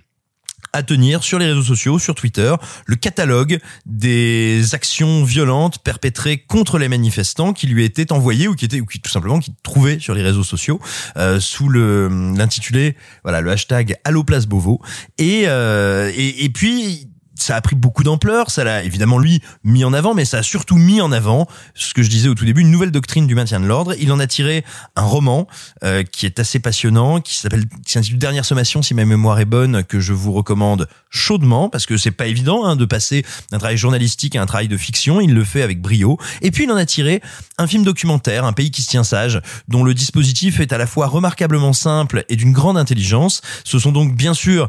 à 0.77 0.83
tenir 0.83 1.25
sur 1.25 1.39
les 1.39 1.47
réseaux 1.47 1.63
sociaux, 1.63 1.99
sur 1.99 2.15
Twitter, 2.15 2.55
le 2.85 2.97
catalogue 2.97 3.59
des 3.87 4.75
actions 4.75 5.25
violentes 5.25 5.79
perpétrées 5.79 6.39
contre 6.39 6.79
les 6.79 6.89
manifestants 6.89 7.55
qui 7.55 7.67
lui 7.67 7.83
étaient 7.85 8.13
envoyées 8.13 8.47
ou 8.47 8.55
qui 8.55 8.67
étaient 8.67 8.81
ou 8.81 8.87
qui 8.87 9.01
tout 9.01 9.11
simplement 9.11 9.39
qui 9.39 9.55
trouvaient 9.63 9.99
sur 9.99 10.15
les 10.15 10.23
réseaux 10.23 10.45
sociaux 10.45 10.79
euh, 11.17 11.41
sous 11.41 11.69
le 11.69 12.09
l'intitulé 12.37 12.97
voilà 13.23 13.41
le 13.41 13.51
hashtag 13.51 13.97
Allo 14.05 14.23
Place 14.23 14.47
Beauvau. 14.47 14.81
Et 15.19 15.45
euh, 15.47 16.13
et, 16.15 16.45
et 16.45 16.51
puis 16.51 17.09
ça 17.47 17.55
a 17.55 17.61
pris 17.61 17.77
beaucoup 17.77 18.03
d'ampleur, 18.03 18.51
ça 18.51 18.65
l'a 18.65 18.83
évidemment 18.83 19.19
lui 19.19 19.41
mis 19.63 19.85
en 19.85 19.93
avant, 19.93 20.15
mais 20.15 20.25
ça 20.25 20.39
a 20.39 20.43
surtout 20.43 20.75
mis 20.75 21.01
en 21.01 21.13
avant 21.13 21.47
ce 21.75 21.95
que 21.95 22.03
je 22.03 22.11
disais 22.11 22.29
au 22.29 22.35
tout 22.35 22.45
début, 22.45 22.63
une 22.63 22.73
nouvelle 22.73 22.91
doctrine 22.91 23.29
du 23.29 23.37
maintien 23.37 23.61
de 23.61 23.67
l'ordre. 23.67 23.95
Il 24.01 24.11
en 24.11 24.19
a 24.19 24.27
tiré 24.27 24.65
un 24.97 25.05
roman 25.05 25.47
euh, 25.85 26.03
qui 26.03 26.27
est 26.27 26.41
assez 26.41 26.59
passionnant, 26.59 27.21
qui 27.21 27.37
s'appelle, 27.37 27.67
qui 27.85 27.93
s'intitule 27.93 28.19
Dernière 28.19 28.45
sommation, 28.45 28.83
si 28.83 28.95
ma 28.95 29.05
mémoire 29.05 29.39
est 29.39 29.45
bonne, 29.45 29.85
que 29.85 30.01
je 30.01 30.13
vous 30.13 30.33
recommande 30.33 30.89
chaudement 31.09 31.69
parce 31.69 31.87
que 31.87 31.97
c'est 31.97 32.11
pas 32.11 32.27
évident 32.27 32.65
hein, 32.65 32.75
de 32.75 32.85
passer 32.85 33.25
d'un 33.53 33.59
travail 33.59 33.77
journalistique 33.77 34.35
à 34.35 34.43
un 34.43 34.47
travail 34.47 34.67
de 34.67 34.77
fiction. 34.77 35.21
Il 35.21 35.33
le 35.33 35.45
fait 35.45 35.63
avec 35.63 35.81
brio. 35.81 36.19
Et 36.43 36.51
puis 36.51 36.65
il 36.65 36.73
en 36.73 36.77
a 36.77 36.85
tiré 36.85 37.23
un 37.59 37.69
film 37.69 37.85
documentaire, 37.85 38.45
Un 38.45 38.55
pays 38.55 38.73
qui 38.73 38.83
se 38.83 38.89
tient 38.89 39.05
sage, 39.05 39.41
dont 39.69 39.85
le 39.85 39.95
dispositif 39.95 40.59
est 40.59 40.73
à 40.73 40.79
la 40.79 40.89
fois 40.89 41.07
remarquablement 41.07 41.73
simple 41.73 42.25
et 42.29 42.35
d'une 42.35 42.53
grande 42.53 42.77
intelligence. 42.77 43.41
Ce 43.63 43.79
sont 43.79 43.93
donc 43.93 44.17
bien 44.17 44.35
sûr 44.35 44.69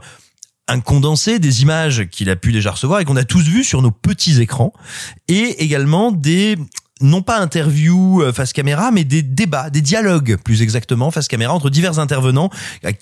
un 0.67 0.79
condensé 0.79 1.39
des 1.39 1.61
images 1.61 2.07
qu'il 2.09 2.29
a 2.29 2.35
pu 2.35 2.51
déjà 2.51 2.71
recevoir 2.71 2.99
et 2.99 3.05
qu'on 3.05 3.15
a 3.15 3.23
tous 3.23 3.43
vues 3.43 3.63
sur 3.63 3.81
nos 3.81 3.91
petits 3.91 4.41
écrans 4.41 4.73
et 5.27 5.63
également 5.63 6.11
des 6.11 6.57
non 7.01 7.21
pas 7.21 7.39
interviews 7.39 8.21
euh, 8.21 8.33
face 8.33 8.53
caméra, 8.53 8.91
mais 8.91 9.03
des 9.03 9.21
débats, 9.21 9.69
des 9.69 9.81
dialogues 9.81 10.35
plus 10.37 10.61
exactement 10.61 11.11
face 11.11 11.27
caméra 11.27 11.53
entre 11.53 11.69
divers 11.69 11.99
intervenants 11.99 12.49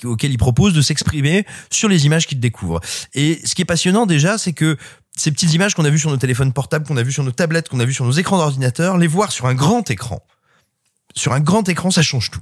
auxquels 0.03 0.31
il 0.31 0.37
propose 0.37 0.73
de 0.73 0.81
s'exprimer 0.81 1.45
sur 1.69 1.87
les 1.87 2.05
images 2.05 2.27
qu'il 2.27 2.39
découvre. 2.39 2.81
Et 3.13 3.39
ce 3.45 3.55
qui 3.55 3.61
est 3.61 3.65
passionnant 3.65 4.05
déjà, 4.05 4.37
c'est 4.37 4.53
que 4.53 4.77
ces 5.17 5.31
petites 5.31 5.53
images 5.53 5.75
qu'on 5.75 5.85
a 5.85 5.89
vues 5.89 5.99
sur 5.99 6.09
nos 6.09 6.17
téléphones 6.17 6.51
portables, 6.51 6.85
qu'on 6.85 6.97
a 6.97 7.03
vues 7.03 7.13
sur 7.13 7.23
nos 7.23 7.31
tablettes, 7.31 7.69
qu'on 7.69 7.79
a 7.79 7.85
vues 7.85 7.93
sur 7.93 8.05
nos 8.05 8.11
écrans 8.11 8.37
d'ordinateur, 8.37 8.97
les 8.97 9.07
voir 9.07 9.31
sur 9.31 9.45
un 9.45 9.55
grand 9.55 9.89
écran, 9.89 10.21
sur 11.15 11.31
un 11.31 11.39
grand 11.39 11.67
écran, 11.69 11.89
ça 11.89 12.01
change 12.01 12.31
tout. 12.31 12.41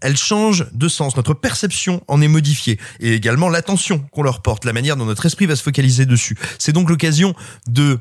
Elle 0.00 0.16
change 0.16 0.66
de 0.72 0.88
sens, 0.88 1.16
notre 1.16 1.34
perception 1.34 2.02
en 2.08 2.20
est 2.20 2.28
modifiée 2.28 2.78
et 3.00 3.14
également 3.14 3.48
l'attention 3.48 3.98
qu'on 4.12 4.22
leur 4.22 4.42
porte, 4.42 4.64
la 4.64 4.72
manière 4.72 4.96
dont 4.96 5.04
notre 5.04 5.26
esprit 5.26 5.46
va 5.46 5.56
se 5.56 5.62
focaliser 5.62 6.06
dessus. 6.06 6.36
C'est 6.58 6.72
donc 6.72 6.88
l'occasion 6.88 7.34
de 7.66 8.00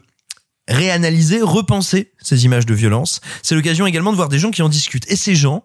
réanalyser, 0.67 1.41
repenser 1.41 2.11
ces 2.21 2.45
images 2.45 2.65
de 2.65 2.73
violence. 2.73 3.21
C'est 3.43 3.55
l'occasion 3.55 3.85
également 3.85 4.11
de 4.11 4.17
voir 4.17 4.29
des 4.29 4.39
gens 4.39 4.51
qui 4.51 4.61
en 4.61 4.69
discutent. 4.69 5.09
Et 5.11 5.15
ces 5.15 5.35
gens, 5.35 5.63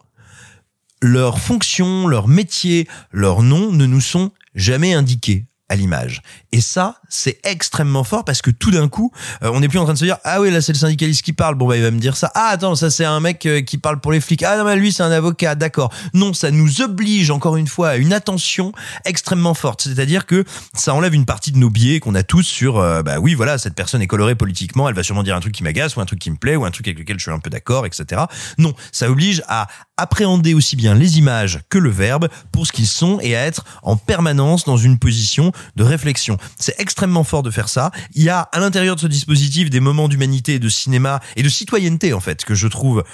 leur 1.00 1.38
fonction, 1.38 2.06
leur 2.06 2.28
métier, 2.28 2.86
leur 3.10 3.42
nom 3.42 3.72
ne 3.72 3.86
nous 3.86 4.00
sont 4.00 4.32
jamais 4.54 4.92
indiqués 4.92 5.46
à 5.68 5.76
l'image. 5.76 6.22
Et 6.52 6.60
ça, 6.60 6.99
c'est 7.10 7.38
extrêmement 7.44 8.04
fort 8.04 8.24
parce 8.24 8.40
que 8.40 8.50
tout 8.50 8.70
d'un 8.70 8.88
coup, 8.88 9.12
euh, 9.42 9.50
on 9.52 9.60
n'est 9.60 9.68
plus 9.68 9.78
en 9.78 9.84
train 9.84 9.92
de 9.92 9.98
se 9.98 10.04
dire 10.04 10.16
ah 10.24 10.40
oui 10.40 10.50
là 10.50 10.60
c'est 10.62 10.72
le 10.72 10.78
syndicaliste 10.78 11.22
qui 11.22 11.32
parle, 11.32 11.56
bon 11.56 11.68
bah 11.68 11.76
il 11.76 11.82
va 11.82 11.90
me 11.90 11.98
dire 11.98 12.16
ça. 12.16 12.30
Ah 12.34 12.48
attends 12.52 12.74
ça 12.76 12.88
c'est 12.88 13.04
un 13.04 13.20
mec 13.20 13.44
euh, 13.44 13.60
qui 13.60 13.76
parle 13.76 14.00
pour 14.00 14.12
les 14.12 14.20
flics. 14.20 14.42
Ah 14.42 14.56
non 14.56 14.64
mais 14.64 14.76
lui 14.76 14.92
c'est 14.92 15.02
un 15.02 15.10
avocat, 15.10 15.54
d'accord. 15.54 15.92
Non, 16.14 16.32
ça 16.32 16.50
nous 16.50 16.80
oblige 16.80 17.30
encore 17.30 17.56
une 17.56 17.66
fois 17.66 17.90
à 17.90 17.96
une 17.96 18.12
attention 18.12 18.72
extrêmement 19.04 19.54
forte. 19.54 19.82
C'est-à-dire 19.82 20.24
que 20.24 20.44
ça 20.74 20.94
enlève 20.94 21.14
une 21.14 21.26
partie 21.26 21.52
de 21.52 21.58
nos 21.58 21.70
biais 21.70 22.00
qu'on 22.00 22.14
a 22.14 22.22
tous 22.22 22.44
sur 22.44 22.78
euh, 22.78 23.02
bah 23.02 23.18
oui 23.18 23.34
voilà 23.34 23.58
cette 23.58 23.74
personne 23.74 24.00
est 24.00 24.06
colorée 24.06 24.36
politiquement, 24.36 24.88
elle 24.88 24.94
va 24.94 25.02
sûrement 25.02 25.22
dire 25.22 25.36
un 25.36 25.40
truc 25.40 25.54
qui 25.54 25.64
m'agace 25.64 25.96
ou 25.96 26.00
un 26.00 26.06
truc 26.06 26.20
qui 26.20 26.30
me 26.30 26.36
plaît 26.36 26.56
ou 26.56 26.64
un 26.64 26.70
truc 26.70 26.86
avec 26.86 26.98
lequel 26.98 27.18
je 27.18 27.22
suis 27.22 27.32
un 27.32 27.40
peu 27.40 27.50
d'accord, 27.50 27.86
etc. 27.86 28.22
Non, 28.58 28.72
ça 28.92 29.10
oblige 29.10 29.42
à 29.48 29.66
appréhender 29.96 30.54
aussi 30.54 30.76
bien 30.76 30.94
les 30.94 31.18
images 31.18 31.60
que 31.68 31.78
le 31.78 31.90
verbe 31.90 32.28
pour 32.52 32.66
ce 32.66 32.72
qu'ils 32.72 32.86
sont 32.86 33.18
et 33.20 33.36
à 33.36 33.44
être 33.44 33.64
en 33.82 33.96
permanence 33.96 34.64
dans 34.64 34.76
une 34.76 34.98
position 34.98 35.52
de 35.76 35.82
réflexion. 35.82 36.38
C'est 36.58 36.78
extrêmement 36.78 36.99
fort 37.24 37.42
de 37.42 37.50
faire 37.50 37.68
ça. 37.68 37.90
Il 38.14 38.22
y 38.22 38.28
a 38.28 38.40
à 38.40 38.60
l'intérieur 38.60 38.96
de 38.96 39.00
ce 39.00 39.06
dispositif 39.06 39.70
des 39.70 39.80
moments 39.80 40.08
d'humanité 40.08 40.58
de 40.58 40.68
cinéma 40.68 41.20
et 41.36 41.42
de 41.42 41.48
citoyenneté 41.48 42.12
en 42.12 42.20
fait 42.20 42.44
que 42.44 42.54
je 42.54 42.68
trouve 42.68 43.04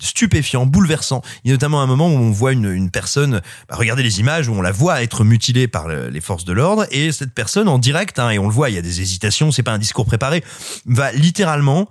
stupéfiant, 0.00 0.66
bouleversant. 0.66 1.22
Il 1.44 1.48
y 1.48 1.50
a 1.52 1.54
notamment 1.54 1.80
un 1.80 1.86
moment 1.86 2.08
où 2.08 2.16
on 2.16 2.32
voit 2.32 2.52
une, 2.52 2.90
personne, 2.90 3.40
bah, 3.68 3.76
regardez 3.76 4.02
les 4.02 4.18
images, 4.18 4.48
où 4.48 4.52
on 4.52 4.60
la 4.62 4.72
voit 4.72 5.02
être 5.02 5.22
mutilée 5.22 5.68
par 5.68 5.86
le- 5.86 6.08
les 6.08 6.20
forces 6.20 6.44
de 6.44 6.52
l'ordre, 6.52 6.86
et 6.90 7.12
cette 7.12 7.32
personne 7.32 7.68
en 7.68 7.78
direct, 7.78 8.18
hein, 8.18 8.30
et 8.30 8.38
on 8.40 8.48
le 8.48 8.52
voit, 8.52 8.68
il 8.68 8.74
y 8.74 8.78
a 8.78 8.82
des 8.82 9.00
hésitations, 9.00 9.52
c'est 9.52 9.62
pas 9.62 9.70
un 9.72 9.78
discours 9.78 10.04
préparé, 10.04 10.42
va 10.86 11.12
littéralement 11.12 11.88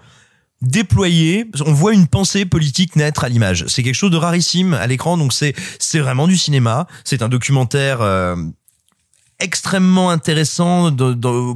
déployer, 0.61 1.49
on 1.65 1.73
voit 1.73 1.93
une 1.93 2.07
pensée 2.07 2.45
politique 2.45 2.95
naître 2.95 3.23
à 3.23 3.29
l'image. 3.29 3.65
C'est 3.67 3.81
quelque 3.81 3.95
chose 3.95 4.11
de 4.11 4.17
rarissime 4.17 4.73
à 4.73 4.85
l'écran, 4.87 5.17
donc 5.17 5.33
c'est 5.33 5.55
c'est 5.79 5.99
vraiment 5.99 6.27
du 6.27 6.37
cinéma. 6.37 6.87
C'est 7.03 7.23
un 7.23 7.29
documentaire 7.29 8.01
euh, 8.01 8.35
extrêmement 9.41 10.09
intéressant 10.09 10.91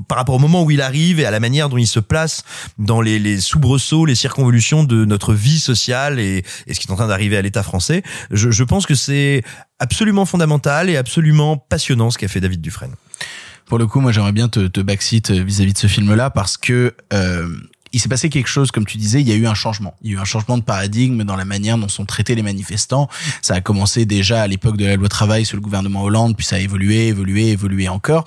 par 0.08 0.18
rapport 0.18 0.36
au 0.36 0.40
moment 0.40 0.64
où 0.64 0.72
il 0.72 0.82
arrive 0.82 1.20
et 1.20 1.26
à 1.26 1.32
la 1.32 1.40
manière 1.40 1.70
dont 1.70 1.78
il 1.78 1.88
se 1.88 2.00
place 2.00 2.44
dans 2.78 3.02
les, 3.02 3.20
les 3.20 3.40
soubresauts, 3.40 4.06
les 4.06 4.16
circonvolutions 4.16 4.84
de 4.84 5.06
notre 5.06 5.34
vie 5.34 5.60
sociale 5.60 6.20
et, 6.20 6.44
ce 6.68 6.80
qui 6.80 6.88
est 6.88 6.92
en 6.92 6.96
train 6.96 7.08
d'arriver 7.08 7.38
à 7.38 7.42
l'État 7.42 7.64
français. 7.64 8.04
Je, 8.32 8.52
je 8.52 8.64
pense 8.64 8.86
que 8.86 8.96
c'est 8.96 9.44
absolument 9.80 10.26
fondamental 10.26 10.90
et 10.90 10.98
absolument 10.98 11.58
passionnant 11.58 12.12
ce 12.12 12.18
qu'a 12.18 12.28
fait 12.28 12.40
David 12.40 12.62
Dufresne. 12.62 12.96
Pour 13.66 13.80
le 13.80 13.88
coup, 13.88 14.00
moi, 14.00 14.12
j'aimerais 14.12 14.32
bien 14.32 14.48
te, 14.48 14.68
te 14.68 14.80
backseat 14.80 15.32
euh, 15.32 15.44
vis-à-vis 15.44 15.74
de 15.74 15.78
ce 15.78 15.88
film-là 15.88 16.30
parce 16.30 16.56
que 16.58 16.94
euh, 17.14 17.48
il 17.96 18.00
s'est 18.00 18.10
passé 18.10 18.28
quelque 18.28 18.50
chose, 18.50 18.72
comme 18.72 18.86
tu 18.86 18.98
disais, 18.98 19.22
il 19.22 19.30
y 19.30 19.32
a 19.32 19.36
eu 19.36 19.48
un 19.48 19.54
changement. 19.54 19.96
Il 20.02 20.12
y 20.12 20.14
a 20.14 20.18
eu 20.18 20.20
un 20.20 20.26
changement 20.26 20.58
de 20.58 20.64
paradigme 20.64 21.24
dans 21.24 21.38
la 21.38 21.46
manière 21.46 21.78
dont 21.78 21.88
sont 21.88 22.04
traités 22.04 22.36
les 22.36 22.42
manifestants. 22.42 23.08
Ça 23.42 23.54
a 23.54 23.62
commencé 23.62 24.06
déjà 24.06 24.42
à 24.42 24.48
l'époque 24.48 24.76
de 24.76 24.86
la 24.86 24.98
loi 24.98 25.08
travail 25.08 25.46
sous 25.46 25.56
le 25.56 25.62
gouvernement 25.62 26.04
Hollande, 26.04 26.36
puis 26.36 26.46
ça 26.46 26.58
a 26.58 26.60
évolué, 26.60 27.08
évolué, 27.08 27.52
évolué 27.52 27.88
encore. 27.88 28.26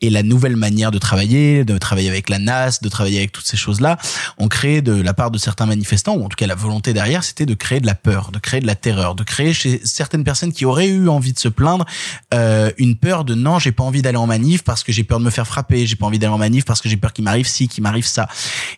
Et 0.00 0.08
la 0.08 0.22
nouvelle 0.22 0.56
manière 0.56 0.90
de 0.90 0.96
travailler, 0.96 1.66
de 1.66 1.76
travailler 1.76 2.08
avec 2.08 2.30
la 2.30 2.38
NAS, 2.38 2.78
de 2.80 2.88
travailler 2.88 3.18
avec 3.18 3.30
toutes 3.30 3.44
ces 3.44 3.58
choses-là, 3.58 3.98
ont 4.38 4.48
créé 4.48 4.80
de 4.80 4.98
la 4.98 5.12
part 5.12 5.30
de 5.30 5.36
certains 5.36 5.66
manifestants, 5.66 6.14
ou 6.14 6.24
en 6.24 6.28
tout 6.30 6.36
cas 6.36 6.46
la 6.46 6.54
volonté 6.54 6.94
derrière, 6.94 7.22
c'était 7.22 7.44
de 7.44 7.52
créer 7.52 7.80
de 7.80 7.86
la 7.86 7.94
peur, 7.94 8.30
de 8.32 8.38
créer 8.38 8.60
de 8.62 8.66
la 8.66 8.74
terreur, 8.74 9.14
de 9.14 9.22
créer 9.22 9.52
chez 9.52 9.82
certaines 9.84 10.24
personnes 10.24 10.54
qui 10.54 10.64
auraient 10.64 10.88
eu 10.88 11.10
envie 11.10 11.34
de 11.34 11.38
se 11.38 11.48
plaindre 11.48 11.84
euh, 12.32 12.70
une 12.78 12.96
peur 12.96 13.26
de 13.26 13.34
non, 13.34 13.58
j'ai 13.58 13.72
pas 13.72 13.84
envie 13.84 14.00
d'aller 14.00 14.16
en 14.16 14.26
manif 14.26 14.62
parce 14.62 14.82
que 14.82 14.92
j'ai 14.92 15.04
peur 15.04 15.18
de 15.18 15.24
me 15.24 15.30
faire 15.30 15.46
frapper, 15.46 15.84
j'ai 15.84 15.96
pas 15.96 16.06
envie 16.06 16.18
d'aller 16.18 16.32
en 16.32 16.38
manif 16.38 16.64
parce 16.64 16.80
que 16.80 16.88
j'ai 16.88 16.96
peur 16.96 17.12
qu'il 17.12 17.24
m'arrive 17.24 17.46
ci, 17.46 17.68
qu'il 17.68 17.82
m'arrive 17.82 18.06
ça. 18.06 18.26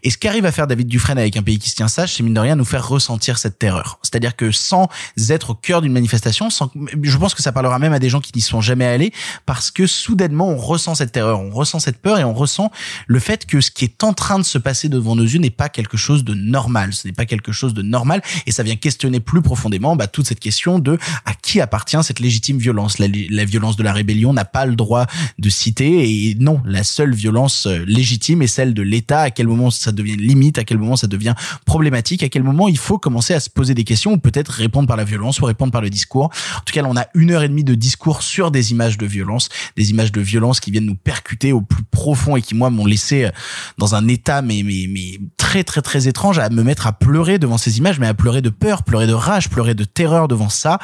Et 0.03 0.11
ce 0.11 0.19
qu'a 0.19 0.32
qu'arrive 0.33 0.47
à 0.47 0.53
faire 0.53 0.67
David 0.67 0.89
Dufresne 0.89 1.19
avec 1.19 1.37
un 1.37 1.43
pays 1.43 1.59
qui 1.59 1.69
se 1.69 1.75
tient 1.75 1.89
sage, 1.89 2.15
c'est 2.15 2.23
mine 2.23 2.33
de 2.33 2.41
rien 2.41 2.57
nous 2.57 2.65
faire 2.65 2.89
ressentir 2.89 3.37
cette 3.37 3.59
terreur. 3.59 3.99
C'est-à-dire 4.03 4.35
que 4.35 4.51
sans 4.51 4.89
être 5.29 5.51
au 5.51 5.55
cœur 5.55 5.83
d'une 5.83 5.93
manifestation, 5.93 6.49
sans, 6.49 6.71
je 7.03 7.19
pense 7.19 7.35
que 7.35 7.43
ça 7.43 7.53
parlera 7.53 7.79
même 7.79 7.93
à 7.93 7.99
des 7.99 8.09
gens 8.09 8.23
qui 8.23 8.33
n'y 8.35 8.41
sont 8.41 8.63
jamais 8.63 8.87
allés, 8.87 9.13
parce 9.45 9.71
que 9.71 9.87
soudainement 9.87 10.49
on 10.49 10.57
ressent 10.57 10.95
cette 10.95 11.13
terreur, 11.13 11.39
on 11.41 11.51
ressent 11.51 11.81
cette 11.81 12.01
peur 12.01 12.19
et 12.19 12.25
on 12.25 12.33
ressent 12.33 12.73
le 13.07 13.19
fait 13.19 13.45
que 13.45 13.61
ce 13.61 13.71
qui 13.71 13.85
est 13.85 14.03
en 14.05 14.15
train 14.15 14.39
de 14.39 14.45
se 14.45 14.57
passer 14.57 14.89
devant 14.89 15.17
nos 15.17 15.23
yeux 15.23 15.39
n'est 15.39 15.51
pas 15.51 15.69
quelque 15.69 15.99
chose 15.99 16.25
de 16.25 16.33
normal. 16.33 16.95
Ce 16.95 17.07
n'est 17.07 17.13
pas 17.13 17.27
quelque 17.27 17.53
chose 17.53 17.75
de 17.75 17.83
normal 17.83 18.23
et 18.47 18.53
ça 18.53 18.63
vient 18.63 18.77
questionner 18.77 19.21
plus 19.21 19.43
profondément 19.43 19.97
bah, 19.97 20.07
toute 20.07 20.27
cette 20.27 20.41
question 20.41 20.79
de 20.79 20.97
à 21.27 21.35
qui 21.35 21.61
appartient 21.61 22.03
cette 22.03 22.21
légitime 22.21 22.57
violence? 22.57 22.99
La, 22.99 23.07
la 23.29 23.45
violence 23.45 23.77
de 23.77 23.83
la 23.83 23.93
rébellion 23.93 24.33
n'a 24.33 24.47
pas 24.47 24.65
le 24.65 24.77
droit 24.77 25.07
de 25.39 25.51
citer 25.51 26.31
et 26.31 26.37
non, 26.37 26.63
la 26.65 26.85
seule 26.85 27.15
violence 27.15 27.67
euh, 27.67 27.85
légitime 27.87 28.41
est 28.41 28.47
celle 28.47 28.73
de 28.73 28.81
l'État. 28.81 29.21
À 29.21 29.31
quel 29.31 29.47
moment 29.47 29.71
ça 29.71 29.93
devient 29.93 30.22
limite, 30.23 30.59
à 30.59 30.65
quel 30.65 30.79
moment 30.79 30.97
ça 30.97 31.07
devient 31.07 31.35
problématique, 31.67 32.23
à 32.23 32.29
quel 32.29 32.43
moment 32.43 32.69
il 32.69 32.79
faut 32.79 32.99
commencer 32.99 33.35
à 33.35 33.41
se 33.41 33.51
poser 33.51 33.75
des 33.75 33.85
questions 33.85 34.13
ou 34.13 34.19
peut-être 34.19 34.51
répondre 34.51 34.89
par 34.89 34.97
la 34.97 35.05
violence 35.05 35.41
ou 35.41 35.45
répondre 35.45 35.73
par 35.73 35.83
le 35.83 35.91
discours. 35.91 36.31
En 36.57 36.61
tout 36.65 36.73
cas, 36.73 36.83
on 36.85 36.97
a 36.97 37.07
une 37.15 37.31
heure 37.31 37.43
et 37.43 37.49
demie 37.49 37.65
de 37.65 37.75
discours 37.75 38.23
sur 38.23 38.51
des 38.51 38.73
images 38.73 38.99
de 38.99 39.07
violence, 39.07 39.49
des 39.77 39.91
images 39.91 40.13
de 40.13 40.21
violence 40.21 40.61
qui 40.61 40.71
viennent 40.71 40.87
nous 40.87 40.97
percuter 40.97 41.53
au 41.53 41.61
plus 41.61 41.83
profond 41.85 42.37
et 42.37 42.43
qui 42.43 42.55
moi 42.55 42.71
m'ont 42.71 42.87
laissé 42.87 43.25
euh, 43.25 43.31
dans 43.79 43.95
un 43.95 44.09
état 44.09 44.43
mais 44.43 44.63
mais 44.65 44.87
mais 44.89 45.19
très 45.37 45.65
très 45.65 45.83
très 45.83 46.09
étrange 46.09 46.39
à 46.39 46.49
me 46.51 46.63
mettre 46.63 46.87
à 46.87 46.93
pleurer 46.93 47.39
devant 47.39 47.59
ces 47.59 47.79
images, 47.79 47.99
mais 47.99 48.07
à 48.07 48.15
pleurer 48.15 48.43
de 48.43 48.49
peur, 48.49 48.85
pleurer 48.85 49.07
de 49.07 49.13
rage, 49.13 49.49
pleurer 49.49 49.75
de 49.75 49.85
terreur 49.85 50.29
devant 50.29 50.49
ça. 50.49 50.79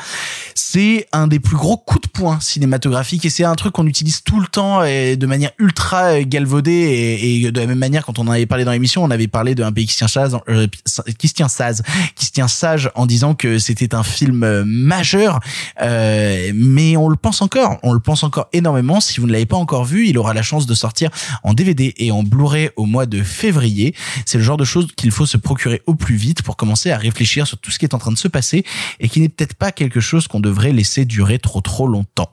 C'est 0.55 1.07
un 1.13 1.27
des 1.27 1.41
plus 1.41 1.57
gros 1.57 1.77
coups 1.77 2.03
de 2.03 2.09
poing 2.09 2.41
cinématographiques 2.41 3.25
et 3.25 3.31
c'est 3.31 3.45
un 3.45 3.55
truc 3.55 3.73
qu'on 3.73 3.87
utilise 3.87 4.23
tout 4.23 4.41
le 4.41 4.47
temps 4.47 4.83
et 4.83 5.17
de 5.17 5.27
manière 5.27 5.51
ultra 5.59 6.23
galvaudée 6.23 7.19
et, 7.23 7.51
de 7.51 7.61
la 7.61 7.67
même 7.67 7.79
manière 7.79 8.05
quand 8.05 8.19
on 8.19 8.29
en 8.29 8.31
avait 8.31 8.47
parlé 8.47 8.65
dans 8.65 8.73
l'émission, 8.73 9.05
parlé 9.27 9.55
d'un 9.55 9.73
pays 9.73 9.87
qui 9.87 9.93
se 9.93 9.99
tient 9.99 10.09
sage, 10.09 10.33
euh, 10.49 10.67
qui 11.19 11.29
se 11.29 11.35
tient 11.35 11.49
sage, 11.49 11.79
qui 12.15 12.27
se 12.27 12.31
tient 12.31 12.49
sage 12.49 12.91
en 12.95 13.07
disant 13.07 13.35
que 13.35 13.59
c'était 13.59 13.95
un 13.95 14.03
film 14.03 14.45
euh, 14.45 14.65
majeur, 14.67 15.41
euh, 15.83 16.53
mais 16.55 16.97
on 16.97 17.09
le 17.09 17.17
pense 17.17 17.43
encore, 17.43 17.79
on 17.83 17.93
le 17.93 18.01
pense 18.01 18.23
encore 18.23 18.49
énormément. 18.53 19.01
Si 19.01 19.21
vous 19.21 19.27
ne 19.27 19.33
l'avez 19.33 19.47
pas 19.47 19.57
encore 19.57 19.85
vu, 19.85 20.09
il 20.09 20.19
aura 20.19 20.35
la 20.35 20.43
chance 20.43 20.67
de 20.67 20.75
sortir 20.75 21.11
en 21.43 21.55
DVD 21.55 21.95
et 21.97 22.13
en 22.13 22.23
Blu-ray 22.23 22.71
au 22.77 22.85
mois 22.85 23.07
de 23.07 23.23
février. 23.23 23.95
C'est 24.27 24.39
le 24.39 24.45
genre 24.45 24.57
de 24.57 24.65
choses 24.65 24.89
qu'il 24.97 25.11
faut 25.11 25.27
se 25.27 25.37
procurer 25.37 25.83
au 25.87 25.95
plus 25.95 26.17
vite 26.17 26.43
pour 26.43 26.57
commencer 26.57 26.91
à 26.91 26.99
réfléchir 26.99 27.47
sur 27.47 27.59
tout 27.59 27.71
ce 27.71 27.79
qui 27.79 27.85
est 27.85 27.95
en 27.95 27.99
train 27.99 28.13
de 28.13 28.19
se 28.19 28.29
passer 28.29 28.65
et 29.01 29.09
qui 29.09 29.21
n'est 29.21 29.29
peut-être 29.29 29.55
pas 29.55 29.73
quelque 29.73 30.01
chose 30.01 30.29
qu'on 30.29 30.41
devrait 30.41 30.73
laisser 30.73 31.05
durer 31.05 31.39
trop 31.39 31.61
trop 31.61 31.89
longtemps. 31.89 32.31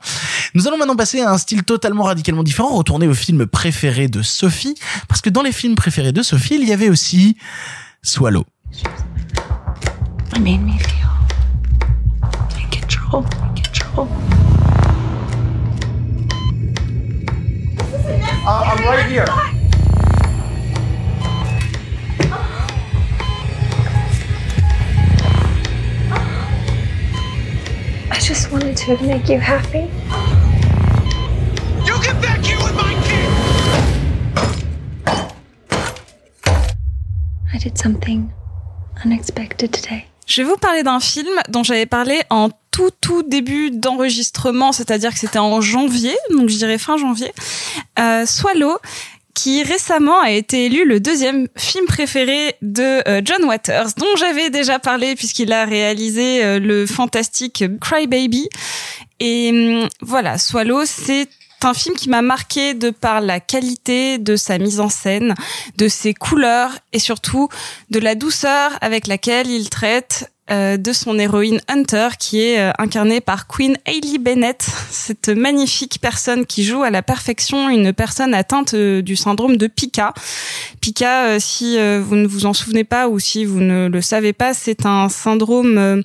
Nous 0.54 0.68
allons 0.68 0.78
maintenant 0.78 0.96
passer 0.96 1.22
à 1.22 1.32
un 1.32 1.38
style 1.38 1.64
totalement 1.64 2.04
radicalement 2.04 2.44
différent, 2.44 2.76
retourner 2.76 3.08
au 3.08 3.14
film 3.14 3.46
préféré 3.46 4.08
de 4.08 4.22
Sophie, 4.22 4.76
parce 5.08 5.22
que 5.22 5.30
dans 5.30 5.42
les 5.42 5.52
films 5.52 5.76
préférés 5.76 6.12
de 6.12 6.22
Sophie, 6.22 6.56
il 6.56 6.68
y 6.68 6.74
avait 6.76 6.90
aussi 6.90 7.38
Swallow. 8.02 8.44
It 10.34 10.40
made 10.42 10.62
me 10.62 10.78
feel 10.78 11.08
in 12.60 12.70
control, 12.70 13.24
in 13.24 13.56
control. 13.64 14.10
Uh, 18.46 18.64
I'm 18.66 18.84
right 18.84 19.06
here. 19.06 19.26
I 28.12 28.20
just 28.20 28.52
wanted 28.52 28.76
to 28.76 28.98
make 29.04 29.30
you 29.30 29.40
happy. 29.40 29.90
You 31.86 31.96
get 32.04 32.22
back 32.22 32.44
here 32.44 32.58
with 32.58 32.76
my 32.76 32.94
kid! 33.08 33.15
I 37.56 37.58
did 37.58 37.78
something 37.78 38.28
unexpected 39.06 39.72
today. 39.72 40.06
Je 40.28 40.42
vais 40.42 40.48
vous 40.50 40.58
parler 40.58 40.84
d'un 40.84 41.00
film 41.00 41.34
dont 41.48 41.64
j'avais 41.64 41.86
parlé 41.86 42.22
en 42.30 42.50
tout 42.72 42.90
tout 43.00 43.24
début 43.24 43.72
d'enregistrement, 43.72 44.74
c'est-à-dire 44.74 45.14
que 45.14 45.20
c'était 45.20 45.40
en 45.40 45.62
janvier, 45.62 46.16
donc 46.32 46.50
je 46.50 46.58
dirais 46.58 46.78
fin 46.78 46.98
janvier. 46.98 47.32
Euh, 47.98 48.26
Swallow, 48.26 48.78
qui 49.34 49.64
récemment 49.64 50.20
a 50.20 50.32
été 50.32 50.66
élu 50.66 50.86
le 50.86 51.00
deuxième 51.00 51.48
film 51.56 51.86
préféré 51.86 52.56
de 52.62 53.08
euh, 53.08 53.22
John 53.24 53.46
Waters, 53.46 53.88
dont 53.98 54.16
j'avais 54.18 54.50
déjà 54.50 54.80
parlé 54.80 55.16
puisqu'il 55.16 55.54
a 55.54 55.64
réalisé 55.64 56.44
euh, 56.44 56.60
le 56.60 56.86
fantastique 56.86 57.64
Cry 57.80 58.08
Baby. 58.08 58.50
Et 59.22 59.52
hum, 59.84 59.90
voilà, 60.02 60.38
Swallow, 60.38 60.84
c'est 60.86 61.30
un 61.66 61.74
film 61.74 61.96
qui 61.96 62.10
m'a 62.10 62.22
marqué 62.22 62.74
de 62.74 62.90
par 62.90 63.22
la 63.22 63.40
qualité 63.40 64.18
de 64.18 64.36
sa 64.36 64.58
mise 64.58 64.80
en 64.80 64.90
scène, 64.90 65.36
de 65.78 65.88
ses 65.88 66.14
couleurs 66.14 66.72
et 66.94 67.00
surtout 67.00 67.50
de 67.90 68.00
la 68.00 68.16
douceur 68.16 68.72
avec 68.82 69.08
laquelle 69.08 69.50
il 69.50 69.70
traite 69.70 70.32
euh, 70.52 70.78
de 70.78 70.94
son 70.94 71.18
héroïne 71.18 71.60
Hunter 71.68 72.10
qui 72.20 72.40
est 72.40 72.60
euh, 72.60 72.72
incarnée 72.78 73.20
par 73.20 73.48
Queen 73.48 73.78
Hailey 73.88 74.20
Bennett, 74.20 74.62
cette 74.92 75.30
magnifique 75.30 75.98
personne 76.00 76.46
qui 76.46 76.64
joue 76.64 76.84
à 76.84 76.92
la 76.92 77.02
perfection 77.02 77.68
une 77.68 77.94
personne 77.94 78.36
atteinte 78.36 78.76
euh, 78.76 79.02
du 79.02 79.16
syndrome 79.16 79.58
de 79.58 79.66
Pica. 79.66 80.14
Pica, 80.82 81.40
si 81.40 81.80
vous 82.00 82.16
ne 82.16 82.28
vous 82.28 82.46
en 82.46 82.54
souvenez 82.54 82.84
pas 82.84 83.08
ou 83.08 83.18
si 83.18 83.44
vous 83.44 83.60
ne 83.60 83.88
le 83.88 84.02
savez 84.02 84.34
pas, 84.34 84.54
c'est 84.54 84.86
un 84.86 85.10
syndrome 85.10 86.04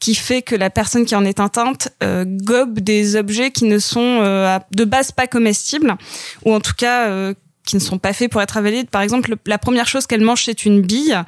qui 0.00 0.14
fait 0.14 0.42
que 0.42 0.54
la 0.54 0.70
personne 0.70 1.04
qui 1.04 1.14
en 1.16 1.24
est 1.24 1.40
atteinte 1.40 1.88
euh, 2.04 2.24
gobe 2.26 2.78
des 2.78 3.16
objets 3.16 3.50
qui 3.50 3.64
ne 3.64 3.78
sont 3.78 4.20
euh, 4.22 4.58
de 4.70 4.84
base 4.84 5.10
pas 5.12 5.26
comestibles 5.26 5.96
ou 6.44 6.54
en 6.54 6.60
tout 6.60 6.74
cas 6.76 7.08
euh, 7.08 7.34
qui 7.66 7.74
ne 7.76 7.80
sont 7.80 7.98
pas 7.98 8.12
faits 8.12 8.30
pour 8.30 8.40
être 8.40 8.56
avalés. 8.56 8.84
Par 8.84 9.02
exemple, 9.02 9.30
le- 9.30 9.38
la 9.46 9.58
première 9.58 9.88
chose 9.88 10.06
qu'elle 10.06 10.20
mange 10.22 10.44
c'est 10.44 10.64
une 10.64 10.82
bille. 10.82 11.18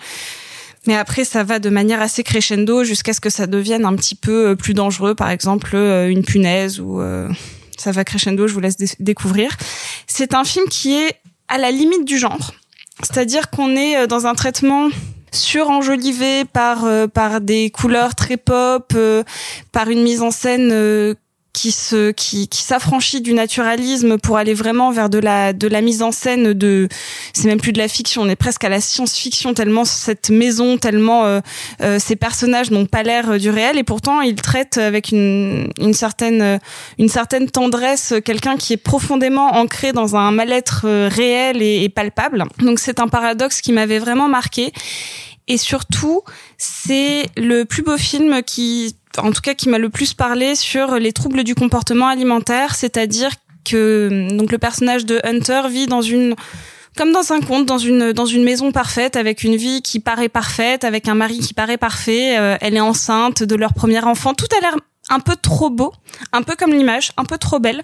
Mais 0.86 0.96
après, 0.96 1.24
ça 1.24 1.44
va 1.44 1.58
de 1.58 1.68
manière 1.68 2.00
assez 2.00 2.22
crescendo 2.22 2.84
jusqu'à 2.84 3.12
ce 3.12 3.20
que 3.20 3.28
ça 3.28 3.46
devienne 3.46 3.84
un 3.84 3.94
petit 3.96 4.14
peu 4.14 4.50
euh, 4.50 4.54
plus 4.54 4.72
dangereux, 4.72 5.14
par 5.14 5.28
exemple 5.30 5.72
euh, 5.74 6.08
une 6.08 6.24
punaise 6.24 6.80
ou 6.80 7.00
euh, 7.02 7.28
ça 7.76 7.92
va 7.92 8.04
crescendo. 8.04 8.46
Je 8.48 8.54
vous 8.54 8.60
laisse 8.60 8.76
dé- 8.78 8.86
découvrir. 8.98 9.50
C'est 10.06 10.32
un 10.32 10.44
film 10.44 10.64
qui 10.70 10.94
est 10.94 11.16
à 11.48 11.58
la 11.58 11.70
limite 11.70 12.04
du 12.06 12.16
genre, 12.18 12.52
c'est-à-dire 13.02 13.50
qu'on 13.50 13.74
est 13.76 14.06
dans 14.06 14.26
un 14.26 14.34
traitement 14.34 14.88
surenjolivé 15.33 16.45
par 16.45 16.85
euh, 16.85 17.07
par 17.07 17.41
des 17.41 17.70
couleurs 17.70 18.14
très 18.14 18.37
pop, 18.37 18.93
euh, 18.95 19.22
par 19.72 19.89
une 19.89 20.03
mise 20.03 20.22
en 20.22 20.31
scène 20.31 20.70
euh, 20.72 21.14
qui 21.61 21.72
se 21.72 22.11
qui 22.11 22.48
qui 22.48 22.62
s'affranchit 22.62 23.20
du 23.20 23.34
naturalisme 23.34 24.16
pour 24.16 24.38
aller 24.38 24.54
vraiment 24.54 24.92
vers 24.92 25.11
de 25.11 25.18
la 25.18 25.52
de 25.52 25.68
la 25.68 25.82
mise 25.82 26.00
en 26.00 26.11
scène 26.11 26.54
de 26.54 26.88
c'est 27.34 27.48
même 27.48 27.61
plus 27.61 27.72
de 27.72 27.78
la 27.78 27.86
fiction 27.86 28.22
on 28.22 28.28
est 28.30 28.36
presque 28.36 28.64
à 28.64 28.70
la 28.70 28.80
science-fiction 28.80 29.52
tellement 29.52 29.84
cette 29.84 30.30
maison 30.30 30.78
tellement 30.78 31.26
euh, 31.26 31.40
euh, 31.82 31.98
ces 31.98 32.16
personnages 32.16 32.70
n'ont 32.70 32.86
pas 32.86 33.02
l'air 33.02 33.38
du 33.38 33.50
réel. 33.50 33.76
Et 33.76 33.84
pourtant 33.84 34.22
ils 34.22 34.36
traitent 34.36 34.78
avec 34.78 35.12
une 35.12 35.70
une 35.78 35.92
certaine 35.92 36.61
une 36.98 37.11
certaine 37.11 37.50
tendresse 37.50 38.14
quelqu'un 38.24 38.56
qui 38.56 38.72
est 38.72 38.82
profondément 38.82 39.56
ancré 39.56 39.92
dans 39.92 40.16
un 40.16 40.30
mal-être 40.30 40.86
euh, 40.86 41.11
réel 41.12 41.61
et 41.61 41.90
palpable. 41.90 42.46
Donc 42.61 42.78
c'est 42.78 43.00
un 43.00 43.08
paradoxe 43.08 43.61
qui 43.61 43.72
m'avait 43.72 43.98
vraiment 43.98 44.28
marqué. 44.28 44.72
Et 45.50 45.58
surtout, 45.58 46.22
c'est 46.58 47.26
le 47.36 47.64
plus 47.64 47.82
beau 47.82 47.98
film 47.98 48.40
qui, 48.44 48.94
en 49.18 49.32
tout 49.32 49.40
cas, 49.40 49.54
qui 49.54 49.68
m'a 49.68 49.78
le 49.78 49.90
plus 49.90 50.14
parlé 50.14 50.54
sur 50.54 50.96
les 50.96 51.12
troubles 51.12 51.44
du 51.44 51.54
comportement 51.54 52.06
alimentaire, 52.08 52.74
c'est-à-dire 52.74 53.30
que 53.64 54.28
donc 54.32 54.52
le 54.52 54.58
personnage 54.58 55.04
de 55.04 55.20
Hunter 55.24 55.62
vit 55.68 55.86
dans 55.86 56.02
une 56.02 56.34
comme 56.96 57.12
dans 57.12 57.32
un 57.32 57.40
conte, 57.40 57.66
dans 57.66 57.78
une 57.78 58.12
dans 58.12 58.26
une 58.26 58.42
maison 58.42 58.72
parfaite, 58.72 59.16
avec 59.16 59.44
une 59.44 59.56
vie 59.56 59.82
qui 59.82 60.00
paraît 60.00 60.28
parfaite, 60.28 60.84
avec 60.84 61.08
un 61.08 61.14
mari 61.14 61.38
qui 61.38 61.54
paraît 61.54 61.78
parfait. 61.78 62.38
euh, 62.38 62.56
elle 62.61 62.76
est 62.76 62.80
enceinte 62.80 63.42
de 63.42 63.54
leur 63.54 63.72
premier 63.74 64.02
enfant. 64.02 64.34
Tout 64.34 64.48
a 64.56 64.61
l'air 64.61 64.76
un 65.08 65.20
peu 65.20 65.36
trop 65.36 65.70
beau, 65.70 65.92
un 66.32 66.42
peu 66.42 66.56
comme 66.56 66.72
l'image, 66.72 67.12
un 67.16 67.24
peu 67.24 67.38
trop 67.38 67.58
belle. 67.58 67.82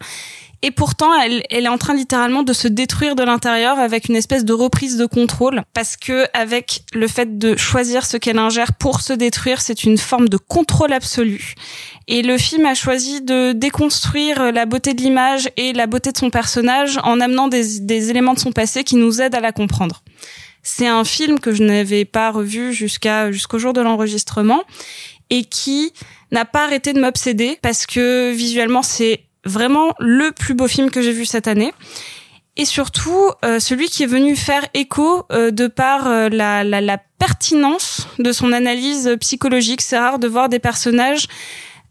Et 0.62 0.70
pourtant, 0.70 1.14
elle, 1.14 1.42
elle 1.50 1.64
est 1.64 1.68
en 1.68 1.78
train 1.78 1.94
littéralement 1.94 2.42
de 2.42 2.52
se 2.52 2.66
détruire 2.66 3.14
de 3.14 3.22
l'intérieur 3.22 3.78
avec 3.78 4.08
une 4.08 4.16
espèce 4.16 4.44
de 4.44 4.52
reprise 4.52 4.96
de 4.96 5.06
contrôle, 5.06 5.62
parce 5.74 5.96
que 5.96 6.26
avec 6.32 6.82
le 6.92 7.08
fait 7.08 7.38
de 7.38 7.56
choisir 7.56 8.06
ce 8.06 8.16
qu'elle 8.16 8.38
ingère 8.38 8.72
pour 8.74 9.00
se 9.00 9.12
détruire, 9.12 9.60
c'est 9.60 9.84
une 9.84 9.98
forme 9.98 10.28
de 10.28 10.38
contrôle 10.38 10.92
absolu. 10.92 11.54
Et 12.08 12.22
le 12.22 12.38
film 12.38 12.66
a 12.66 12.74
choisi 12.74 13.20
de 13.20 13.52
déconstruire 13.52 14.52
la 14.52 14.66
beauté 14.66 14.94
de 14.94 15.02
l'image 15.02 15.48
et 15.56 15.72
la 15.72 15.86
beauté 15.86 16.12
de 16.12 16.16
son 16.18 16.30
personnage 16.30 16.98
en 17.04 17.20
amenant 17.20 17.48
des, 17.48 17.80
des 17.80 18.10
éléments 18.10 18.34
de 18.34 18.38
son 18.38 18.52
passé 18.52 18.84
qui 18.84 18.96
nous 18.96 19.20
aident 19.20 19.34
à 19.34 19.40
la 19.40 19.52
comprendre. 19.52 20.02
C'est 20.62 20.88
un 20.88 21.04
film 21.04 21.38
que 21.38 21.52
je 21.52 21.62
n'avais 21.62 22.04
pas 22.04 22.32
revu 22.32 22.72
jusqu'à 22.72 23.30
jusqu'au 23.30 23.58
jour 23.58 23.72
de 23.72 23.80
l'enregistrement 23.80 24.64
et 25.30 25.44
qui 25.44 25.92
n'a 26.32 26.44
pas 26.44 26.64
arrêté 26.64 26.92
de 26.92 27.00
m'obséder 27.00 27.58
parce 27.62 27.86
que 27.86 28.32
visuellement 28.32 28.82
c'est 28.82 29.25
vraiment 29.46 29.94
le 29.98 30.32
plus 30.32 30.54
beau 30.54 30.68
film 30.68 30.90
que 30.90 31.00
j'ai 31.02 31.12
vu 31.12 31.24
cette 31.24 31.48
année. 31.48 31.72
Et 32.58 32.64
surtout, 32.64 33.30
euh, 33.44 33.60
celui 33.60 33.88
qui 33.88 34.02
est 34.02 34.06
venu 34.06 34.34
faire 34.34 34.66
écho 34.72 35.26
euh, 35.30 35.50
de 35.50 35.66
par 35.66 36.06
euh, 36.06 36.28
la, 36.30 36.64
la, 36.64 36.80
la 36.80 36.98
pertinence 37.18 38.08
de 38.18 38.32
son 38.32 38.52
analyse 38.52 39.16
psychologique. 39.20 39.82
C'est 39.82 39.98
rare 39.98 40.18
de 40.18 40.26
voir 40.26 40.48
des 40.48 40.58
personnages 40.58 41.26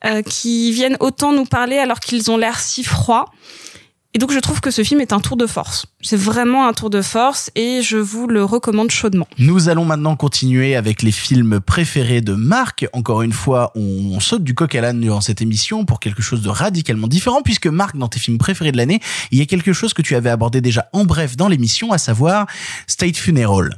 euh, 0.05 0.21
qui 0.23 0.71
viennent 0.71 0.97
autant 0.99 1.31
nous 1.33 1.45
parler 1.45 1.77
alors 1.77 1.99
qu'ils 1.99 2.31
ont 2.31 2.37
l'air 2.37 2.59
si 2.59 2.83
froids. 2.83 3.31
Et 4.15 4.17
donc 4.17 4.31
je 4.31 4.39
trouve 4.39 4.61
que 4.61 4.71
ce 4.71 4.81
film 4.81 5.01
est 5.01 5.11
un 5.11 5.19
tour 5.19 5.35
de 5.35 5.45
force. 5.45 5.87
C'est 5.99 6.15
vraiment 6.15 6.69
un 6.69 6.71
tour 6.71 6.89
de 6.89 7.01
force 7.01 7.51
et 7.53 7.81
je 7.81 7.97
vous 7.97 8.27
le 8.27 8.45
recommande 8.45 8.89
chaudement. 8.89 9.27
Nous 9.39 9.67
allons 9.67 9.83
maintenant 9.83 10.15
continuer 10.15 10.77
avec 10.77 11.01
les 11.01 11.11
films 11.11 11.59
préférés 11.59 12.21
de 12.21 12.33
Marc. 12.33 12.87
Encore 12.93 13.23
une 13.23 13.33
fois, 13.33 13.73
on 13.75 14.17
saute 14.21 14.45
du 14.45 14.55
coq 14.55 14.73
à 14.73 14.79
l'âne 14.79 15.01
durant 15.01 15.19
cette 15.19 15.41
émission 15.41 15.83
pour 15.83 15.99
quelque 15.99 16.21
chose 16.21 16.41
de 16.41 16.47
radicalement 16.47 17.09
différent 17.09 17.41
puisque 17.41 17.67
Marc, 17.67 17.97
dans 17.97 18.07
tes 18.07 18.21
films 18.21 18.37
préférés 18.37 18.71
de 18.71 18.77
l'année, 18.77 19.01
il 19.31 19.37
y 19.39 19.41
a 19.41 19.45
quelque 19.45 19.73
chose 19.73 19.93
que 19.93 20.01
tu 20.01 20.15
avais 20.15 20.29
abordé 20.29 20.61
déjà 20.61 20.87
en 20.93 21.03
bref 21.03 21.35
dans 21.35 21.49
l'émission, 21.49 21.91
à 21.91 21.97
savoir 21.97 22.47
State 22.87 23.17
Funeral. 23.17 23.75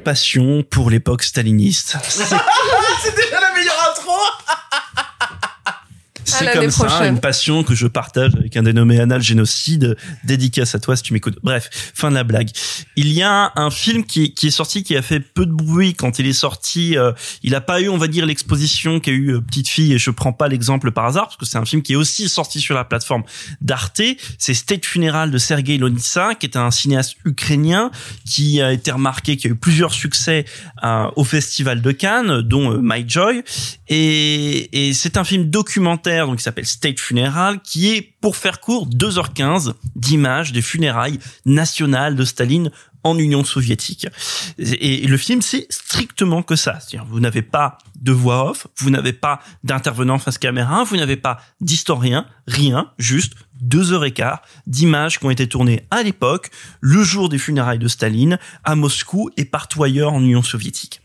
Passion 0.00 0.62
pour 0.62 0.90
l'époque 0.90 1.22
staliniste. 1.22 1.96
C'est 2.08 2.24
C'est 3.02 3.16
déjà 3.16 3.40
la 3.40 3.52
meilleure 3.52 3.90
intro 3.90 4.12
C'est 6.40 6.52
comme 6.52 6.70
ça, 6.70 6.84
prochaine. 6.84 7.14
une 7.14 7.20
passion 7.20 7.62
que 7.64 7.74
je 7.74 7.86
partage 7.86 8.34
avec 8.34 8.56
un 8.56 8.62
dénommé 8.62 9.00
Anal 9.00 9.22
Génocide. 9.22 9.96
Dédicace 10.24 10.74
à 10.74 10.78
toi 10.78 10.96
si 10.96 11.02
tu 11.02 11.12
m'écoutes. 11.12 11.38
Bref, 11.42 11.68
fin 11.94 12.10
de 12.10 12.14
la 12.14 12.24
blague. 12.24 12.50
Il 12.96 13.12
y 13.12 13.22
a 13.22 13.52
un 13.56 13.70
film 13.70 14.04
qui, 14.04 14.34
qui 14.34 14.48
est 14.48 14.50
sorti, 14.50 14.82
qui 14.82 14.96
a 14.96 15.02
fait 15.02 15.20
peu 15.20 15.46
de 15.46 15.52
bruit 15.52 15.94
quand 15.94 16.18
il 16.18 16.26
est 16.26 16.32
sorti. 16.32 16.96
euh, 16.96 17.12
il 17.42 17.54
a 17.54 17.60
pas 17.60 17.80
eu, 17.80 17.88
on 17.88 17.96
va 17.98 18.06
dire, 18.08 18.26
l'exposition 18.26 19.00
qu'a 19.00 19.10
eu 19.12 19.34
euh, 19.34 19.40
Petite 19.40 19.68
Fille, 19.68 19.92
et 19.92 19.98
je 19.98 20.10
prends 20.10 20.32
pas 20.32 20.48
l'exemple 20.48 20.90
par 20.92 21.06
hasard, 21.06 21.24
parce 21.26 21.36
que 21.36 21.46
c'est 21.46 21.58
un 21.58 21.64
film 21.64 21.82
qui 21.82 21.92
est 21.92 21.96
aussi 21.96 22.28
sorti 22.28 22.60
sur 22.60 22.74
la 22.74 22.84
plateforme 22.84 23.22
d'Arte. 23.60 24.02
C'est 24.38 24.54
State 24.54 24.86
Funeral 24.86 25.30
de 25.30 25.38
Sergei 25.38 25.78
Lonitsa, 25.78 26.34
qui 26.34 26.46
est 26.46 26.56
un 26.56 26.70
cinéaste 26.70 27.16
ukrainien 27.24 27.90
qui 28.24 28.60
a 28.62 28.72
été 28.72 28.90
remarqué, 28.90 29.36
qui 29.36 29.46
a 29.46 29.50
eu 29.50 29.56
plusieurs 29.56 29.92
succès 29.92 30.44
euh, 30.84 31.06
au 31.16 31.24
Festival 31.24 31.82
de 31.82 31.92
Cannes, 31.92 32.42
dont 32.42 32.72
euh, 32.72 32.80
My 32.82 33.04
Joy. 33.06 33.42
Et, 33.88 34.88
et 34.88 34.94
c'est 34.94 35.16
un 35.16 35.24
film 35.24 35.50
documentaire 35.50 36.29
qui 36.36 36.42
s'appelle 36.42 36.66
State 36.66 37.00
Funeral, 37.00 37.60
qui 37.62 37.88
est, 37.88 38.14
pour 38.20 38.36
faire 38.36 38.60
court, 38.60 38.88
2h15 38.88 39.74
d'images 39.96 40.52
des 40.52 40.62
funérailles 40.62 41.18
nationales 41.44 42.16
de 42.16 42.24
Staline 42.24 42.70
en 43.02 43.18
Union 43.18 43.44
soviétique. 43.44 44.06
Et, 44.58 45.06
le 45.06 45.16
film, 45.16 45.42
c'est 45.42 45.66
strictement 45.70 46.42
que 46.42 46.56
ça. 46.56 46.78
Vous 47.08 47.20
n'avez 47.20 47.42
pas 47.42 47.78
de 48.00 48.12
voix 48.12 48.50
off, 48.50 48.66
vous 48.78 48.90
n'avez 48.90 49.12
pas 49.12 49.40
d'intervenant 49.64 50.18
face 50.18 50.38
caméra, 50.38 50.84
vous 50.84 50.96
n'avez 50.96 51.16
pas 51.16 51.40
d'historien, 51.60 52.26
rien, 52.46 52.90
juste 52.98 53.34
deux 53.60 53.92
heures 53.92 54.04
et 54.04 54.12
quart 54.12 54.42
d'images 54.66 55.18
qui 55.18 55.26
ont 55.26 55.30
été 55.30 55.46
tournées 55.46 55.86
à 55.90 56.02
l'époque, 56.02 56.50
le 56.80 57.02
jour 57.02 57.28
des 57.28 57.38
funérailles 57.38 57.78
de 57.78 57.88
Staline, 57.88 58.38
à 58.64 58.74
Moscou 58.74 59.30
et 59.36 59.44
partout 59.44 59.84
ailleurs 59.84 60.12
en 60.12 60.22
Union 60.22 60.42
soviétique. 60.42 61.02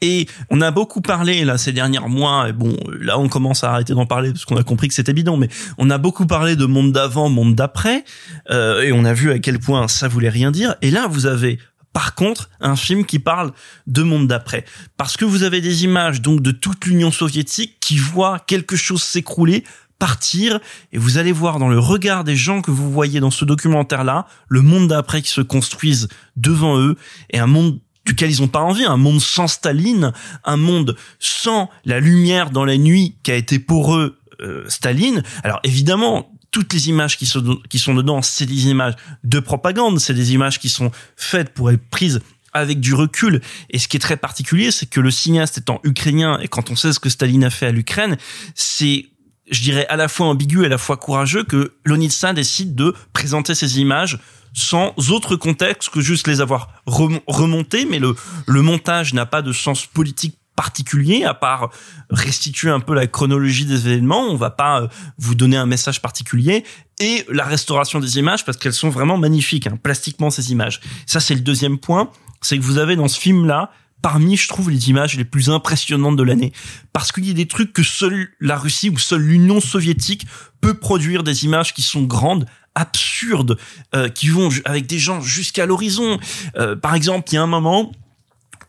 Et 0.00 0.26
on 0.50 0.60
a 0.60 0.70
beaucoup 0.70 1.00
parlé 1.00 1.44
là 1.44 1.58
ces 1.58 1.72
derniers 1.72 2.00
mois. 2.00 2.48
Et 2.48 2.52
bon, 2.52 2.76
là 3.00 3.18
on 3.18 3.28
commence 3.28 3.64
à 3.64 3.72
arrêter 3.72 3.94
d'en 3.94 4.06
parler 4.06 4.32
parce 4.32 4.44
qu'on 4.44 4.56
a 4.56 4.62
compris 4.62 4.88
que 4.88 4.94
c'était 4.94 5.12
bidon. 5.12 5.36
Mais 5.36 5.48
on 5.78 5.90
a 5.90 5.98
beaucoup 5.98 6.26
parlé 6.26 6.56
de 6.56 6.66
monde 6.66 6.92
d'avant, 6.92 7.28
monde 7.28 7.54
d'après, 7.54 8.04
euh, 8.50 8.82
et 8.82 8.92
on 8.92 9.04
a 9.04 9.12
vu 9.12 9.30
à 9.30 9.38
quel 9.38 9.58
point 9.58 9.88
ça 9.88 10.08
voulait 10.08 10.28
rien 10.28 10.50
dire. 10.50 10.74
Et 10.82 10.90
là, 10.90 11.06
vous 11.08 11.26
avez 11.26 11.58
par 11.92 12.14
contre 12.14 12.50
un 12.60 12.76
film 12.76 13.06
qui 13.06 13.18
parle 13.18 13.52
de 13.86 14.02
monde 14.02 14.26
d'après, 14.26 14.64
parce 14.96 15.16
que 15.16 15.24
vous 15.24 15.44
avez 15.44 15.60
des 15.60 15.84
images 15.84 16.20
donc 16.20 16.42
de 16.42 16.50
toute 16.50 16.84
l'Union 16.86 17.12
soviétique 17.12 17.76
qui 17.80 17.96
voit 17.96 18.40
quelque 18.40 18.76
chose 18.76 19.02
s'écrouler 19.02 19.64
partir 20.00 20.58
et 20.92 20.98
vous 20.98 21.18
allez 21.18 21.32
voir 21.32 21.58
dans 21.58 21.68
le 21.68 21.78
regard 21.78 22.24
des 22.24 22.36
gens 22.36 22.62
que 22.62 22.72
vous 22.72 22.90
voyez 22.90 23.20
dans 23.20 23.30
ce 23.30 23.44
documentaire 23.44 24.02
là 24.04 24.26
le 24.48 24.60
monde 24.60 24.88
d'après 24.88 25.22
qui 25.22 25.30
se 25.30 25.40
construise 25.40 26.08
devant 26.36 26.78
eux 26.78 26.96
et 27.30 27.38
un 27.38 27.46
monde 27.46 27.78
duquel 28.04 28.30
ils 28.30 28.40
n'ont 28.40 28.48
pas 28.48 28.60
envie, 28.60 28.84
un 28.84 28.96
monde 28.96 29.20
sans 29.20 29.48
Staline, 29.48 30.12
un 30.44 30.56
monde 30.56 30.96
sans 31.18 31.70
la 31.84 32.00
lumière 32.00 32.50
dans 32.50 32.64
la 32.64 32.76
nuit 32.76 33.16
qui 33.22 33.30
a 33.30 33.36
été 33.36 33.58
pour 33.58 33.94
eux 33.94 34.18
euh, 34.40 34.64
Staline. 34.68 35.22
Alors 35.42 35.60
évidemment, 35.64 36.30
toutes 36.50 36.72
les 36.72 36.88
images 36.88 37.18
qui 37.18 37.26
sont, 37.26 37.58
qui 37.68 37.78
sont 37.78 37.94
dedans, 37.94 38.22
c'est 38.22 38.46
des 38.46 38.68
images 38.68 38.94
de 39.24 39.40
propagande, 39.40 39.98
c'est 39.98 40.14
des 40.14 40.32
images 40.34 40.60
qui 40.60 40.68
sont 40.68 40.90
faites 41.16 41.52
pour 41.52 41.70
être 41.70 41.82
prises 41.90 42.20
avec 42.52 42.78
du 42.78 42.94
recul. 42.94 43.40
Et 43.70 43.78
ce 43.78 43.88
qui 43.88 43.96
est 43.96 44.00
très 44.00 44.16
particulier, 44.16 44.70
c'est 44.70 44.86
que 44.86 45.00
le 45.00 45.10
cinéaste 45.10 45.58
étant 45.58 45.80
ukrainien, 45.82 46.38
et 46.40 46.48
quand 46.48 46.70
on 46.70 46.76
sait 46.76 46.92
ce 46.92 47.00
que 47.00 47.08
Staline 47.08 47.44
a 47.44 47.50
fait 47.50 47.66
à 47.66 47.72
l'Ukraine, 47.72 48.16
c'est 48.54 49.06
je 49.50 49.60
dirais 49.60 49.86
à 49.88 49.96
la 49.96 50.08
fois 50.08 50.26
ambigu 50.26 50.62
et 50.62 50.66
à 50.66 50.68
la 50.68 50.78
fois 50.78 50.96
courageux 50.96 51.44
que 51.44 51.74
Lonitsa 51.84 52.32
décide 52.32 52.74
de 52.74 52.94
présenter 53.12 53.54
ces 53.54 53.78
images 53.78 54.18
sans 54.54 54.94
autre 55.10 55.36
contexte 55.36 55.90
que 55.90 56.00
juste 56.00 56.26
les 56.26 56.40
avoir 56.40 56.70
rem- 56.86 57.20
remontées, 57.26 57.84
mais 57.84 57.98
le, 57.98 58.14
le 58.46 58.62
montage 58.62 59.12
n'a 59.12 59.26
pas 59.26 59.42
de 59.42 59.52
sens 59.52 59.84
politique 59.84 60.38
particulier 60.56 61.24
à 61.24 61.34
part 61.34 61.70
restituer 62.10 62.70
un 62.70 62.78
peu 62.78 62.94
la 62.94 63.08
chronologie 63.08 63.66
des 63.66 63.88
événements 63.88 64.20
on 64.28 64.36
va 64.36 64.50
pas 64.50 64.82
euh, 64.82 64.88
vous 65.18 65.34
donner 65.34 65.56
un 65.56 65.66
message 65.66 66.00
particulier 66.00 66.62
et 67.00 67.24
la 67.28 67.42
restauration 67.42 67.98
des 67.98 68.18
images 68.18 68.44
parce 68.44 68.56
qu'elles 68.56 68.72
sont 68.72 68.88
vraiment 68.88 69.18
magnifiques 69.18 69.66
hein, 69.66 69.76
plastiquement 69.82 70.30
ces 70.30 70.52
images 70.52 70.80
ça 71.06 71.18
c'est 71.18 71.34
le 71.34 71.40
deuxième 71.40 71.78
point 71.78 72.08
c'est 72.40 72.56
que 72.56 72.62
vous 72.62 72.78
avez 72.78 72.94
dans 72.94 73.08
ce 73.08 73.18
film 73.18 73.46
là 73.46 73.72
parmi, 74.00 74.36
je 74.36 74.48
trouve, 74.48 74.68
les 74.68 74.90
images 74.90 75.16
les 75.16 75.24
plus 75.24 75.48
impressionnantes 75.48 76.16
de 76.16 76.22
l'année. 76.22 76.52
Parce 76.92 77.10
qu'il 77.10 77.26
y 77.26 77.30
a 77.30 77.32
des 77.32 77.48
trucs 77.48 77.72
que 77.72 77.82
seule 77.82 78.28
la 78.38 78.58
Russie 78.58 78.90
ou 78.90 78.98
seule 78.98 79.22
l'Union 79.22 79.62
soviétique 79.62 80.26
peut 80.60 80.74
produire 80.74 81.22
des 81.22 81.46
images 81.46 81.72
qui 81.72 81.80
sont 81.80 82.02
grandes, 82.02 82.44
absurdes, 82.74 83.56
euh, 83.94 84.08
qui 84.08 84.28
vont 84.28 84.48
avec 84.64 84.86
des 84.86 84.98
gens 84.98 85.20
jusqu'à 85.20 85.66
l'horizon. 85.66 86.18
Euh, 86.56 86.76
par 86.76 86.94
exemple, 86.94 87.28
il 87.32 87.34
y 87.36 87.38
a 87.38 87.42
un 87.42 87.46
moment 87.46 87.92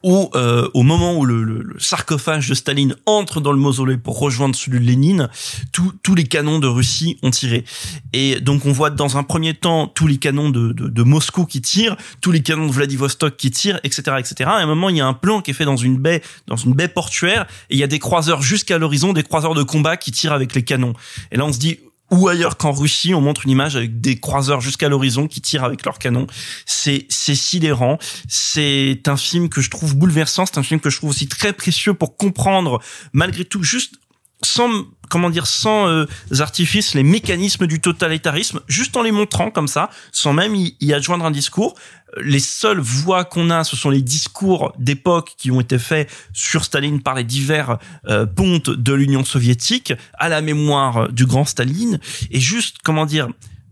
où, 0.04 0.30
euh, 0.36 0.70
au 0.76 0.84
moment 0.84 1.18
où 1.18 1.26
le, 1.26 1.42
le- 1.44 1.64
le 1.64 1.80
sarcophage 1.80 2.48
de 2.48 2.54
Staline 2.54 2.96
entre 3.08 3.42
dans 3.42 3.52
le 3.52 3.58
mausolée 3.58 3.98
pour 3.98 4.20
rejoindre 4.20 4.56
celui 4.56 4.80
de 4.80 4.86
Lénine, 4.86 5.30
tous 5.72 6.14
les 6.14 6.26
canons 6.26 6.60
de 6.60 6.68
Russie 6.68 7.18
ont 7.24 7.32
tiré. 7.32 7.66
Et 8.14 8.40
donc 8.40 8.68
on 8.68 8.72
voit 8.72 8.92
dans 8.92 9.18
un 9.18 9.24
premier 9.24 9.56
temps 9.56 9.88
tous 9.88 10.06
les 10.06 10.18
canons 10.18 10.52
de, 10.52 10.74
de, 10.74 10.90
de 10.90 11.04
Moscou 11.04 11.46
qui 11.48 11.60
tirent, 11.60 11.98
tous 12.22 12.32
les 12.32 12.44
canons 12.44 12.68
de 12.68 12.72
Vladivostok 12.72 13.36
qui 13.36 13.50
tirent, 13.50 13.80
etc., 13.84 14.04
etc. 14.20 14.36
Et 14.42 14.44
à 14.44 14.54
un 14.58 14.68
moment, 14.68 14.90
il 14.90 14.98
y 14.98 15.02
a 15.02 15.08
un 15.08 15.14
plan 15.14 15.42
qui 15.42 15.50
est 15.50 15.56
fait 15.56 15.66
dans 15.66 15.76
une 15.78 15.98
baie, 15.98 16.22
dans 16.46 16.56
une 16.58 16.74
baie 16.76 16.88
portuaire, 16.88 17.48
et 17.72 17.76
il 17.76 17.80
y 17.80 17.84
a 17.84 17.88
des 17.88 17.98
croiseurs 18.00 18.44
jusqu'à 18.44 18.78
l'horizon, 18.78 19.12
des 19.12 19.24
croiseurs 19.24 19.56
de 19.56 19.64
combat 19.64 19.98
qui 19.98 20.12
tirent 20.12 20.34
avec 20.34 20.54
les 20.54 20.64
canons. 20.64 20.94
Et 21.32 21.38
là, 21.38 21.46
on 21.46 21.52
se 21.54 21.58
dit, 21.58 21.80
ou 22.12 22.28
ailleurs 22.28 22.58
qu'en 22.58 22.72
Russie, 22.72 23.14
on 23.14 23.22
montre 23.22 23.46
une 23.46 23.52
image 23.52 23.76
avec 23.76 24.00
des 24.00 24.18
croiseurs 24.20 24.62
jusqu'à 24.62 24.90
l'horizon 24.90 25.28
qui 25.28 25.42
tirent 25.42 25.64
avec 25.64 25.86
leurs 25.86 26.00
canons. 26.00 26.28
C'est 26.66 27.06
c'est 27.10 27.36
sidérant. 27.36 27.98
C'est 28.28 29.02
un 29.08 29.18
film 29.18 29.50
que 29.50 29.62
je 29.62 29.70
trouve 29.70 29.96
bouleversant. 29.96 30.46
C'est 30.46 30.58
un 30.58 30.64
film 30.64 30.80
que 30.80 30.90
je 30.90 30.98
trouve 30.98 31.10
aussi 31.10 31.28
très 31.28 31.54
précieux 31.54 31.94
pour 31.94 32.18
comprendre, 32.18 32.80
malgré 33.14 33.46
tout, 33.46 33.64
juste 33.64 33.96
sans 34.44 34.70
comment 35.10 35.30
dire 35.30 35.48
sans 35.48 35.88
euh, 35.88 36.06
artifices 36.40 36.94
les 36.94 37.04
mécanismes 37.04 37.68
du 37.68 37.80
totalitarisme 37.80 38.60
juste 38.68 38.98
en 38.98 39.04
les 39.04 39.12
montrant 39.12 39.52
comme 39.52 39.68
ça 39.68 39.90
sans 40.12 40.34
même 40.34 40.56
y, 40.56 40.76
y 40.82 40.94
adjoindre 40.94 41.26
un 41.26 41.32
discours. 41.32 41.76
Euh, 42.18 42.22
les 42.24 42.40
seules 42.40 42.80
voix 42.80 43.24
qu'on 43.24 43.50
a 43.50 43.64
ce 43.64 43.76
sont 43.76 43.90
les 43.90 44.02
discours 44.02 44.74
d'époque 44.78 45.34
qui 45.38 45.52
ont 45.52 45.62
été 45.62 45.80
faits 45.80 46.10
sur 46.34 46.64
Staline 46.64 47.02
par 47.02 47.16
les 47.16 47.24
divers 47.24 47.78
euh, 48.08 48.26
pontes 48.26 48.70
de 48.70 48.94
l'Union 48.94 49.24
soviétique 49.24 49.94
à 50.18 50.28
la 50.30 50.42
mémoire 50.42 51.12
du 51.12 51.26
grand 51.26 51.46
Staline. 51.46 52.00
Et 52.32 52.40
juste 52.40 52.78
comment 52.84 53.06
dire 53.06 53.28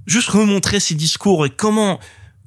juste 0.05 0.29
remontrer 0.29 0.79
ces 0.79 0.95
discours 0.95 1.45
et 1.45 1.49
comment 1.49 1.99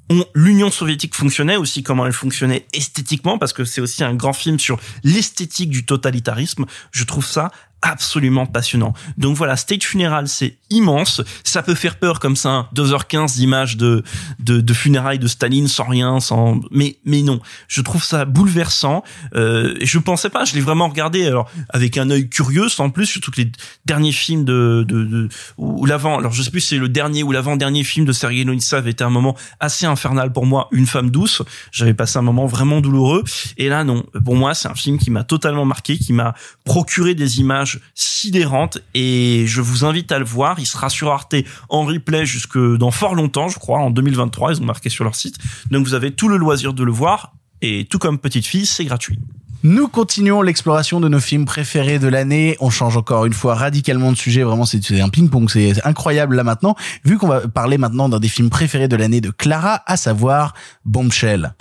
on- 0.08 0.24
l'Union 0.34 0.70
soviétique 0.70 1.14
fonctionnait 1.16 1.56
aussi 1.56 1.82
comment 1.82 2.06
elle 2.06 2.12
fonctionnait 2.12 2.66
esthétiquement 2.72 3.38
parce 3.38 3.52
que 3.52 3.64
c'est 3.64 3.80
aussi 3.80 4.04
un 4.04 4.14
grand 4.14 4.32
film 4.34 4.58
sur 4.60 4.78
l'esthétique 5.02 5.70
du 5.70 5.84
totalitarisme 5.84 6.64
je 6.92 7.02
trouve 7.04 7.26
ça 7.26 7.50
absolument 7.82 8.46
passionnant. 8.46 8.94
Donc 9.18 9.36
voilà, 9.36 9.56
Stage 9.56 9.82
Funeral, 9.82 10.28
c'est 10.28 10.58
immense. 10.70 11.22
Ça 11.44 11.62
peut 11.62 11.74
faire 11.74 11.98
peur 11.98 12.20
comme 12.20 12.36
ça, 12.36 12.48
hein, 12.48 12.68
2h15 12.74 13.36
d'images 13.36 13.76
de, 13.76 14.02
de, 14.40 14.74
funérailles 14.74 15.18
de 15.18 15.28
Staline 15.28 15.68
sans 15.68 15.84
rien, 15.84 16.18
sans, 16.20 16.60
mais, 16.70 16.98
mais 17.04 17.22
non. 17.22 17.40
Je 17.68 17.80
trouve 17.82 18.02
ça 18.02 18.24
bouleversant. 18.24 19.04
Euh, 19.34 19.74
je 19.82 19.98
pensais 19.98 20.30
pas, 20.30 20.44
je 20.44 20.54
l'ai 20.54 20.60
vraiment 20.60 20.88
regardé, 20.88 21.26
alors, 21.26 21.50
avec 21.68 21.96
un 21.98 22.10
œil 22.10 22.28
curieux, 22.28 22.66
en 22.78 22.90
plus, 22.90 23.06
surtout 23.06 23.30
que 23.30 23.42
les 23.42 23.52
derniers 23.84 24.12
films 24.12 24.44
de, 24.44 24.84
de, 24.86 25.28
ou 25.58 25.86
l'avant, 25.86 26.18
alors 26.18 26.32
je 26.32 26.42
sais 26.42 26.50
plus 26.50 26.60
si 26.60 26.68
c'est 26.68 26.78
le 26.78 26.88
dernier 26.88 27.22
ou 27.22 27.32
l'avant-dernier 27.32 27.84
film 27.84 28.06
de 28.06 28.12
Sergei 28.12 28.44
Lonitsa 28.44 28.78
avait 28.78 28.90
été 28.90 29.04
un 29.04 29.10
moment 29.10 29.36
assez 29.60 29.86
infernal 29.86 30.32
pour 30.32 30.46
moi, 30.46 30.68
Une 30.72 30.86
femme 30.86 31.10
douce. 31.10 31.42
J'avais 31.72 31.94
passé 31.94 32.18
un 32.18 32.22
moment 32.22 32.46
vraiment 32.46 32.80
douloureux. 32.80 33.22
Et 33.56 33.68
là, 33.68 33.84
non. 33.84 34.04
Pour 34.24 34.36
moi, 34.36 34.54
c'est 34.54 34.68
un 34.68 34.74
film 34.74 34.98
qui 34.98 35.10
m'a 35.10 35.24
totalement 35.24 35.64
marqué, 35.64 35.98
qui 35.98 36.12
m'a 36.12 36.34
procuré 36.64 37.14
des 37.14 37.40
images 37.40 37.65
images 37.66 37.80
sidérantes 37.94 38.78
et 38.94 39.44
je 39.46 39.60
vous 39.60 39.84
invite 39.84 40.12
à 40.12 40.18
le 40.18 40.24
voir. 40.24 40.58
Il 40.58 40.66
sera 40.66 40.88
sur 40.88 41.10
Arte 41.10 41.34
en 41.68 41.84
replay 41.84 42.26
jusque 42.26 42.58
dans 42.58 42.90
fort 42.90 43.14
longtemps, 43.14 43.48
je 43.48 43.58
crois, 43.58 43.78
en 43.78 43.90
2023. 43.90 44.52
Ils 44.52 44.62
ont 44.62 44.64
marqué 44.64 44.88
sur 44.88 45.04
leur 45.04 45.14
site. 45.14 45.36
Donc 45.70 45.86
vous 45.86 45.94
avez 45.94 46.12
tout 46.12 46.28
le 46.28 46.36
loisir 46.36 46.72
de 46.72 46.84
le 46.84 46.92
voir 46.92 47.32
et 47.62 47.86
tout 47.90 47.98
comme 47.98 48.18
petite 48.18 48.46
fille, 48.46 48.66
c'est 48.66 48.84
gratuit. 48.84 49.18
Nous 49.62 49.88
continuons 49.88 50.42
l'exploration 50.42 51.00
de 51.00 51.08
nos 51.08 51.18
films 51.18 51.44
préférés 51.44 51.98
de 51.98 52.06
l'année. 52.06 52.56
On 52.60 52.70
change 52.70 52.96
encore 52.96 53.24
une 53.24 53.32
fois 53.32 53.54
radicalement 53.54 54.12
de 54.12 54.16
sujet. 54.16 54.42
Vraiment, 54.44 54.64
c'est 54.64 55.00
un 55.00 55.08
ping-pong. 55.08 55.50
C'est 55.50 55.84
incroyable 55.84 56.36
là 56.36 56.44
maintenant. 56.44 56.76
Vu 57.04 57.18
qu'on 57.18 57.26
va 57.26 57.48
parler 57.48 57.78
maintenant 57.78 58.08
d'un 58.08 58.20
des 58.20 58.28
films 58.28 58.50
préférés 58.50 58.86
de 58.86 58.96
l'année 58.96 59.20
de 59.20 59.30
Clara, 59.30 59.82
à 59.86 59.96
savoir 59.96 60.54
Bombshell. 60.84 61.54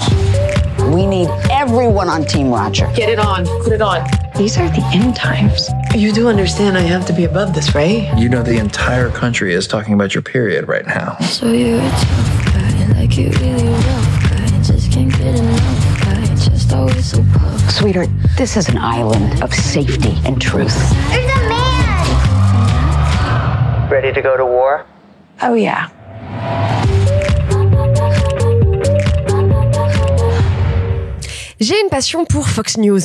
We 0.94 1.06
need 1.06 1.30
everyone 1.50 2.10
on 2.10 2.26
Team 2.26 2.52
Roger. 2.52 2.88
Get 2.96 3.10
it 3.10 3.20
on. 3.20 3.46
Put 3.64 3.74
it 3.74 3.82
on. 3.82 4.08
These 4.38 4.58
are 4.58 4.68
the 4.70 4.84
end 4.94 5.16
times. 5.16 5.70
You 5.96 6.12
do 6.12 6.28
understand 6.28 6.78
I 6.78 6.82
have 6.82 7.06
to 7.08 7.14
be 7.14 7.24
above 7.24 7.54
this, 7.54 7.74
right? 7.74 8.16
You 8.18 8.30
know 8.30 8.44
the 8.44 8.58
entire 8.58 9.10
country 9.10 9.54
is 9.54 9.68
talking 9.68 9.94
about 9.94 10.14
your 10.14 10.22
period 10.22 10.68
right 10.68 10.86
now. 10.86 11.18
So 11.20 11.52
you're 11.52 11.80
a 11.80 11.90
tough 11.90 12.46
guy, 12.54 12.88
like 13.00 13.18
you 13.18 13.30
really 13.32 13.68
rough 13.68 14.30
guy. 14.30 14.62
Just 14.62 14.92
can't 14.92 15.12
get 15.12 15.36
enough 15.40 16.02
guy, 16.04 16.26
just 16.36 16.74
always 16.74 17.06
so 17.06 17.24
puff. 17.34 17.72
Sweetheart, 17.72 18.10
this 18.38 18.58
is 18.58 18.68
an 18.70 18.78
island 18.78 19.42
of 19.42 19.54
safety 19.54 20.14
and 20.26 20.42
truth. 20.42 20.76
There's 21.10 21.32
a 21.32 21.50
man! 21.50 21.96
Ready 23.90 24.12
to 24.14 24.22
go 24.22 24.36
to 24.38 24.46
war? 24.46 24.86
Oh, 25.42 25.54
yeah. 25.54 25.90
J'ai 31.60 31.76
une 31.82 31.90
passion 31.90 32.26
pour 32.26 32.50
Fox 32.50 32.78
News. 32.78 33.00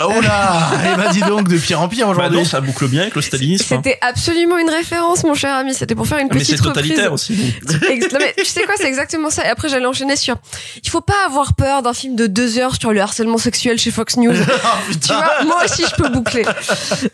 Oh 0.00 0.12
là 0.22 0.70
Eh 0.92 0.96
ben 0.96 1.10
dis 1.12 1.20
donc, 1.20 1.48
de 1.48 1.56
pire 1.56 1.80
en 1.80 1.88
pire 1.88 2.06
Bah 2.06 2.12
aujourd'hui. 2.12 2.38
non, 2.38 2.44
ça 2.44 2.60
boucle 2.60 2.86
bien 2.88 3.02
avec 3.02 3.14
le 3.14 3.22
stalinisme. 3.22 3.74
hein. 3.74 3.80
C'était 3.82 3.98
absolument 4.02 4.58
une 4.58 4.68
référence, 4.70 5.24
mon 5.24 5.34
cher 5.34 5.54
ami. 5.54 5.74
C'était 5.74 5.94
pour 5.94 6.06
faire 6.06 6.18
une 6.18 6.28
Ah, 6.30 6.34
mais 6.34 6.40
petite 6.40 6.56
c'est 6.58 6.62
totalitaire 6.62 7.12
reprise. 7.12 7.30
aussi. 7.30 7.54
Non, 8.12 8.18
mais 8.20 8.34
tu 8.36 8.44
sais 8.44 8.64
quoi, 8.64 8.74
c'est 8.76 8.86
exactement 8.88 9.30
ça. 9.30 9.44
Et 9.46 9.48
après, 9.48 9.68
j'allais 9.68 9.86
enchaîner 9.86 10.16
sur. 10.16 10.36
Il 10.82 10.88
faut 10.90 11.00
pas 11.00 11.24
avoir 11.26 11.54
peur 11.54 11.82
d'un 11.82 11.94
film 11.94 12.14
de 12.16 12.26
deux 12.26 12.58
heures 12.58 12.74
sur 12.78 12.92
le 12.92 13.00
harcèlement 13.00 13.38
sexuel 13.38 13.78
chez 13.78 13.90
Fox 13.90 14.16
News. 14.16 14.34
tu 15.00 15.08
vois, 15.12 15.44
moi 15.44 15.64
aussi, 15.64 15.84
je 15.88 15.94
peux 16.02 16.08
boucler. 16.10 16.44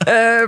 Euh, 0.08 0.46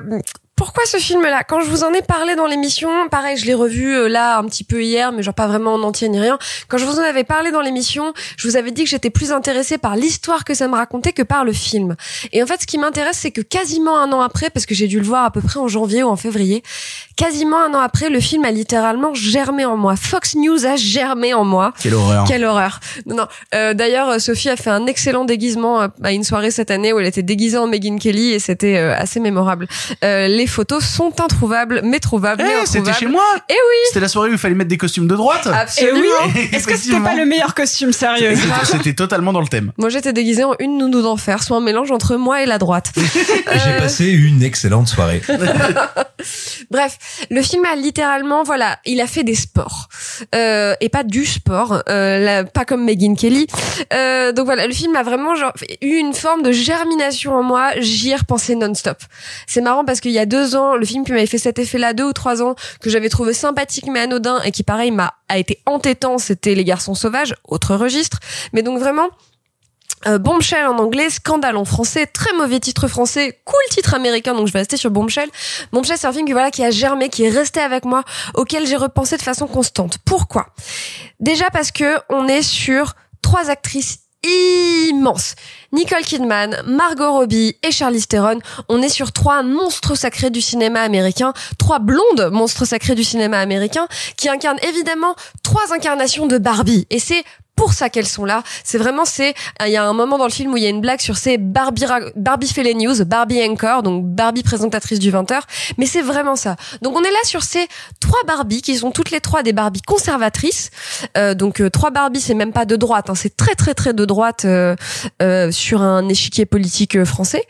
pourquoi 0.57 0.85
ce 0.87 0.99
film-là? 0.99 1.45
Quand 1.45 1.61
je 1.61 1.71
vous 1.71 1.83
en 1.83 1.93
ai 1.93 2.03
parlé 2.03 2.37
dans 2.37 2.47
l'émission, 2.47 2.91
pareil, 3.09 3.37
je 3.37 3.47
l'ai 3.47 3.55
revu 3.55 3.95
euh, 3.95 4.09
là 4.09 4.39
un 4.39 4.45
petit 4.45 4.65
peu 4.65 4.83
hier, 4.83 5.11
mais 5.11 5.23
genre 5.23 5.35
pas 5.35 5.47
vraiment 5.47 5.75
en 5.75 5.83
entier 5.83 6.09
ni 6.09 6.21
rien. 6.21 6.39
Quand 6.69 6.79
je 6.79 6.85
vous 6.85 6.99
en 6.99 7.03
avais 7.03 7.25
parlé 7.25 7.51
dans 7.51 7.63
l'émission, 7.63 8.13
je 8.37 8.47
vous 8.47 8.57
avais 8.57 8.71
dit 8.71 8.85
que 8.85 8.91
j'étais 8.91 9.11
plus 9.11 9.33
intéressée 9.33 9.79
par 9.79 9.97
l'histoire 9.97 10.45
que 10.45 10.55
ça 10.55 10.69
me 10.69 10.75
racontait 10.75 11.13
que 11.13 11.23
par 11.23 11.45
le 11.45 11.53
film. 11.53 11.97
Et 12.33 12.43
en 12.43 12.47
fait, 12.47 12.63
ce 12.63 12.67
qui 12.67 12.79
m'intéresse, 12.79 13.19
c'est 13.19 13.33
que 13.33 13.41
quasiment 13.41 13.99
un 13.99 14.13
an 14.13 14.21
après, 14.21 14.51
parce 14.51 14.67
que 14.67 14.75
j'ai 14.75 14.89
dû 14.89 14.99
le 14.99 15.07
voir 15.07 15.25
à 15.25 15.31
peu 15.31 15.41
près 15.41 15.59
en 15.59 15.69
janvier 15.69 16.03
ou 16.03 16.09
en 16.09 16.17
février, 16.17 16.63
quasiment 17.23 17.63
un 17.65 17.75
an 17.75 17.81
après, 17.81 18.09
le 18.11 18.21
film 18.21 18.45
a 18.45 18.51
littéralement 18.51 19.15
germé 19.15 19.65
en 19.65 19.77
moi. 19.77 19.95
Fox 19.97 20.35
News 20.35 20.67
a 20.67 20.77
germé 20.77 21.35
en 21.35 21.45
moi. 21.45 21.73
Quelle 21.81 21.95
horreur. 21.95 22.25
Quelle 22.27 22.45
horreur. 22.45 22.81
Non, 23.07 23.17
non. 23.17 23.27
Euh, 23.55 23.75
D'ailleurs, 23.75 24.09
euh, 24.09 24.19
Sophie 24.19 24.49
a 24.51 24.57
fait 24.57 24.71
un 24.71 24.87
excellent 24.87 25.25
déguisement 25.25 25.83
euh, 25.83 25.89
à 26.03 26.13
une 26.13 26.25
soirée 26.25 26.51
cette 26.51 26.71
année 26.71 26.93
où 26.93 26.99
elle 26.99 27.07
était 27.07 27.23
déguisée 27.23 27.59
en 27.59 27.67
Megyn 27.67 27.99
Kelly 27.99 28.33
et 28.33 28.39
c'était 28.39 28.77
euh, 28.77 28.95
assez 28.97 29.21
mémorable. 29.21 29.69
Euh, 30.05 30.27
les 30.29 30.47
photos 30.47 30.85
sont 30.85 31.13
introuvables, 31.21 31.81
mais 31.85 32.01
trouvables, 32.01 32.43
mais 32.43 32.53
Eh, 32.63 32.67
c'était 32.67 32.93
chez 32.93 33.07
moi 33.07 33.23
Eh 33.49 33.53
oui. 33.53 33.77
C'était 33.89 34.01
la 34.01 34.09
soirée 34.09 34.29
où 34.31 34.33
il 34.33 34.39
fallait 34.39 34.55
mettre 34.55 34.71
des 34.71 34.79
costumes 34.79 35.07
de 35.07 35.15
droite. 35.17 35.47
Absolument. 35.53 35.99
Eh 36.29 36.39
oui. 36.39 36.49
Est-ce 36.53 36.67
que 36.67 36.77
c'était 36.77 37.01
pas 37.01 37.15
le 37.15 37.25
meilleur 37.25 37.55
costume 37.55 37.93
sérieux 37.93 38.35
C'était- 38.35 38.65
C'était 38.79 38.95
totalement 38.95 39.33
dans 39.33 39.41
le 39.41 39.47
thème. 39.49 39.73
Moi, 39.79 39.89
j'étais 39.91 40.13
déguisée 40.13 40.45
en 40.45 40.55
une 40.59 40.77
nounou 40.79 41.03
d'enfer, 41.03 41.43
soit 41.43 41.57
un 41.57 41.61
mélange 41.61 41.91
entre 41.93 42.17
moi 42.17 42.43
et 42.43 42.47
la 42.47 42.59
droite. 42.59 42.93
J'ai 42.97 43.77
passé 43.79 44.07
une 44.11 44.43
excellente 44.43 44.89
soirée. 44.89 45.23
Bref, 46.71 46.99
le 47.31 47.43
film 47.43 47.65
a 47.65 47.77
littéralement, 47.77 48.43
voilà, 48.43 48.79
il 48.85 49.01
a 49.01 49.07
fait 49.07 49.25
des 49.25 49.35
sports 49.35 49.89
euh, 50.35 50.75
et 50.81 50.89
pas 50.89 51.03
du 51.05 51.25
sport, 51.25 51.83
euh, 51.89 52.19
la- 52.19 52.45
pas 52.45 52.65
comme 52.65 52.85
Megyn 52.85 53.15
Kelly. 53.15 53.47
Euh, 53.93 54.33
donc 54.33 54.47
voilà, 54.47 54.67
le 54.67 54.73
film 54.73 54.97
a 54.97 55.03
vraiment 55.03 55.35
genre, 55.35 55.53
eu 55.81 55.97
une 55.97 56.15
forme 56.15 56.43
de 56.43 56.53
germination 56.53 57.35
en 57.35 57.43
moi. 57.43 57.71
J'y 57.79 58.13
ai 58.13 58.17
non-stop. 58.55 58.99
C'est 59.47 59.61
marrant 59.61 59.85
parce 59.85 60.01
qu'il 60.01 60.13
y 60.13 60.19
a 60.19 60.27
deux 60.27 60.57
ans, 60.57 60.77
le 60.77 60.85
film 60.85 61.05
qui 61.05 61.13
m'avait 61.13 61.27
fait 61.27 61.39
cet 61.39 61.59
effet-là, 61.59 61.93
deux 61.93 62.05
ou 62.05 62.13
trois 62.13 62.43
ans, 62.43 62.55
que 62.81 62.91
j'avais 62.91 63.09
trouvé 63.09 63.33
sympathique 63.33 63.87
mais 63.89 64.01
anodin 64.01 64.41
et 64.43 64.51
qui 64.53 64.63
pareil 64.63 64.91
m'a 64.91 65.15
a 65.29 65.39
été 65.39 65.61
entêtant, 65.67 66.19
c'était 66.19 66.55
Les 66.55 66.65
Garçons 66.65 66.95
Sauvages, 66.95 67.35
autre 67.49 67.75
registre. 67.75 68.19
Mais 68.53 68.63
donc 68.63 68.79
vraiment. 68.79 69.09
Euh, 70.07 70.19
Bombshell 70.19 70.67
en 70.67 70.79
anglais, 70.79 71.11
Scandale 71.11 71.57
en 71.57 71.65
français, 71.65 72.07
très 72.07 72.33
mauvais 72.35 72.61
titre 72.61 72.89
français, 72.89 73.39
cool 73.45 73.61
titre 73.71 73.95
américain, 73.95 74.35
donc 74.35 74.47
je 74.47 74.53
vais 74.53 74.61
rester 74.61 74.77
sur 74.77 74.91
Bombshell. 74.91 75.29
Bombshell, 75.73 75.99
c'est 75.99 76.07
un 76.07 76.13
film 76.13 76.27
qui, 76.27 76.33
voilà, 76.33 76.51
qui 76.51 76.65
a 76.65 76.71
germé, 76.71 77.09
qui 77.09 77.25
est 77.25 77.31
resté 77.31 77.61
avec 77.61 77.85
moi, 77.85 78.03
auquel 78.35 78.67
j'ai 78.67 78.77
repensé 78.77 79.17
de 79.17 79.23
façon 79.23 79.47
constante. 79.47 79.99
Pourquoi? 80.05 80.47
Déjà 81.21 81.51
parce 81.51 81.71
que 81.71 81.99
on 82.09 82.27
est 82.29 82.43
sur 82.43 82.95
trois 83.23 83.51
actrices 83.51 83.99
immenses. 84.25 85.35
Nicole 85.73 86.03
Kidman, 86.03 86.63
Margot 86.67 87.11
Robbie 87.11 87.57
et 87.63 87.73
Charlize 87.73 88.07
Theron. 88.07 88.39
On 88.69 88.83
est 88.83 88.89
sur 88.89 89.13
trois 89.13 89.43
monstres 89.43 89.97
sacrés 89.97 90.31
du 90.31 90.41
cinéma 90.41 90.81
américain, 90.83 91.33
trois 91.59 91.79
blondes 91.79 92.31
monstres 92.31 92.65
sacrés 92.65 92.95
du 92.95 93.05
cinéma 93.05 93.39
américain, 93.41 93.89
qui 94.17 94.29
incarnent 94.29 94.61
évidemment 94.63 95.17
trois 95.43 95.73
incarnations 95.73 96.27
de 96.27 96.39
Barbie. 96.39 96.87
Et 96.91 96.99
c'est 96.99 97.25
pour 97.57 97.73
ça 97.75 97.91
qu'elles 97.91 98.07
sont 98.07 98.25
là. 98.25 98.43
C'est 98.65 98.79
vraiment, 98.79 99.05
c'est, 99.05 99.35
il 99.65 99.71
y 99.71 99.77
a 99.77 99.85
un 99.85 99.93
moment 99.93 100.19
dans 100.19 100.27
le 100.27 100.33
film 100.33 100.53
où 100.53 100.57
il 100.57 100.63
y 100.63 100.67
a 100.67 100.71
une 100.71 100.81
blague 100.81 101.01
sur 101.01 101.17
ces 101.17 101.39
Barbie, 101.39 101.85
Barbie 102.17 102.49
fait 102.49 102.63
news, 102.75 103.05
Barbie 103.05 103.43
anchor, 103.43 103.83
donc 103.83 104.07
Barbie 104.07 104.43
présentatrice 104.43 104.99
du 104.99 105.11
20h. 105.13 105.41
Mais 105.79 105.87
c'est 105.87 106.03
vraiment 106.03 106.37
ça. 106.37 106.57
Donc 106.81 106.97
on 106.97 107.03
est 107.03 107.11
là 107.11 107.19
sur 107.25 107.43
ces 107.43 107.67
trois 108.01 108.23
Barbie 108.27 108.63
qui 108.63 108.77
sont 108.77 108.91
toutes 108.91 109.11
les 109.11 109.21
trois 109.21 109.43
des 109.43 109.53
Barbie 109.53 109.83
conservatrices. 109.83 110.71
Euh, 111.17 111.35
donc 111.35 111.61
euh, 111.61 111.71
trois 111.71 111.91
Barbie, 111.91 112.21
c'est 112.21 112.35
même 112.35 112.53
pas 112.53 112.65
de 112.65 112.77
droite, 112.77 113.11
hein, 113.11 113.15
c'est 113.15 113.37
très 113.37 113.55
très 113.55 113.75
très 113.75 113.93
de 113.93 114.05
droite 114.05 114.45
euh, 114.45 114.77
euh, 115.21 115.51
sur 115.51 115.83
un 115.83 116.09
échiquier 116.09 116.47
politique 116.47 116.97
euh, 116.97 117.05
français. 117.05 117.47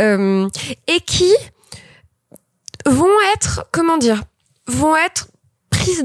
Euh, 0.00 0.48
et 0.86 1.00
qui 1.00 1.32
vont 2.86 3.06
être, 3.34 3.66
comment 3.72 3.96
dire, 3.96 4.22
vont 4.66 4.96
être 4.96 5.28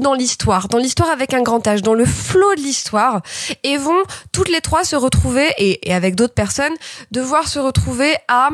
dans 0.00 0.14
l'histoire, 0.14 0.68
dans 0.68 0.78
l'histoire 0.78 1.10
avec 1.10 1.34
un 1.34 1.42
grand 1.42 1.66
H, 1.66 1.80
dans 1.80 1.94
le 1.94 2.04
flot 2.04 2.54
de 2.54 2.60
l'histoire, 2.60 3.22
et 3.62 3.76
vont 3.76 4.02
toutes 4.32 4.48
les 4.48 4.60
trois 4.60 4.84
se 4.84 4.96
retrouver, 4.96 5.48
et, 5.58 5.88
et 5.88 5.94
avec 5.94 6.14
d'autres 6.14 6.34
personnes, 6.34 6.74
devoir 7.10 7.48
se 7.48 7.58
retrouver 7.58 8.14
à 8.28 8.50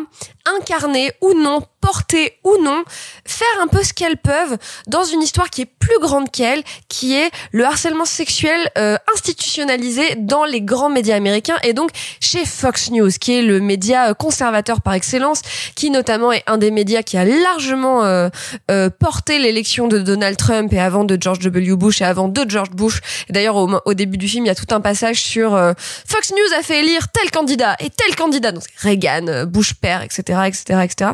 incarner 0.58 1.12
ou 1.20 1.34
non, 1.34 1.62
porter 1.80 2.38
ou 2.44 2.56
non, 2.62 2.84
faire 3.24 3.46
un 3.62 3.66
peu 3.66 3.82
ce 3.82 3.92
qu'elles 3.92 4.16
peuvent 4.16 4.56
dans 4.86 5.04
une 5.04 5.22
histoire 5.22 5.50
qui 5.50 5.62
est 5.62 5.66
plus 5.66 5.98
grande 6.00 6.30
qu'elles, 6.30 6.62
qui 6.88 7.14
est 7.14 7.30
le 7.52 7.64
harcèlement 7.64 8.04
sexuel 8.04 8.58
euh, 8.78 8.96
institutionnalisé 9.14 10.16
dans 10.18 10.44
les 10.44 10.60
grands 10.60 10.90
médias 10.90 11.16
américains 11.16 11.56
et 11.62 11.72
donc 11.72 11.90
chez 12.20 12.44
Fox 12.44 12.90
News, 12.90 13.10
qui 13.20 13.38
est 13.38 13.42
le 13.42 13.60
média 13.60 14.10
euh, 14.10 14.14
conservateur 14.14 14.80
par 14.80 14.94
excellence, 14.94 15.42
qui 15.74 15.90
notamment 15.90 16.32
est 16.32 16.42
un 16.46 16.58
des 16.58 16.70
médias 16.70 17.02
qui 17.02 17.16
a 17.16 17.24
largement 17.24 18.04
euh, 18.04 18.28
euh, 18.70 18.90
porté 18.90 19.38
l'élection 19.38 19.88
de 19.88 19.98
Donald 19.98 20.36
Trump 20.36 20.72
et 20.72 20.80
avant 20.80 21.04
de 21.04 21.16
George 21.20 21.38
W. 21.40 21.76
Bush 21.76 22.00
et 22.00 22.04
avant 22.04 22.28
de 22.28 22.44
George 22.48 22.70
Bush. 22.70 23.00
D'ailleurs, 23.30 23.56
au, 23.56 23.70
au 23.84 23.94
début 23.94 24.16
du 24.16 24.28
film, 24.28 24.44
il 24.44 24.48
y 24.48 24.50
a 24.50 24.54
tout 24.54 24.74
un 24.74 24.80
passage 24.80 25.20
sur 25.20 25.54
euh, 25.54 25.72
Fox 26.06 26.30
News 26.30 26.58
a 26.58 26.62
fait 26.62 26.80
élire 26.80 27.08
tel 27.08 27.30
candidat 27.30 27.76
et 27.80 27.90
tel 27.90 28.14
candidat, 28.16 28.52
donc 28.52 28.64
Reagan, 28.78 29.26
euh, 29.28 29.46
Bush 29.46 29.74
père, 29.74 30.02
etc., 30.02 30.35
etc.. 30.44 31.12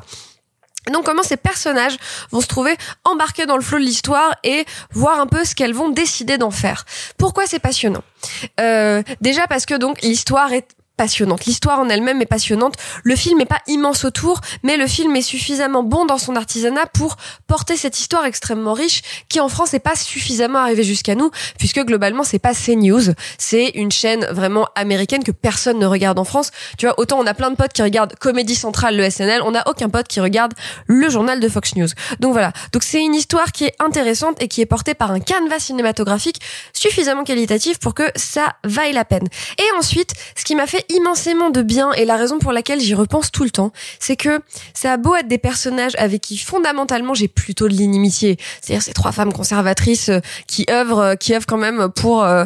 Donc 0.91 1.05
comment 1.05 1.23
ces 1.23 1.37
personnages 1.37 1.97
vont 2.33 2.41
se 2.41 2.49
trouver 2.49 2.77
embarqués 3.05 3.47
dans 3.47 3.57
le 3.57 3.63
flot 3.63 3.79
de 3.79 3.85
l'histoire 3.85 4.35
et 4.43 4.65
voir 4.93 5.21
un 5.21 5.27
peu 5.29 5.45
ce 5.45 5.55
qu'elles 5.55 5.75
vont 5.75 5.91
décider 5.91 6.39
d'en 6.39 6.51
faire. 6.51 6.85
Pourquoi 7.19 7.47
c'est 7.47 7.61
passionnant? 7.61 8.03
Euh, 8.61 9.03
Déjà 9.21 9.47
parce 9.47 9.65
que 9.65 9.75
donc 9.75 10.03
l'histoire 10.03 10.53
est 10.53 10.67
passionnante. 11.03 11.47
L'histoire 11.47 11.81
en 11.81 11.89
elle-même 11.89 12.23
est 12.23 12.27
passionnante. 12.27 12.77
Le 13.03 13.17
film 13.17 13.41
est 13.41 13.45
pas 13.45 13.61
immense 13.67 14.05
autour, 14.05 14.41
mais 14.63 14.77
le 14.77 14.87
film 14.87 15.17
est 15.17 15.23
suffisamment 15.23 15.83
bon 15.83 16.05
dans 16.05 16.17
son 16.17 16.37
artisanat 16.37 16.87
pour 16.87 17.17
porter 17.49 17.77
cette 17.77 17.99
histoire 17.99 18.25
extrêmement 18.25 18.73
riche 18.73 19.03
qui 19.29 19.41
en 19.41 19.49
France 19.49 19.73
n'est 19.73 19.81
pas 19.81 19.97
suffisamment 19.97 20.61
arrivée 20.61 20.85
jusqu'à 20.85 21.17
nous, 21.17 21.33
puisque 21.59 21.81
globalement 21.81 22.23
c'est 22.23 22.39
pas 22.39 22.55
CNews, 22.55 23.15
c'est 23.37 23.71
une 23.71 23.91
chaîne 23.91 24.25
vraiment 24.27 24.69
américaine 24.77 25.25
que 25.25 25.33
personne 25.33 25.81
ne 25.81 25.87
regarde 25.87 26.21
en 26.21 26.25
France. 26.25 26.53
Tu 26.79 26.87
vois, 26.87 26.95
autant 27.01 27.19
on 27.19 27.27
a 27.27 27.35
plein 27.35 27.51
de 27.51 27.57
potes 27.57 27.73
qui 27.73 27.83
regardent 27.83 28.15
Comédie 28.21 28.55
Centrale, 28.55 28.97
le 28.97 29.11
SNL, 29.11 29.43
on 29.43 29.51
n'a 29.51 29.65
aucun 29.67 29.89
pote 29.89 30.07
qui 30.07 30.21
regarde 30.21 30.53
le 30.87 31.11
journal 31.11 31.41
de 31.41 31.49
Fox 31.49 31.75
News. 31.75 31.89
Donc 32.21 32.31
voilà. 32.31 32.53
Donc 32.73 32.85
c'est 32.85 33.03
une 33.03 33.17
histoire 33.17 33.51
qui 33.51 33.65
est 33.65 33.75
intéressante 33.81 34.41
et 34.41 34.47
qui 34.47 34.61
est 34.61 34.67
portée 34.67 34.95
par 34.95 35.11
un 35.11 35.19
canevas 35.19 35.59
cinématographique 35.59 36.41
suffisamment 36.73 37.25
qualitatif 37.25 37.81
pour 37.81 37.95
que 37.95 38.05
ça 38.15 38.55
vaille 38.63 38.93
la 38.93 39.05
peine. 39.05 39.27
Et 39.59 39.77
ensuite, 39.77 40.13
ce 40.37 40.45
qui 40.45 40.55
m'a 40.55 40.69
fait 40.69 40.85
immensément 40.93 41.51
de 41.51 41.63
bien 41.63 41.93
et 41.93 42.05
la 42.05 42.17
raison 42.17 42.39
pour 42.39 42.53
laquelle 42.53 42.81
j'y 42.81 42.95
repense 42.95 43.31
tout 43.31 43.45
le 43.45 43.51
temps, 43.51 43.73
c'est 43.99 44.17
que 44.17 44.41
ça 44.75 44.93
a 44.93 44.97
beau 44.97 45.15
être 45.17 45.29
des 45.29 45.39
personnages 45.39 45.93
avec 45.99 46.21
qui 46.21 46.39
fondamentalement 46.39 47.15
j'ai 47.15 47.29
plutôt 47.29 47.69
de 47.69 47.75
l'inimitié. 47.75 48.37
C'est-à-dire 48.61 48.83
ces 48.83 48.93
trois 48.93 49.13
femmes 49.13 49.33
conservatrices 49.33 50.09
euh, 50.09 50.21
qui 50.47 50.67
œuvrent, 50.71 50.99
euh, 51.01 51.15
qui 51.15 51.35
œuvrent 51.35 51.47
quand 51.47 51.59
même 51.59 51.89
pour 51.95 52.25
euh, 52.25 52.45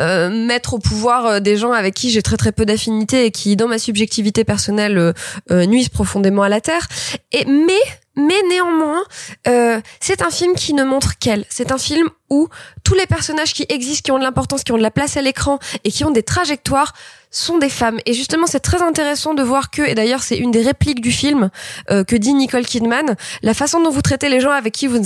euh, 0.00 0.30
mettre 0.46 0.74
au 0.74 0.78
pouvoir 0.78 1.40
des 1.40 1.56
gens 1.56 1.72
avec 1.72 1.94
qui 1.94 2.10
j'ai 2.10 2.22
très 2.22 2.36
très 2.36 2.52
peu 2.52 2.66
d'affinité 2.66 3.24
et 3.26 3.30
qui, 3.30 3.56
dans 3.56 3.68
ma 3.68 3.78
subjectivité 3.78 4.44
personnelle, 4.44 5.14
euh, 5.50 5.66
nuisent 5.66 5.88
profondément 5.88 6.42
à 6.42 6.48
la 6.48 6.60
terre. 6.60 6.86
Et 7.32 7.44
mais 7.44 7.80
mais 8.16 8.40
néanmoins, 8.48 9.02
euh, 9.48 9.80
c'est 10.00 10.22
un 10.22 10.30
film 10.30 10.54
qui 10.54 10.72
ne 10.72 10.84
montre 10.84 11.18
qu'elle. 11.18 11.44
C'est 11.48 11.72
un 11.72 11.78
film 11.78 12.08
où 12.30 12.48
tous 12.84 12.94
les 12.94 13.06
personnages 13.06 13.52
qui 13.52 13.66
existent, 13.68 14.02
qui 14.04 14.12
ont 14.12 14.18
de 14.18 14.22
l'importance, 14.22 14.62
qui 14.62 14.72
ont 14.72 14.76
de 14.76 14.82
la 14.82 14.92
place 14.92 15.16
à 15.16 15.22
l'écran 15.22 15.58
et 15.82 15.90
qui 15.90 16.04
ont 16.04 16.12
des 16.12 16.22
trajectoires 16.22 16.92
sont 17.34 17.58
des 17.58 17.68
femmes. 17.68 17.98
Et 18.06 18.14
justement, 18.14 18.46
c'est 18.46 18.60
très 18.60 18.82
intéressant 18.82 19.34
de 19.34 19.42
voir 19.42 19.70
que, 19.70 19.82
et 19.82 19.94
d'ailleurs 19.94 20.22
c'est 20.22 20.36
une 20.36 20.50
des 20.50 20.62
répliques 20.62 21.00
du 21.00 21.10
film 21.10 21.50
euh, 21.90 22.04
que 22.04 22.16
dit 22.16 22.32
Nicole 22.32 22.64
Kidman, 22.64 23.16
la 23.42 23.54
façon 23.54 23.82
dont 23.82 23.90
vous 23.90 24.02
traitez 24.02 24.28
les 24.28 24.40
gens 24.40 24.52
avec 24.52 24.72
qui 24.72 24.86
vous 24.86 24.98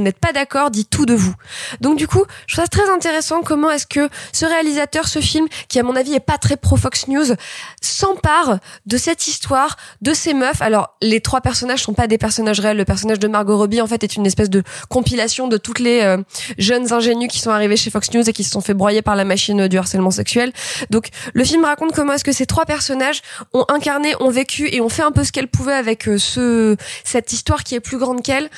n'êtes 0.00 0.18
pas 0.18 0.32
d'accord 0.32 0.70
dit 0.70 0.86
tout 0.86 1.06
de 1.06 1.14
vous. 1.14 1.34
Donc 1.80 1.98
du 1.98 2.06
coup, 2.06 2.24
je 2.46 2.54
trouve 2.54 2.64
ça 2.64 2.68
très 2.68 2.88
intéressant 2.90 3.42
comment 3.42 3.70
est-ce 3.70 3.86
que 3.86 4.08
ce 4.32 4.46
réalisateur, 4.46 5.08
ce 5.08 5.20
film, 5.20 5.46
qui 5.68 5.78
à 5.78 5.82
mon 5.82 5.96
avis 5.96 6.14
est 6.14 6.20
pas 6.20 6.38
très 6.38 6.56
pro 6.56 6.76
Fox 6.76 7.08
News, 7.08 7.34
s'empare 7.80 8.58
de 8.86 8.96
cette 8.96 9.26
histoire, 9.26 9.76
de 10.00 10.14
ces 10.14 10.34
meufs. 10.34 10.62
Alors 10.62 10.96
les 11.02 11.20
trois 11.20 11.40
personnages 11.40 11.82
sont 11.82 11.94
pas 11.94 12.06
des 12.06 12.18
personnages 12.18 12.60
réels. 12.60 12.76
Le 12.76 12.84
personnage 12.84 13.18
de 13.18 13.28
Margot 13.28 13.56
Robbie 13.56 13.80
en 13.80 13.86
fait 13.86 14.04
est 14.04 14.16
une 14.16 14.26
espèce 14.26 14.50
de 14.50 14.62
compilation 14.88 15.48
de 15.48 15.56
toutes 15.56 15.80
les 15.80 16.02
euh, 16.02 16.18
jeunes 16.58 16.92
ingénues 16.92 17.28
qui 17.28 17.40
sont 17.40 17.50
arrivées 17.50 17.76
chez 17.76 17.90
Fox 17.90 18.12
News 18.12 18.28
et 18.28 18.32
qui 18.32 18.44
se 18.44 18.50
sont 18.50 18.60
fait 18.60 18.74
broyer 18.74 19.02
par 19.02 19.16
la 19.16 19.24
machine 19.24 19.66
du 19.66 19.76
harcèlement 19.76 20.10
sexuel. 20.10 20.52
Donc 20.90 21.08
le 21.32 21.44
film 21.44 21.63
raconte 21.64 21.92
comment 21.92 22.12
est-ce 22.12 22.24
que 22.24 22.32
ces 22.32 22.46
trois 22.46 22.64
personnages 22.64 23.22
ont 23.52 23.64
incarné, 23.68 24.14
ont 24.20 24.30
vécu 24.30 24.68
et 24.72 24.80
ont 24.80 24.88
fait 24.88 25.02
un 25.02 25.12
peu 25.12 25.24
ce 25.24 25.32
qu'elles 25.32 25.48
pouvaient 25.48 25.74
avec 25.74 26.08
euh, 26.08 26.18
ce 26.18 26.76
cette 27.04 27.32
histoire 27.32 27.64
qui 27.64 27.74
est 27.74 27.80
plus 27.80 27.98
grande 27.98 28.22
qu'elles. 28.22 28.50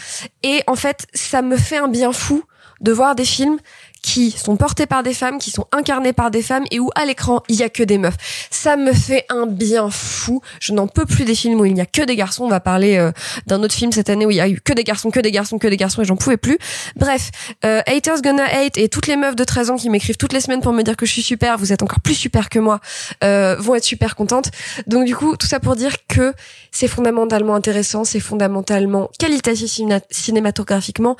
Et 0.43 0.63
en 0.67 0.77
fait, 0.77 1.07
ça 1.15 1.43
me 1.43 1.57
fait 1.57 1.79
un 1.79 1.89
bien 1.89 2.13
fou 2.13 2.45
de 2.81 2.93
voir 2.93 3.15
des 3.15 3.25
films 3.25 3.59
qui 4.07 4.31
sont 4.31 4.57
portés 4.57 4.87
par 4.87 5.03
des 5.03 5.13
femmes, 5.13 5.39
qui 5.39 5.51
sont 5.51 5.67
incarnés 5.73 6.13
par 6.13 6.31
des 6.31 6.41
femmes 6.41 6.63
et 6.71 6.79
où 6.79 6.91
à 6.95 7.05
l'écran 7.05 7.43
il 7.49 7.57
y 7.57 7.65
a 7.65 7.69
que 7.69 7.83
des 7.83 7.99
meufs. 7.99 8.15
Ça 8.53 8.77
me 8.77 8.93
fait 8.93 9.27
un 9.31 9.47
bien 9.47 9.91
fou. 9.91 10.41
Je 10.61 10.73
n'en 10.73 10.87
peux 10.87 11.07
plus 11.07 11.25
des 11.25 11.35
films 11.35 11.61
où 11.61 11.65
il 11.65 11.75
n'y 11.75 11.81
a 11.81 11.87
que 11.87 12.03
des 12.03 12.15
garçons. 12.15 12.45
On 12.45 12.49
va 12.49 12.61
parler 12.61 12.99
euh, 12.99 13.11
d'un 13.49 13.65
autre 13.65 13.75
film 13.75 13.91
cette 13.91 14.09
année 14.09 14.25
où 14.25 14.31
il 14.31 14.37
y 14.37 14.41
a 14.41 14.49
eu 14.49 14.61
que 14.61 14.73
des 14.73 14.85
garçons, 14.85 15.11
que 15.11 15.19
des 15.19 15.33
garçons, 15.33 15.59
que 15.59 15.67
des 15.67 15.77
garçons 15.77 16.03
et 16.03 16.05
j'en 16.05 16.15
pouvais 16.15 16.37
plus. 16.37 16.57
Bref, 16.95 17.31
euh, 17.65 17.81
Haters 17.87 18.23
Gonna 18.23 18.45
Hate 18.45 18.79
et 18.79 18.89
toutes 18.89 19.09
les 19.09 19.17
meufs 19.17 19.35
de 19.35 19.43
13 19.43 19.71
ans 19.71 19.77
qui 19.77 19.91
m'écrivent 19.91 20.17
toutes 20.17 20.33
les 20.33 20.41
semaines 20.41 20.61
pour 20.61 20.73
me 20.73 20.83
dire 20.85 20.97
que 20.97 21.05
je 21.05 21.11
suis 21.11 21.23
super, 21.23 21.59
vous 21.59 21.73
êtes 21.73 21.83
encore 21.83 22.01
plus 22.01 22.15
super 22.15 22.49
que 22.49 22.61
moi, 22.61 22.79
euh, 23.25 23.57
vont 23.59 23.75
être 23.75 23.83
super 23.85 24.15
contentes. 24.15 24.51
Donc 24.87 25.05
du 25.05 25.17
coup, 25.17 25.37
tout 25.37 25.49
ça 25.49 25.59
pour 25.59 25.75
dire 25.75 25.95
que 26.07 26.33
c'est 26.71 26.87
fondamentalement 26.89 27.57
intéressant, 27.57 28.05
c'est 28.05 28.21
fondamentalement 28.21 29.11
qualitatif 29.19 29.69
cinéma- 29.69 30.01
cinématographiquement 30.13 31.17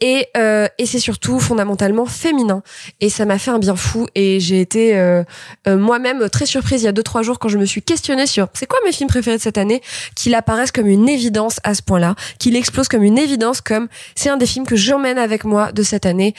et 0.00 0.28
euh, 0.36 0.68
et 0.78 0.86
c'est 0.86 1.00
surtout 1.00 1.40
fondamentalement 1.40 2.06
féminin. 2.28 2.62
Et 3.00 3.08
ça 3.08 3.24
m'a 3.24 3.38
fait 3.38 3.50
un 3.50 3.58
bien 3.58 3.76
fou. 3.76 4.06
Et 4.14 4.40
j'ai 4.40 4.60
été 4.60 4.96
euh, 4.96 5.22
euh, 5.66 5.76
moi-même 5.76 6.28
très 6.28 6.46
surprise 6.46 6.82
il 6.82 6.84
y 6.84 6.88
a 6.88 6.92
deux 6.92 7.02
trois 7.02 7.22
jours 7.22 7.38
quand 7.38 7.48
je 7.48 7.58
me 7.58 7.64
suis 7.64 7.82
questionnée 7.82 8.26
sur 8.26 8.48
c'est 8.54 8.66
quoi 8.66 8.78
mes 8.84 8.92
films 8.92 9.08
préférés 9.08 9.36
de 9.36 9.42
cette 9.42 9.58
année 9.58 9.82
qu'il 10.14 10.34
apparaisse 10.34 10.72
comme 10.72 10.86
une 10.86 11.08
évidence 11.08 11.60
à 11.64 11.74
ce 11.74 11.82
point-là 11.82 12.14
qu'il 12.38 12.56
explose 12.56 12.88
comme 12.88 13.02
une 13.02 13.18
évidence 13.18 13.60
comme 13.60 13.88
c'est 14.14 14.28
un 14.28 14.36
des 14.36 14.46
films 14.46 14.66
que 14.66 14.76
j'emmène 14.76 15.18
avec 15.18 15.44
moi 15.44 15.72
de 15.72 15.82
cette 15.82 16.06
année. 16.06 16.34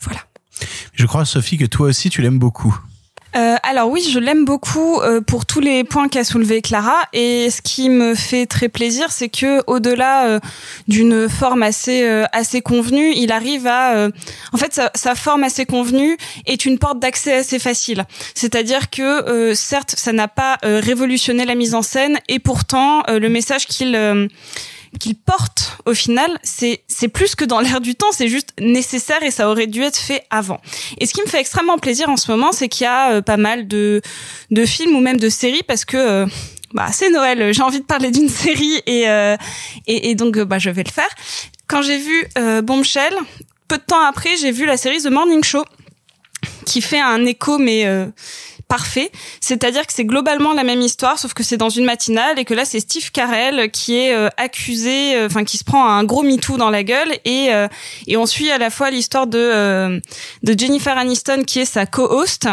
Voilà. 0.00 0.20
Je 0.92 1.06
crois, 1.06 1.24
Sophie, 1.24 1.56
que 1.56 1.64
toi 1.64 1.88
aussi, 1.88 2.10
tu 2.10 2.22
l'aimes 2.22 2.38
beaucoup. 2.38 2.76
Euh, 3.38 3.56
alors 3.62 3.88
oui, 3.88 4.02
je 4.10 4.18
l'aime 4.18 4.44
beaucoup 4.44 5.00
euh, 5.00 5.20
pour 5.20 5.46
tous 5.46 5.60
les 5.60 5.84
points 5.84 6.08
qu'a 6.08 6.24
soulevé 6.24 6.60
Clara 6.60 6.96
et 7.12 7.50
ce 7.50 7.62
qui 7.62 7.88
me 7.88 8.16
fait 8.16 8.46
très 8.46 8.68
plaisir, 8.68 9.12
c'est 9.12 9.28
que 9.28 9.62
au-delà 9.68 10.26
euh, 10.26 10.40
d'une 10.88 11.28
forme 11.28 11.62
assez 11.62 12.08
assez 12.32 12.60
convenue, 12.62 13.12
il 13.14 13.30
arrive 13.30 13.66
à 13.66 14.08
en 14.52 14.56
fait 14.56 14.74
sa, 14.74 14.90
sa 14.94 15.14
forme 15.14 15.44
assez 15.44 15.66
convenue 15.66 16.16
est 16.46 16.64
une 16.64 16.78
porte 16.78 16.98
d'accès 16.98 17.34
assez 17.34 17.58
facile. 17.58 18.04
C'est-à-dire 18.34 18.90
que 18.90 19.52
certes, 19.54 19.94
ça 19.96 20.12
n'a 20.12 20.28
pas 20.28 20.58
révolutionné 20.62 21.44
la 21.44 21.54
mise 21.54 21.74
en 21.74 21.82
scène 21.82 22.18
et 22.28 22.38
pourtant 22.38 23.02
le 23.08 23.28
message 23.28 23.66
qu'il 23.66 24.28
qu'il 24.98 25.14
porte 25.16 25.78
au 25.84 25.94
final, 25.94 26.38
c'est 26.42 27.08
plus 27.08 27.34
que 27.34 27.44
dans 27.44 27.60
l'air 27.60 27.80
du 27.80 27.94
temps, 27.94 28.12
c'est 28.12 28.28
juste 28.28 28.50
nécessaire 28.60 29.22
et 29.22 29.30
ça 29.30 29.48
aurait 29.48 29.66
dû 29.66 29.82
être 29.82 29.96
fait 29.98 30.24
avant. 30.30 30.60
Et 30.98 31.06
ce 31.06 31.14
qui 31.14 31.22
me 31.22 31.26
fait 31.26 31.40
extrêmement 31.40 31.78
plaisir 31.78 32.08
en 32.08 32.16
ce 32.16 32.30
moment, 32.30 32.52
c'est 32.52 32.68
qu'il 32.68 32.84
y 32.84 32.86
a 32.86 33.12
euh, 33.12 33.22
pas 33.22 33.36
mal 33.36 33.68
de 33.68 34.02
de 34.50 34.66
films 34.66 34.94
ou 34.96 35.00
même 35.00 35.18
de 35.18 35.28
séries 35.28 35.62
parce 35.66 35.84
que 35.84 35.96
euh, 35.96 36.26
bah 36.74 36.88
c'est 36.92 37.10
Noël, 37.10 37.52
j'ai 37.54 37.62
envie 37.62 37.80
de 37.80 37.84
parler 37.84 38.10
d'une 38.10 38.28
série 38.28 38.82
et 38.86 39.08
euh, 39.08 39.36
et, 39.86 40.10
et 40.10 40.14
donc 40.14 40.36
euh, 40.36 40.44
bah 40.44 40.58
je 40.58 40.70
vais 40.70 40.84
le 40.84 40.90
faire. 40.90 41.08
Quand 41.66 41.82
j'ai 41.82 41.98
vu 41.98 42.26
euh, 42.38 42.62
Bombshell, 42.62 43.14
peu 43.68 43.76
de 43.78 43.82
temps 43.82 44.04
après, 44.04 44.36
j'ai 44.36 44.50
vu 44.50 44.66
la 44.66 44.76
série 44.76 45.02
The 45.02 45.10
Morning 45.10 45.42
Show 45.44 45.64
qui 46.66 46.80
fait 46.82 47.00
un 47.00 47.24
écho 47.24 47.58
mais 47.58 47.86
parfait. 48.68 49.10
C'est-à-dire 49.40 49.86
que 49.86 49.92
c'est 49.94 50.04
globalement 50.04 50.52
la 50.52 50.62
même 50.62 50.82
histoire, 50.82 51.18
sauf 51.18 51.32
que 51.32 51.42
c'est 51.42 51.56
dans 51.56 51.70
une 51.70 51.86
matinale 51.86 52.38
et 52.38 52.44
que 52.44 52.52
là 52.52 52.66
c'est 52.66 52.80
Steve 52.80 53.10
Carell 53.10 53.70
qui 53.70 53.96
est 53.96 54.14
euh, 54.14 54.28
accusé, 54.36 55.16
euh, 55.16 55.26
enfin 55.26 55.44
qui 55.44 55.56
se 55.56 55.64
prend 55.64 55.88
un 55.88 56.04
gros 56.04 56.22
MeToo 56.22 56.58
dans 56.58 56.68
la 56.68 56.84
gueule 56.84 57.12
et 57.24 57.48
euh, 57.50 57.66
et 58.06 58.18
on 58.18 58.26
suit 58.26 58.50
à 58.50 58.58
la 58.58 58.68
fois 58.68 58.90
l'histoire 58.90 59.26
de 59.26 59.38
euh, 59.38 60.00
de 60.42 60.58
Jennifer 60.58 60.96
Aniston 60.98 61.44
qui 61.46 61.60
est 61.60 61.64
sa 61.64 61.86
co-host, 61.86 62.46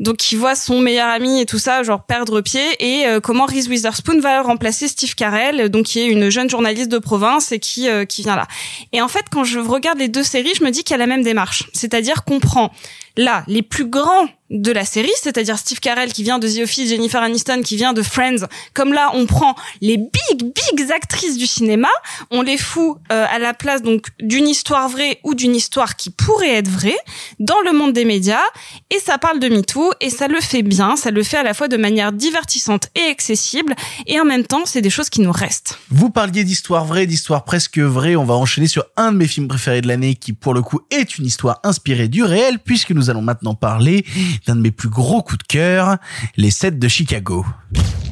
donc 0.00 0.16
qui 0.16 0.34
voit 0.34 0.56
son 0.56 0.80
meilleur 0.80 1.08
ami 1.08 1.40
et 1.40 1.46
tout 1.46 1.60
ça 1.60 1.84
genre 1.84 2.02
perdre 2.02 2.40
pied 2.40 2.62
et 2.80 3.04
comment 3.22 3.46
Reese 3.46 3.68
Witherspoon 3.68 4.20
va 4.20 4.42
remplacer 4.42 4.88
Steve 4.88 5.14
Carell, 5.14 5.68
donc 5.68 5.86
qui 5.86 6.00
est 6.00 6.06
une 6.06 6.30
jeune 6.30 6.50
journaliste 6.50 6.90
de 6.90 6.98
province 6.98 7.52
et 7.52 7.60
qui 7.60 7.88
qui 8.08 8.22
vient 8.22 8.36
là. 8.36 8.48
Et 8.92 9.00
en 9.00 9.08
fait 9.08 9.26
quand 9.30 9.44
je 9.44 9.60
regarde 9.60 9.98
les 9.98 10.08
deux 10.08 10.24
séries, 10.24 10.52
je 10.58 10.64
me 10.64 10.70
dis 10.70 10.82
qu'il 10.82 10.94
y 10.94 10.94
a 10.94 10.98
la 10.98 11.06
même 11.06 11.22
démarche, 11.22 11.64
c'est-à-dire 11.72 12.24
qu'on 12.24 12.40
prend 12.40 12.72
là 13.20 13.44
les 13.46 13.62
plus 13.62 13.86
grands 13.86 14.28
de 14.50 14.72
la 14.72 14.84
série, 14.84 15.12
c'est-à-dire 15.22 15.56
Steve 15.58 15.78
Carell 15.78 16.12
qui 16.12 16.24
vient 16.24 16.40
de 16.40 16.48
The 16.48 16.64
Office, 16.64 16.88
Jennifer 16.88 17.22
Aniston 17.22 17.62
qui 17.62 17.76
vient 17.76 17.92
de 17.92 18.02
Friends. 18.02 18.46
Comme 18.74 18.92
là, 18.92 19.10
on 19.14 19.26
prend 19.26 19.54
les 19.80 19.96
big 19.96 20.10
big 20.42 20.90
actrices 20.90 21.36
du 21.36 21.46
cinéma, 21.46 21.88
on 22.32 22.42
les 22.42 22.58
fout 22.58 22.96
euh, 23.12 23.26
à 23.30 23.38
la 23.38 23.54
place 23.54 23.82
donc 23.82 24.06
d'une 24.20 24.48
histoire 24.48 24.88
vraie 24.88 25.20
ou 25.22 25.34
d'une 25.34 25.54
histoire 25.54 25.94
qui 25.94 26.10
pourrait 26.10 26.54
être 26.56 26.68
vraie 26.68 26.98
dans 27.38 27.60
le 27.64 27.72
monde 27.72 27.92
des 27.92 28.04
médias 28.04 28.42
et 28.90 28.98
ça 28.98 29.18
parle 29.18 29.38
de 29.38 29.48
MeToo 29.48 29.92
et 30.00 30.10
ça 30.10 30.26
le 30.26 30.40
fait 30.40 30.62
bien, 30.62 30.96
ça 30.96 31.12
le 31.12 31.22
fait 31.22 31.36
à 31.36 31.42
la 31.44 31.54
fois 31.54 31.68
de 31.68 31.76
manière 31.76 32.12
divertissante 32.12 32.88
et 32.96 33.08
accessible 33.08 33.76
et 34.06 34.18
en 34.18 34.24
même 34.24 34.44
temps, 34.44 34.62
c'est 34.64 34.82
des 34.82 34.90
choses 34.90 35.10
qui 35.10 35.20
nous 35.20 35.32
restent. 35.32 35.78
Vous 35.90 36.10
parliez 36.10 36.42
d'histoire 36.42 36.84
vraie, 36.84 37.06
d'histoire 37.06 37.44
presque 37.44 37.78
vraie. 37.78 38.16
On 38.16 38.24
va 38.24 38.34
enchaîner 38.34 38.66
sur 38.66 38.84
un 38.96 39.12
de 39.12 39.16
mes 39.18 39.28
films 39.28 39.46
préférés 39.46 39.80
de 39.80 39.88
l'année 39.88 40.16
qui, 40.16 40.32
pour 40.32 40.54
le 40.54 40.62
coup, 40.62 40.80
est 40.90 41.18
une 41.18 41.26
histoire 41.26 41.60
inspirée 41.62 42.08
du 42.08 42.24
réel 42.24 42.58
puisque 42.58 42.90
nous 42.90 43.09
allons 43.10 43.22
maintenant 43.22 43.54
parler 43.54 44.04
d'un 44.46 44.56
de 44.56 44.60
mes 44.60 44.70
plus 44.70 44.88
gros 44.88 45.22
coups 45.22 45.38
de 45.38 45.46
cœur, 45.46 45.98
les 46.36 46.50
7 46.50 46.78
de 46.78 46.88
Chicago. 46.88 47.44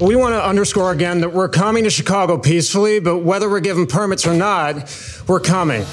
We 0.01 0.15
want 0.15 0.33
to 0.33 0.49
underscore 0.49 0.93
again 0.93 1.21
that 1.21 1.33
we're 1.33 1.49
coming 1.49 1.85
to 1.85 1.91
Chicago 1.91 2.39
peacefully, 2.39 3.01
but 3.01 3.25
whether 3.25 3.49
we're 3.49 3.61
given 3.61 3.87
permits 3.87 4.27
or 4.27 4.35
not, 4.35 4.77
we're 5.27 5.41
coming. 5.41 5.85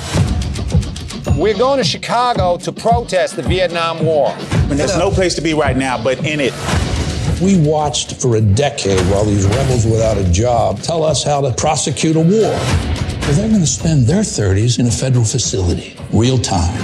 We're 1.36 1.58
going 1.58 1.80
to 1.80 1.84
Chicago 1.84 2.58
to 2.58 2.72
protest 2.72 3.36
the 3.36 3.42
Vietnam 3.42 4.06
War. 4.06 4.30
And 4.70 4.80
there's 4.80 4.98
no 4.98 5.10
place 5.10 5.36
to 5.36 5.42
be 5.42 5.54
right 5.54 5.76
now 5.76 6.02
but 6.02 6.20
in 6.26 6.40
it. 6.40 6.54
We 7.42 7.58
watched 7.58 8.22
for 8.22 8.38
a 8.38 8.42
decade 8.42 9.02
while 9.12 9.26
these 9.26 9.46
rebels 9.46 9.86
without 9.86 10.18
a 10.18 10.24
job 10.32 10.82
tell 10.82 11.04
us 11.04 11.24
how 11.24 11.42
to 11.42 11.52
prosecute 11.52 12.16
a 12.16 12.22
war. 12.22 12.56
Well, 13.26 13.34
they're 13.34 13.50
going 13.50 13.62
to 13.62 13.66
spend 13.66 14.06
their 14.06 14.22
30s 14.22 14.78
in 14.78 14.86
a 14.86 14.92
federal 14.92 15.26
facility, 15.26 15.98
real 16.14 16.38
time. 16.38 16.78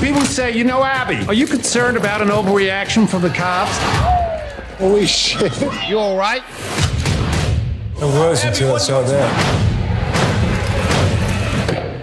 People 0.00 0.22
say, 0.22 0.56
you 0.56 0.64
know, 0.64 0.82
Abby, 0.82 1.22
are 1.26 1.34
you 1.34 1.46
concerned 1.46 1.98
about 1.98 2.22
an 2.22 2.28
overreaction 2.28 3.06
from 3.06 3.20
the 3.20 3.28
cops? 3.28 3.76
Holy 4.78 5.06
shit. 5.06 5.52
You 5.86 5.98
all 5.98 6.16
right? 6.16 6.42
I 8.00 8.04
was 8.06 8.42
until 8.42 8.74
I 8.74 8.78
saw 8.78 9.02
that. 9.02 9.85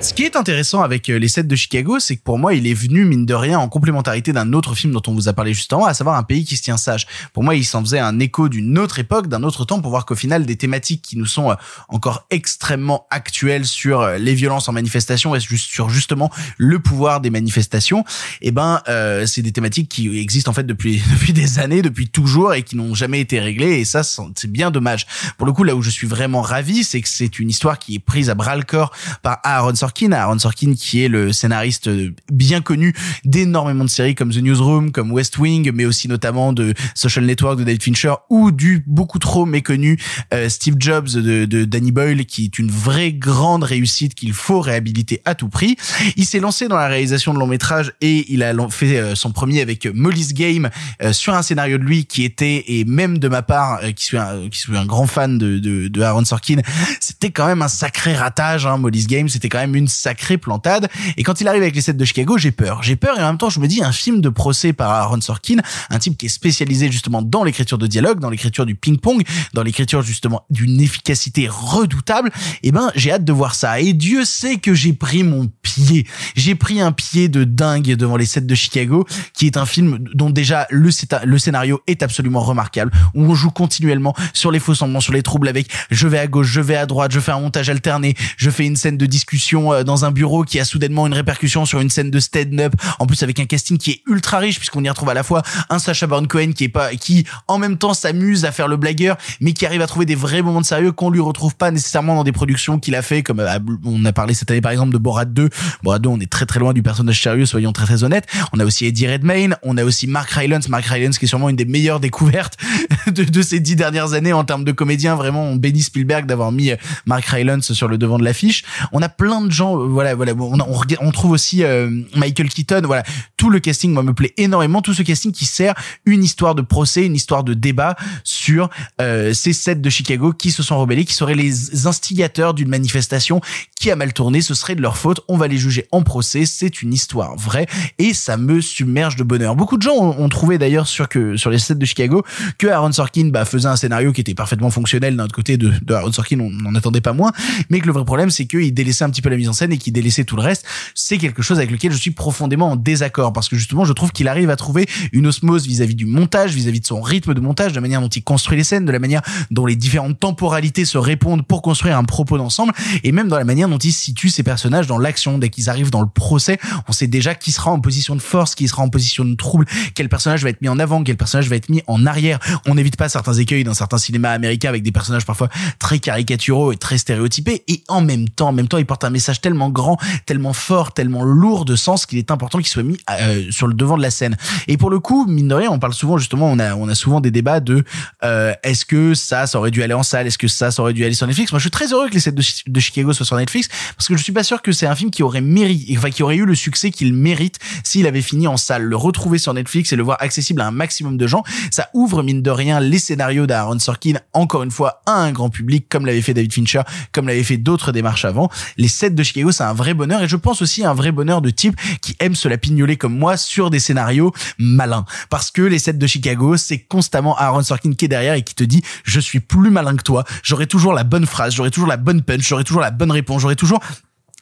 Ce 0.04 0.14
qui 0.14 0.24
est 0.24 0.36
intéressant 0.36 0.82
avec 0.82 1.08
euh, 1.08 1.18
les 1.18 1.30
7 1.30 1.48
de 1.48 1.56
Chicago, 1.56 1.98
c'est 1.98 2.18
que 2.18 2.24
pour 2.24 2.38
moi, 2.38 2.54
il 2.54 2.68
est 2.68 2.74
venu, 2.74 3.06
mine 3.06 3.26
de 3.26 3.34
rien, 3.34 3.58
en 3.58 3.70
complémentarité 3.70 4.34
d'un 4.34 4.52
autre 4.52 4.76
film 4.76 4.92
dont 4.92 5.02
on 5.08 5.14
vous 5.14 5.30
a 5.30 5.34
parlé 5.34 5.54
juste 5.54 5.72
avant, 5.72 5.86
à 5.86 5.94
savoir 5.94 6.18
un 6.18 6.24
pays 6.24 6.44
qui 6.44 6.58
se 6.58 6.62
tient 6.62 6.76
sage. 6.76 7.08
Pour 7.32 7.42
moi, 7.42 7.56
il 7.56 7.64
s'en 7.64 7.80
faisait 7.80 8.00
un 8.00 8.20
écho 8.20 8.50
d'une 8.50 8.78
autre 8.80 9.00
époque, 9.00 9.28
d'un 9.28 9.44
autre 9.44 9.64
temps, 9.64 9.80
pour 9.80 9.92
voir 9.92 10.06
qu'au 10.06 10.16
final, 10.16 10.46
des 10.46 10.58
thématiques 10.58 11.02
qui 11.02 11.18
nous 11.18 11.26
sont 11.26 11.52
euh, 11.52 11.56
encore 11.88 12.26
extrêmement 12.32 13.08
actuelles 13.12 13.66
sur 13.66 14.02
euh, 14.02 14.18
les 14.18 14.36
violences 14.36 14.68
en 14.68 14.74
manifestation 14.74 15.36
et 15.36 15.40
sur 15.40 15.90
justement 15.90 16.30
le 16.58 16.80
pouvoir 16.80 17.22
des 17.22 17.30
manifestations, 17.30 18.04
eh 18.42 18.52
ben, 18.52 18.82
euh, 18.90 19.26
c'est 19.26 19.42
des 19.42 19.54
thématiques 19.54 19.88
qui 19.88 20.20
existent 20.20 20.52
en 20.52 20.54
fait 20.54 20.66
depuis 20.66 21.02
depuis 21.14 21.32
des 21.32 21.60
années, 21.60 21.82
depuis 21.82 22.10
toujours 22.10 22.54
et 22.54 22.64
qui 22.64 22.76
n'ont 22.76 22.94
jamais 22.94 23.22
été 23.22 23.40
réglées. 23.40 23.80
Et 23.80 23.86
ça, 23.86 24.04
c'est 24.04 24.52
bien 24.52 24.70
dommage. 24.70 25.08
Pour 25.38 25.48
le 25.48 25.54
coup, 25.54 25.64
là 25.64 25.78
où 25.78 25.82
je 25.82 25.90
suis 25.90 26.08
vraiment 26.08 26.42
ravi, 26.42 26.84
c'est 26.84 27.00
que 27.00 27.08
c'est 27.08 27.40
une 27.40 27.50
histoire 27.50 27.80
qui 27.80 27.96
est 27.96 28.00
prise 28.00 28.30
à 28.30 28.36
bras 28.36 28.58
le 28.58 28.64
corps 28.64 28.92
par 29.22 29.40
Aaron 29.44 29.76
Sorkin 29.76 29.93
Aaron 30.11 30.40
Sorkin 30.40 30.74
qui 30.76 31.03
est 31.03 31.07
le 31.07 31.32
scénariste 31.32 31.90
bien 32.32 32.61
connu 32.61 32.94
d'énormément 33.26 33.84
de 33.84 33.90
séries 33.90 34.15
comme 34.15 34.32
The 34.32 34.38
Newsroom, 34.38 34.91
comme 34.91 35.11
West 35.11 35.38
Wing, 35.38 35.72
mais 35.74 35.86
aussi 35.86 36.07
notamment 36.07 36.53
de 36.53 36.74
Social 36.95 37.26
Network 37.26 37.60
de 37.60 37.64
David 37.64 37.84
Fincher 37.84 38.14
ou 38.30 38.52
du 38.52 38.84
beaucoup 38.88 39.20
trop 39.20 39.45
méconnu 39.45 39.99
euh, 40.34 40.49
Steve 40.49 40.76
Jobs 40.80 41.10
de, 41.10 41.65
Danny 41.65 41.91
Boyle 41.91 42.26
qui 42.26 42.45
est 42.45 42.60
une 42.60 42.70
vraie 42.70 43.14
grande 43.14 43.64
réussite 43.64 44.15
qu'il 44.15 44.34
faut 44.34 44.61
réhabiliter 44.61 45.22
à 45.26 45.36
tout 45.36 45.49
prix. 45.49 45.78
Il 46.18 46.26
s'est 46.26 46.40
lancé 46.40 46.68
dans 46.68 46.76
la 46.76 46.88
réalisation 46.88 47.34
de 47.34 47.40
long 47.40 47.48
métrage 47.48 47.94
et 48.02 48.26
il 48.34 48.44
a 48.44 48.53
fait 48.70 48.98
euh, 48.98 49.15
son 49.15 49.32
premier 49.32 49.61
avec 49.61 49.86
Molly's 49.86 50.34
Game 50.34 50.70
euh, 51.02 51.14
sur 51.14 51.34
un 51.34 51.41
scénario 51.41 51.78
de 51.78 51.84
lui 51.84 52.06
qui 52.06 52.24
était 52.24 52.64
et 52.68 52.86
même 52.86 53.18
de 53.18 53.28
ma 53.28 53.41
part 53.41 53.80
euh, 53.84 53.91
qui 53.91 54.06
suis 54.06 54.18
un, 54.18 54.86
grand 54.86 55.07
fan 55.07 55.38
de, 55.38 55.60
de, 55.60 55.88
de 55.88 56.02
Aaron 56.02 56.26
Sorkin, 56.26 56.57
c'était 56.99 57.32
quand 57.32 57.48
même 57.48 57.61
un 57.61 57.68
sacré 57.68 58.15
ratage. 58.15 58.65
Hein, 58.65 58.78
Molly's 58.78 59.07
Game, 59.07 59.30
c'était 59.30 59.49
quand 59.49 59.60
même 59.60 59.76
une 59.76 59.83
sacrée 59.88 60.38
plantade. 60.38 60.90
Et 61.18 61.24
quand 61.24 61.42
il 61.42 61.48
arrive 61.48 61.62
avec 61.62 61.76
les 61.76 61.82
sets 61.82 61.94
de 61.94 62.06
Chicago, 62.06 62.38
j'ai 62.38 62.52
peur. 62.52 62.84
J'ai 62.84 62.96
peur 62.96 63.18
et 63.18 63.24
en 63.24 63.28
même 63.28 63.38
temps 63.38 63.50
je 63.50 63.60
me 63.60 63.68
dis 63.68 63.84
un 63.84 63.92
film 63.92 64.22
de 64.22 64.30
procès 64.30 64.74
par 64.74 64.92
Aaron 64.92 65.22
Sorkin, 65.22 65.58
un 65.90 66.00
type 66.00 66.18
qui 66.18 66.28
est 66.28 66.30
spécialisé 66.30 66.92
justement 66.92 67.22
dans 67.22 67.44
l'écriture 67.44 67.78
de 67.78 67.88
dialogue, 67.88 68.20
dans 68.20 68.30
l'écriture 68.30 68.66
du 68.66 68.76
ping-pong, 68.76 69.24
dans 69.54 69.64
l'écriture 69.64 70.02
justement 70.02 70.46
d'une 70.50 70.80
efficacité 70.82 71.48
redoutable. 71.50 72.32
Et 72.64 72.72
ben 72.72 72.92
j'ai 72.96 73.12
hâte 73.12 73.26
de 73.26 73.34
voir 73.34 73.56
ça. 73.56 73.80
Et 73.80 73.94
Dieu 73.94 74.26
sait 74.26 74.58
que 74.58 74.74
j'ai 74.74 74.94
pris 74.94 75.24
mon 75.24 75.48
pied. 75.62 76.08
J'ai 76.36 76.56
pris 76.56 76.82
un 76.82 76.92
pied 76.92 77.30
de 77.30 77.44
dingue 77.44 77.96
devant 77.96 78.18
les 78.18 78.26
sets 78.26 78.42
de 78.42 78.56
Chicago, 78.56 79.06
qui 79.34 79.46
est 79.46 79.58
un 79.58 79.66
film 79.66 80.00
dont 80.14 80.30
déjà 80.30 80.68
le 80.70 80.92
scénario 80.92 81.82
est 81.88 82.04
absolument 82.04 82.42
remarquable, 82.42 82.92
où 83.14 83.24
on 83.24 83.36
joue 83.36 83.52
continuellement 83.52 84.16
sur 84.34 84.52
les 84.52 84.60
faux 84.60 84.76
semblants, 84.76 85.02
sur 85.02 85.14
les 85.14 85.24
troubles 85.24 85.48
avec 85.48 85.68
je 85.90 86.08
vais 86.08 86.20
à 86.20 86.28
gauche, 86.28 86.48
je 86.48 86.62
vais 86.62 86.76
à 86.76 86.86
droite, 86.86 87.12
je 87.12 87.20
fais 87.20 87.32
un 87.32 87.40
montage 87.40 87.70
alterné, 87.70 88.16
je 88.38 88.50
fais 88.50 88.66
une 88.66 88.76
scène 88.76 88.98
de 88.98 89.06
discussion 89.06 89.73
euh, 89.74 89.84
dans 89.84 90.06
un 90.06 90.12
bureau 90.12 90.44
qui 90.44 90.60
a 90.60 90.66
soudainement 90.66 91.08
une 91.08 91.14
répercussion 91.14 91.66
sur 91.66 91.80
une 91.80 91.90
scène 91.90 92.12
de 92.12 92.20
stand-up, 92.20 92.74
en 93.00 93.06
plus 93.06 93.22
avec 93.24 93.40
un 93.40 93.45
casting 93.45 93.78
qui 93.78 93.91
est 93.91 94.02
ultra 94.08 94.40
riche 94.40 94.58
puisqu'on 94.58 94.84
y 94.84 94.90
retrouve 94.90 95.10
à 95.10 95.14
la 95.14 95.24
fois 95.24 95.41
un 95.70 95.80
Sacha 95.80 96.08
Baron 96.08 96.26
Cohen 96.26 96.52
qui 96.56 96.66
est 96.66 96.70
pas, 96.70 96.91
qui 96.95 97.26
en 97.48 97.58
même 97.58 97.78
temps 97.78 97.94
s'amuse 97.94 98.45
à 98.45 98.52
faire 98.52 98.68
le 98.68 98.78
blagueur, 98.78 99.18
mais 99.41 99.54
qui 99.54 99.66
arrive 99.66 99.82
à 99.82 99.88
trouver 99.88 100.06
des 100.06 100.16
vrais 100.16 100.41
moments 100.41 100.62
de 100.62 100.66
sérieux 100.66 100.91
qu'on 100.91 101.10
lui 101.10 101.20
retrouve 101.20 101.56
pas 101.56 101.72
nécessairement 101.72 102.16
dans 102.16 102.24
des 102.24 102.32
productions 102.32 102.80
qu'il 102.80 102.95
a 102.95 103.02
fait, 103.02 103.24
comme 103.24 103.40
euh, 103.40 103.60
on 103.86 104.04
a 104.06 104.14
parlé 104.14 104.34
cette 104.34 104.50
année 104.52 104.62
par 104.62 104.72
exemple 104.72 104.94
de 104.94 104.98
Borat 104.98 105.26
2. 105.26 105.50
Borat 105.84 106.00
2, 106.00 106.10
on 106.10 106.20
est 106.20 106.30
très 106.30 106.45
très 106.45 106.60
loin 106.60 106.74
du 106.74 106.84
personnage 106.84 107.22
sérieux, 107.22 107.45
soyons 107.45 107.74
très 107.74 107.86
très 107.86 108.04
honnêtes. 108.04 108.28
On 108.54 108.60
a 108.60 108.66
aussi 108.66 108.86
Eddie 108.86 109.08
Redmayne, 109.08 109.56
on 109.64 109.78
a 109.78 109.84
aussi 109.84 110.08
Mark 110.08 110.30
Rylance, 110.32 110.70
Mark 110.70 110.86
Rylance 110.86 111.18
qui 111.18 111.26
est 111.26 111.28
sûrement 111.28 111.50
une 111.50 111.56
des 111.56 111.66
meilleures 111.66 112.00
découvertes 112.00 112.58
de, 113.08 113.24
de 113.24 113.41
ces 113.41 113.60
dix 113.60 113.76
dernières 113.76 114.14
années 114.14 114.34
en 114.34 114.44
termes 114.44 114.64
de 114.64 114.72
comédien. 114.72 115.16
Vraiment, 115.16 115.44
on 115.44 115.56
bénit 115.56 115.84
Spielberg 115.84 116.26
d'avoir 116.26 116.52
mis 116.52 116.72
euh, 116.72 116.76
Mark 117.06 117.26
Rylance 117.26 117.74
sur 117.74 117.88
le 117.88 117.98
devant 117.98 118.18
de 118.18 118.24
l'affiche. 118.24 118.64
On 118.91 119.02
a 119.02 119.10
plein 119.10 119.41
de 119.41 119.52
gens, 119.52 119.62
euh, 119.72 119.88
voilà, 119.88 120.15
voilà. 120.15 120.34
On, 120.35 121.11
trouve 121.11 121.31
aussi 121.31 121.64
euh, 121.64 121.90
Michael 122.15 122.49
Keaton. 122.49 122.81
Voilà, 122.85 123.03
tout 123.38 123.49
le 123.49 123.60
casting, 123.60 123.91
moi, 123.91 124.03
me 124.03 124.14
plaît 124.14 124.34
énormément. 124.38 124.81
Tout 124.81 124.94
ce 124.94 125.03
casting 125.03 125.31
qui 125.31 125.45
sert 125.45 125.73
une 126.06 126.23
histoire 126.23 126.56
de 126.56 126.61
procès, 126.61 127.06
une 127.06 127.15
histoire 127.15 127.44
de 127.44 127.53
débat 127.53 127.95
sur 128.23 128.69
euh, 129.02 129.34
ces 129.34 129.53
sept 129.53 129.81
de 129.81 129.90
Chicago 129.90 130.34
qui 130.34 130.52
se 130.52 130.64
sont 130.64 130.80
rebellés, 130.80 131.06
qui 131.06 131.14
seraient 131.14 131.35
les 131.35 131.88
instigateurs 131.88 132.53
d'une 132.53 132.69
manifestation 132.69 133.41
qui 133.80 133.91
a 133.91 133.95
mal 133.95 134.14
tourné. 134.14 134.41
Ce 134.41 134.53
serait 134.53 134.76
de 134.76 134.81
leur 134.81 134.98
faute. 134.98 135.22
On 135.27 135.38
va 135.38 135.48
les 135.48 135.57
juger 135.57 135.88
en 135.91 136.03
procès. 136.03 136.45
C'est 136.45 136.81
une 136.81 136.94
histoire 136.94 137.35
vraie 137.38 137.68
et 137.99 138.14
ça 138.14 138.38
me 138.38 138.61
submerge 138.61 139.15
de 139.15 139.23
bonheur. 139.23 139.56
Beaucoup 139.56 139.77
de 139.77 139.81
gens 139.81 139.95
ont, 139.95 140.30
trouvé 140.30 140.57
d'ailleurs 140.57 140.88
sur 140.88 141.10
que 141.10 141.38
sur 141.38 141.49
les 141.49 141.60
sets 141.60 141.76
de 141.76 141.85
Chicago 141.85 142.23
que 142.57 142.68
Aaron 142.68 142.91
Sorkin 142.91 143.30
bah, 143.31 143.45
faisait 143.45 143.68
un 143.68 143.76
scénario 143.76 144.11
qui 144.14 144.22
était 144.22 144.34
parfaitement 144.34 144.69
fonctionnel 144.69 145.15
d'un 145.15 145.26
autre 145.26 145.35
côté 145.35 145.57
de, 145.57 145.72
de 145.81 145.94
Aaron 145.94 146.11
Sorkin. 146.11 146.40
On 146.40 146.49
n'en 146.49 146.76
attendait 146.76 147.02
pas 147.02 147.14
moins, 147.14 147.31
mais 147.69 147.80
que 147.80 147.88
le 147.88 147.94
vrai 147.94 148.06
problème 148.06 148.30
c'est 148.30 148.45
qu'il 148.45 148.73
délaissait 148.73 149.03
un 149.03 149.10
petit 149.10 149.22
peu 149.22 149.30
la 149.30 149.35
mise 149.44 149.49
en 149.49 149.53
scène 149.53 149.72
et 149.72 149.78
qu'il 149.78 149.94
délaissait 149.94 150.24
tout 150.24 150.36
le 150.36 150.41
reste. 150.41 150.65
C'est 150.95 151.18
quelque 151.18 151.41
chose 151.41 151.57
avec 151.57 151.72
lequel 151.72 151.91
je 151.91 151.98
suis 151.98 152.11
profondément 152.11 152.72
en 152.72 152.76
désaccord 152.76 153.34
parce 153.34 153.49
que 153.49 153.57
justement 153.57 153.86
je 153.86 153.94
trouve 153.94 154.11
qu'il 154.11 154.28
arrive 154.28 154.49
à 154.49 154.56
trouver 154.56 154.88
une 155.11 155.28
osmose 155.28 155.68
vis-à-vis 155.68 155.95
du 155.95 156.06
montage, 156.06 156.53
vis-à-vis 156.53 156.80
de 156.80 156.86
son 156.86 157.02
rythme 157.02 157.34
de 157.34 157.40
montage, 157.40 157.72
de 157.72 157.76
la 157.76 157.82
manière 157.82 158.02
dont 158.02 158.07
il 158.07 158.24
construit 158.24 158.57
les 158.57 158.64
scènes, 158.64 158.86
de 158.86 158.91
la 158.91 158.99
manière 158.99 159.22
dont 159.52 159.65
les 159.65 159.76
différentes 159.76 160.20
temporalités 160.20 160.86
se 160.86 160.98
répondent 160.98 161.45
pour 161.45 161.61
construire 161.61 161.98
un 161.98 162.03
propos 162.03 162.38
d'ensemble 162.38 162.74
et 163.03 163.11
même 163.11 163.28
dans 163.28 163.38
la 163.38 163.44
manière 163.44 163.70
dont 163.70 163.78
il 163.78 163.94
situe 163.94 164.30
ses 164.30 164.44
personnages 164.44 164.88
dans 164.88 164.98
l'action. 164.98 165.38
Dès 165.38 165.49
qu'ils 165.49 165.70
arrivent 165.70 165.90
dans 165.90 166.02
le 166.02 166.07
procès, 166.07 166.60
on 166.88 166.91
sait 166.91 167.07
déjà 167.07 167.36
qui 167.36 167.52
sera 167.52 167.72
en 167.72 167.80
position 167.80 168.15
de 168.15 168.22
force, 168.22 168.56
qui 168.56 168.68
sera 168.68 168.84
en 168.84 168.90
position 168.90 169.26
de 169.26 169.36
trouble, 169.36 169.65
quel 169.95 170.10
personnage 170.10 170.44
va 170.44 170.49
être 170.49 170.61
mis 170.61 170.70
en 170.70 170.80
avant, 170.80 171.03
quel 171.03 171.18
personnage 171.18 171.49
va 171.49 171.56
être 171.56 171.70
mis 171.70 171.82
en 171.88 172.06
arrière. 172.06 172.40
On 172.65 172.76
n'évite 172.76 172.95
pas 172.95 173.10
certains 173.10 173.34
écueils 173.34 173.64
dans 173.64 173.74
certains 173.74 173.98
cinémas 173.98 174.32
américains 174.32 174.70
avec 174.70 174.84
des 174.84 174.91
personnages 174.91 175.26
parfois 175.26 175.49
très 175.80 175.99
caricaturaux 175.99 176.72
et 176.72 176.78
très 176.78 176.98
stéréotypés 176.98 177.64
et 177.68 177.84
en 177.88 178.02
même 178.02 178.30
temps, 178.30 178.49
en 178.49 178.53
même 178.53 178.68
temps, 178.68 178.78
il 178.78 178.86
porte 178.86 179.03
un 179.03 179.10
message 179.10 179.33
tellement 179.42 179.70
grand, 179.70 179.98
tellement 180.26 180.54
fort, 180.54 180.94
tellement 180.94 181.24
lourd 181.24 181.66
de 181.66 181.76
sens 181.76 182.06
qu'il 182.06 182.18
est 182.18 182.32
important 182.32 182.60
qu'il 182.60 182.68
soit 182.68 182.84
mis 182.84 182.98
euh, 183.10 183.44
sur 183.52 183.68
le 183.68 183.74
devant 183.74 183.98
de 183.98 184.02
la 184.02 184.12
scène. 184.12 184.38
Et 184.68 184.78
pour 184.78 184.90
le 184.90 185.00
coup, 185.00 185.26
mine 185.28 185.48
de 185.48 185.56
rien, 185.56 185.70
on 185.72 185.80
parle 185.80 185.94
souvent 185.94 186.18
justement, 186.18 186.52
on 186.52 186.60
a 186.60 186.76
on 186.76 186.88
a 186.88 186.96
souvent 186.96 187.22
des 187.22 187.32
débats 187.32 187.60
de 187.60 187.84
euh, 188.24 188.54
est-ce 188.64 188.86
que 188.86 189.14
ça, 189.14 189.48
ça 189.48 189.58
aurait 189.58 189.72
dû 189.72 189.84
aller 189.84 189.94
en 189.94 190.04
salle, 190.04 190.28
est-ce 190.28 190.38
que 190.38 190.48
ça, 190.48 190.72
ça 190.72 190.82
aurait 190.82 190.94
dû 190.94 191.04
aller 191.04 191.14
sur 191.14 191.28
Netflix? 191.28 191.52
Moi, 191.52 191.60
je 191.60 191.64
suis 191.64 191.72
très 191.72 191.92
heureux 191.94 192.10
que 192.10 192.14
les 192.14 192.20
sets 192.20 192.32
de, 192.32 192.80
Chicago 192.80 193.14
soient 193.14 193.26
sur 193.26 193.38
Netflix 193.38 193.70
parce 193.96 194.08
que 194.08 194.18
je 194.18 194.24
suis 194.24 194.34
pas 194.34 194.44
sûr 194.44 194.62
que 194.62 194.72
c'est 194.72 194.88
un 194.88 194.96
film 194.96 195.12
qui 195.12 195.24
aurait 195.24 195.42
mérité, 195.42 195.96
enfin 195.98 196.10
qui 196.10 196.24
aurait 196.24 196.36
eu 196.36 196.46
le 196.46 196.56
succès 196.56 196.92
qu'il 196.92 197.14
mérite 197.14 197.60
s'il 197.84 198.08
avait 198.08 198.22
fini 198.22 198.48
en 198.48 198.58
salle. 198.58 198.84
Le 198.84 198.96
retrouver 198.96 199.38
sur 199.38 199.54
Netflix 199.54 199.92
et 199.94 199.96
le 199.96 200.04
voir 200.04 200.18
accessible 200.20 200.62
à 200.62 200.68
un 200.68 200.72
maximum 200.72 201.18
de 201.18 201.28
gens, 201.28 201.44
ça 201.72 201.90
ouvre 201.94 202.24
mine 202.24 202.42
de 202.42 202.52
rien 202.52 202.80
les 202.80 203.00
scénarios 203.00 203.48
d'Aaron 203.48 203.80
Sorkin 203.80 204.14
encore 204.34 204.64
une 204.64 204.72
fois 204.72 205.02
à 205.06 205.14
un 205.14 205.32
grand 205.32 205.50
public 205.50 205.88
comme 205.90 206.06
l'avait 206.06 206.22
fait 206.22 206.34
David 206.34 206.54
Fincher, 206.54 206.82
comme 207.12 207.28
l'avait 207.28 207.44
fait 207.44 207.58
d'autres 207.58 207.92
démarches 207.92 208.26
avant. 208.26 208.50
Les 208.78 208.88
sets 208.88 209.12
de 209.12 209.23
Chicago, 209.24 209.52
c'est 209.52 209.64
un 209.64 209.74
vrai 209.74 209.94
bonheur. 209.94 210.22
Et 210.22 210.28
je 210.28 210.36
pense 210.36 210.62
aussi 210.62 210.86
un 210.86 210.94
vrai 210.94 211.12
bonheur 211.12 211.41
de 211.41 211.50
type 211.50 211.76
qui 212.02 212.16
aime 212.20 212.36
se 212.36 212.48
la 212.48 212.58
pignoler 212.58 212.98
comme 212.98 213.18
moi 213.18 213.38
sur 213.38 213.70
des 213.70 213.80
scénarios 213.80 214.34
malins. 214.58 215.06
Parce 215.30 215.52
que 215.52 215.62
les 215.62 215.80
sets 215.80 215.94
de 215.94 216.08
Chicago, 216.08 216.58
c'est 216.58 216.80
constamment 216.80 217.38
Aaron 217.38 217.64
Sorkin 217.64 217.94
qui 217.94 218.06
est 218.06 218.10
derrière 218.10 218.36
et 218.36 218.44
qui 218.44 218.56
te 218.56 218.64
dit 218.64 218.84
je 219.04 219.20
suis 219.20 219.40
plus 219.40 219.70
malin 219.70 219.95
que 219.95 220.04
toi, 220.04 220.24
j'aurai 220.44 220.68
toujours 220.68 220.94
la 220.94 221.04
bonne 221.04 221.26
phrase, 221.26 221.54
j'aurai 221.56 221.72
toujours 221.72 221.90
la 221.90 221.98
bonne 221.98 222.22
punch, 222.22 222.48
j'aurai 222.48 222.64
toujours 222.64 222.82
la 222.82 222.91
bonne 222.91 223.12
réponse, 223.12 223.41
j'aurai 223.41 223.56
toujours 223.56 223.80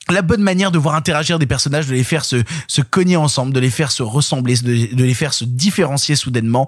la 0.10 0.22
bonne 0.22 0.42
manière 0.42 0.72
de 0.72 0.80
voir 0.80 0.96
interagir 0.96 1.40
des 1.40 1.46
personnages, 1.46 1.88
de 1.88 1.94
les 1.94 2.04
faire 2.04 2.26
se, 2.26 2.44
se 2.68 2.82
cogner 2.82 3.16
ensemble, 3.16 3.54
de 3.54 3.60
les 3.60 3.70
faire 3.70 3.92
se 3.92 4.04
ressembler, 4.04 4.56
de, 4.58 5.04
les 5.04 5.14
faire 5.14 5.34
se 5.34 5.46
différencier 5.46 6.16
soudainement. 6.16 6.68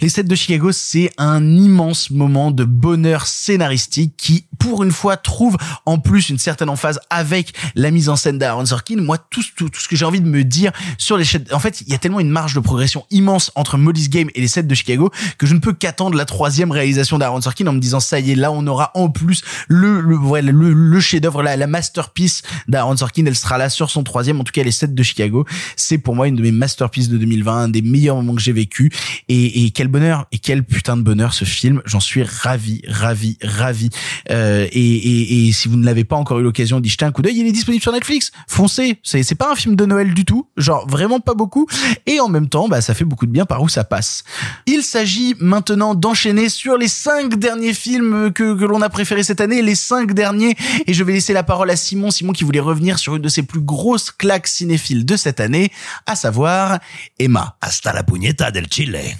Les 0.00 0.08
sets 0.08 0.22
de 0.22 0.34
Chicago, 0.34 0.70
c'est 0.72 1.10
un 1.18 1.44
immense 1.44 2.10
moment 2.10 2.50
de 2.50 2.64
bonheur 2.64 3.26
scénaristique 3.26 4.14
qui, 4.16 4.46
pour 4.58 4.84
une 4.84 4.92
fois, 4.92 5.16
trouve 5.16 5.56
en 5.86 5.98
plus 5.98 6.30
une 6.30 6.38
certaine 6.38 6.68
emphase 6.68 7.00
avec 7.10 7.52
la 7.74 7.90
mise 7.90 8.08
en 8.08 8.16
scène 8.16 8.38
d'Aaron 8.38 8.66
Sorkin. 8.66 8.96
Moi, 8.96 9.18
tout, 9.18 9.42
tout, 9.56 9.68
tout 9.68 9.80
ce 9.80 9.88
que 9.88 9.96
j'ai 9.96 10.04
envie 10.04 10.20
de 10.20 10.28
me 10.28 10.44
dire 10.44 10.72
sur 10.98 11.16
les 11.16 11.24
en 11.52 11.58
fait, 11.58 11.82
il 11.82 11.88
y 11.88 11.94
a 11.94 11.98
tellement 11.98 12.20
une 12.20 12.30
marge 12.30 12.54
de 12.54 12.60
progression 12.60 13.04
immense 13.10 13.50
entre 13.54 13.76
Molly's 13.76 14.08
Game 14.08 14.28
et 14.34 14.40
les 14.40 14.48
sets 14.48 14.62
de 14.62 14.74
Chicago 14.74 15.10
que 15.36 15.46
je 15.46 15.54
ne 15.54 15.58
peux 15.58 15.72
qu'attendre 15.72 16.16
la 16.16 16.24
troisième 16.24 16.70
réalisation 16.70 17.18
d'Aaron 17.18 17.40
Sorkin 17.40 17.66
en 17.66 17.72
me 17.72 17.80
disant 17.80 18.00
ça 18.00 18.20
y 18.20 18.32
est, 18.32 18.34
là, 18.34 18.50
on 18.50 18.66
aura 18.66 18.92
en 18.94 19.10
plus 19.10 19.42
le, 19.68 20.00
le, 20.00 20.16
le, 20.40 20.72
le 20.72 21.00
chef-d'œuvre, 21.00 21.42
la 21.42 21.66
masterpiece 21.66 22.42
d'Aaron 22.68 22.96
Sorkin, 22.96 23.24
elle 23.26 23.36
sera 23.36 23.58
là 23.58 23.68
sur 23.68 23.90
son 23.90 24.04
troisième, 24.04 24.40
en 24.40 24.44
tout 24.44 24.52
cas 24.52 24.62
les 24.62 24.70
7 24.70 24.94
de 24.94 25.02
Chicago. 25.02 25.44
C'est 25.76 25.98
pour 25.98 26.14
moi 26.14 26.28
une 26.28 26.36
de 26.36 26.42
mes 26.42 26.52
masterpieces 26.52 27.08
de 27.08 27.18
2020, 27.18 27.56
un 27.56 27.68
des 27.68 27.82
meilleurs 27.82 28.16
moments 28.16 28.34
que 28.34 28.42
j'ai 28.42 28.52
vécu. 28.52 28.92
Et, 29.28 29.64
et, 29.64 29.70
quel 29.70 29.88
bonheur, 29.88 30.26
et 30.32 30.38
quel 30.38 30.64
putain 30.64 30.96
de 30.96 31.02
bonheur 31.02 31.34
ce 31.34 31.44
film. 31.44 31.82
J'en 31.84 32.00
suis 32.00 32.22
ravi, 32.22 32.82
ravi, 32.88 33.38
ravi. 33.42 33.90
Euh, 34.30 34.66
et, 34.72 34.94
et, 34.96 35.48
et, 35.48 35.52
si 35.52 35.68
vous 35.68 35.76
ne 35.76 35.84
l'avez 35.84 36.04
pas 36.04 36.16
encore 36.16 36.38
eu 36.40 36.42
l'occasion 36.42 36.80
d'y 36.80 36.88
jeter 36.88 37.04
un 37.04 37.12
coup 37.12 37.22
d'œil, 37.22 37.38
il 37.38 37.46
est 37.46 37.52
disponible 37.52 37.82
sur 37.82 37.92
Netflix. 37.92 38.30
Foncez, 38.46 38.98
c'est 39.02 39.22
c'est 39.22 39.34
pas 39.34 39.52
un 39.52 39.54
film 39.54 39.76
de 39.76 39.84
Noël 39.84 40.14
du 40.14 40.24
tout, 40.24 40.48
genre 40.56 40.86
vraiment 40.88 41.20
pas 41.20 41.34
beaucoup. 41.34 41.66
Et 42.06 42.20
en 42.20 42.28
même 42.28 42.48
temps, 42.48 42.68
bah 42.68 42.80
ça 42.80 42.94
fait 42.94 43.04
beaucoup 43.04 43.26
de 43.26 43.30
bien 43.30 43.46
par 43.46 43.62
où 43.62 43.68
ça 43.68 43.84
passe. 43.84 44.24
Il 44.66 44.82
s'agit 44.82 45.34
maintenant 45.40 45.94
d'enchaîner 45.94 46.48
sur 46.48 46.76
les 46.76 46.88
cinq 46.88 47.38
derniers 47.38 47.74
films 47.74 48.32
que, 48.32 48.54
que 48.54 48.64
l'on 48.64 48.82
a 48.82 48.88
préférés 48.88 49.22
cette 49.22 49.40
année, 49.40 49.62
les 49.62 49.74
cinq 49.74 50.12
derniers. 50.12 50.56
Et 50.86 50.94
je 50.94 51.04
vais 51.04 51.12
laisser 51.12 51.32
la 51.32 51.42
parole 51.42 51.70
à 51.70 51.76
Simon, 51.76 52.10
Simon 52.10 52.32
qui 52.32 52.44
voulait 52.44 52.57
revenir 52.60 52.98
sur 52.98 53.16
une 53.16 53.22
de 53.22 53.28
ses 53.28 53.42
plus 53.42 53.60
grosses 53.60 54.10
claques 54.10 54.46
cinéphiles 54.48 55.04
de 55.04 55.16
cette 55.16 55.40
année, 55.40 55.72
à 56.06 56.16
savoir 56.16 56.80
Emma. 57.18 57.56
Hasta 57.60 57.92
la 57.92 58.04
puñeta 58.04 58.50
del 58.50 58.68
Chile. 58.68 59.16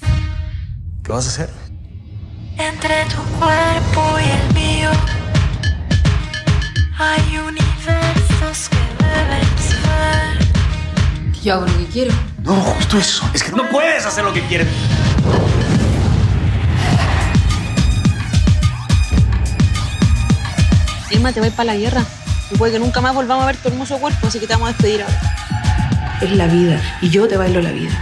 ¿Qué 1.05 1.12
vas 1.12 1.27
a 1.27 1.28
hacer? 1.28 1.51
Entre 2.59 3.05
tu 3.05 3.23
cuerpo 3.39 4.19
y 4.19 4.28
el 4.28 4.55
mío 4.55 4.90
hay 6.98 7.39
universos 7.39 8.69
que 8.69 9.05
deben 9.05 9.48
ser. 9.59 11.43
Yo 11.44 11.55
hago 11.55 11.66
lo 11.66 11.78
que 11.78 11.86
quiero. 11.86 12.15
No, 12.43 12.55
justo 12.55 12.98
eso. 12.98 13.31
Es 13.32 13.43
que 13.44 13.52
no 13.52 13.69
puedes 13.70 14.05
hacer 14.05 14.24
lo 14.24 14.32
que 14.32 14.43
quieres. 14.43 14.69
Emma, 21.10 21.32
te 21.32 21.40
voy 21.40 21.51
para 21.51 21.73
la 21.73 21.77
guerra. 21.77 22.05
Y 22.51 22.57
puede 22.57 22.73
que 22.73 22.79
nunca 22.79 23.01
más 23.01 23.15
volvamos 23.15 23.45
a 23.45 23.47
ver 23.47 23.57
tu 23.57 23.69
hermoso 23.69 23.99
cuerpo, 23.99 24.27
así 24.27 24.39
que 24.39 24.47
te 24.47 24.55
vamos 24.55 24.70
a 24.70 24.73
despedir 24.73 25.03
ahora. 25.03 25.20
Es 26.20 26.33
la 26.33 26.47
vida, 26.47 26.81
y 27.01 27.11
yo 27.11 27.29
te 27.29 27.37
bailo 27.37 27.61
la 27.61 27.70
vida. 27.70 27.93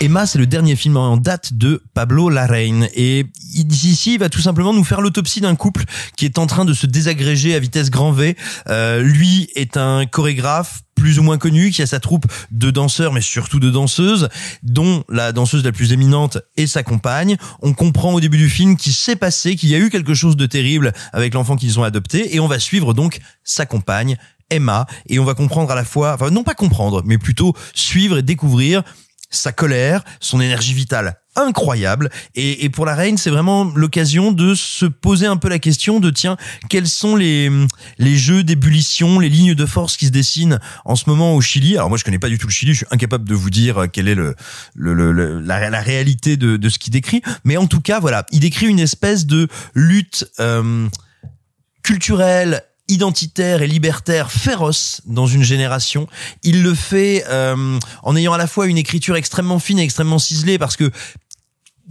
Emma, 0.00 0.26
c'est 0.26 0.38
le 0.38 0.46
dernier 0.46 0.76
film 0.76 0.96
en 0.96 1.16
date 1.16 1.54
de 1.54 1.82
Pablo 1.92 2.28
Larraín. 2.28 2.88
Et 2.94 3.26
ici, 3.52 4.14
il 4.14 4.20
va 4.20 4.28
tout 4.28 4.40
simplement 4.40 4.72
nous 4.72 4.84
faire 4.84 5.00
l'autopsie 5.00 5.40
d'un 5.40 5.56
couple 5.56 5.82
qui 6.16 6.24
est 6.24 6.38
en 6.38 6.46
train 6.46 6.64
de 6.64 6.72
se 6.72 6.86
désagréger 6.86 7.56
à 7.56 7.58
vitesse 7.58 7.90
grand 7.90 8.12
V. 8.12 8.36
Euh, 8.68 9.02
lui 9.02 9.50
est 9.56 9.76
un 9.76 10.06
chorégraphe 10.06 10.82
plus 10.94 11.18
ou 11.18 11.24
moins 11.24 11.38
connu, 11.38 11.70
qui 11.70 11.82
a 11.82 11.86
sa 11.86 11.98
troupe 11.98 12.26
de 12.52 12.70
danseurs, 12.70 13.12
mais 13.12 13.20
surtout 13.20 13.58
de 13.58 13.70
danseuses, 13.70 14.28
dont 14.62 15.02
la 15.08 15.32
danseuse 15.32 15.64
la 15.64 15.72
plus 15.72 15.92
éminente 15.92 16.38
est 16.56 16.68
sa 16.68 16.84
compagne. 16.84 17.36
On 17.62 17.72
comprend 17.72 18.14
au 18.14 18.20
début 18.20 18.38
du 18.38 18.48
film 18.48 18.76
qu'il 18.76 18.92
s'est 18.92 19.16
passé, 19.16 19.56
qu'il 19.56 19.68
y 19.68 19.74
a 19.74 19.78
eu 19.78 19.90
quelque 19.90 20.14
chose 20.14 20.36
de 20.36 20.46
terrible 20.46 20.92
avec 21.12 21.34
l'enfant 21.34 21.56
qu'ils 21.56 21.78
ont 21.80 21.84
adopté, 21.84 22.34
et 22.34 22.40
on 22.40 22.48
va 22.48 22.58
suivre 22.58 22.94
donc 22.94 23.18
sa 23.44 23.66
compagne, 23.66 24.16
Emma, 24.50 24.86
et 25.08 25.18
on 25.18 25.24
va 25.24 25.34
comprendre 25.34 25.70
à 25.70 25.74
la 25.74 25.84
fois, 25.84 26.14
enfin 26.14 26.30
non 26.30 26.42
pas 26.42 26.54
comprendre, 26.54 27.02
mais 27.04 27.18
plutôt 27.18 27.54
suivre 27.74 28.18
et 28.18 28.22
découvrir 28.22 28.82
sa 29.30 29.52
colère, 29.52 30.02
son 30.20 30.40
énergie 30.40 30.74
vitale 30.74 31.18
incroyable. 31.36 32.10
Et, 32.34 32.64
et 32.64 32.68
pour 32.68 32.84
la 32.84 32.96
reine, 32.96 33.16
c'est 33.16 33.30
vraiment 33.30 33.64
l'occasion 33.76 34.32
de 34.32 34.56
se 34.56 34.86
poser 34.86 35.26
un 35.26 35.36
peu 35.36 35.48
la 35.48 35.60
question 35.60 36.00
de 36.00 36.10
tiens, 36.10 36.36
quels 36.68 36.88
sont 36.88 37.14
les 37.14 37.48
les 37.98 38.16
jeux 38.16 38.42
d'ébullition, 38.42 39.20
les 39.20 39.28
lignes 39.28 39.54
de 39.54 39.66
force 39.66 39.96
qui 39.96 40.06
se 40.06 40.10
dessinent 40.10 40.58
en 40.84 40.96
ce 40.96 41.08
moment 41.08 41.36
au 41.36 41.40
Chili? 41.40 41.76
Alors 41.76 41.90
moi, 41.90 41.98
je 41.98 42.02
connais 42.02 42.18
pas 42.18 42.28
du 42.28 42.38
tout 42.38 42.48
le 42.48 42.52
Chili, 42.52 42.72
je 42.72 42.78
suis 42.78 42.86
incapable 42.90 43.28
de 43.28 43.34
vous 43.34 43.50
dire 43.50 43.86
quelle 43.92 44.08
est 44.08 44.16
le, 44.16 44.34
le, 44.74 44.94
le- 44.94 45.40
la 45.40 45.80
réalité 45.80 46.36
de, 46.36 46.56
de 46.56 46.68
ce 46.68 46.78
qu'il 46.80 46.92
décrit. 46.92 47.22
Mais 47.44 47.56
en 47.56 47.66
tout 47.68 47.80
cas, 47.80 48.00
voilà, 48.00 48.26
il 48.32 48.40
décrit 48.40 48.66
une 48.66 48.80
espèce 48.80 49.26
de 49.26 49.46
lutte. 49.74 50.28
euh, 50.40 50.88
culturelle 51.84 52.62
identitaire 52.88 53.62
et 53.62 53.66
libertaire 53.66 54.30
féroce 54.30 55.02
dans 55.06 55.26
une 55.26 55.42
génération. 55.42 56.08
Il 56.42 56.62
le 56.62 56.74
fait 56.74 57.24
euh, 57.28 57.78
en 58.02 58.16
ayant 58.16 58.32
à 58.32 58.38
la 58.38 58.46
fois 58.46 58.66
une 58.66 58.78
écriture 58.78 59.16
extrêmement 59.16 59.58
fine 59.58 59.78
et 59.78 59.82
extrêmement 59.82 60.18
ciselée 60.18 60.58
parce 60.58 60.76
que 60.76 60.90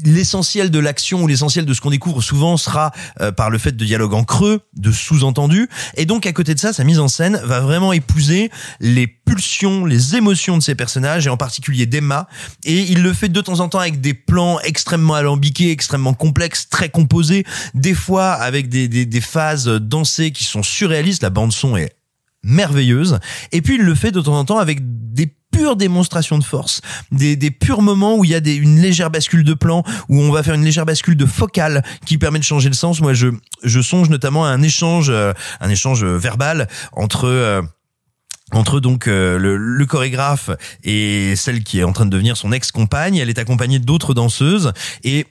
l'essentiel 0.03 0.72
de 0.72 0.80
l'action 0.80 1.24
ou 1.24 1.28
l'essentiel 1.28 1.65
de 1.65 1.74
ce 1.74 1.82
qu'on 1.82 1.90
découvre 1.90 2.22
souvent 2.22 2.57
sera 2.57 2.91
euh, 3.22 3.32
par 3.32 3.49
le 3.49 3.57
fait 3.57 3.76
de 3.76 3.86
dialogues 3.86 4.14
en 4.14 4.24
creux, 4.24 4.61
de 4.76 4.91
sous-entendus. 4.91 5.69
Et 5.95 6.06
donc 6.06 6.26
à 6.26 6.34
côté 6.34 6.53
de 6.53 6.60
ça, 6.60 6.74
sa 6.74 6.84
mise 6.84 6.99
en 6.99 7.07
scène 7.07 7.40
va 7.44 7.60
vraiment 7.60 7.94
épouser 7.94 8.52
les 8.80 9.07
pulsions, 9.07 9.86
les 9.86 10.15
émotions 10.15 10.57
de 10.57 10.64
ces 10.64 10.76
personnages 10.76 11.28
et 11.28 11.30
en 11.30 11.38
particulier 11.38 11.86
d'Emma. 11.86 12.28
Et 12.65 12.82
il 12.82 13.02
le 13.02 13.14
fait 13.14 13.30
de 13.30 13.41
temps 13.41 13.60
en 13.60 13.69
temps 13.69 13.80
avec 13.80 14.02
des 14.02 14.14
plans 14.14 14.60
extrêmement 14.61 15.15
alambiqués, 15.15 15.72
extrêmement 15.72 16.14
complexes, 16.14 16.69
très 16.69 16.90
composés, 16.90 17.45
des 17.74 17.94
fois 17.94 18.34
avec 18.34 18.69
des, 18.69 18.88
des, 18.88 19.06
des 19.06 19.22
phases 19.22 19.68
dansées 19.68 20.32
qui 20.32 20.44
sont 20.44 20.64
surréalistes. 20.64 21.24
La 21.24 21.30
bande 21.30 21.52
son 21.52 21.78
est 21.78 21.95
merveilleuse. 22.44 23.19
Et 23.52 23.61
puis 23.61 23.76
il 23.76 23.82
le 23.82 23.95
fait 23.95 24.11
de 24.11 24.22
temps 24.22 24.38
en 24.38 24.45
temps 24.45 24.57
avec 24.60 24.80
des 25.14 25.34
pures 25.52 25.76
démonstrations 25.76 26.38
de 26.38 26.44
force, 26.44 26.82
des, 27.11 27.36
des 27.36 27.52
purs 27.52 27.82
moments 27.82 28.15
où 28.15 28.24
il 28.24 28.32
y 28.32 28.36
a 28.36 28.40
des, 28.40 28.56
une 28.56 28.82
légère 28.82 29.10
bascule 29.10 29.44
de 29.44 29.53
plan, 29.53 29.84
où 30.10 30.19
on 30.22 30.32
va 30.32 30.44
faire 30.44 30.56
une 30.56 30.64
légère 30.64 30.86
bascule 30.86 31.15
de 31.15 31.26
focale 31.26 31.84
qui 32.06 32.18
permet 32.18 32.40
de 32.40 32.44
changer 32.44 32.69
le 32.69 32.76
sens. 32.76 33.02
Moi, 33.02 33.14
je, 33.14 33.28
je 33.64 33.82
songe 33.82 34.10
notamment 34.10 34.45
à 34.45 34.49
un 34.49 34.61
échange, 34.61 35.10
euh, 35.10 35.34
un 35.60 35.69
échange 35.69 36.03
euh, 36.03 36.18
verbal 36.18 36.68
entre 36.91 37.26
euh, 37.26 37.61
entre 38.53 38.80
donc 38.80 39.07
euh, 39.07 39.38
le, 39.38 39.57
le 39.57 39.86
chorégraphe 39.86 40.52
et 40.84 41.36
celle 41.36 41.64
qui 41.64 41.80
est 41.80 41.84
en 41.84 41.91
train 41.91 42.06
de 42.06 42.11
devenir 42.11 42.38
son 42.38 42.53
ex-compagne. 42.53 43.18
Elle 43.18 43.30
est 43.30 43.40
accompagnée 43.40 43.80
d'autres 43.80 44.14
danseuses 44.14 44.72
et 45.03 45.26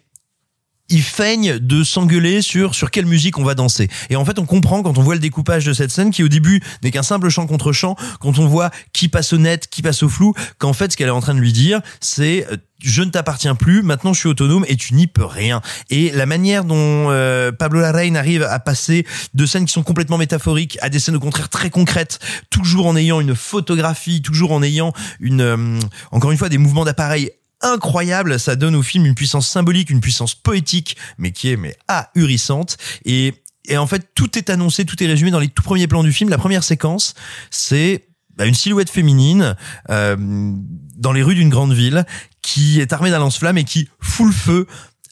ils 0.88 1.02
feignent 1.02 1.58
de 1.58 1.84
s'engueuler 1.84 2.42
sur 2.42 2.74
sur 2.74 2.90
quelle 2.90 3.06
musique 3.06 3.38
on 3.38 3.44
va 3.44 3.54
danser. 3.54 3.88
Et 4.10 4.16
en 4.16 4.24
fait, 4.24 4.38
on 4.38 4.46
comprend 4.46 4.82
quand 4.82 4.98
on 4.98 5.02
voit 5.02 5.14
le 5.14 5.20
découpage 5.20 5.64
de 5.64 5.72
cette 5.72 5.90
scène 5.90 6.10
qui 6.10 6.22
au 6.22 6.28
début 6.28 6.62
n'est 6.82 6.90
qu'un 6.90 7.02
simple 7.02 7.28
chant 7.28 7.46
contre 7.46 7.72
chant, 7.72 7.96
quand 8.20 8.38
on 8.38 8.46
voit 8.46 8.70
qui 8.92 9.08
passe 9.08 9.32
au 9.32 9.38
net, 9.38 9.68
qui 9.68 9.82
passe 9.82 10.02
au 10.02 10.08
flou, 10.08 10.34
qu'en 10.58 10.72
fait 10.72 10.92
ce 10.92 10.96
qu'elle 10.96 11.08
est 11.08 11.12
en 11.12 11.20
train 11.20 11.34
de 11.34 11.40
lui 11.40 11.52
dire, 11.52 11.80
c'est 12.00 12.46
euh, 12.50 12.56
je 12.82 13.02
ne 13.02 13.10
t'appartiens 13.10 13.54
plus, 13.54 13.82
maintenant 13.82 14.12
je 14.12 14.20
suis 14.20 14.28
autonome 14.28 14.64
et 14.68 14.76
tu 14.76 14.94
n'y 14.94 15.06
peux 15.06 15.24
rien. 15.24 15.62
Et 15.90 16.10
la 16.10 16.26
manière 16.26 16.64
dont 16.64 17.10
euh, 17.10 17.52
Pablo 17.52 17.80
Larraín 17.80 18.16
arrive 18.16 18.42
à 18.42 18.58
passer 18.58 19.06
de 19.34 19.46
scènes 19.46 19.64
qui 19.64 19.72
sont 19.72 19.82
complètement 19.82 20.18
métaphoriques 20.18 20.78
à 20.82 20.88
des 20.88 20.98
scènes 20.98 21.16
au 21.16 21.20
contraire 21.20 21.48
très 21.48 21.70
concrètes, 21.70 22.18
toujours 22.50 22.86
en 22.86 22.96
ayant 22.96 23.20
une 23.20 23.34
photographie, 23.34 24.22
toujours 24.22 24.52
en 24.52 24.62
ayant 24.62 24.92
une 25.20 25.40
euh, 25.40 25.78
encore 26.10 26.32
une 26.32 26.38
fois 26.38 26.48
des 26.48 26.58
mouvements 26.58 26.84
d'appareil 26.84 27.30
incroyable, 27.60 28.38
ça 28.38 28.56
donne 28.56 28.74
au 28.74 28.82
film 28.82 29.06
une 29.06 29.14
puissance 29.14 29.48
symbolique, 29.48 29.90
une 29.90 30.00
puissance 30.00 30.34
poétique, 30.34 30.96
mais 31.18 31.32
qui 31.32 31.50
est 31.50 31.56
mais 31.56 31.76
ahurissante. 31.88 32.76
Et, 33.04 33.34
et 33.66 33.76
en 33.76 33.86
fait, 33.86 34.10
tout 34.14 34.38
est 34.38 34.50
annoncé, 34.50 34.84
tout 34.84 35.02
est 35.02 35.06
résumé 35.06 35.30
dans 35.30 35.40
les 35.40 35.48
tout 35.48 35.62
premiers 35.62 35.86
plans 35.86 36.02
du 36.02 36.12
film. 36.12 36.30
La 36.30 36.38
première 36.38 36.64
séquence, 36.64 37.14
c'est 37.50 38.08
bah, 38.36 38.46
une 38.46 38.54
silhouette 38.54 38.90
féminine 38.90 39.56
euh, 39.90 40.16
dans 40.18 41.12
les 41.12 41.22
rues 41.22 41.34
d'une 41.34 41.48
grande 41.48 41.72
ville 41.72 42.04
qui 42.42 42.80
est 42.80 42.92
armée 42.92 43.10
d'un 43.10 43.18
lance-flamme 43.18 43.58
et 43.58 43.64
qui 43.64 43.88
fout 44.00 44.26
le 44.26 44.32
feu 44.32 44.66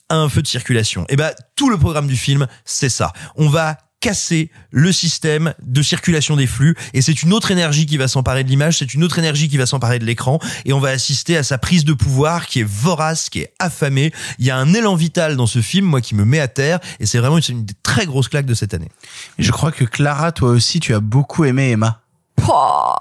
à 0.09 0.17
un 0.17 0.29
feu 0.29 0.43
de 0.43 0.47
circulation. 0.47 1.07
Et 1.09 1.17
bah 1.17 1.35
tout 1.57 1.71
le 1.71 1.79
programme 1.79 2.07
du 2.07 2.17
film, 2.17 2.47
c'est 2.65 2.91
ça. 2.91 3.13
On 3.37 3.49
va 3.49 3.79
casser 4.05 4.51
le 4.71 4.93
système 4.93 5.55
de 5.63 5.81
circulation 5.81 6.37
des 6.37 6.47
flux 6.47 6.77
et 6.93 7.01
c'est 7.01 7.23
une 7.23 7.33
autre 7.33 7.51
énergie 7.51 7.87
qui 7.87 7.97
va 7.97 8.07
s'emparer 8.07 8.45
de 8.45 8.51
l'image, 8.51 8.77
c'est 8.77 8.93
une 8.93 9.03
autre 9.03 9.19
énergie 9.19 9.49
qui 9.49 9.57
va 9.57 9.65
s'emparer 9.65 9.99
de 9.99 10.05
l'écran 10.05 10.39
et 10.67 10.75
on 10.75 10.79
va 10.79 10.91
assister 10.91 11.39
à 11.39 11.43
sa 11.43 11.57
prise 11.57 11.87
de 11.87 11.95
pouvoir 11.95 12.47
qui 12.47 12.61
est 12.61 12.69
vorace, 12.69 13.31
qui 13.31 13.41
est 13.41 13.55
affamée. 13.59 14.13
Il 14.39 14.45
y 14.45 14.51
a 14.51 14.59
un 14.59 14.75
élan 14.75 14.95
vital 14.95 15.37
dans 15.37 15.47
ce 15.47 15.63
film, 15.63 15.87
moi, 15.87 16.03
qui 16.03 16.15
me 16.15 16.27
met 16.27 16.39
à 16.39 16.49
terre 16.49 16.81
et 17.01 17.07
c'est 17.07 17.17
vraiment 17.17 17.39
une, 17.39 17.45
une 17.49 17.65
des 17.65 17.73
très 17.83 18.05
grosses 18.05 18.29
claques 18.29 18.45
de 18.45 18.53
cette 18.53 18.75
année. 18.75 18.91
Je 19.39 19.51
crois 19.51 19.73
que 19.73 19.87
Clara, 19.87 20.33
toi 20.33 20.51
aussi, 20.51 20.81
tu 20.81 20.93
as 20.93 21.01
beaucoup 21.01 21.47
aimé 21.47 21.71
Emma. 21.71 22.03
Pouah. 22.37 22.99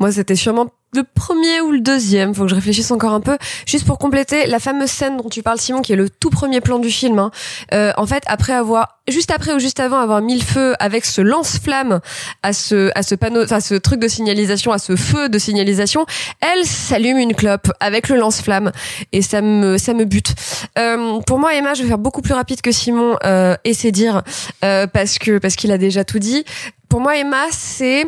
Moi, 0.00 0.10
c'était 0.10 0.34
sûrement 0.34 0.66
le 0.94 1.02
premier 1.02 1.60
ou 1.60 1.72
le 1.72 1.80
deuxième. 1.80 2.34
Faut 2.34 2.44
que 2.44 2.48
je 2.48 2.54
réfléchisse 2.54 2.90
encore 2.90 3.12
un 3.12 3.20
peu. 3.20 3.36
Juste 3.66 3.86
pour 3.86 3.98
compléter, 3.98 4.46
la 4.46 4.58
fameuse 4.58 4.90
scène 4.90 5.16
dont 5.18 5.28
tu 5.28 5.42
parles, 5.42 5.58
Simon, 5.58 5.82
qui 5.82 5.92
est 5.92 5.96
le 5.96 6.08
tout 6.08 6.30
premier 6.30 6.60
plan 6.60 6.78
du 6.78 6.90
film. 6.90 7.18
hein. 7.18 7.30
Euh, 7.74 7.92
en 7.96 8.06
fait, 8.06 8.22
après 8.26 8.52
avoir, 8.54 8.98
juste 9.08 9.30
après 9.30 9.52
ou 9.52 9.58
juste 9.58 9.80
avant 9.80 9.98
avoir 9.98 10.22
mis 10.22 10.36
le 10.36 10.44
feu 10.44 10.74
avec 10.78 11.04
ce 11.04 11.20
lance-flamme 11.20 12.00
à 12.42 12.52
ce, 12.52 12.90
à 12.94 13.02
ce 13.02 13.14
panneau, 13.14 13.44
enfin, 13.44 13.60
ce 13.60 13.74
truc 13.74 14.00
de 14.00 14.08
signalisation, 14.08 14.72
à 14.72 14.78
ce 14.78 14.96
feu 14.96 15.28
de 15.28 15.38
signalisation, 15.38 16.06
elle 16.40 16.64
s'allume 16.64 17.18
une 17.18 17.34
clope 17.34 17.70
avec 17.80 18.08
le 18.08 18.16
lance-flamme 18.16 18.72
et 19.12 19.22
ça 19.22 19.42
me, 19.42 19.78
ça 19.78 19.94
me 19.94 20.04
bute. 20.04 20.34
Euh, 20.78 21.20
pour 21.26 21.38
moi, 21.38 21.54
Emma, 21.54 21.74
je 21.74 21.82
vais 21.82 21.88
faire 21.88 21.98
beaucoup 21.98 22.22
plus 22.22 22.34
rapide 22.34 22.60
que 22.62 22.72
Simon 22.72 23.16
euh, 23.24 23.56
et 23.64 23.74
c'est 23.74 23.92
dire 23.92 24.22
euh, 24.64 24.86
parce 24.86 25.18
que 25.18 25.38
parce 25.38 25.56
qu'il 25.56 25.72
a 25.72 25.78
déjà 25.78 26.04
tout 26.04 26.18
dit. 26.18 26.44
Pour 26.88 27.00
moi, 27.00 27.16
Emma, 27.16 27.44
c'est 27.50 28.06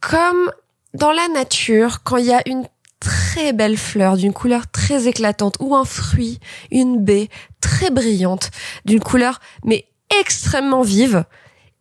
comme 0.00 0.50
dans 0.94 1.12
la 1.12 1.28
nature, 1.28 2.02
quand 2.02 2.16
il 2.16 2.26
y 2.26 2.32
a 2.32 2.42
une 2.46 2.64
très 3.00 3.52
belle 3.52 3.76
fleur 3.76 4.16
d'une 4.16 4.32
couleur 4.32 4.68
très 4.70 5.06
éclatante 5.06 5.56
ou 5.60 5.76
un 5.76 5.84
fruit, 5.84 6.40
une 6.70 7.02
baie 7.02 7.28
très 7.60 7.90
brillante 7.90 8.50
d'une 8.84 9.00
couleur 9.00 9.40
mais 9.64 9.86
extrêmement 10.20 10.82
vive 10.82 11.24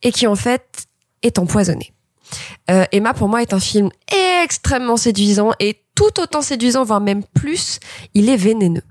et 0.04 0.12
qui 0.12 0.28
en 0.28 0.36
fait 0.36 0.86
est 1.24 1.40
empoisonnée. 1.40 1.94
Euh, 2.70 2.86
Emma 2.92 3.14
pour 3.14 3.30
moi 3.30 3.42
est 3.42 3.54
un 3.54 3.60
film 3.60 3.90
extrêmement 4.44 4.98
séduisant 4.98 5.52
et 5.60 5.82
tout 5.96 6.20
autant 6.20 6.42
séduisant 6.42 6.84
voire 6.84 7.02
même 7.02 7.24
plus, 7.24 7.80
il 8.14 8.30
est 8.30 8.38
vénéneux. 8.38 8.84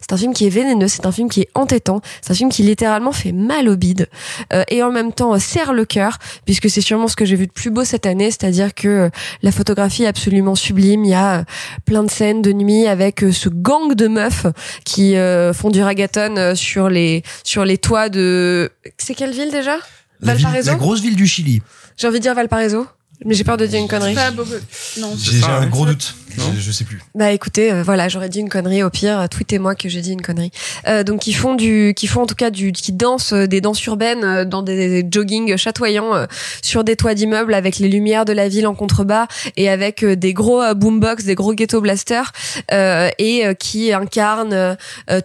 C'est 0.00 0.12
un 0.12 0.16
film 0.16 0.32
qui 0.32 0.46
est 0.46 0.50
vénéneux, 0.50 0.88
c'est 0.88 1.06
un 1.06 1.12
film 1.12 1.28
qui 1.28 1.40
est 1.42 1.48
entêtant, 1.54 2.00
c'est 2.22 2.30
un 2.30 2.34
film 2.34 2.50
qui 2.50 2.62
littéralement 2.62 3.12
fait 3.12 3.32
mal 3.32 3.68
au 3.68 3.76
bide 3.76 4.08
euh, 4.52 4.62
et 4.68 4.82
en 4.82 4.92
même 4.92 5.12
temps 5.12 5.34
euh, 5.34 5.38
serre 5.38 5.72
le 5.72 5.84
cœur 5.84 6.18
puisque 6.44 6.70
c'est 6.70 6.80
sûrement 6.80 7.08
ce 7.08 7.16
que 7.16 7.24
j'ai 7.24 7.34
vu 7.36 7.46
de 7.48 7.52
plus 7.52 7.70
beau 7.70 7.82
cette 7.84 8.06
année, 8.06 8.30
c'est-à-dire 8.30 8.74
que 8.74 8.88
euh, 8.88 9.10
la 9.42 9.50
photographie 9.50 10.04
est 10.04 10.06
absolument 10.06 10.54
sublime, 10.54 11.04
il 11.04 11.10
y 11.10 11.14
a 11.14 11.40
euh, 11.40 11.44
plein 11.84 12.04
de 12.04 12.10
scènes 12.10 12.42
de 12.42 12.52
nuit 12.52 12.86
avec 12.86 13.20
ce 13.32 13.48
gang 13.48 13.94
de 13.94 14.06
meufs 14.08 14.46
qui 14.84 15.16
euh, 15.16 15.52
font 15.52 15.70
du 15.70 15.82
ragaton 15.82 16.54
sur 16.54 16.88
les 16.88 17.22
sur 17.42 17.64
les 17.64 17.78
toits 17.78 18.08
de 18.08 18.70
c'est 18.98 19.14
quelle 19.14 19.32
ville 19.32 19.50
déjà? 19.50 19.78
La, 20.20 20.34
ville- 20.34 20.46
la 20.64 20.74
grosse 20.76 21.00
ville 21.00 21.16
du 21.16 21.26
Chili. 21.26 21.60
J'ai 21.96 22.06
envie 22.06 22.18
de 22.18 22.22
dire 22.22 22.34
Valparaiso, 22.34 22.86
mais 23.24 23.34
j'ai 23.34 23.44
peur 23.44 23.56
de 23.56 23.66
dire 23.66 23.80
une 23.80 23.88
connerie. 23.88 24.14
Pas 24.14 24.30
beaucoup. 24.30 24.50
Non, 24.98 25.14
c'est 25.16 25.36
J'ai 25.36 25.44
un 25.44 25.66
gros 25.66 25.86
doute. 25.86 26.14
Je, 26.36 26.60
je 26.60 26.70
sais 26.70 26.84
plus. 26.84 27.00
Bah 27.14 27.32
écoutez, 27.32 27.72
euh, 27.72 27.82
voilà, 27.82 28.08
j'aurais 28.08 28.28
dit 28.28 28.40
une 28.40 28.50
connerie. 28.50 28.82
Au 28.82 28.90
pire, 28.90 29.20
euh, 29.20 29.26
tweetez-moi 29.26 29.74
que 29.74 29.88
j'ai 29.88 30.02
dit 30.02 30.12
une 30.12 30.20
connerie. 30.20 30.50
Euh, 30.86 31.02
donc 31.02 31.26
ils 31.26 31.32
font 31.32 31.54
du, 31.54 31.94
qui 31.96 32.06
font 32.06 32.22
en 32.22 32.26
tout 32.26 32.34
cas 32.34 32.50
du, 32.50 32.72
qui 32.72 32.92
dansent 32.92 33.32
euh, 33.32 33.46
des 33.46 33.62
danses 33.62 33.82
urbaines 33.86 34.22
euh, 34.22 34.44
dans 34.44 34.62
des, 34.62 35.02
des 35.02 35.08
joggings 35.10 35.56
chatoyants 35.56 36.14
euh, 36.14 36.26
sur 36.60 36.84
des 36.84 36.94
toits 36.94 37.14
d'immeubles 37.14 37.54
avec 37.54 37.78
les 37.78 37.88
lumières 37.88 38.26
de 38.26 38.34
la 38.34 38.50
ville 38.50 38.66
en 38.66 38.74
contrebas 38.74 39.28
et 39.56 39.70
avec 39.70 40.04
euh, 40.04 40.14
des 40.14 40.34
gros 40.34 40.60
euh, 40.60 40.74
boombox, 40.74 41.24
des 41.24 41.34
gros 41.34 41.54
ghetto 41.54 41.80
blasters 41.80 42.32
euh, 42.72 43.08
et 43.18 43.46
euh, 43.46 43.54
qui 43.54 43.94
incarnent 43.94 44.76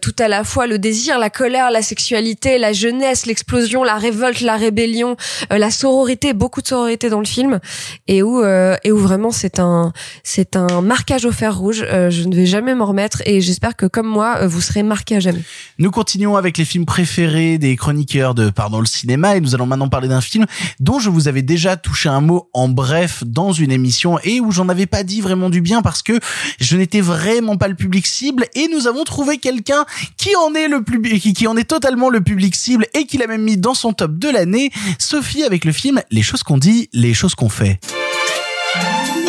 tout 0.01 0.15
à 0.19 0.27
la 0.29 0.45
fois 0.45 0.65
le 0.65 0.79
désir, 0.79 1.19
la 1.19 1.29
colère, 1.29 1.71
la 1.71 1.81
sexualité, 1.81 2.57
la 2.57 2.71
jeunesse, 2.71 3.25
l'explosion, 3.25 3.83
la 3.83 3.95
révolte, 3.95 4.41
la 4.41 4.55
rébellion, 4.55 5.17
euh, 5.51 5.57
la 5.57 5.71
sororité, 5.71 6.31
beaucoup 6.33 6.61
de 6.61 6.67
sororité 6.67 7.09
dans 7.09 7.19
le 7.19 7.25
film. 7.25 7.59
Et 8.07 8.23
où 8.23 8.41
euh, 8.41 8.75
et 8.83 8.91
où 8.91 8.97
vraiment 8.97 9.31
c'est 9.31 9.59
un 9.59 9.93
c'est 10.23 10.55
un 10.55 10.81
marquage 10.81 11.25
au 11.25 11.31
fer 11.31 11.57
rouge. 11.57 11.83
Euh, 11.87 12.09
je 12.09 12.23
ne 12.23 12.35
vais 12.35 12.45
jamais 12.45 12.75
m'en 12.75 12.85
remettre 12.85 13.21
et 13.25 13.41
j'espère 13.41 13.75
que 13.75 13.85
comme 13.85 14.07
moi 14.07 14.37
euh, 14.41 14.47
vous 14.47 14.61
serez 14.61 14.83
marqué 14.83 15.17
à 15.17 15.19
jamais. 15.19 15.41
Nous 15.79 15.91
continuons 15.91 16.35
avec 16.35 16.57
les 16.57 16.65
films 16.65 16.85
préférés 16.85 17.57
des 17.57 17.75
chroniqueurs 17.75 18.35
de 18.35 18.49
Pardon 18.49 18.79
le 18.79 18.85
cinéma 18.85 19.35
et 19.35 19.41
nous 19.41 19.55
allons 19.55 19.65
maintenant 19.65 19.89
parler 19.89 20.07
d'un 20.07 20.21
film 20.21 20.45
dont 20.79 20.99
je 20.99 21.09
vous 21.09 21.27
avais 21.27 21.41
déjà 21.41 21.77
touché 21.77 22.09
un 22.09 22.21
mot 22.21 22.49
en 22.53 22.69
bref 22.69 23.23
dans 23.25 23.51
une 23.51 23.71
émission 23.71 24.19
et 24.23 24.39
où 24.39 24.51
j'en 24.51 24.69
avais 24.69 24.85
pas 24.85 25.03
dit 25.03 25.21
vraiment 25.21 25.49
du 25.49 25.61
bien 25.61 25.81
parce 25.81 26.01
que 26.01 26.19
je 26.59 26.77
n'étais 26.77 27.01
vraiment 27.01 27.57
pas 27.57 27.67
le 27.67 27.75
public 27.75 28.07
cible 28.07 28.45
et 28.55 28.67
nous 28.73 28.87
avons 28.87 29.03
trouvé 29.03 29.37
quelqu'un 29.37 29.85
qui 30.17 30.35
en 30.35 30.53
est 30.53 30.67
le 30.67 30.83
public 30.83 31.21
qui, 31.21 31.33
qui 31.33 31.47
en 31.47 31.57
est 31.57 31.63
totalement 31.63 32.09
le 32.09 32.21
public 32.21 32.55
cible 32.55 32.87
et 32.93 33.05
qui 33.05 33.17
l'a 33.17 33.27
même 33.27 33.43
mis 33.43 33.57
dans 33.57 33.73
son 33.73 33.93
top 33.93 34.17
de 34.17 34.29
l'année, 34.29 34.71
Sophie 34.99 35.43
avec 35.43 35.65
le 35.65 35.71
film 35.71 36.01
Les 36.11 36.21
choses 36.21 36.43
qu'on 36.43 36.57
dit, 36.57 36.89
les 36.93 37.13
choses 37.13 37.35
qu'on 37.35 37.49
fait. 37.49 37.70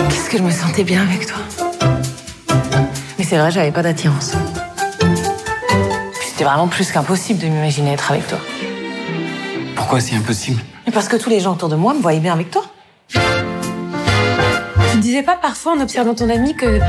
Qu'est-ce 0.09 0.31
que 0.31 0.39
je 0.39 0.43
me 0.43 0.51
sentais 0.51 0.85
bien 0.85 1.03
avec 1.03 1.27
toi? 1.27 1.39
Mais 3.19 3.25
c'est 3.25 3.37
vrai, 3.39 3.51
j'avais 3.51 3.73
pas 3.73 3.83
d'attirance. 3.83 4.33
C'était 6.25 6.45
vraiment 6.45 6.69
plus 6.69 6.91
qu'impossible 6.91 7.41
de 7.41 7.47
m'imaginer 7.47 7.93
être 7.93 8.11
avec 8.11 8.27
toi. 8.27 8.39
Pourquoi 9.77 10.01
c'est 10.01 10.17
impossible? 10.17 10.61
Mais 10.87 10.93
parce 10.93 11.09
que 11.09 11.17
tous 11.17 11.31
les 11.31 11.41
gens 11.41 11.53
autour 11.53 11.69
de 11.69 11.77
moi 11.77 11.95
me 11.95 12.01
voyaient 12.01 12.21
bien 12.21 12.33
avec 12.33 12.51
toi. 12.51 12.65
Tu 13.09 13.19
ne 14.97 15.03
disais 15.03 15.23
pas 15.23 15.37
parfois 15.37 15.73
en 15.73 15.81
observant 15.81 16.15
ton 16.15 16.29
ami 16.29 16.55
que 16.55 16.81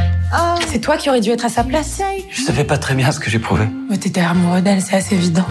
c'est 0.68 0.80
toi 0.80 0.98
qui 0.98 1.10
aurais 1.10 1.22
dû 1.22 1.30
être 1.30 1.46
à 1.46 1.50
sa 1.50 1.64
place? 1.64 2.02
Je 2.32 2.42
savais 2.42 2.64
pas 2.64 2.78
très 2.78 2.96
bien 2.96 3.12
ce 3.12 3.20
que 3.20 3.30
j'éprouvais. 3.30 3.68
Mais 3.90 3.98
t'étais 3.98 4.22
amoureux 4.22 4.62
d'elle, 4.62 4.82
c'est 4.82 4.96
assez 4.96 5.16
évident. 5.16 5.46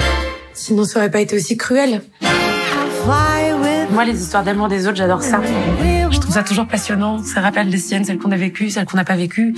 Sinon, 0.55 0.85
ça 0.85 0.99
aurait 0.99 1.11
pas 1.11 1.21
été 1.21 1.37
aussi 1.37 1.57
cruel. 1.57 2.03
Moi, 3.93 4.07
les 4.07 4.23
histoires 4.23 4.43
d'amour 4.43 4.69
des 4.69 4.87
autres, 4.87 4.97
j'adore 4.97 5.23
ça. 5.23 5.39
Je 6.11 6.19
trouve 6.19 6.33
ça 6.33 6.43
toujours 6.43 6.67
passionnant. 6.67 7.23
Ça 7.23 7.43
rappelle 7.43 7.69
les 7.69 7.77
siennes, 7.77 8.07
celles 8.07 8.19
qu'on 8.19 8.33
a 8.33 8.37
vécues, 8.37 8.71
celles 8.71 8.87
qu'on 8.87 8.97
n'a 8.97 9.05
pas 9.05 9.17
vécues. 9.17 9.55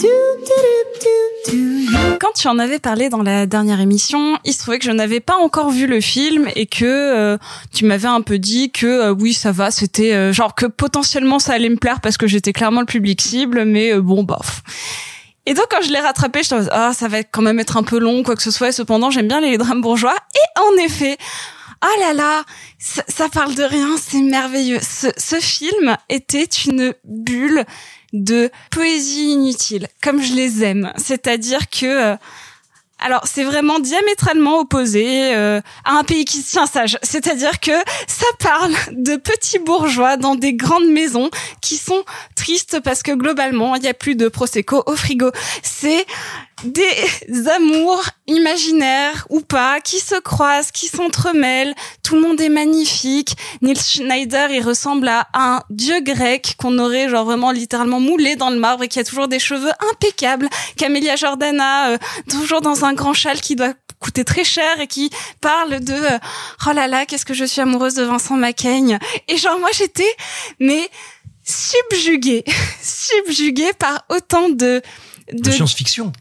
Quand 2.18 2.32
tu 2.34 2.48
en 2.48 2.58
avais 2.58 2.80
parlé 2.80 3.08
dans 3.10 3.22
la 3.22 3.46
dernière 3.46 3.80
émission, 3.80 4.36
il 4.44 4.52
se 4.52 4.58
trouvait 4.58 4.80
que 4.80 4.86
je 4.86 4.90
n'avais 4.90 5.20
pas 5.20 5.36
encore 5.36 5.70
vu 5.70 5.86
le 5.86 6.00
film 6.00 6.48
et 6.56 6.66
que 6.66 6.84
euh, 6.84 7.38
tu 7.72 7.84
m'avais 7.84 8.08
un 8.08 8.22
peu 8.22 8.38
dit 8.38 8.72
que 8.72 8.86
euh, 8.86 9.14
oui, 9.14 9.34
ça 9.34 9.52
va, 9.52 9.70
c'était 9.70 10.14
euh, 10.14 10.32
genre 10.32 10.56
que 10.56 10.66
potentiellement 10.66 11.38
ça 11.38 11.52
allait 11.52 11.68
me 11.68 11.76
plaire 11.76 12.00
parce 12.00 12.16
que 12.16 12.26
j'étais 12.26 12.52
clairement 12.52 12.80
le 12.80 12.86
public 12.86 13.20
cible, 13.20 13.64
mais 13.64 13.94
euh, 13.94 14.00
bon, 14.00 14.24
bof. 14.24 14.62
Et 15.46 15.54
donc 15.54 15.66
quand 15.70 15.82
je 15.82 15.92
l'ai 15.92 16.00
rattrapé, 16.00 16.42
je 16.42 16.54
me 16.54 16.60
suis 16.60 16.70
dit, 16.70 16.76
ah, 16.76 16.92
ça 16.92 17.06
va 17.06 17.22
quand 17.22 17.42
même 17.42 17.60
être 17.60 17.76
un 17.76 17.82
peu 17.84 17.98
long, 17.98 18.22
quoi 18.24 18.34
que 18.34 18.42
ce 18.42 18.50
soit. 18.50 18.70
Et 18.70 18.72
cependant, 18.72 19.10
j'aime 19.10 19.28
bien 19.28 19.40
les 19.40 19.58
drames 19.58 19.82
bourgeois. 19.82 20.16
Et 20.34 20.60
en 20.60 20.84
effet, 20.84 21.18
ah 21.84 22.00
là 22.00 22.14
là, 22.14 22.44
ça, 22.78 23.28
parle 23.28 23.54
de 23.54 23.62
rien, 23.62 23.96
c'est 23.98 24.22
merveilleux. 24.22 24.80
Ce, 24.80 25.08
ce 25.18 25.36
film 25.36 25.98
était 26.08 26.44
une 26.44 26.94
bulle 27.04 27.66
de 28.14 28.50
poésie 28.70 29.32
inutile, 29.32 29.88
comme 30.02 30.22
je 30.22 30.32
les 30.32 30.64
aime. 30.64 30.92
C'est-à-dire 30.96 31.68
que 31.68 31.84
euh, 31.84 32.16
alors, 33.00 33.22
c'est 33.26 33.44
vraiment 33.44 33.80
diamétralement 33.80 34.60
opposé 34.60 35.34
euh, 35.34 35.60
à 35.84 35.98
un 35.98 36.04
pays 36.04 36.24
qui 36.24 36.38
se 36.38 36.52
tient 36.52 36.66
sage. 36.66 36.96
C'est-à-dire 37.02 37.60
que 37.60 37.76
ça 38.06 38.26
parle 38.38 38.72
de 38.92 39.16
petits 39.16 39.58
bourgeois 39.58 40.16
dans 40.16 40.36
des 40.36 40.54
grandes 40.54 40.86
maisons 40.86 41.28
qui 41.60 41.76
sont 41.76 42.02
tristes 42.34 42.80
parce 42.80 43.02
que 43.02 43.12
globalement, 43.12 43.74
il 43.74 43.82
n'y 43.82 43.88
a 43.88 43.94
plus 43.94 44.14
de 44.14 44.28
prosecco 44.28 44.82
au 44.86 44.96
frigo. 44.96 45.30
C'est 45.62 46.06
des 46.64 47.48
amours 47.48 48.04
imaginaires 48.26 49.26
ou 49.30 49.40
pas 49.40 49.80
qui 49.80 50.00
se 50.00 50.18
croisent, 50.20 50.70
qui 50.72 50.88
s'entremêlent. 50.88 51.74
Tout 52.02 52.14
le 52.16 52.22
monde 52.22 52.40
est 52.40 52.48
magnifique. 52.48 53.36
Neil 53.62 53.76
Schneider, 53.76 54.50
il 54.50 54.62
ressemble 54.62 55.08
à 55.08 55.26
un 55.34 55.62
dieu 55.70 56.00
grec 56.00 56.54
qu'on 56.58 56.78
aurait 56.78 57.08
genre 57.08 57.24
vraiment 57.24 57.50
littéralement 57.50 58.00
moulé 58.00 58.36
dans 58.36 58.50
le 58.50 58.58
marbre 58.58 58.84
et 58.84 58.88
qui 58.88 58.98
a 58.98 59.04
toujours 59.04 59.28
des 59.28 59.38
cheveux 59.38 59.72
impeccables. 59.92 60.48
Camélia 60.76 61.16
Jordana, 61.16 61.90
euh, 61.90 61.98
toujours 62.28 62.60
dans 62.60 62.84
un 62.84 62.94
grand 62.94 63.14
châle 63.14 63.40
qui 63.40 63.56
doit 63.56 63.74
coûter 64.00 64.24
très 64.24 64.44
cher 64.44 64.80
et 64.80 64.86
qui 64.86 65.10
parle 65.40 65.80
de 65.80 65.94
euh, 65.94 66.18
oh 66.68 66.72
là 66.74 66.86
là 66.88 67.06
qu'est-ce 67.06 67.24
que 67.24 67.32
je 67.32 67.44
suis 67.44 67.62
amoureuse 67.62 67.94
de 67.94 68.02
Vincent 68.02 68.36
Macaigne 68.36 68.98
et 69.28 69.38
genre 69.38 69.58
moi 69.58 69.70
j'étais 69.72 70.14
mais 70.60 70.90
subjuguée 71.42 72.44
subjuguée 72.82 73.72
par 73.78 74.04
autant 74.10 74.50
de 74.50 74.82
De 75.32 75.50
science-fiction. 75.50 76.12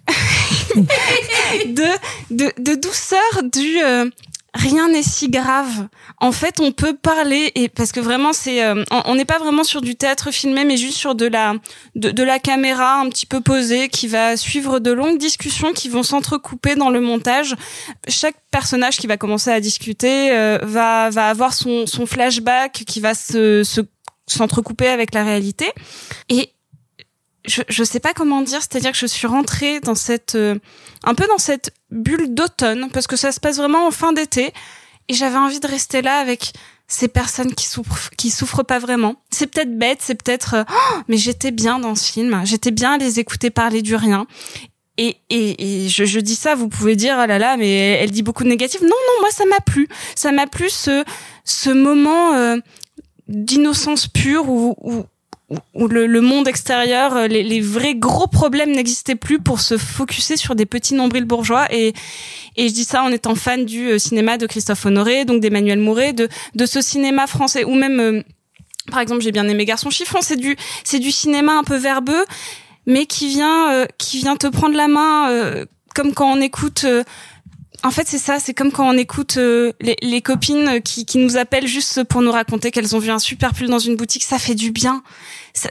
de, 1.66 1.88
de, 2.32 2.52
de 2.58 2.76
douceur 2.76 3.44
du 3.44 3.82
euh, 3.84 4.10
rien 4.54 4.88
n'est 4.90 5.04
si 5.04 5.30
grave. 5.30 5.88
En 6.20 6.32
fait, 6.32 6.60
on 6.60 6.72
peut 6.72 6.96
parler 6.96 7.52
et 7.56 7.70
parce 7.70 7.92
que 7.92 8.00
vraiment 8.00 8.34
c'est 8.34 8.64
euh, 8.64 8.84
on 9.06 9.16
n'est 9.16 9.26
pas 9.26 9.40
vraiment 9.40 9.64
sur 9.64 9.82
du 9.82 9.96
théâtre 9.96 10.32
filmé 10.32 10.64
mais 10.64 10.78
juste 10.78 10.98
sur 10.98 11.16
de 11.16 11.26
la 11.26 11.56
de 11.96 12.24
la 12.24 12.40
caméra 12.40 13.00
un 13.00 13.10
petit 13.10 13.26
peu 13.26 13.42
posée 13.42 13.90
qui 13.90 14.08
va 14.08 14.38
suivre 14.38 14.80
de 14.80 14.92
longues 14.92 15.18
discussions 15.18 15.74
qui 15.74 15.90
vont 15.90 16.04
s'entrecouper 16.04 16.76
dans 16.76 16.90
le 16.90 17.02
montage. 17.02 17.56
Chaque 18.08 18.36
personnage 18.52 18.98
qui 18.98 19.08
va 19.08 19.18
commencer 19.18 19.50
à 19.50 19.60
discuter 19.60 20.32
euh, 20.32 20.60
va 20.62 21.10
va 21.10 21.28
avoir 21.30 21.54
son 21.54 21.88
son 21.88 22.06
flashback 22.06 22.84
qui 22.86 23.00
va 23.00 23.16
se 23.16 23.64
se 23.64 23.82
s'entrecouper 24.28 24.88
avec 24.88 25.14
la 25.14 25.24
réalité 25.24 25.70
et 26.30 26.54
je, 27.46 27.62
je 27.68 27.84
sais 27.84 28.00
pas 28.00 28.14
comment 28.14 28.42
dire, 28.42 28.62
c'est-à-dire 28.62 28.92
que 28.92 28.98
je 28.98 29.06
suis 29.06 29.28
rentrée 29.28 29.80
dans 29.82 29.96
cette 29.96 30.36
euh, 30.36 30.56
un 31.04 31.14
peu 31.14 31.26
dans 31.28 31.38
cette 31.38 31.74
bulle 31.92 32.34
d'automne 32.34 32.90
parce 32.92 33.08
que 33.08 33.16
ça 33.16 33.32
se 33.32 33.40
passe 33.40 33.58
vraiment 33.58 33.88
en 33.88 33.92
fin 33.92 34.14
d'été 34.14 34.54
et 35.10 35.14
j'avais 35.14 35.38
envie 35.38 35.60
de 35.60 35.68
rester 35.68 36.02
là 36.02 36.18
avec 36.18 36.54
ces 36.88 37.08
personnes 37.08 37.54
qui 37.54 37.66
souffrent 37.66 38.10
qui 38.18 38.30
souffrent 38.30 38.64
pas 38.64 38.80
vraiment. 38.80 39.16
C'est 39.32 39.48
peut-être 39.48 39.78
bête, 39.78 40.00
c'est 40.02 40.16
peut-être 40.16 40.56
euh, 40.56 40.64
Oh, 40.70 41.00
mais 41.08 41.18
j'étais 41.18 41.52
bien 41.52 41.80
dans 41.80 41.96
ce 41.96 42.12
film, 42.12 42.42
j'étais 42.46 42.72
bien 42.72 42.94
à 42.94 42.98
les 42.98 43.20
écouter 43.20 43.50
parler 43.50 43.82
du 43.82 43.96
rien. 43.96 44.26
Et, 44.98 45.18
et, 45.32 45.86
et 45.86 45.90
je, 45.90 46.06
je 46.06 46.20
dis 46.20 46.36
ça, 46.36 46.54
vous 46.54 46.70
pouvez 46.70 46.96
dire 46.96 47.18
oh 47.22 47.26
là 47.26 47.40
là, 47.40 47.58
mais 47.58 47.94
elle 47.94 48.12
dit 48.12 48.22
beaucoup 48.22 48.44
de 48.44 48.50
négatif. 48.50 48.82
Non 48.82 48.88
non, 48.88 49.22
moi 49.22 49.32
ça 49.32 49.44
m'a 49.46 49.60
plu, 49.60 49.88
ça 50.16 50.32
m'a 50.32 50.48
plu 50.48 50.70
ce 50.70 51.04
ce 51.44 51.72
moment 51.72 52.34
euh, 52.34 52.58
d'innocence 53.28 54.08
pure 54.08 54.50
où, 54.50 54.76
où 54.82 55.04
où 55.74 55.88
le, 55.88 56.08
le 56.08 56.22
monde 56.22 56.48
extérieur, 56.48 57.16
euh, 57.16 57.28
les, 57.28 57.44
les 57.44 57.62
vrais 57.62 57.96
gros 57.96 58.28
problèmes 58.28 58.72
n'existaient 58.72 59.16
plus 59.16 59.40
pour 59.40 59.60
se 59.60 59.78
focuser 59.78 60.38
sur 60.38 60.56
des 60.56 60.66
petits 60.66 60.94
nombrils 60.94 61.26
bourgeois. 61.26 61.68
Et, 61.72 61.94
et 62.56 62.68
je 62.68 62.74
dis 62.74 62.84
ça 62.84 63.04
en 63.04 63.10
étant 63.12 63.36
fan 63.36 63.66
du 63.66 63.90
euh, 63.90 64.00
cinéma 64.00 64.38
de 64.38 64.46
Christophe 64.48 64.86
Honoré, 64.86 65.26
donc 65.26 65.42
d'Emmanuel 65.42 65.80
Mouret, 65.80 66.14
de, 66.14 66.30
de 66.56 66.66
ce 66.66 66.82
cinéma 66.82 67.28
français, 67.28 67.64
ou 67.64 67.76
même, 67.76 68.00
euh, 68.00 68.22
par 68.92 69.00
exemple, 69.00 69.22
j'ai 69.22 69.32
bien 69.32 69.48
aimé 69.48 69.66
Garçon 69.66 69.90
Chiffon, 69.90 70.20
c'est 70.22 70.38
du, 70.38 70.56
du 71.00 71.12
cinéma 71.12 71.54
un 71.54 71.64
peu 71.64 71.78
verbeux, 71.78 72.26
mais 72.86 73.06
qui 73.06 73.28
vient, 73.30 73.72
euh, 73.72 73.86
qui 73.98 74.18
vient 74.18 74.36
te 74.36 74.48
prendre 74.48 74.76
la 74.76 74.88
main, 74.88 75.30
euh, 75.30 75.66
comme 75.96 76.14
quand 76.14 76.32
on 76.32 76.42
écoute. 76.42 76.86
en 77.84 77.92
fait, 77.92 78.08
c'est 78.08 78.18
ça, 78.18 78.40
c'est 78.40 78.54
comme 78.54 78.72
quand 78.72 78.88
on 78.88 78.98
écoute 78.98 79.36
euh, 79.38 79.74
les, 79.82 79.96
les 80.02 80.22
copines 80.22 80.82
qui, 80.82 81.06
qui 81.06 81.18
nous 81.18 81.38
appellent 81.38 81.68
juste 81.68 82.04
pour 82.06 82.22
nous 82.22 82.32
raconter 82.32 82.72
qu'elles 82.72 82.96
ont 82.96 83.00
vu 83.00 83.10
un 83.10 83.20
super 83.20 83.54
pull 83.54 83.68
dans 83.68 83.80
une 83.80 83.96
boutique, 83.96 84.24
ça 84.24 84.40
fait 84.40 84.56
du 84.56 84.72
bien. 84.72 85.04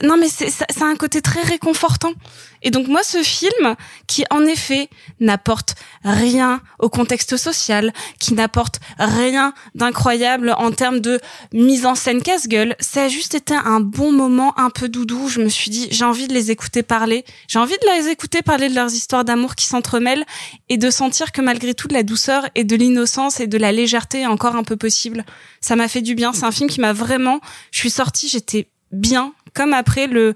Non, 0.01 0.15
mais 0.17 0.29
c'est, 0.29 0.49
ça, 0.49 0.65
a 0.79 0.85
un 0.85 0.95
côté 0.95 1.21
très 1.21 1.41
réconfortant. 1.41 2.13
Et 2.61 2.71
donc 2.71 2.87
moi, 2.87 3.03
ce 3.03 3.21
film, 3.21 3.75
qui 4.07 4.23
en 4.29 4.45
effet 4.45 4.89
n'apporte 5.19 5.75
rien 6.05 6.61
au 6.79 6.87
contexte 6.87 7.35
social, 7.35 7.91
qui 8.17 8.33
n'apporte 8.33 8.79
rien 8.97 9.53
d'incroyable 9.75 10.55
en 10.57 10.71
termes 10.71 11.01
de 11.01 11.19
mise 11.51 11.85
en 11.85 11.95
scène 11.95 12.21
casse-gueule, 12.21 12.77
ça 12.79 13.03
a 13.03 13.07
juste 13.09 13.35
été 13.35 13.53
un 13.53 13.81
bon 13.81 14.13
moment 14.13 14.57
un 14.57 14.69
peu 14.69 14.87
doudou. 14.87 15.27
Je 15.27 15.41
me 15.41 15.49
suis 15.49 15.69
dit, 15.69 15.89
j'ai 15.91 16.05
envie 16.05 16.29
de 16.29 16.33
les 16.33 16.49
écouter 16.49 16.81
parler, 16.81 17.25
j'ai 17.49 17.59
envie 17.59 17.77
de 17.77 17.97
les 17.97 18.07
écouter 18.07 18.41
parler 18.41 18.69
de 18.69 18.75
leurs 18.75 18.93
histoires 18.93 19.25
d'amour 19.25 19.55
qui 19.55 19.65
s'entremêlent 19.65 20.25
et 20.69 20.77
de 20.77 20.89
sentir 20.89 21.33
que 21.33 21.41
malgré 21.41 21.73
tout 21.73 21.89
de 21.89 21.93
la 21.93 22.03
douceur 22.03 22.47
et 22.55 22.63
de 22.63 22.75
l'innocence 22.77 23.41
et 23.41 23.47
de 23.47 23.57
la 23.57 23.73
légèreté 23.73 24.25
encore 24.27 24.55
un 24.55 24.63
peu 24.63 24.77
possible. 24.77 25.25
Ça 25.59 25.75
m'a 25.75 25.89
fait 25.89 26.01
du 26.01 26.15
bien. 26.15 26.31
C'est 26.31 26.45
un 26.45 26.51
film 26.51 26.69
qui 26.69 26.79
m'a 26.79 26.93
vraiment, 26.93 27.41
je 27.71 27.79
suis 27.79 27.89
sortie, 27.89 28.29
j'étais 28.29 28.69
bien, 28.93 29.33
comme 29.53 29.73
après 29.73 30.07
le, 30.07 30.33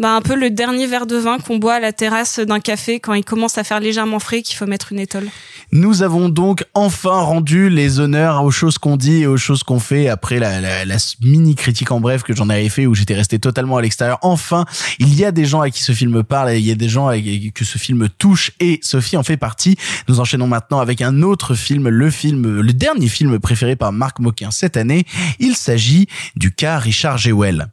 bah, 0.00 0.14
un 0.14 0.20
peu 0.20 0.36
le 0.36 0.50
dernier 0.50 0.86
verre 0.86 1.06
de 1.06 1.16
vin 1.16 1.38
qu'on 1.38 1.58
boit 1.58 1.74
à 1.74 1.80
la 1.80 1.92
terrasse 1.92 2.38
d'un 2.38 2.60
café 2.60 3.00
quand 3.00 3.14
il 3.14 3.24
commence 3.24 3.58
à 3.58 3.64
faire 3.64 3.80
légèrement 3.80 4.20
frais 4.20 4.42
qu'il 4.42 4.56
faut 4.56 4.66
mettre 4.66 4.92
une 4.92 5.00
étole. 5.00 5.26
Nous 5.72 6.02
avons 6.02 6.28
donc 6.28 6.64
enfin 6.72 7.20
rendu 7.20 7.68
les 7.68 7.98
honneurs 7.98 8.44
aux 8.44 8.52
choses 8.52 8.78
qu'on 8.78 8.96
dit 8.96 9.22
et 9.22 9.26
aux 9.26 9.36
choses 9.36 9.64
qu'on 9.64 9.80
fait 9.80 10.08
après 10.08 10.38
la, 10.38 10.84
mini 11.20 11.56
critique 11.56 11.90
en 11.90 11.98
bref 11.98 12.22
que 12.22 12.32
j'en 12.32 12.48
avais 12.48 12.68
fait 12.68 12.86
où 12.86 12.94
j'étais 12.94 13.16
resté 13.16 13.40
totalement 13.40 13.76
à 13.76 13.82
l'extérieur. 13.82 14.18
Enfin, 14.22 14.66
il 15.00 15.12
y 15.16 15.24
a 15.24 15.32
des 15.32 15.46
gens 15.46 15.62
à 15.62 15.70
qui 15.70 15.82
ce 15.82 15.90
film 15.90 16.22
parle 16.22 16.52
et 16.52 16.58
il 16.58 16.64
y 16.64 16.70
a 16.70 16.76
des 16.76 16.88
gens 16.88 17.08
à 17.08 17.18
qui 17.18 17.52
ce 17.60 17.78
film 17.78 18.08
touche 18.18 18.52
et 18.60 18.78
Sophie 18.82 19.16
en 19.16 19.24
fait 19.24 19.36
partie. 19.36 19.76
Nous 20.06 20.20
enchaînons 20.20 20.46
maintenant 20.46 20.78
avec 20.78 21.02
un 21.02 21.22
autre 21.22 21.56
film, 21.56 21.88
le 21.88 22.10
film, 22.10 22.60
le 22.60 22.72
dernier 22.72 23.08
film 23.08 23.40
préféré 23.40 23.74
par 23.74 23.90
Marc 23.90 24.20
Moquin 24.20 24.52
cette 24.52 24.76
année. 24.76 25.06
Il 25.40 25.56
s'agit 25.56 26.06
du 26.36 26.52
cas 26.52 26.78
Richard 26.78 27.18
Jewell. 27.18 27.68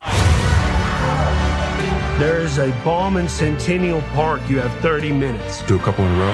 There's 2.17 2.59
a 2.59 2.71
bomb 2.85 3.17
in 3.17 3.27
Centennial 3.27 4.01
Park. 4.13 4.41
You 4.47 4.61
have 4.61 4.71
30 4.79 5.11
minutes. 5.11 5.61
Do 5.63 5.75
a 5.75 5.79
couple 5.79 6.05
in 6.05 6.11
a 6.13 6.17
row. 6.17 6.31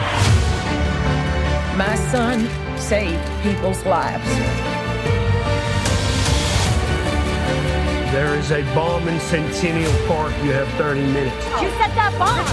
My 1.75 1.95
son 2.11 2.47
saved 2.77 3.27
people's 3.41 3.83
lives. 3.83 4.23
There 8.11 8.35
is 8.35 8.51
a 8.51 8.61
bomb 8.75 9.07
in 9.07 9.19
Centennial 9.21 9.91
Park. 10.07 10.31
You 10.43 10.51
have 10.51 10.67
30 10.77 11.01
minutes. 11.01 11.45
You 11.59 11.69
set 11.71 11.95
that 11.95 12.13
bomb. 12.19 12.45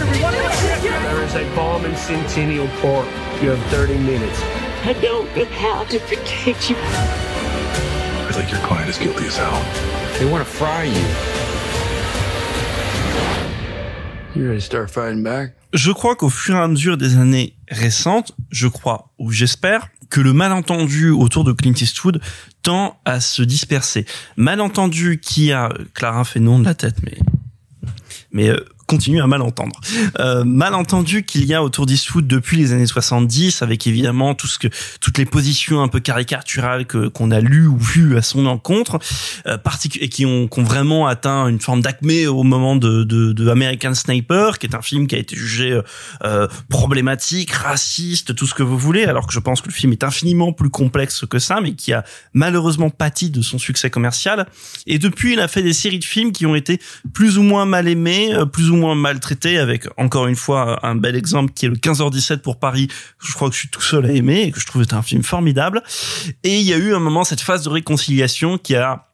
There 0.80 1.22
is 1.22 1.34
a 1.34 1.54
bomb 1.54 1.84
in 1.84 1.94
Centennial 1.96 2.68
Park. 2.80 3.06
You 3.42 3.50
have 3.50 3.62
30 3.70 3.98
minutes. 3.98 4.40
I 4.86 4.94
don't 5.02 5.36
know 5.36 5.44
how 5.44 5.84
to 5.84 6.00
protect 6.00 6.70
you. 6.70 6.76
I 6.78 8.30
think 8.32 8.50
your 8.50 8.60
client 8.60 8.88
is 8.88 8.96
guilty 8.96 9.26
as 9.26 9.36
hell. 9.36 10.18
They 10.18 10.24
want 10.24 10.46
to 10.46 10.50
fry 10.50 10.84
you. 10.84 11.47
Je 15.72 15.90
crois 15.92 16.16
qu'au 16.16 16.30
fur 16.30 16.54
et 16.54 16.60
à 16.60 16.68
mesure 16.68 16.96
des 16.96 17.16
années 17.16 17.54
récentes, 17.68 18.34
je 18.50 18.68
crois 18.68 19.12
ou 19.18 19.30
j'espère 19.30 19.88
que 20.10 20.20
le 20.20 20.32
malentendu 20.32 21.10
autour 21.10 21.44
de 21.44 21.52
Clint 21.52 21.74
Eastwood 21.74 22.20
tend 22.62 22.98
à 23.04 23.20
se 23.20 23.42
disperser. 23.42 24.06
Malentendu 24.36 25.20
qui 25.20 25.52
a 25.52 25.68
Clara 25.94 26.24
fait 26.24 26.40
non 26.40 26.58
de 26.58 26.64
la 26.64 26.74
tête, 26.74 26.96
mais 27.02 27.18
mais 28.32 28.48
euh, 28.48 28.64
continue 28.88 29.20
à 29.20 29.26
mal 29.26 29.42
entendre. 29.42 29.78
Euh, 30.18 30.44
malentendu 30.44 31.22
qu'il 31.22 31.44
y 31.44 31.54
a 31.54 31.62
autour 31.62 31.84
d'Eastwood 31.84 32.26
depuis 32.26 32.56
les 32.56 32.72
années 32.72 32.86
70, 32.86 33.62
avec 33.62 33.86
évidemment 33.86 34.34
tout 34.34 34.46
ce 34.46 34.58
que 34.58 34.68
toutes 35.00 35.18
les 35.18 35.26
positions 35.26 35.82
un 35.82 35.88
peu 35.88 36.00
caricaturales 36.00 36.86
que 36.86 37.08
qu'on 37.08 37.30
a 37.30 37.40
lues 37.40 37.66
ou 37.66 37.76
vues 37.76 38.16
à 38.16 38.22
son 38.22 38.46
encontre, 38.46 38.98
euh, 39.46 39.58
et 40.00 40.08
qui 40.08 40.24
ont, 40.24 40.48
qui 40.48 40.58
ont 40.58 40.64
vraiment 40.64 41.06
atteint 41.06 41.48
une 41.48 41.60
forme 41.60 41.82
d'acmé 41.82 42.26
au 42.26 42.42
moment 42.42 42.76
de, 42.76 43.04
de, 43.04 43.32
de 43.32 43.48
American 43.48 43.92
Sniper, 43.94 44.58
qui 44.58 44.66
est 44.66 44.74
un 44.74 44.82
film 44.82 45.06
qui 45.06 45.14
a 45.14 45.18
été 45.18 45.36
jugé 45.36 45.78
euh, 46.24 46.48
problématique, 46.70 47.52
raciste, 47.52 48.34
tout 48.34 48.46
ce 48.46 48.54
que 48.54 48.62
vous 48.62 48.78
voulez, 48.78 49.04
alors 49.04 49.26
que 49.26 49.34
je 49.34 49.40
pense 49.40 49.60
que 49.60 49.68
le 49.68 49.74
film 49.74 49.92
est 49.92 50.02
infiniment 50.02 50.54
plus 50.54 50.70
complexe 50.70 51.26
que 51.26 51.38
ça, 51.38 51.60
mais 51.60 51.74
qui 51.74 51.92
a 51.92 52.04
malheureusement 52.32 52.88
pâti 52.88 53.28
de 53.28 53.42
son 53.42 53.58
succès 53.58 53.90
commercial. 53.90 54.46
Et 54.86 54.98
depuis, 54.98 55.34
il 55.34 55.40
a 55.40 55.48
fait 55.48 55.62
des 55.62 55.74
séries 55.74 55.98
de 55.98 56.04
films 56.04 56.32
qui 56.32 56.46
ont 56.46 56.54
été 56.54 56.80
plus 57.12 57.36
ou 57.36 57.42
moins 57.42 57.66
mal 57.66 57.86
aimés, 57.86 58.34
euh, 58.34 58.46
plus 58.46 58.70
ou 58.70 58.76
moins 58.76 58.77
maltraités, 58.94 59.58
avec 59.58 59.86
encore 59.96 60.26
une 60.26 60.36
fois 60.36 60.84
un 60.86 60.94
bel 60.94 61.16
exemple 61.16 61.52
qui 61.52 61.66
est 61.66 61.68
le 61.68 61.76
15h17 61.76 62.38
pour 62.38 62.58
Paris. 62.58 62.88
Je 63.20 63.32
crois 63.32 63.48
que 63.48 63.54
je 63.54 63.60
suis 63.60 63.68
tout 63.68 63.82
seul 63.82 64.06
à 64.06 64.12
aimer 64.12 64.42
et 64.42 64.52
que 64.52 64.60
je 64.60 64.66
trouve 64.66 64.82
être 64.82 64.94
un 64.94 65.02
film 65.02 65.22
formidable. 65.22 65.82
Et 66.44 66.58
il 66.58 66.66
y 66.66 66.72
a 66.72 66.76
eu 66.76 66.94
un 66.94 67.00
moment 67.00 67.24
cette 67.24 67.40
phase 67.40 67.64
de 67.64 67.68
réconciliation 67.68 68.58
qui 68.58 68.74
a 68.74 69.07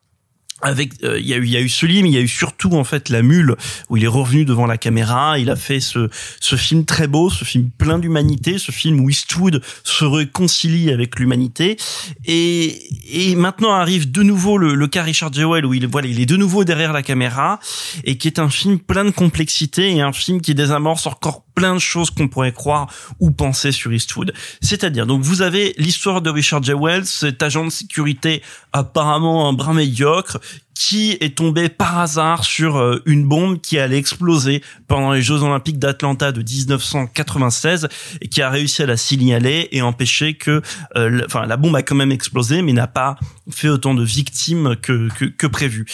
avec 0.65 0.93
euh, 1.05 1.19
il 1.21 1.27
y 1.27 1.35
a 1.35 1.37
eu 1.37 1.45
il 1.45 1.51
y 1.51 1.57
a 1.57 1.61
eu 1.61 1.71
mais 2.03 2.09
il 2.09 2.15
y 2.15 2.19
a 2.19 2.21
eu 2.21 2.29
surtout 2.29 2.73
en 2.73 2.85
fait 2.85 3.09
la 3.11 3.23
mule 3.23 3.55
où 3.91 3.97
il 3.97 4.05
est 4.05 4.09
revenu 4.09 4.45
devant 4.45 4.67
la 4.67 4.79
caméra, 4.79 5.39
il 5.39 5.51
a 5.51 5.57
fait 5.57 5.81
ce 5.81 6.09
ce 6.41 6.57
film 6.57 6.85
très 6.85 7.07
beau, 7.07 7.31
ce 7.31 7.45
film 7.45 7.71
plein 7.77 7.99
d'humanité, 7.99 8.59
ce 8.59 8.73
film 8.73 9.01
où 9.01 9.11
Eastwood 9.11 9.63
se 9.85 10.05
réconcilie 10.05 10.91
avec 10.91 11.19
l'humanité. 11.19 11.77
Et 12.25 12.83
et 13.11 13.37
maintenant 13.37 13.73
arrive 13.73 14.11
de 14.11 14.23
nouveau 14.23 14.59
le, 14.59 14.75
le 14.75 14.87
cas 14.89 15.03
Richard 15.03 15.33
Jewell 15.33 15.67
où 15.67 15.75
il 15.75 15.87
voilà, 15.87 16.09
il 16.09 16.21
est 16.21 16.27
de 16.27 16.37
nouveau 16.37 16.65
derrière 16.65 16.93
la 16.93 17.03
caméra 17.03 17.61
et 18.05 18.17
qui 18.17 18.29
est 18.29 18.39
un 18.39 18.49
film 18.49 18.79
plein 18.79 19.05
de 19.05 19.11
complexité 19.11 19.95
et 19.95 20.01
un 20.01 20.13
film 20.13 20.41
qui 20.41 20.55
désamorce 20.55 21.07
encore 21.07 21.44
plein 21.55 21.75
de 21.75 21.81
choses 21.81 22.11
qu'on 22.11 22.29
pourrait 22.29 22.53
croire 22.53 22.89
ou 23.21 23.31
penser 23.31 23.73
sur 23.73 23.93
Eastwood. 23.93 24.33
C'est-à-dire, 24.61 25.07
donc 25.07 25.23
vous 25.23 25.43
avez 25.43 25.75
l'histoire 25.79 26.21
de 26.21 26.31
Richard 26.31 26.63
Jewell, 26.63 27.07
cet 27.07 27.43
agent 27.43 27.65
de 27.65 27.71
sécurité 27.71 28.43
apparemment 28.73 29.49
un 29.49 29.53
brin 29.53 29.75
médiocre, 29.75 30.41
qui 30.75 31.17
est 31.21 31.37
tombé 31.37 31.69
par 31.69 31.99
hasard 32.01 32.45
sur 32.45 32.77
euh, 32.77 33.01
une 33.07 33.27
bombe 33.27 33.61
qui 33.61 33.79
allait 33.79 33.97
exploser 33.97 34.61
pendant 34.89 35.13
les 35.13 35.23
Jeux 35.23 35.43
Olympiques 35.43 35.79
d'Atlanta 35.79 36.33
de 36.33 36.43
1996 36.43 37.89
et 38.21 38.29
qui 38.29 38.43
a 38.43 38.51
réussi 38.51 38.83
à 38.83 38.87
la 38.87 38.97
signaler 38.97 39.69
et 39.71 39.83
empêcher 39.83 40.35
que, 40.35 40.63
euh, 40.97 41.23
enfin, 41.27 41.47
la 41.47 41.57
bombe 41.57 41.77
a 41.77 41.83
quand 41.83 41.95
même 41.95 42.13
explosé, 42.13 42.61
mais 42.63 42.73
n'a 42.73 42.89
pas 42.89 43.17
fait 43.51 43.69
autant 43.69 43.95
de 43.95 44.03
victimes 44.03 44.75
que 44.83 45.09
que, 45.17 45.27
que 45.27 45.47
prévu. 45.47 45.87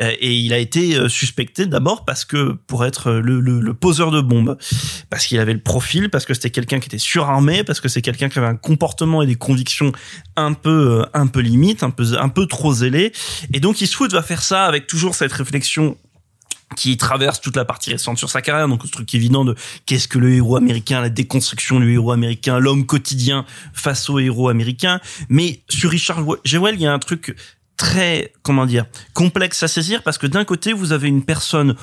Euh, 0.00 0.12
Et 0.20 0.34
il 0.34 0.52
a 0.52 0.58
été 0.58 1.08
suspecté 1.08 1.66
d'abord 1.66 2.04
parce 2.04 2.24
que 2.24 2.52
pour 2.66 2.84
être 2.84 3.10
le, 3.12 3.40
le, 3.40 3.60
le 3.60 3.74
poseur 3.74 4.10
de 4.10 4.20
bombes, 4.20 4.56
parce 5.10 5.26
qu'il 5.26 5.40
avait 5.40 5.52
le 5.54 5.62
profil, 5.62 6.10
parce 6.10 6.24
que 6.24 6.34
c'était 6.34 6.50
quelqu'un 6.50 6.78
qui 6.78 6.86
était 6.86 6.98
surarmé, 6.98 7.64
parce 7.64 7.80
que 7.80 7.88
c'est 7.88 8.02
quelqu'un 8.02 8.28
qui 8.28 8.38
avait 8.38 8.48
un 8.48 8.56
comportement 8.56 9.22
et 9.22 9.26
des 9.26 9.34
convictions 9.34 9.92
un 10.36 10.52
peu 10.52 11.04
un 11.12 11.26
peu 11.26 11.40
limite, 11.40 11.82
un 11.82 11.90
peu 11.90 12.04
un 12.18 12.28
peu 12.28 12.46
trop 12.46 12.72
zélé. 12.72 13.12
Et 13.52 13.60
donc 13.60 13.80
Eastwood 13.80 14.12
va 14.12 14.22
faire 14.28 14.42
ça 14.42 14.66
avec 14.66 14.86
toujours 14.86 15.14
cette 15.14 15.32
réflexion 15.32 15.96
qui 16.76 16.98
traverse 16.98 17.40
toute 17.40 17.56
la 17.56 17.64
partie 17.64 17.90
récente 17.90 18.18
sur 18.18 18.28
sa 18.28 18.42
carrière, 18.42 18.68
donc 18.68 18.82
ce 18.84 18.90
truc 18.90 19.14
évident 19.14 19.42
de 19.42 19.54
qu'est-ce 19.86 20.06
que 20.06 20.18
le 20.18 20.34
héros 20.34 20.56
américain, 20.56 21.00
la 21.00 21.08
déconstruction 21.08 21.80
du 21.80 21.94
héros 21.94 22.12
américain, 22.12 22.58
l'homme 22.58 22.84
quotidien 22.84 23.46
face 23.72 24.10
au 24.10 24.18
héros 24.18 24.50
américain. 24.50 25.00
Mais 25.30 25.62
sur 25.70 25.90
Richard 25.90 26.22
Jewell, 26.44 26.74
il 26.74 26.82
y 26.82 26.86
a 26.86 26.92
un 26.92 26.98
truc 26.98 27.34
très, 27.78 28.32
comment 28.42 28.66
dire, 28.66 28.84
complexe 29.14 29.62
à 29.62 29.68
saisir 29.68 30.02
parce 30.02 30.18
que 30.18 30.26
d'un 30.26 30.44
côté, 30.44 30.74
vous 30.74 30.92
avez 30.92 31.08
une 31.08 31.24
personne 31.24 31.76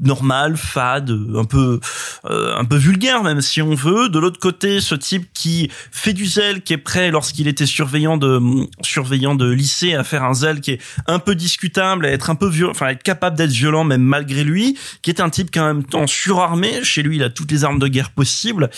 normale, 0.00 0.56
fade, 0.56 1.10
un 1.34 1.44
peu, 1.44 1.80
euh, 2.24 2.56
un 2.56 2.64
peu 2.64 2.76
vulgaire 2.76 3.22
même 3.22 3.40
si 3.40 3.60
on 3.60 3.74
veut. 3.74 4.08
De 4.08 4.18
l'autre 4.18 4.40
côté, 4.40 4.80
ce 4.80 4.94
type 4.94 5.32
qui 5.34 5.68
fait 5.90 6.12
du 6.12 6.26
zèle, 6.26 6.62
qui 6.62 6.72
est 6.72 6.78
prêt 6.78 7.10
lorsqu'il 7.10 7.48
était 7.48 7.66
surveillant 7.66 8.16
de, 8.16 8.40
surveillant 8.82 9.34
de 9.34 9.50
lycée 9.50 9.94
à 9.94 10.04
faire 10.04 10.22
un 10.24 10.34
zèle 10.34 10.60
qui 10.60 10.72
est 10.72 10.80
un 11.06 11.18
peu 11.18 11.34
discutable, 11.34 12.06
à 12.06 12.10
être 12.10 12.30
un 12.30 12.34
peu 12.36 12.48
violent, 12.48 12.72
enfin 12.72 12.88
être 12.88 13.02
capable 13.02 13.36
d'être 13.36 13.50
violent 13.50 13.84
même 13.84 14.02
malgré 14.02 14.44
lui, 14.44 14.78
qui 15.02 15.10
est 15.10 15.20
un 15.20 15.28
type 15.28 15.50
qui 15.50 15.60
en 15.60 15.66
même 15.66 15.84
temps 15.84 16.06
surarmé. 16.06 16.84
Chez 16.84 17.02
lui, 17.02 17.16
il 17.16 17.22
a 17.22 17.30
toutes 17.30 17.50
les 17.50 17.64
armes 17.64 17.80
de 17.80 17.88
guerre 17.88 18.10
possibles. 18.10 18.70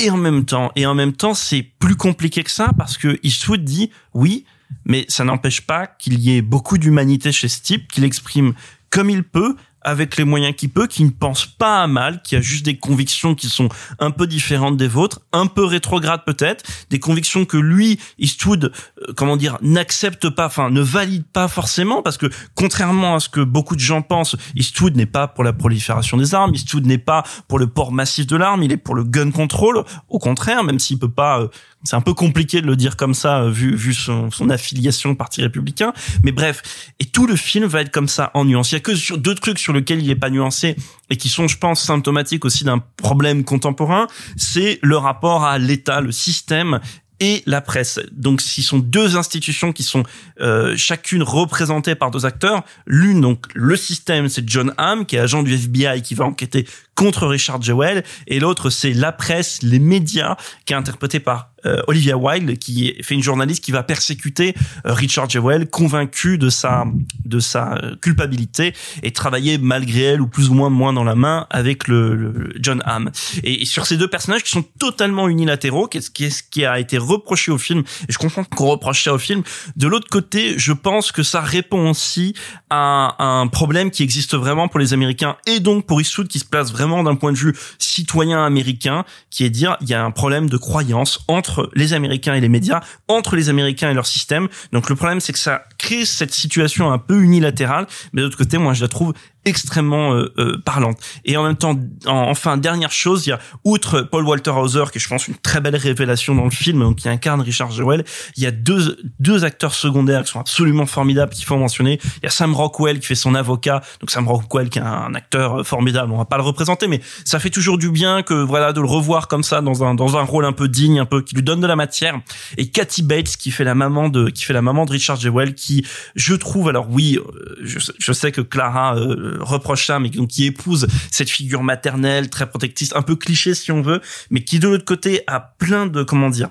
Et 0.00 0.10
en 0.10 0.16
même 0.16 0.44
temps, 0.44 0.70
et 0.76 0.86
en 0.86 0.94
même 0.94 1.12
temps, 1.12 1.34
c'est 1.34 1.62
plus 1.80 1.96
compliqué 1.96 2.44
que 2.44 2.52
ça 2.52 2.70
parce 2.78 2.96
que 2.96 3.18
Eastwood 3.24 3.64
dit 3.64 3.90
oui, 4.14 4.44
mais 4.84 5.04
ça 5.08 5.24
n'empêche 5.24 5.62
pas 5.62 5.86
qu'il 5.86 6.18
y 6.20 6.36
ait 6.36 6.42
beaucoup 6.42 6.78
d'humanité 6.78 7.32
chez 7.32 7.48
ce 7.48 7.60
type, 7.62 7.90
qu'il 7.90 8.04
exprime 8.04 8.54
comme 8.90 9.10
il 9.10 9.22
peut, 9.22 9.54
avec 9.82 10.16
les 10.16 10.24
moyens 10.24 10.54
qu'il 10.54 10.70
peut, 10.70 10.86
qui 10.86 11.04
ne 11.04 11.10
pense 11.10 11.46
pas 11.46 11.82
à 11.82 11.86
mal, 11.86 12.20
qui 12.22 12.36
a 12.36 12.40
juste 12.40 12.64
des 12.64 12.76
convictions 12.76 13.34
qui 13.34 13.48
sont 13.48 13.68
un 13.98 14.10
peu 14.10 14.26
différentes 14.26 14.76
des 14.76 14.88
vôtres, 14.88 15.20
un 15.32 15.46
peu 15.46 15.64
rétrogrades 15.64 16.24
peut-être, 16.26 16.64
des 16.90 16.98
convictions 16.98 17.44
que 17.44 17.56
lui, 17.56 17.98
Eastwood, 18.18 18.72
euh, 19.08 19.12
comment 19.16 19.36
dire, 19.36 19.56
n'accepte 19.62 20.28
pas, 20.30 20.46
enfin 20.46 20.70
ne 20.70 20.80
valide 20.80 21.24
pas 21.24 21.48
forcément, 21.48 22.02
parce 22.02 22.18
que 22.18 22.26
contrairement 22.54 23.16
à 23.16 23.20
ce 23.20 23.28
que 23.28 23.40
beaucoup 23.40 23.76
de 23.76 23.80
gens 23.80 24.02
pensent, 24.02 24.36
Eastwood 24.56 24.96
n'est 24.96 25.06
pas 25.06 25.28
pour 25.28 25.44
la 25.44 25.52
prolifération 25.52 26.16
des 26.16 26.34
armes, 26.34 26.54
Eastwood 26.54 26.86
n'est 26.86 26.98
pas 26.98 27.22
pour 27.46 27.58
le 27.58 27.66
port 27.66 27.92
massif 27.92 28.26
de 28.26 28.36
l'arme, 28.36 28.62
il 28.62 28.72
est 28.72 28.76
pour 28.76 28.94
le 28.94 29.04
gun 29.04 29.30
control. 29.30 29.84
Au 30.08 30.18
contraire, 30.18 30.64
même 30.64 30.78
s'il 30.78 30.98
peut 30.98 31.10
pas, 31.10 31.40
euh, 31.40 31.48
c'est 31.84 31.96
un 31.96 32.00
peu 32.00 32.14
compliqué 32.14 32.60
de 32.60 32.66
le 32.66 32.76
dire 32.76 32.96
comme 32.96 33.14
ça 33.14 33.42
euh, 33.42 33.50
vu 33.50 33.74
vu 33.74 33.94
son, 33.94 34.30
son 34.30 34.50
affiliation 34.50 35.10
au 35.10 35.14
Parti 35.14 35.42
républicain. 35.42 35.92
Mais 36.22 36.32
bref, 36.32 36.92
et 36.98 37.04
tout 37.04 37.26
le 37.26 37.36
film 37.36 37.66
va 37.66 37.82
être 37.82 37.90
comme 37.90 38.08
ça 38.08 38.30
en 38.34 38.44
nuance. 38.44 38.72
Il 38.72 38.74
y 38.74 38.78
a 38.78 38.80
que 38.80 39.16
deux 39.16 39.34
trucs 39.34 39.58
sur 39.58 39.72
lesquels 39.72 40.02
il 40.02 40.10
est 40.10 40.16
pas 40.16 40.30
nuancé 40.30 40.76
et 41.10 41.16
qui 41.16 41.28
sont, 41.28 41.48
je 41.48 41.56
pense, 41.56 41.82
symptomatiques 41.82 42.44
aussi 42.44 42.64
d'un 42.64 42.82
problème 42.96 43.44
contemporain. 43.44 44.06
C'est 44.36 44.78
le 44.82 44.96
rapport 44.96 45.44
à 45.44 45.58
l'État, 45.58 46.00
le 46.00 46.12
système 46.12 46.80
et 47.20 47.42
la 47.46 47.60
presse. 47.60 48.00
Donc, 48.12 48.40
ce 48.40 48.62
sont 48.62 48.78
deux 48.78 49.16
institutions 49.16 49.72
qui 49.72 49.82
sont 49.82 50.04
euh, 50.40 50.76
chacune 50.76 51.22
représentées 51.22 51.94
par 51.94 52.10
deux 52.10 52.26
acteurs. 52.26 52.62
L'une, 52.86 53.20
donc, 53.20 53.46
le 53.54 53.76
système, 53.76 54.28
c'est 54.28 54.48
John 54.48 54.72
Hamm, 54.78 55.04
qui 55.04 55.16
est 55.16 55.20
agent 55.20 55.42
du 55.42 55.54
FBI, 55.54 56.02
qui 56.02 56.14
va 56.14 56.26
enquêter 56.26 56.66
contre 56.98 57.28
Richard 57.28 57.62
Jewell, 57.62 58.02
et 58.26 58.40
l'autre, 58.40 58.70
c'est 58.70 58.92
la 58.92 59.12
presse, 59.12 59.62
les 59.62 59.78
médias, 59.78 60.36
qui 60.66 60.72
est 60.72 60.76
interprété 60.76 61.20
par 61.20 61.50
euh, 61.64 61.80
Olivia 61.88 62.16
Wilde, 62.16 62.58
qui 62.58 62.94
fait 63.02 63.14
une 63.14 63.22
journaliste 63.22 63.64
qui 63.64 63.72
va 63.72 63.82
persécuter 63.82 64.54
euh, 64.86 64.92
Richard 64.92 65.28
Jewell, 65.28 65.68
convaincu 65.68 66.38
de 66.38 66.50
sa 66.50 66.84
de 67.24 67.40
sa 67.40 67.74
euh, 67.74 67.96
culpabilité 67.96 68.74
et 69.02 69.10
travailler 69.10 69.58
malgré 69.58 70.02
elle 70.02 70.20
ou 70.20 70.28
plus 70.28 70.50
ou 70.50 70.54
moins 70.54 70.70
moins 70.70 70.92
dans 70.92 71.02
la 71.02 71.16
main 71.16 71.46
avec 71.50 71.88
le, 71.88 72.14
le 72.14 72.52
John 72.60 72.80
Hamm. 72.84 73.10
Et, 73.42 73.64
sur 73.64 73.86
ces 73.86 73.96
deux 73.96 74.08
personnages 74.08 74.44
qui 74.44 74.50
sont 74.50 74.64
totalement 74.78 75.28
unilatéraux, 75.28 75.88
qu'est-ce 75.88 76.10
qui, 76.10 76.30
ce 76.30 76.42
qui 76.42 76.64
a 76.64 76.78
été 76.78 76.96
reproché 76.96 77.50
au 77.50 77.58
film, 77.58 77.80
et 78.08 78.12
je 78.12 78.18
comprends 78.18 78.44
qu'on 78.44 78.66
reproche 78.66 79.04
ça 79.04 79.12
au 79.12 79.18
film. 79.18 79.42
De 79.76 79.88
l'autre 79.88 80.08
côté, 80.08 80.58
je 80.58 80.72
pense 80.72 81.10
que 81.10 81.22
ça 81.24 81.40
répond 81.40 81.90
aussi 81.90 82.34
à 82.70 83.16
un 83.18 83.46
problème 83.48 83.90
qui 83.90 84.04
existe 84.04 84.34
vraiment 84.34 84.68
pour 84.68 84.78
les 84.78 84.92
Américains 84.92 85.36
et 85.46 85.58
donc 85.58 85.86
pour 85.86 86.00
Eastwood 86.00 86.28
qui 86.28 86.38
se 86.38 86.44
place 86.44 86.70
vraiment 86.70 86.87
d'un 86.88 87.14
point 87.14 87.32
de 87.32 87.36
vue 87.36 87.54
citoyen 87.78 88.44
américain, 88.44 89.04
qui 89.30 89.44
est 89.44 89.50
dire 89.50 89.76
il 89.80 89.88
y 89.88 89.94
a 89.94 90.02
un 90.02 90.10
problème 90.10 90.48
de 90.48 90.56
croyance 90.56 91.20
entre 91.28 91.70
les 91.74 91.92
Américains 91.92 92.34
et 92.34 92.40
les 92.40 92.48
médias, 92.48 92.80
entre 93.08 93.36
les 93.36 93.48
Américains 93.48 93.90
et 93.90 93.94
leur 93.94 94.06
système. 94.06 94.48
Donc 94.72 94.88
le 94.88 94.96
problème 94.96 95.20
c'est 95.20 95.32
que 95.32 95.38
ça 95.38 95.62
crée 95.78 96.04
cette 96.04 96.32
situation 96.32 96.90
un 96.90 96.98
peu 96.98 97.22
unilatérale, 97.22 97.86
mais 98.12 98.22
de 98.22 98.26
l'autre 98.26 98.38
côté, 98.38 98.58
moi 98.58 98.74
je 98.74 98.82
la 98.82 98.88
trouve 98.88 99.14
extrêmement 99.48 100.12
euh, 100.14 100.32
euh, 100.38 100.58
parlante. 100.64 100.98
Et 101.24 101.36
en 101.36 101.44
même 101.44 101.56
temps, 101.56 101.76
en- 102.06 102.28
enfin 102.30 102.56
dernière 102.56 102.92
chose, 102.92 103.26
il 103.26 103.30
y 103.30 103.32
a 103.32 103.38
outre 103.64 104.00
Paul 104.02 104.24
Walter 104.24 104.50
Hauser, 104.50 104.84
qui 104.92 104.98
est, 104.98 105.00
je 105.00 105.08
pense 105.08 105.28
une 105.28 105.34
très 105.36 105.60
belle 105.60 105.76
révélation 105.76 106.34
dans 106.34 106.44
le 106.44 106.50
film, 106.50 106.80
donc 106.80 106.96
qui 106.96 107.08
incarne 107.08 107.40
Richard 107.40 107.70
Jewell, 107.70 108.04
il 108.36 108.42
y 108.42 108.46
a 108.46 108.50
deux 108.50 108.98
deux 109.20 109.44
acteurs 109.44 109.74
secondaires 109.74 110.22
qui 110.24 110.30
sont 110.32 110.40
absolument 110.40 110.86
formidables, 110.86 111.32
qu'il 111.32 111.44
faut 111.44 111.56
mentionner. 111.56 111.98
Il 112.18 112.24
y 112.24 112.26
a 112.26 112.30
Sam 112.30 112.54
Rockwell 112.54 112.98
qui 113.00 113.06
fait 113.06 113.14
son 113.14 113.34
avocat, 113.34 113.82
donc 114.00 114.10
Sam 114.10 114.26
Rockwell 114.28 114.68
qui 114.70 114.78
est 114.78 114.82
un 114.82 115.14
acteur 115.14 115.66
formidable. 115.66 116.12
On 116.12 116.18
va 116.18 116.24
pas 116.24 116.36
le 116.36 116.42
représenter, 116.42 116.88
mais 116.88 117.00
ça 117.24 117.38
fait 117.38 117.50
toujours 117.50 117.78
du 117.78 117.90
bien 117.90 118.22
que 118.22 118.34
voilà 118.34 118.72
de 118.72 118.80
le 118.80 118.86
revoir 118.88 119.28
comme 119.28 119.42
ça 119.42 119.60
dans 119.60 119.84
un 119.84 119.94
dans 119.94 120.16
un 120.16 120.22
rôle 120.22 120.44
un 120.44 120.52
peu 120.52 120.68
digne, 120.68 120.98
un 121.00 121.06
peu 121.06 121.22
qui 121.22 121.34
lui 121.34 121.42
donne 121.42 121.60
de 121.60 121.66
la 121.66 121.76
matière. 121.76 122.20
Et 122.56 122.68
Kathy 122.68 123.02
Bates 123.02 123.36
qui 123.36 123.50
fait 123.50 123.64
la 123.64 123.74
maman 123.74 124.08
de 124.08 124.28
qui 124.30 124.44
fait 124.44 124.52
la 124.54 124.62
maman 124.62 124.84
de 124.84 124.90
Richard 124.92 125.16
Jewell, 125.20 125.54
qui 125.54 125.68
qui, 125.68 125.84
je 126.14 126.34
trouve, 126.34 126.70
alors 126.70 126.86
oui, 126.88 127.18
euh, 127.18 127.56
je, 127.62 127.78
je 127.98 128.12
sais 128.14 128.32
que 128.32 128.40
Clara 128.40 128.96
euh, 128.96 129.37
reproche 129.40 129.86
ça, 129.86 129.98
mais 129.98 130.10
donc 130.10 130.28
qui 130.28 130.46
épouse 130.46 130.86
cette 131.10 131.30
figure 131.30 131.62
maternelle 131.62 132.30
très 132.30 132.48
protectrice, 132.48 132.94
un 132.94 133.02
peu 133.02 133.16
cliché 133.16 133.54
si 133.54 133.72
on 133.72 133.82
veut, 133.82 134.00
mais 134.30 134.44
qui 134.44 134.58
de 134.58 134.68
l'autre 134.68 134.84
côté 134.84 135.22
a 135.26 135.40
plein 135.40 135.86
de 135.86 136.02
comment 136.02 136.30
dire 136.30 136.50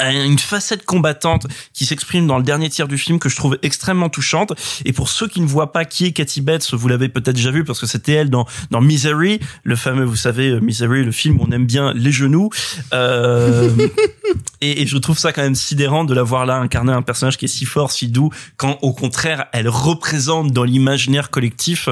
une 0.00 0.38
facette 0.38 0.84
combattante 0.84 1.46
qui 1.72 1.86
s'exprime 1.86 2.26
dans 2.26 2.38
le 2.38 2.44
dernier 2.44 2.68
tiers 2.68 2.88
du 2.88 2.98
film 2.98 3.18
que 3.18 3.28
je 3.28 3.36
trouve 3.36 3.58
extrêmement 3.62 4.08
touchante. 4.08 4.52
Et 4.84 4.92
pour 4.92 5.08
ceux 5.08 5.28
qui 5.28 5.40
ne 5.40 5.46
voient 5.46 5.72
pas 5.72 5.84
qui 5.84 6.06
est 6.06 6.12
Cathy 6.12 6.40
Bates 6.40 6.72
vous 6.72 6.88
l'avez 6.88 7.08
peut-être 7.08 7.36
déjà 7.36 7.50
vu 7.50 7.64
parce 7.64 7.80
que 7.80 7.86
c'était 7.86 8.12
elle 8.12 8.30
dans 8.30 8.46
dans 8.70 8.80
Misery 8.80 9.40
le 9.64 9.76
fameux 9.76 10.04
vous 10.04 10.16
savez 10.16 10.50
euh, 10.50 10.60
Misery 10.60 11.04
le 11.04 11.12
film 11.12 11.40
où 11.40 11.46
on 11.48 11.52
aime 11.52 11.66
bien 11.66 11.92
les 11.94 12.12
genoux. 12.12 12.50
Euh, 12.92 13.70
et, 14.60 14.82
et 14.82 14.86
je 14.86 14.96
trouve 14.98 15.18
ça 15.18 15.32
quand 15.32 15.42
même 15.42 15.54
sidérant 15.54 16.04
de 16.04 16.14
la 16.14 16.22
voir 16.22 16.46
là 16.46 16.56
incarner 16.56 16.92
un 16.92 17.02
personnage 17.02 17.36
qui 17.36 17.46
est 17.46 17.48
si 17.48 17.64
fort 17.64 17.90
si 17.90 18.08
doux 18.08 18.30
quand 18.56 18.78
au 18.82 18.92
contraire 18.92 19.46
elle 19.52 19.68
représente 19.68 20.52
dans 20.52 20.64
l'imaginaire 20.64 21.30
collectif 21.30 21.88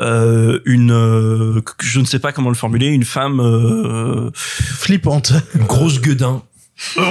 euh, 0.00 0.60
une 0.64 0.92
euh, 0.92 1.62
je 1.80 2.00
ne 2.00 2.04
sais 2.04 2.18
pas 2.18 2.32
comment 2.32 2.50
le 2.50 2.54
formuler 2.54 2.88
une 2.88 3.04
femme 3.04 3.40
euh, 3.40 4.30
flippante. 4.34 5.32
Grosse 5.56 6.00
gueudin 6.00 6.42
Oh, 6.98 7.02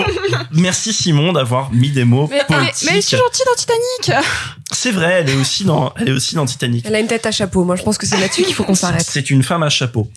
merci 0.51 0.93
Simon 0.93 1.33
d'avoir 1.33 1.71
mis 1.73 1.89
des 1.89 2.03
mots 2.03 2.27
Mais, 2.29 2.37
mais, 2.49 2.55
poétiques. 2.55 2.83
mais 2.85 2.91
elle 2.91 2.97
est 2.97 3.01
si 3.01 3.17
gentille 3.17 3.45
dans 3.45 3.55
Titanic. 3.55 4.25
C'est 4.71 4.91
vrai, 4.91 5.11
elle 5.19 5.29
est 5.29 5.35
aussi 5.35 5.63
dans, 5.63 5.93
elle 5.95 6.09
est 6.09 6.11
aussi 6.11 6.35
dans 6.35 6.45
Titanic. 6.45 6.85
Elle 6.87 6.95
a 6.95 6.99
une 6.99 7.07
tête 7.07 7.25
à 7.25 7.31
chapeau. 7.31 7.63
Moi, 7.63 7.75
je 7.75 7.83
pense 7.83 7.97
que 7.97 8.05
c'est 8.05 8.19
là-dessus 8.19 8.43
qu'il 8.43 8.53
faut 8.53 8.63
qu'on 8.63 8.75
s'arrête. 8.75 9.05
C'est 9.07 9.29
une 9.29 9.43
femme 9.43 9.63
à 9.63 9.69
chapeau. 9.69 10.09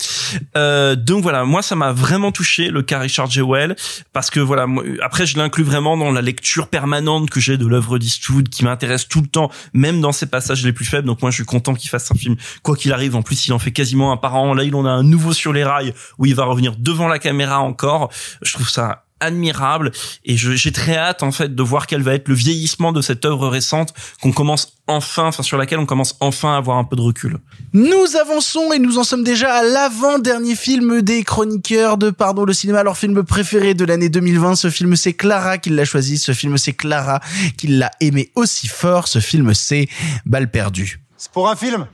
Euh, 0.56 0.96
donc 0.96 1.22
voilà, 1.22 1.44
moi 1.44 1.62
ça 1.62 1.76
m'a 1.76 1.92
vraiment 1.92 2.32
touché 2.32 2.68
le 2.68 2.82
cas 2.82 2.98
Richard 2.98 3.30
Jewell 3.30 3.76
parce 4.12 4.30
que 4.30 4.40
voilà, 4.40 4.66
moi, 4.66 4.84
après 5.02 5.26
je 5.26 5.36
l'inclus 5.38 5.64
vraiment 5.64 5.96
dans 5.96 6.10
la 6.10 6.22
lecture 6.22 6.68
permanente 6.68 7.30
que 7.30 7.40
j'ai 7.40 7.56
de 7.56 7.66
l'œuvre 7.66 7.98
d'Eastwood 7.98 8.48
qui 8.48 8.64
m'intéresse 8.64 9.08
tout 9.08 9.20
le 9.20 9.28
temps, 9.28 9.50
même 9.72 10.00
dans 10.00 10.12
ses 10.12 10.26
passages 10.26 10.64
les 10.64 10.72
plus 10.72 10.84
faibles. 10.84 11.06
Donc 11.06 11.22
moi 11.22 11.30
je 11.30 11.36
suis 11.36 11.44
content 11.44 11.74
qu'il 11.74 11.88
fasse 11.90 12.10
un 12.10 12.14
film 12.14 12.36
quoi 12.62 12.76
qu'il 12.76 12.92
arrive. 12.92 13.16
En 13.16 13.22
plus 13.22 13.46
il 13.46 13.52
en 13.52 13.58
fait 13.58 13.72
quasiment 13.72 14.12
un 14.12 14.16
par 14.16 14.34
an. 14.34 14.54
Là 14.54 14.64
il 14.64 14.74
en 14.74 14.84
a 14.84 14.90
un 14.90 15.02
nouveau 15.02 15.32
sur 15.32 15.52
les 15.52 15.64
rails 15.64 15.94
où 16.18 16.26
il 16.26 16.34
va 16.34 16.44
revenir 16.44 16.74
devant 16.78 17.08
la 17.08 17.18
caméra 17.18 17.60
encore. 17.60 18.10
Je 18.42 18.52
trouve 18.52 18.68
ça 18.68 19.04
admirable 19.20 19.90
et 20.24 20.36
je- 20.36 20.52
j'ai 20.52 20.72
très 20.72 20.96
hâte 20.96 21.22
en 21.22 21.32
fait 21.32 21.54
de 21.54 21.62
voir 21.62 21.86
quel 21.86 22.02
va 22.02 22.14
être 22.14 22.28
le 22.28 22.34
vieillissement 22.34 22.92
de 22.92 23.00
cette 23.02 23.24
œuvre 23.24 23.48
récente 23.48 23.92
qu'on 24.22 24.32
commence 24.32 24.74
enfin, 24.86 25.26
enfin 25.26 25.42
sur 25.42 25.58
laquelle 25.58 25.78
on 25.78 25.86
commence 25.86 26.16
enfin 26.20 26.54
à 26.54 26.56
avoir 26.56 26.78
un 26.78 26.84
peu 26.84 26.96
de 26.96 27.02
recul. 27.02 27.38
Nous 27.72 28.16
avançons 28.20 28.72
et 28.72 28.78
nous 28.78 28.98
en 28.98 29.04
sommes 29.04 29.24
déjà 29.24 29.52
à 29.54 29.62
l'avant-dernier 29.62 30.54
film 30.54 31.02
des 31.02 31.24
chroniqueurs 31.24 31.98
de 31.98 32.10
Pardon 32.10 32.44
le 32.44 32.52
cinéma, 32.52 32.82
leur 32.82 32.96
film 32.96 33.22
préféré 33.22 33.74
de 33.74 33.84
l'année 33.84 34.08
2020. 34.08 34.54
Ce 34.56 34.70
film, 34.70 34.96
c'est 34.96 35.12
Clara 35.12 35.58
qui 35.58 35.70
l'a 35.70 35.84
choisi. 35.84 36.18
Ce 36.18 36.32
film, 36.32 36.56
c'est 36.58 36.72
Clara 36.72 37.20
qui 37.56 37.66
l'a 37.68 37.90
aimé 38.00 38.30
aussi 38.34 38.66
fort. 38.68 39.08
Ce 39.08 39.18
film, 39.18 39.52
c'est 39.54 39.88
Balle 40.24 40.50
perdue. 40.50 41.00
C'est 41.16 41.30
pour 41.32 41.48
un 41.50 41.56
film? 41.56 41.86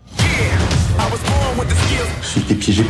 Je 2.35 2.41
t'ai 2.41 2.55
piégé. 2.55 2.85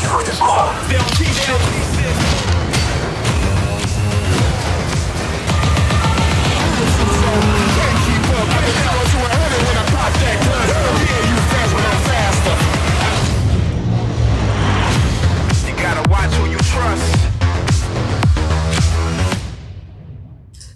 Il 0.00 0.06
faut 0.08 0.18
que 0.18 1.77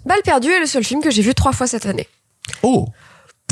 Balle 0.05 0.21
perdue 0.23 0.51
est 0.51 0.59
le 0.59 0.65
seul 0.65 0.83
film 0.83 1.01
que 1.01 1.11
j'ai 1.11 1.21
vu 1.21 1.33
trois 1.33 1.53
fois 1.53 1.67
cette 1.67 1.85
année. 1.85 2.07
Oh 2.61 2.87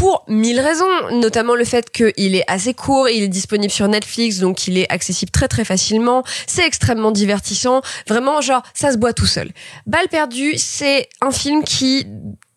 pour 0.02 0.26
mille 0.28 0.60
raisons, 0.60 0.90
notamment 1.12 1.54
le 1.54 1.64
fait 1.64 1.92
qu'il 1.92 2.36
est 2.36 2.44
assez 2.48 2.74
court, 2.74 3.08
il 3.08 3.22
est 3.22 3.28
disponible 3.28 3.72
sur 3.72 3.88
Netflix, 3.88 4.40
donc 4.40 4.68
il 4.68 4.80
est 4.80 4.92
accessible 4.92 5.30
très 5.30 5.48
très 5.48 5.64
facilement. 5.64 6.24
C'est 6.48 6.66
extrêmement 6.66 7.12
divertissant, 7.12 7.84
vraiment 8.08 8.42
genre 8.42 8.64
ça 8.74 8.92
se 8.92 8.98
boit 8.98 9.14
tout 9.14 9.28
seul. 9.28 9.52
Balle 9.86 10.08
perdue, 10.08 10.58
c'est 10.58 11.08
un 11.22 11.30
film 11.30 11.64
qui 11.64 12.08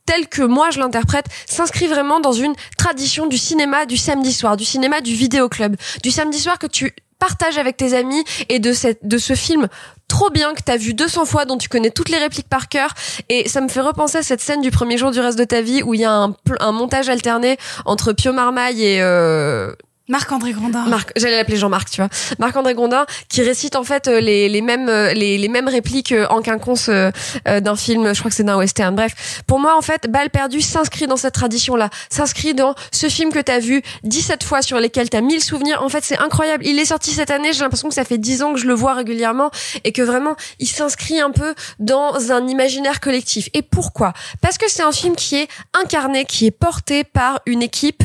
tel 0.06 0.26
que 0.28 0.42
moi 0.42 0.70
je 0.70 0.78
l'interprète, 0.78 1.26
s'inscrit 1.46 1.86
vraiment 1.86 2.20
dans 2.20 2.32
une 2.32 2.54
tradition 2.78 3.26
du 3.26 3.38
cinéma 3.38 3.86
du 3.86 3.96
samedi 3.96 4.32
soir, 4.32 4.56
du 4.56 4.64
cinéma 4.64 5.00
du 5.00 5.14
vidéoclub, 5.14 5.76
du 6.02 6.10
samedi 6.10 6.38
soir 6.38 6.58
que 6.58 6.66
tu 6.66 6.94
partages 7.24 7.56
avec 7.56 7.78
tes 7.78 7.94
amis 7.94 8.22
et 8.50 8.58
de 8.58 8.74
cette 8.74 9.06
de 9.08 9.16
ce 9.16 9.34
film 9.34 9.68
trop 10.08 10.28
bien 10.28 10.52
que 10.52 10.62
t'as 10.62 10.76
vu 10.76 10.92
200 10.92 11.24
fois 11.24 11.46
dont 11.46 11.56
tu 11.56 11.70
connais 11.70 11.90
toutes 11.90 12.10
les 12.10 12.18
répliques 12.18 12.50
par 12.50 12.68
cœur. 12.68 12.90
Et 13.30 13.48
ça 13.48 13.62
me 13.62 13.68
fait 13.68 13.80
repenser 13.80 14.18
à 14.18 14.22
cette 14.22 14.42
scène 14.42 14.60
du 14.60 14.70
premier 14.70 14.98
jour 14.98 15.10
du 15.10 15.20
reste 15.20 15.38
de 15.38 15.44
ta 15.44 15.62
vie 15.62 15.82
où 15.82 15.94
il 15.94 16.00
y 16.00 16.04
a 16.04 16.12
un, 16.12 16.36
un 16.60 16.72
montage 16.72 17.08
alterné 17.08 17.56
entre 17.86 18.12
Pio 18.12 18.34
Marmaille 18.34 18.84
et 18.84 19.00
euh, 19.00 19.72
Marc-André 20.06 20.52
Grandin. 20.52 20.84
Marc, 20.84 21.12
j'allais 21.16 21.38
l'appeler 21.38 21.56
Jean-Marc, 21.56 21.88
tu 21.88 22.02
vois. 22.02 22.10
Marc-André 22.38 22.74
Gondin, 22.74 23.06
qui 23.30 23.40
récite 23.40 23.74
en 23.74 23.84
fait 23.84 24.06
euh, 24.06 24.20
les, 24.20 24.50
les 24.50 24.60
mêmes 24.60 24.90
euh, 24.90 25.14
les, 25.14 25.38
les 25.38 25.48
mêmes 25.48 25.66
répliques 25.66 26.12
euh, 26.12 26.26
en 26.28 26.42
quinconce 26.42 26.90
d'un 26.90 27.76
film, 27.76 28.12
je 28.12 28.18
crois 28.18 28.30
que 28.30 28.36
c'est 28.36 28.44
d'un 28.44 28.58
western. 28.58 28.94
Bref, 28.94 29.42
pour 29.46 29.58
moi 29.60 29.78
en 29.78 29.80
fait, 29.80 30.10
Balle 30.10 30.28
perdue 30.28 30.60
s'inscrit 30.60 31.06
dans 31.06 31.16
cette 31.16 31.32
tradition-là, 31.32 31.88
s'inscrit 32.10 32.52
dans 32.52 32.74
ce 32.92 33.08
film 33.08 33.32
que 33.32 33.38
t'as 33.38 33.60
vu 33.60 33.82
17 34.02 34.44
fois 34.44 34.60
sur 34.60 34.78
lesquels 34.78 35.08
t'as 35.08 35.22
1000 35.22 35.42
souvenirs. 35.42 35.82
En 35.82 35.88
fait, 35.88 36.04
c'est 36.04 36.18
incroyable. 36.18 36.66
Il 36.66 36.78
est 36.78 36.84
sorti 36.84 37.12
cette 37.12 37.30
année, 37.30 37.54
j'ai 37.54 37.60
l'impression 37.60 37.88
que 37.88 37.94
ça 37.94 38.04
fait 38.04 38.18
10 38.18 38.42
ans 38.42 38.52
que 38.52 38.60
je 38.60 38.66
le 38.66 38.74
vois 38.74 38.92
régulièrement 38.92 39.50
et 39.84 39.92
que 39.92 40.02
vraiment 40.02 40.36
il 40.58 40.68
s'inscrit 40.68 41.20
un 41.20 41.30
peu 41.30 41.54
dans 41.78 42.30
un 42.30 42.46
imaginaire 42.46 43.00
collectif. 43.00 43.48
Et 43.54 43.62
pourquoi? 43.62 44.12
Parce 44.42 44.58
que 44.58 44.70
c'est 44.70 44.82
un 44.82 44.92
film 44.92 45.16
qui 45.16 45.36
est 45.36 45.48
incarné, 45.72 46.26
qui 46.26 46.46
est 46.46 46.50
porté 46.50 47.04
par 47.04 47.40
une 47.46 47.62
équipe 47.62 48.02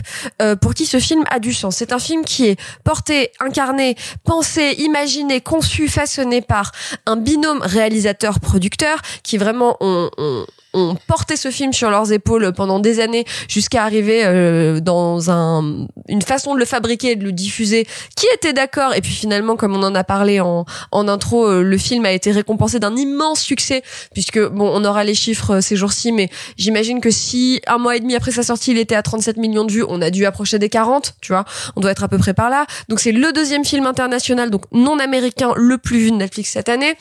pour 0.61 0.73
qui 0.73 0.85
ce 0.85 0.99
film 0.99 1.25
a 1.29 1.39
du 1.39 1.53
sens. 1.53 1.81
C'est 1.89 1.95
un 1.95 1.99
film 1.99 2.23
qui 2.23 2.45
est 2.45 2.59
porté, 2.83 3.31
incarné, 3.39 3.95
pensé, 4.23 4.75
imaginé, 4.77 5.41
conçu, 5.41 5.87
façonné 5.87 6.39
par 6.43 6.71
un 7.07 7.15
binôme 7.15 7.61
réalisateur-producteur 7.63 9.01
qui 9.23 9.39
vraiment 9.39 9.75
ont, 9.79 10.11
ont 10.73 10.95
porté 11.07 11.35
ce 11.35 11.49
film 11.51 11.73
sur 11.73 11.89
leurs 11.89 12.11
épaules 12.11 12.53
pendant 12.53 12.79
des 12.79 12.99
années 12.99 13.25
jusqu'à 13.47 13.83
arriver 13.83 14.23
euh, 14.25 14.79
dans 14.79 15.31
un, 15.31 15.87
une 16.07 16.21
façon 16.21 16.53
de 16.53 16.59
le 16.59 16.65
fabriquer 16.65 17.11
et 17.11 17.15
de 17.15 17.23
le 17.23 17.31
diffuser 17.31 17.87
qui 18.15 18.27
était 18.35 18.53
d'accord. 18.53 18.93
Et 18.95 19.01
puis 19.01 19.11
finalement 19.11 19.55
comme 19.55 19.75
on 19.75 19.83
en 19.83 19.95
a 19.95 20.03
parlé 20.03 20.39
en, 20.39 20.65
en 20.91 21.07
intro 21.07 21.47
euh, 21.47 21.63
le 21.63 21.77
film 21.77 22.05
a 22.05 22.11
été 22.11 22.31
récompensé 22.31 22.79
d'un 22.79 22.95
immense 22.95 23.41
succès 23.41 23.81
puisque 24.13 24.39
bon 24.39 24.69
on 24.71 24.85
aura 24.85 25.03
les 25.03 25.15
chiffres 25.15 25.55
euh, 25.55 25.61
ces 25.61 25.75
jours-ci 25.75 26.11
mais 26.11 26.29
j'imagine 26.57 27.01
que 27.01 27.11
si 27.11 27.61
un 27.67 27.77
mois 27.77 27.95
et 27.95 27.99
demi 27.99 28.15
après 28.15 28.31
sa 28.31 28.43
sortie 28.43 28.71
il 28.71 28.77
était 28.77 28.95
à 28.95 29.01
37 29.01 29.37
millions 29.37 29.65
de 29.65 29.71
vues 29.71 29.85
on 29.87 30.01
a 30.01 30.09
dû 30.11 30.25
approcher 30.25 30.59
des 30.59 30.69
40 30.69 31.15
tu 31.21 31.31
vois. 31.31 31.45
On 31.75 31.81
doit 31.81 31.91
être 31.91 32.03
à 32.03 32.07
peu 32.07 32.17
près 32.17 32.33
par 32.33 32.49
là. 32.49 32.65
Donc 32.89 32.99
c'est 32.99 33.11
le 33.11 33.31
deuxième 33.31 33.65
film 33.65 33.85
international 33.85 34.49
donc 34.49 34.63
non 34.71 34.99
américain 34.99 35.53
le 35.55 35.77
plus 35.77 35.99
vu 35.99 36.11
de 36.11 36.17
Netflix 36.17 36.51
cette 36.51 36.69
année 36.69 36.95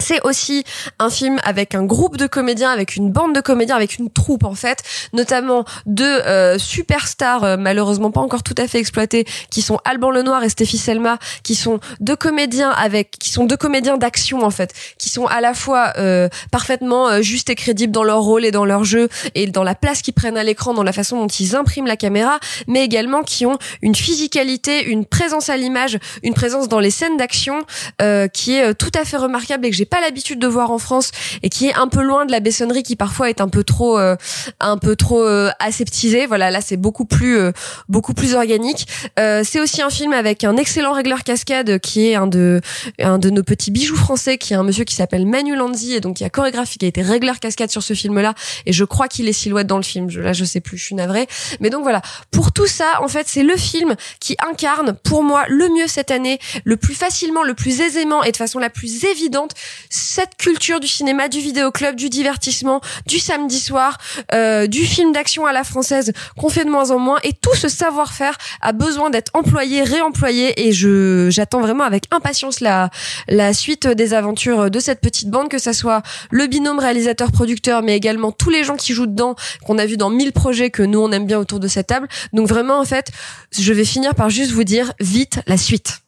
c'est 0.00 0.20
aussi 0.24 0.64
un 0.98 1.10
film 1.10 1.40
avec 1.44 1.74
un 1.74 1.84
groupe 1.84 2.16
de 2.16 2.26
comédiens, 2.26 2.70
avec 2.70 2.96
une 2.96 3.10
bande 3.10 3.34
de 3.34 3.40
comédiens, 3.40 3.76
avec 3.76 3.98
une 3.98 4.10
troupe 4.10 4.44
en 4.44 4.54
fait, 4.54 4.82
notamment 5.12 5.64
deux 5.86 6.04
euh, 6.04 6.58
superstars 6.58 7.44
euh, 7.44 7.56
malheureusement 7.56 8.10
pas 8.10 8.20
encore 8.20 8.42
tout 8.42 8.54
à 8.58 8.66
fait 8.66 8.78
exploités, 8.78 9.24
qui 9.50 9.62
sont 9.62 9.78
Alban 9.84 10.10
Lenoir 10.10 10.42
et 10.44 10.48
Stéphie 10.48 10.78
Selma, 10.78 11.18
qui 11.42 11.54
sont 11.54 11.80
deux 12.00 12.16
comédiens 12.16 12.70
avec, 12.70 13.12
qui 13.12 13.30
sont 13.30 13.44
deux 13.44 13.56
comédiens 13.56 13.96
d'action 13.96 14.42
en 14.42 14.50
fait, 14.50 14.72
qui 14.98 15.08
sont 15.08 15.26
à 15.26 15.40
la 15.40 15.54
fois 15.54 15.92
euh, 15.98 16.28
parfaitement 16.50 17.08
euh, 17.08 17.22
justes 17.22 17.50
et 17.50 17.54
crédibles 17.54 17.92
dans 17.92 18.04
leur 18.04 18.20
rôle 18.20 18.44
et 18.44 18.50
dans 18.50 18.64
leur 18.64 18.84
jeu 18.84 19.08
et 19.34 19.46
dans 19.46 19.64
la 19.64 19.74
place 19.74 20.02
qu'ils 20.02 20.14
prennent 20.14 20.36
à 20.36 20.44
l'écran, 20.44 20.74
dans 20.74 20.82
la 20.82 20.92
façon 20.92 21.18
dont 21.18 21.26
ils 21.26 21.56
impriment 21.56 21.86
la 21.86 21.96
caméra, 21.96 22.38
mais 22.66 22.84
également 22.84 23.22
qui 23.22 23.46
ont 23.46 23.58
une 23.82 23.94
physicalité, 23.94 24.84
une 24.84 25.04
présence 25.04 25.48
à 25.48 25.56
l'image, 25.56 25.98
une 26.22 26.34
présence 26.34 26.68
dans 26.68 26.80
les 26.80 26.90
scènes 26.90 27.16
d'action 27.16 27.62
euh, 28.02 28.28
qui 28.28 28.54
est 28.54 28.70
euh, 28.70 28.74
tout 28.74 28.90
à 28.94 29.04
fait 29.04 29.16
remarquable 29.16 29.66
et 29.66 29.70
que 29.70 29.76
j'ai 29.76 29.84
l'habitude 30.00 30.38
de 30.38 30.46
voir 30.46 30.70
en 30.70 30.78
France 30.78 31.10
et 31.42 31.48
qui 31.48 31.68
est 31.68 31.74
un 31.74 31.88
peu 31.88 32.02
loin 32.02 32.26
de 32.26 32.32
la 32.32 32.40
bessonnerie 32.40 32.82
qui 32.82 32.96
parfois 32.96 33.30
est 33.30 33.40
un 33.40 33.48
peu 33.48 33.64
trop 33.64 33.98
euh, 33.98 34.16
un 34.60 34.78
peu 34.78 34.96
trop 34.96 35.22
euh, 35.22 35.50
aseptisée. 35.58 36.26
Voilà, 36.26 36.50
là 36.50 36.60
c'est 36.60 36.76
beaucoup 36.76 37.04
plus 37.04 37.38
euh, 37.38 37.52
beaucoup 37.88 38.14
plus 38.14 38.34
organique. 38.34 38.86
Euh, 39.18 39.42
c'est 39.44 39.60
aussi 39.60 39.82
un 39.82 39.90
film 39.90 40.12
avec 40.12 40.44
un 40.44 40.56
excellent 40.56 40.92
régleur 40.92 41.22
cascade 41.24 41.78
qui 41.78 42.08
est 42.08 42.14
un 42.14 42.26
de 42.26 42.60
un 43.00 43.18
de 43.18 43.30
nos 43.30 43.42
petits 43.42 43.70
bijoux 43.70 43.96
français 43.96 44.38
qui 44.38 44.52
est 44.52 44.56
un 44.56 44.62
monsieur 44.62 44.84
qui 44.84 44.94
s'appelle 44.94 45.26
Manu 45.26 45.56
Lanzi 45.56 45.94
et 45.94 46.00
donc 46.00 46.16
qui 46.16 46.24
a 46.24 46.30
chorégraphié 46.30 46.78
qui 46.78 46.84
a 46.84 46.88
été 46.88 47.02
régleur 47.02 47.40
cascade 47.40 47.70
sur 47.70 47.82
ce 47.82 47.94
film 47.94 48.20
là 48.20 48.34
et 48.66 48.72
je 48.72 48.84
crois 48.84 49.08
qu'il 49.08 49.28
est 49.28 49.32
silhouette 49.32 49.66
dans 49.66 49.76
le 49.76 49.82
film. 49.82 50.10
Je, 50.10 50.20
là 50.20 50.32
je 50.32 50.44
sais 50.44 50.60
plus, 50.60 50.78
je 50.78 50.84
suis 50.84 50.94
navrée. 50.94 51.26
Mais 51.60 51.70
donc 51.70 51.82
voilà, 51.82 52.02
pour 52.30 52.52
tout 52.52 52.66
ça 52.66 53.00
en 53.00 53.08
fait, 53.08 53.26
c'est 53.28 53.42
le 53.42 53.56
film 53.56 53.94
qui 54.20 54.36
incarne 54.46 54.94
pour 55.04 55.22
moi 55.22 55.44
le 55.48 55.68
mieux 55.68 55.86
cette 55.86 56.10
année, 56.10 56.38
le 56.64 56.76
plus 56.76 56.94
facilement, 56.94 57.42
le 57.42 57.54
plus 57.54 57.80
aisément 57.80 58.22
et 58.22 58.32
de 58.32 58.36
façon 58.36 58.58
la 58.58 58.70
plus 58.70 59.04
évidente 59.04 59.52
cette 59.90 60.36
culture 60.36 60.80
du 60.80 60.88
cinéma, 60.88 61.28
du 61.28 61.40
vidéoclub, 61.40 61.96
du 61.96 62.08
divertissement, 62.08 62.80
du 63.06 63.18
samedi 63.18 63.60
soir, 63.60 63.98
euh, 64.32 64.66
du 64.66 64.84
film 64.84 65.12
d'action 65.12 65.46
à 65.46 65.52
la 65.52 65.64
française 65.64 66.12
qu'on 66.38 66.48
fait 66.48 66.64
de 66.64 66.70
moins 66.70 66.90
en 66.90 66.98
moins. 66.98 67.18
Et 67.22 67.32
tout 67.32 67.54
ce 67.54 67.68
savoir-faire 67.68 68.36
a 68.60 68.72
besoin 68.72 69.10
d'être 69.10 69.30
employé, 69.34 69.82
réemployé. 69.82 70.66
Et 70.66 70.72
je 70.72 71.28
j'attends 71.30 71.60
vraiment 71.60 71.84
avec 71.84 72.04
impatience 72.10 72.60
la 72.60 72.90
la 73.28 73.52
suite 73.52 73.86
des 73.86 74.14
aventures 74.14 74.70
de 74.70 74.80
cette 74.80 75.00
petite 75.00 75.30
bande, 75.30 75.48
que 75.48 75.58
ça 75.58 75.72
soit 75.72 76.02
le 76.30 76.46
binôme 76.46 76.78
réalisateur-producteur, 76.78 77.82
mais 77.82 77.96
également 77.96 78.32
tous 78.32 78.50
les 78.50 78.64
gens 78.64 78.76
qui 78.76 78.92
jouent 78.92 79.06
dedans, 79.06 79.34
qu'on 79.66 79.78
a 79.78 79.86
vu 79.86 79.96
dans 79.96 80.10
mille 80.10 80.32
projets 80.32 80.70
que 80.70 80.82
nous 80.82 81.00
on 81.00 81.12
aime 81.12 81.26
bien 81.26 81.38
autour 81.38 81.60
de 81.60 81.68
cette 81.68 81.88
table. 81.88 82.08
Donc 82.32 82.48
vraiment 82.48 82.80
en 82.80 82.84
fait, 82.84 83.10
je 83.52 83.72
vais 83.72 83.84
finir 83.84 84.14
par 84.14 84.30
juste 84.30 84.52
vous 84.52 84.64
dire 84.64 84.92
vite 85.00 85.40
la 85.46 85.56
suite. 85.56 86.03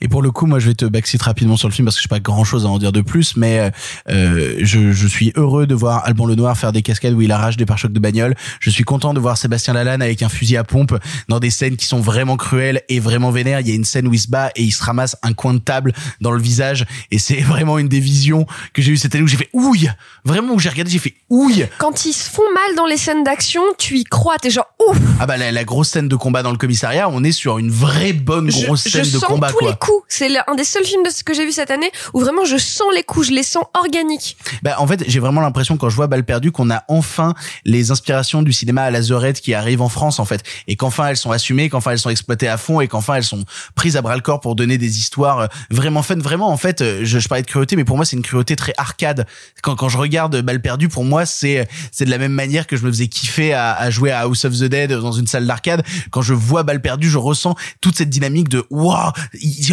Et 0.00 0.08
pour 0.08 0.22
le 0.22 0.30
coup, 0.30 0.46
moi, 0.46 0.58
je 0.58 0.68
vais 0.68 0.74
te 0.74 0.84
backseat 0.84 1.22
rapidement 1.22 1.56
sur 1.56 1.68
le 1.68 1.74
film 1.74 1.86
parce 1.86 1.96
que 1.96 2.02
je 2.02 2.08
n'ai 2.08 2.10
pas 2.10 2.20
grand 2.20 2.44
chose 2.44 2.66
à 2.66 2.68
en 2.68 2.78
dire 2.78 2.92
de 2.92 3.00
plus, 3.00 3.36
mais 3.36 3.70
euh, 4.08 4.58
je, 4.60 4.92
je, 4.92 5.06
suis 5.06 5.32
heureux 5.36 5.66
de 5.66 5.74
voir 5.74 6.04
Alban 6.04 6.26
Lenoir 6.26 6.56
faire 6.56 6.72
des 6.72 6.82
cascades 6.82 7.14
où 7.14 7.22
il 7.22 7.30
arrache 7.30 7.56
des 7.56 7.66
pare-chocs 7.66 7.92
de 7.92 8.00
bagnole. 8.00 8.34
Je 8.60 8.70
suis 8.70 8.84
content 8.84 9.14
de 9.14 9.20
voir 9.20 9.38
Sébastien 9.38 9.74
Lalanne 9.74 10.02
avec 10.02 10.22
un 10.22 10.28
fusil 10.28 10.56
à 10.56 10.64
pompe 10.64 10.98
dans 11.28 11.40
des 11.40 11.50
scènes 11.50 11.76
qui 11.76 11.86
sont 11.86 12.00
vraiment 12.00 12.36
cruelles 12.36 12.82
et 12.88 13.00
vraiment 13.00 13.30
vénères. 13.30 13.60
Il 13.60 13.68
y 13.68 13.72
a 13.72 13.74
une 13.74 13.84
scène 13.84 14.08
où 14.08 14.14
il 14.14 14.20
se 14.20 14.28
bat 14.28 14.50
et 14.56 14.62
il 14.62 14.72
se 14.72 14.82
ramasse 14.82 15.16
un 15.22 15.32
coin 15.32 15.54
de 15.54 15.58
table 15.58 15.92
dans 16.20 16.32
le 16.32 16.40
visage 16.40 16.86
et 17.10 17.18
c'est 17.18 17.40
vraiment 17.40 17.78
une 17.78 17.88
des 17.88 18.00
visions 18.00 18.46
que 18.72 18.82
j'ai 18.82 18.92
eu 18.92 18.96
cette 18.96 19.14
année 19.14 19.24
où 19.24 19.28
j'ai 19.28 19.36
fait 19.36 19.50
ouille. 19.52 19.90
Vraiment 20.24 20.54
où 20.54 20.58
j'ai 20.58 20.68
regardé, 20.68 20.90
j'ai 20.90 20.98
fait 20.98 21.14
ouille. 21.30 21.66
Quand 21.78 22.04
ils 22.06 22.12
se 22.12 22.28
font 22.28 22.42
mal 22.54 22.76
dans 22.76 22.86
les 22.86 22.96
scènes 22.96 23.24
d'action, 23.24 23.62
tu 23.78 23.98
y 23.98 24.04
crois, 24.04 24.36
t'es 24.38 24.50
genre 24.50 24.68
ouf. 24.88 24.98
Ah 25.20 25.26
bah 25.26 25.36
la, 25.36 25.52
la, 25.52 25.64
grosse 25.64 25.90
scène 25.90 26.08
de 26.08 26.16
combat 26.16 26.42
dans 26.42 26.50
le 26.50 26.56
commissariat, 26.56 27.08
on 27.08 27.22
est 27.24 27.32
sur 27.32 27.58
une 27.58 27.70
vraie 27.70 28.12
bonne 28.12 28.50
grosse 28.50 28.84
je, 28.84 28.90
scène 28.90 29.02
de 29.02 29.18
sens 29.18 29.24
combat 29.24 29.50
tous 29.50 29.58
quoi. 29.58 29.70
les 29.70 29.76
C'est 30.08 30.28
un 30.46 30.54
des 30.54 30.64
seuls 30.64 30.84
films 30.84 31.02
de 31.02 31.10
ce 31.10 31.24
que 31.24 31.34
j'ai 31.34 31.44
vu 31.44 31.52
cette 31.52 31.70
année 31.70 31.90
où 32.12 32.20
vraiment 32.20 32.44
je 32.44 32.56
sens 32.56 32.86
les 32.94 33.02
coups, 33.02 33.28
je 33.28 33.32
les 33.32 33.42
sens 33.42 33.64
organiques. 33.74 34.36
Bah 34.62 34.76
en 34.78 34.86
fait, 34.86 35.02
j'ai 35.06 35.20
vraiment 35.20 35.40
l'impression 35.40 35.76
quand 35.76 35.88
je 35.88 35.96
vois 35.96 36.06
Balle 36.06 36.24
perdue 36.24 36.52
qu'on 36.52 36.70
a 36.70 36.84
enfin 36.88 37.34
les 37.64 37.90
inspirations 37.90 38.42
du 38.42 38.52
cinéma 38.52 38.82
à 38.82 38.90
la 38.90 39.02
Zorette 39.02 39.40
qui 39.40 39.54
arrivent 39.54 39.82
en 39.82 39.88
France 39.88 40.20
en 40.20 40.24
fait 40.24 40.42
et 40.68 40.76
qu'enfin 40.76 41.08
elles 41.08 41.16
sont 41.16 41.30
assumées, 41.30 41.68
qu'enfin 41.68 41.92
elles 41.92 41.98
sont 41.98 42.10
exploitées 42.10 42.48
à 42.48 42.56
fond 42.56 42.80
et 42.80 42.88
qu'enfin 42.88 43.14
elles 43.14 43.24
sont 43.24 43.44
prises 43.74 43.96
à 43.96 44.02
bras 44.02 44.14
le 44.14 44.22
corps 44.22 44.40
pour 44.40 44.54
donner 44.54 44.78
des 44.78 44.98
histoires 44.98 45.38
euh, 45.40 45.46
vraiment 45.70 46.02
fun. 46.02 46.16
Vraiment 46.16 46.50
en 46.50 46.56
fait, 46.56 46.80
euh, 46.80 47.00
je, 47.02 47.18
je 47.18 47.28
parlais 47.28 47.42
de 47.42 47.48
cruauté 47.48 47.76
mais 47.76 47.84
pour 47.84 47.96
moi 47.96 48.04
c'est 48.04 48.16
une 48.16 48.22
cruauté 48.22 48.56
très 48.56 48.74
arcade. 48.76 49.26
Quand 49.62 49.88
je 49.88 49.98
regarde 49.98 50.40
Balle 50.42 50.60
perdue 50.60 50.88
pour 50.88 51.04
moi 51.04 51.26
c'est 51.26 51.68
c'est 51.90 52.04
de 52.04 52.10
la 52.10 52.18
même 52.18 52.32
manière 52.32 52.66
que 52.66 52.76
je 52.76 52.84
me 52.84 52.90
faisais 52.90 53.08
kiffer 53.08 53.52
à, 53.54 53.90
jouer 53.90 54.10
à 54.10 54.20
House 54.20 54.44
of 54.44 54.54
the 54.54 54.64
Dead 54.64 54.92
dans 54.92 55.12
une 55.12 55.26
salle 55.26 55.46
d'arcade. 55.46 55.84
Quand 56.10 56.22
je 56.22 56.34
vois 56.34 56.62
Balle 56.62 56.80
perdue, 56.80 57.08
je 57.08 57.18
ressens 57.18 57.54
toute 57.80 57.96
cette 57.96 58.10
dynamique 58.10 58.48
de 58.48 58.64
waouh, 58.70 59.12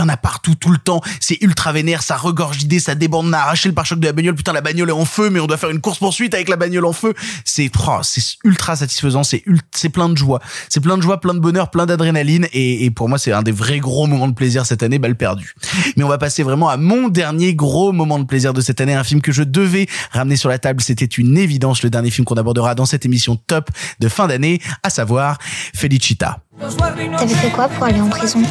y 0.02 0.06
en 0.06 0.10
a 0.10 0.18
partout 0.18 0.56
tout 0.56 0.72
le 0.72 0.78
temps, 0.78 1.02
c'est 1.20 1.38
ultra 1.42 1.72
vénère, 1.72 2.04
ça 2.04 2.18
regorge 2.18 2.58
d'idées, 2.58 2.80
ça 2.80 2.96
déborde, 2.96 3.28
on 3.28 3.34
a 3.34 3.38
arraché 3.38 3.70
le 3.70 3.76
pare-choc 3.76 4.00
de 4.00 4.06
la 4.06 4.14
bagnole, 4.14 4.36
putain 4.36 4.54
la 4.54 4.62
bagnole 4.62 4.90
est 4.90 4.94
en 4.94 5.06
feu, 5.06 5.30
mais 5.30 5.40
on 5.40 5.48
doit 5.48 5.58
faire 5.58 5.70
une 5.70 5.82
course 5.82 6.00
poursuite 6.00 6.34
avec 6.34 6.50
la 6.50 6.56
bagnole 6.56 6.86
en 6.86 6.94
feu. 6.94 7.14
C'est 7.46 7.70
oh, 7.88 8.00
c'est 8.04 8.22
ultra 8.44 8.76
satisfaisant, 8.76 9.24
c'est 9.24 9.44
c'est 9.72 9.90
plein 9.90 10.10
de 10.10 10.18
joie, 10.18 10.42
c'est 10.70 10.80
plein 10.80 10.98
de 10.98 11.02
joie, 11.02 11.20
plein 11.20 11.34
de 11.34 11.40
bonheur, 11.40 11.70
plein 11.70 11.86
d'adrénaline 11.86 12.48
et, 12.54 12.86
et 12.86 12.92
pour 12.92 13.10
moi 13.10 13.18
c'est 13.18 13.32
un 13.32 13.44
des 13.44 13.52
vrais 13.52 13.80
gros 13.80 14.08
moments 14.08 14.28
de 14.28 14.34
plaisir 14.34 14.66
cette 14.66 14.84
année, 14.84 15.00
balle 15.00 15.16
perdue. 15.16 15.54
Mais 15.98 16.04
on 16.04 16.10
va 16.10 16.18
passer 16.18 16.44
vraiment 16.44 16.70
à 16.70 16.78
mon 16.78 17.10
dernier 17.10 17.54
gros 17.54 17.92
moment 17.92 18.20
de 18.20 18.26
plaisir 18.26 18.54
de 18.54 18.62
cette 18.62 18.82
année, 18.82 18.94
un 18.94 19.04
film 19.04 19.22
que 19.22 19.32
je 19.32 19.44
devais 19.44 19.88
ramener 20.12 20.36
sur 20.36 20.50
la 20.50 20.60
table, 20.60 20.82
c'était 20.82 21.06
une 21.06 21.38
évidence, 21.38 21.84
le 21.84 21.90
dernier 21.90 22.12
film 22.12 22.26
qu'on 22.26 22.36
abordera 22.36 22.76
dans 22.76 22.86
cette 22.86 23.06
émission 23.06 23.36
top 23.36 23.70
de 24.00 24.08
fin 24.08 24.28
d'année, 24.28 24.62
à 24.84 24.90
savoir 24.90 25.38
Felicita. 25.76 26.40
T'avais 26.60 27.36
fait 27.36 27.50
quoi 27.52 27.68
pour 27.70 27.86
aller 27.86 28.02
en 28.02 28.10
prison 28.10 28.42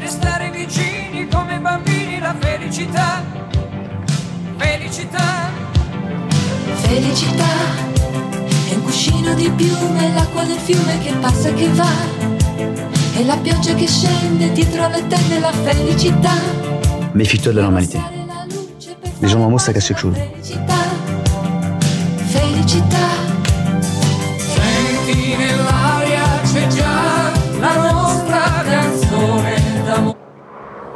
restare 0.00 0.50
vicini 0.50 1.28
come 1.28 1.58
bambini 1.58 2.18
la 2.20 2.34
felicità, 2.38 3.22
felicità. 4.58 5.50
Felicità 6.74 7.44
è 8.70 8.74
un 8.74 8.82
cuscino 8.82 9.34
di 9.34 9.50
piume, 9.50 10.12
l'acqua 10.14 10.44
del 10.44 10.58
fiume 10.58 10.98
che 10.98 11.12
passa 11.20 11.48
e 11.48 11.54
che 11.54 11.68
va, 11.68 11.90
e 13.14 13.24
la 13.24 13.36
pioggia 13.36 13.74
che 13.74 13.86
scende 13.86 14.52
dietro 14.52 14.88
le 14.88 15.06
tende 15.06 15.38
la 15.38 15.52
felicità. 15.52 16.32
Méfie-toi 17.12 17.52
de 17.52 17.60
la 17.60 17.62
normalité. 17.62 17.98
Les 19.20 19.28
gens 19.28 19.38
normaux, 19.38 19.58
ça 19.58 19.72
cache 19.72 19.88
quelque 19.88 20.00
chose. 20.00 20.16
Felicità. 22.28 23.29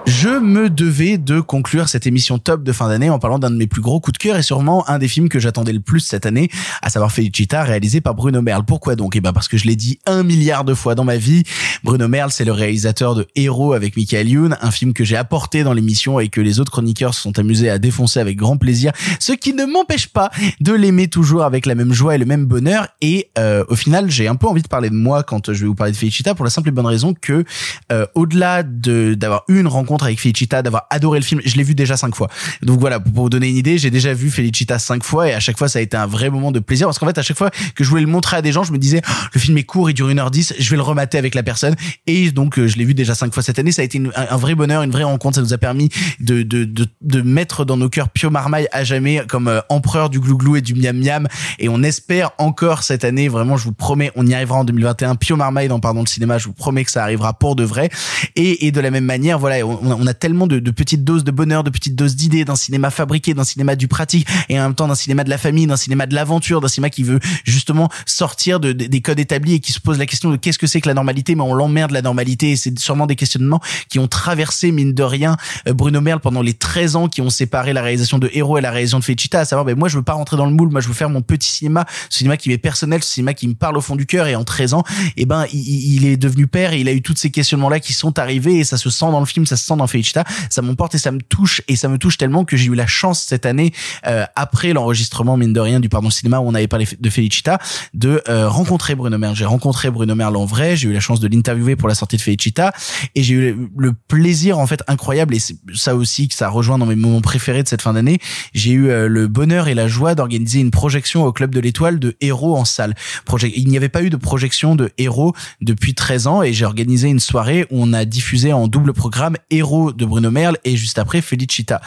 Je 0.07 0.29
me 0.29 0.69
devais 0.69 1.17
de 1.17 1.41
conclure 1.41 1.89
cette 1.89 2.07
émission 2.07 2.39
top 2.39 2.63
de 2.63 2.73
fin 2.73 2.89
d'année 2.89 3.09
en 3.09 3.19
parlant 3.19 3.39
d'un 3.39 3.51
de 3.51 3.57
mes 3.57 3.67
plus 3.67 3.81
gros 3.81 4.01
coups 4.01 4.19
de 4.19 4.23
cœur 4.23 4.37
et 4.37 4.43
sûrement 4.43 4.87
un 4.89 4.99
des 4.99 5.09
films 5.09 5.31
que 5.31 5.39
j'attendais 5.39 5.73
le 5.73 5.81
plus 5.81 6.01
cette 6.01 6.27
année, 6.27 6.51
à 6.83 6.91
savoir 6.91 7.11
Felicita, 7.11 7.63
réalisé 7.63 8.03
par 8.03 8.15
Bruno 8.15 8.43
Merle. 8.43 8.65
Pourquoi 8.65 8.97
donc? 8.97 9.17
Eh 9.17 9.23
ben 9.23 9.33
parce 9.33 9.49
que 9.49 9.57
je 9.57 9.67
l'ai 9.67 9.77
dit 9.77 9.99
un 10.05 10.23
milliard 10.23 10.65
de 10.65 10.75
fois 10.75 10.95
dans 10.95 11.05
ma 11.05 11.17
vie. 11.17 11.43
Bruno 11.85 12.07
Merle, 12.07 12.31
c'est 12.31 12.45
le 12.45 12.53
réalisateur 12.53 13.15
de 13.15 13.27
Héros 13.35 13.73
avec 13.73 13.97
Michael 13.97 14.29
Youn, 14.29 14.57
un 14.61 14.71
film 14.71 14.93
que 14.93 15.05
j'ai 15.05 15.17
apporté 15.17 15.63
dans 15.63 15.73
l'émission 15.73 16.21
et 16.21 16.29
que 16.29 16.43
les 16.43 16.61
autres 16.61 16.73
chroniqueurs 16.73 17.15
se 17.15 17.23
sont 17.23 17.39
amusés 17.39 17.71
à 17.71 17.79
défoncer 17.79 18.21
avec 18.21 18.37
grand 18.37 18.59
plaisir, 18.59 18.93
ce 19.21 19.33
qui 19.33 19.55
ne 19.55 19.65
m'empêche 19.65 20.09
pas 20.09 20.31
de 20.61 20.73
l'aimer 20.73 21.09
toujours 21.09 21.45
avec 21.45 21.65
la 21.65 21.75
même 21.75 21.95
joie 21.95 22.15
et 22.15 22.19
le 22.19 22.27
même 22.27 22.45
bonheur. 22.45 22.89
Et 23.01 23.31
euh, 23.39 23.65
au 23.69 23.75
final, 23.75 24.11
j'ai 24.11 24.29
un 24.29 24.37
peu 24.37 24.49
envie 24.49 24.63
de 24.63 24.69
parler 24.69 24.91
de 24.91 24.95
moi 24.95 25.23
quand 25.23 25.53
je 25.53 25.61
vais 25.61 25.67
vous 25.67 25.75
parler 25.75 25.93
de 25.93 25.97
Felicita 25.97 26.35
pour 26.35 26.45
la 26.45 26.51
simple 26.51 26.69
et 26.69 26.73
bonne 26.73 26.87
raison 26.87 27.15
que 27.15 27.45
euh, 27.91 28.07
au-delà 28.15 28.63
de 28.63 29.15
d'avoir 29.15 29.45
une 29.49 29.67
rencontre 29.67 29.94
avec 30.03 30.21
Felicita, 30.21 30.63
d'avoir 30.63 30.87
adoré 30.91 31.19
le 31.19 31.25
film, 31.25 31.41
je 31.45 31.57
l'ai 31.57 31.63
vu 31.63 31.75
déjà 31.75 31.97
cinq 31.97 32.15
fois. 32.15 32.29
Donc 32.63 32.81
voilà, 32.81 33.01
pour 33.01 33.25
vous 33.25 33.31
donner 33.31 33.49
une 33.49 33.57
idée, 33.57 33.79
j'ai 33.79 33.91
déjà 33.91 34.13
vu 34.13 34.31
Felicita 34.31 34.79
cinq 34.79 35.05
fois 35.05 35.29
et 35.29 35.35
à 35.35 35.41
chaque 35.41 35.59
fois 35.59 35.69
ça 35.69 35.79
a 35.79 35.83
été 35.83 35.97
un 35.97 36.07
vrai 36.07 36.31
moment 36.31 36.53
de 36.53 36.61
plaisir 36.61 36.87
parce 36.87 36.99
qu'en 36.99 37.07
fait 37.07 37.19
à 37.19 37.23
chaque 37.23 37.37
fois 37.37 37.51
que 37.75 37.85
je 37.85 37.89
voulais 37.89 38.03
le 38.03 38.09
montrer 38.09 38.37
à 38.37 38.43
des 38.43 38.53
gens, 38.53 38.65
je 38.65 38.73
me 38.73 38.79
disais 38.79 39.01
Oh, 39.07 39.13
le 39.33 39.41
film 39.41 39.57
est 39.59 39.65
court, 39.65 39.91
il 39.91 39.95
dure 39.95 40.09
1h10, 40.09 40.55
je 40.59 40.71
vais 40.71 40.77
le 40.77 40.83
remater 40.83 41.19
avec 41.19 41.35
la 41.35 41.43
personne 41.43 41.75
et 42.07 42.31
donc 42.31 42.59
euh, 42.59 42.67
je 42.67 42.77
l'ai 42.77 42.85
vu 42.85 42.95
déjà 42.95 43.15
cinq 43.15 43.33
fois 43.33 43.43
cette 43.43 43.59
année. 43.59 43.73
Ça 43.73 43.83
a 43.83 43.85
été 43.85 44.03
un, 44.15 44.37
vrai 44.37 44.55
bonheur, 44.55 44.83
une 44.83 44.91
vraie 44.91 45.05
rencontre. 45.05 45.37
Ça 45.37 45.43
nous 45.43 45.53
a 45.53 45.59
permis 45.59 45.89
de 46.21 46.43
de 46.43 46.65
de, 46.65 46.87
de 47.01 47.23
mettre 47.23 47.65
dans 47.65 47.77
nos 47.77 47.89
cœurs 47.89 48.09
Pio 48.09 48.31
Marmaille 48.31 48.69
à 48.73 48.85
jamais 48.85 49.23
comme 49.29 49.49
euh, 49.49 49.61
empereur 49.69 50.11
du 50.11 50.21
glouglou 50.21 50.57
et 50.57 50.61
du 50.61 50.75
miam 50.75 50.97
miam 50.97 51.29
et 51.59 51.69
on 51.69 51.83
espère 51.83 52.31
encore 52.39 52.83
cette 52.83 53.05
année. 53.05 53.29
Vraiment, 53.29 53.57
je 53.57 53.65
vous 53.65 53.73
promets, 53.73 54.11
on 54.17 54.27
y 54.27 54.35
arrivera 54.35 54.59
en 54.59 54.65
2021. 54.65 55.17
Pio 55.17 55.37
Marmaille 55.37 55.69
dans 55.69 55.81
Pardon 55.81 56.01
le 56.01 56.07
cinéma, 56.07 56.39
je 56.39 56.47
vous 56.47 56.53
promets 56.53 56.85
que 56.85 56.91
ça 56.91 57.03
arrivera 57.03 57.33
pour 57.35 57.57
de 57.57 57.65
vrai. 57.65 57.91
Et, 58.37 58.71
de 58.71 58.81
la 58.81 58.91
même 58.91 59.05
manière, 59.05 59.39
voilà, 59.39 59.65
on 59.93 60.07
a 60.07 60.15
tellement 60.15 60.47
de, 60.47 60.59
de 60.59 60.71
petites 60.71 61.05
doses 61.05 61.25
de 61.25 61.31
bonheur, 61.31 61.65
de 61.65 61.71
petites 61.71 61.95
doses 61.95 62.17
d'idées, 62.17 62.45
d'un 62.45 62.57
cinéma 62.57 62.91
fabriqué, 62.91 63.35
d'un 63.35 63.45
cinéma 63.45 63.77
du 63.77 63.89
pratique, 63.89 64.27
et 64.49 64.59
en 64.59 64.65
même 64.65 64.75
temps 64.75 64.89
d'un 64.89 64.95
cinéma 64.95 65.25
de 65.25 65.31
la 65.31 65.39
famille, 65.39 65.67
d'un 65.67 65.77
cinéma 65.77 66.07
de 66.07 66.15
l'aventure, 66.15 66.61
d'un 66.61 66.69
cinéma 66.69 66.91
qui 66.91 67.03
veut 67.03 67.21
justement 67.45 67.89
sortir 68.07 68.61
de, 68.61 68.73
de- 68.73 68.87
des 68.87 69.01
codes 69.01 69.19
établis 69.19 69.55
et 69.55 69.61
qui 69.61 69.73
se 69.73 69.81
pose 69.81 69.99
la 69.99 70.07
question 70.07 70.31
de 70.31 70.37
qu'est-ce 70.37 70.59
que 70.59 70.67
c'est 70.67 70.81
que 70.81 70.89
la 70.89 70.95
normalité, 70.95 71.35
mais 71.35 71.43
on 71.43 71.55
l'emmerde 71.55 71.91
la 71.91 72.03
normalité, 72.03 72.53
et 72.53 72.57
c'est 72.57 72.79
sûrement 72.79 73.07
des 73.07 73.17
questionnements 73.17 73.61
qui 73.89 73.99
ont 73.99 74.09
traversé, 74.09 74.71
mine 74.73 74.93
de 74.95 75.03
rien, 75.03 75.37
euh, 75.69 75.73
Bruno 75.73 76.01
Merle 76.01 76.21
pendant 76.21 76.43
les 76.43 76.55
13 76.55 76.97
ans 76.97 77.09
qui 77.09 77.21
ont 77.21 77.31
séparé 77.31 77.73
la 77.73 77.83
réalisation 77.83 78.19
de 78.19 78.31
Héros 78.33 78.59
et 78.59 78.61
la 78.61 78.71
réalisation 78.71 78.99
de 78.99 79.05
Felicita, 79.05 79.41
à 79.41 79.45
savoir, 79.45 79.65
ben, 79.65 79.77
moi 79.79 79.89
je 79.89 79.97
veux 79.97 80.03
pas 80.03 80.13
rentrer 80.15 80.37
dans 80.37 80.47
le 80.47 80.53
moule, 80.53 80.71
moi 80.71 80.81
je 80.81 80.89
veux 80.89 80.95
faire 80.95 81.11
mon 81.11 81.23
petit 81.23 81.49
cinéma, 81.51 81.87
ce 82.11 82.19
cinéma 82.19 82.37
qui 82.37 82.49
m'est 82.49 82.59
personnel, 82.59 83.03
ce 83.03 83.11
cinéma 83.15 83.35
qui 83.35 83.49
me 83.49 83.55
parle 83.55 83.77
au 83.77 83.81
fond 83.81 83.97
du 83.97 84.07
cœur, 84.07 84.27
et 84.27 84.37
en 84.37 84.45
13 84.45 84.75
ans, 84.75 84.85
et 85.17 85.27
ben, 85.27 85.47
il, 85.53 85.61
il- 85.61 85.95
il 85.95 86.07
est 86.07 86.17
devenu 86.17 86.47
père, 86.47 86.73
et 86.73 86.81
il 86.81 86.89
a 86.89 86.93
eu 86.93 87.03
tous 87.03 87.15
ces 87.17 87.31
questionnements-là 87.31 87.79
qui 87.81 87.93
sont 87.93 88.19
arrivés, 88.19 88.59
et 88.59 88.65
ça 88.65 88.77
se 88.77 88.91
sent 88.91 89.07
dans 89.07 89.21
le 89.21 89.27
film, 89.27 89.47
ça 89.47 89.57
se 89.57 89.65
sent 89.65 89.74
dans 89.77 89.87
Felicita, 89.87 90.25
ça 90.51 90.63
m'emporte 90.63 90.95
et 90.95 90.99
ça 90.99 91.11
me 91.11 91.21
touche, 91.21 91.63
et 91.69 91.77
ça 91.77 91.89
me 91.89 91.99
touche 91.99 92.17
tellement 92.19 92.45
que 92.45 92.57
j'ai 92.57 92.67
eu 92.67 92.75
la 92.75 92.87
chance 92.87 93.23
cette 93.23 93.47
année, 93.47 93.73
euh, 94.07 94.25
après 94.37 94.73
l'enregistrement, 94.73 95.37
mine 95.37 95.53
de 95.53 95.61
rien, 95.61 95.81
du 95.81 95.89
Pardon 95.89 96.11
Cinéma, 96.11 96.41
où 96.41 96.49
on 96.49 96.55
avait 96.55 96.69
parlé 96.69 96.87
de 96.99 97.11
Felicita, 97.11 97.59
de 97.93 98.23
euh, 98.29 98.49
rencontrer 98.49 98.95
Bruno 98.95 99.19
Merle. 99.19 99.35
J'ai 99.37 99.45
rencontré 99.45 99.91
Bruno 99.91 100.15
Merle 100.15 100.37
en 100.37 100.45
vrai, 100.45 100.77
j'ai 100.77 100.89
eu 100.89 100.93
la 100.93 101.01
chance 101.01 101.21
de 101.21 101.29
l'interviewer 101.29 101.77
pour 101.77 101.89
la 101.89 101.95
sortie 101.95 102.17
de 102.17 102.23
Felicita, 102.23 102.73
et 103.15 103.23
j'ai 103.23 103.35
eu 103.35 103.71
le, 103.77 103.93
plaisir, 104.09 104.59
en 104.59 104.67
fait, 104.67 104.83
incroyable, 104.87 105.35
et 105.35 105.41
ça 105.75 105.95
aussi 105.97 106.29
que 106.29 106.35
ça 106.35 106.49
rejoint 106.49 106.79
dans 106.79 106.87
mes 106.87 106.95
moments 106.97 107.21
préférés 107.21 107.63
de 107.63 107.69
cette 107.69 107.83
fin 107.83 107.93
d'année, 107.95 108.19
j'ai 108.53 108.73
eu 108.73 108.89
euh, 108.89 109.09
le 109.09 109.27
bonheur 109.29 109.69
et 109.69 109.75
la 109.75 109.89
joie 109.89 110.15
d'organiser 110.15 110.61
une 110.61 110.71
projection 110.71 111.25
au 111.25 111.33
Club 111.33 111.55
de 111.55 111.61
l'Étoile 111.61 111.99
de 111.99 112.17
Héros 112.21 112.57
en 112.57 112.65
salle. 112.65 112.95
Proje- 113.27 113.53
Il 113.55 113.69
n'y 113.69 113.77
avait 113.77 113.89
pas 113.89 114.03
eu 114.03 114.11
de 114.11 114.17
projection 114.17 114.75
de 114.77 114.91
Héros 114.99 115.35
depuis 115.61 115.95
13 115.95 116.27
ans, 116.27 116.43
et 116.43 116.53
j'ai 116.53 116.65
organisé 116.65 117.09
une 117.09 117.21
soirée 117.21 117.67
où 117.71 117.83
on 117.83 117.93
a 117.93 118.05
diffusé 118.05 118.53
en 118.53 118.69
double 118.69 118.93
programme 118.93 119.37
Héros 119.51 119.64
de 119.93 120.05
Bruno 120.05 120.31
Merle 120.31 120.59
et 120.65 120.77
juste 120.77 120.99
après 120.99 121.21
Felicita. 121.21 121.81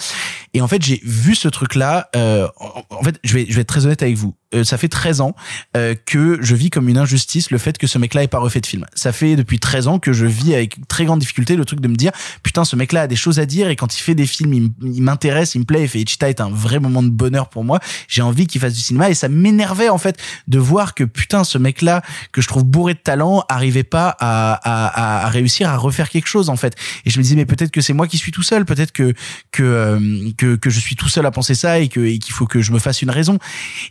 Et 0.54 0.62
en 0.62 0.68
fait, 0.68 0.84
j'ai 0.84 1.02
vu 1.04 1.36
ce 1.36 1.48
truc-là. 1.48 2.10
euh, 2.16 2.48
en, 2.58 2.84
en 2.90 3.04
fait, 3.04 3.20
je 3.24 3.34
vais, 3.34 3.46
je 3.48 3.56
vais 3.56 3.62
être 3.62 3.68
très 3.68 3.86
honnête 3.86 4.02
avec 4.02 4.16
vous. 4.16 4.36
Euh, 4.56 4.64
ça 4.64 4.78
fait 4.78 4.88
13 4.88 5.22
ans 5.22 5.36
euh, 5.76 5.94
que 6.06 6.38
je 6.42 6.56
vis 6.56 6.70
comme 6.70 6.88
une 6.88 6.98
injustice 6.98 7.52
le 7.52 7.58
fait 7.58 7.78
que 7.78 7.88
ce 7.88 7.98
mec-là 7.98 8.24
ait 8.24 8.28
pas 8.28 8.40
refait 8.40 8.62
de 8.62 8.66
film. 8.66 8.86
Ça 8.94 9.12
fait 9.12 9.36
depuis 9.36 9.60
13 9.60 9.88
ans 9.88 10.00
que 10.00 10.14
je 10.14 10.26
vis 10.26 10.54
avec 10.54 10.88
très 10.88 11.06
grande 11.06 11.20
difficulté 11.20 11.56
le 11.56 11.66
truc 11.66 11.82
de 11.82 11.88
me 11.88 11.96
dire 11.96 12.12
putain 12.44 12.64
ce 12.64 12.76
mec-là 12.76 13.02
a 13.02 13.08
des 13.08 13.16
choses 13.16 13.40
à 13.40 13.46
dire 13.46 13.70
et 13.70 13.76
quand 13.76 13.98
il 13.98 14.02
fait 14.02 14.16
des 14.16 14.26
films 14.26 14.54
il, 14.54 14.70
il 14.82 15.02
m'intéresse, 15.02 15.56
il 15.56 15.60
me 15.60 15.66
plaît 15.66 15.84
et 15.84 15.88
Feichita 15.88 16.30
est 16.30 16.40
un 16.40 16.50
vrai 16.50 16.80
moment 16.80 17.04
de 17.04 17.10
bonheur 17.10 17.50
pour 17.50 17.64
moi. 17.64 17.80
J'ai 18.08 18.22
envie 18.22 18.48
qu'il 18.48 18.62
fasse 18.62 18.74
du 18.74 18.80
cinéma 18.80 19.10
et 19.10 19.14
ça 19.14 19.28
m'énervait 19.28 19.90
en 19.90 19.98
fait 19.98 20.18
de 20.48 20.60
voir 20.60 20.94
que 20.94 21.04
putain 21.04 21.44
ce 21.44 21.58
mec-là 21.58 22.02
que 22.32 22.42
je 22.42 22.48
trouve 22.48 22.64
bourré 22.64 22.94
de 22.94 23.00
talent 23.00 23.44
arrivait 23.50 23.84
pas 23.84 24.16
à, 24.20 24.54
à, 24.54 25.26
à, 25.26 25.30
réussir 25.30 25.70
à 25.70 25.78
refaire 25.78 26.10
quelque 26.10 26.28
chose 26.28 26.50
en 26.50 26.56
fait. 26.56 26.76
Et 27.06 27.10
je 27.10 27.18
me 27.18 27.24
disais 27.24 27.36
mais 27.36 27.46
peut-être 27.46 27.72
que 27.72 27.82
c'est 27.82 27.94
moi 27.94 28.08
qui 28.08 28.18
suis 28.18 28.32
tout 28.32 28.44
seul, 28.44 28.64
peut-être 28.66 28.94
que 28.94 29.14
que, 29.52 29.64
euh, 29.64 30.56
que 30.58 30.70
je 30.70 30.80
suis 30.80 30.96
tout 30.96 31.10
seul 31.10 31.26
à 31.26 31.32
penser 31.32 31.56
ça 31.56 31.80
et 31.80 31.88
et 31.88 32.20
qu'il 32.20 32.34
faut 32.34 32.46
que 32.46 32.62
je 32.62 32.72
me 32.72 32.80
fasse 32.80 33.02
une 33.02 33.10
raison. 33.10 33.40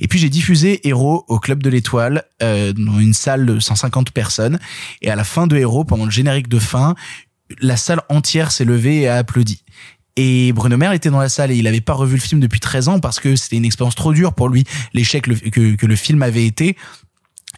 Et 0.00 0.08
puis 0.08 0.18
j'ai 0.18 0.30
diffusé 0.46 0.86
Héros 0.86 1.24
au 1.26 1.40
club 1.40 1.60
de 1.60 1.68
l'Étoile 1.68 2.22
euh, 2.40 2.72
dans 2.72 3.00
une 3.00 3.14
salle 3.14 3.46
de 3.46 3.58
150 3.58 4.12
personnes 4.12 4.60
et 5.02 5.10
à 5.10 5.16
la 5.16 5.24
fin 5.24 5.48
de 5.48 5.56
Héros 5.56 5.82
pendant 5.82 6.04
le 6.04 6.12
générique 6.12 6.46
de 6.46 6.60
fin, 6.60 6.94
la 7.58 7.76
salle 7.76 8.00
entière 8.08 8.52
s'est 8.52 8.64
levée 8.64 9.00
et 9.00 9.08
a 9.08 9.16
applaudi. 9.16 9.64
Et 10.14 10.52
Bruno 10.52 10.76
Maire 10.76 10.92
était 10.92 11.10
dans 11.10 11.18
la 11.18 11.28
salle 11.28 11.50
et 11.50 11.56
il 11.56 11.64
n'avait 11.64 11.80
pas 11.80 11.94
revu 11.94 12.14
le 12.14 12.20
film 12.20 12.40
depuis 12.40 12.60
13 12.60 12.86
ans 12.86 13.00
parce 13.00 13.18
que 13.18 13.34
c'était 13.34 13.56
une 13.56 13.64
expérience 13.64 13.96
trop 13.96 14.12
dure 14.12 14.34
pour 14.34 14.48
lui, 14.48 14.62
l'échec 14.94 15.24
que, 15.24 15.74
que 15.74 15.86
le 15.86 15.96
film 15.96 16.22
avait 16.22 16.46
été. 16.46 16.76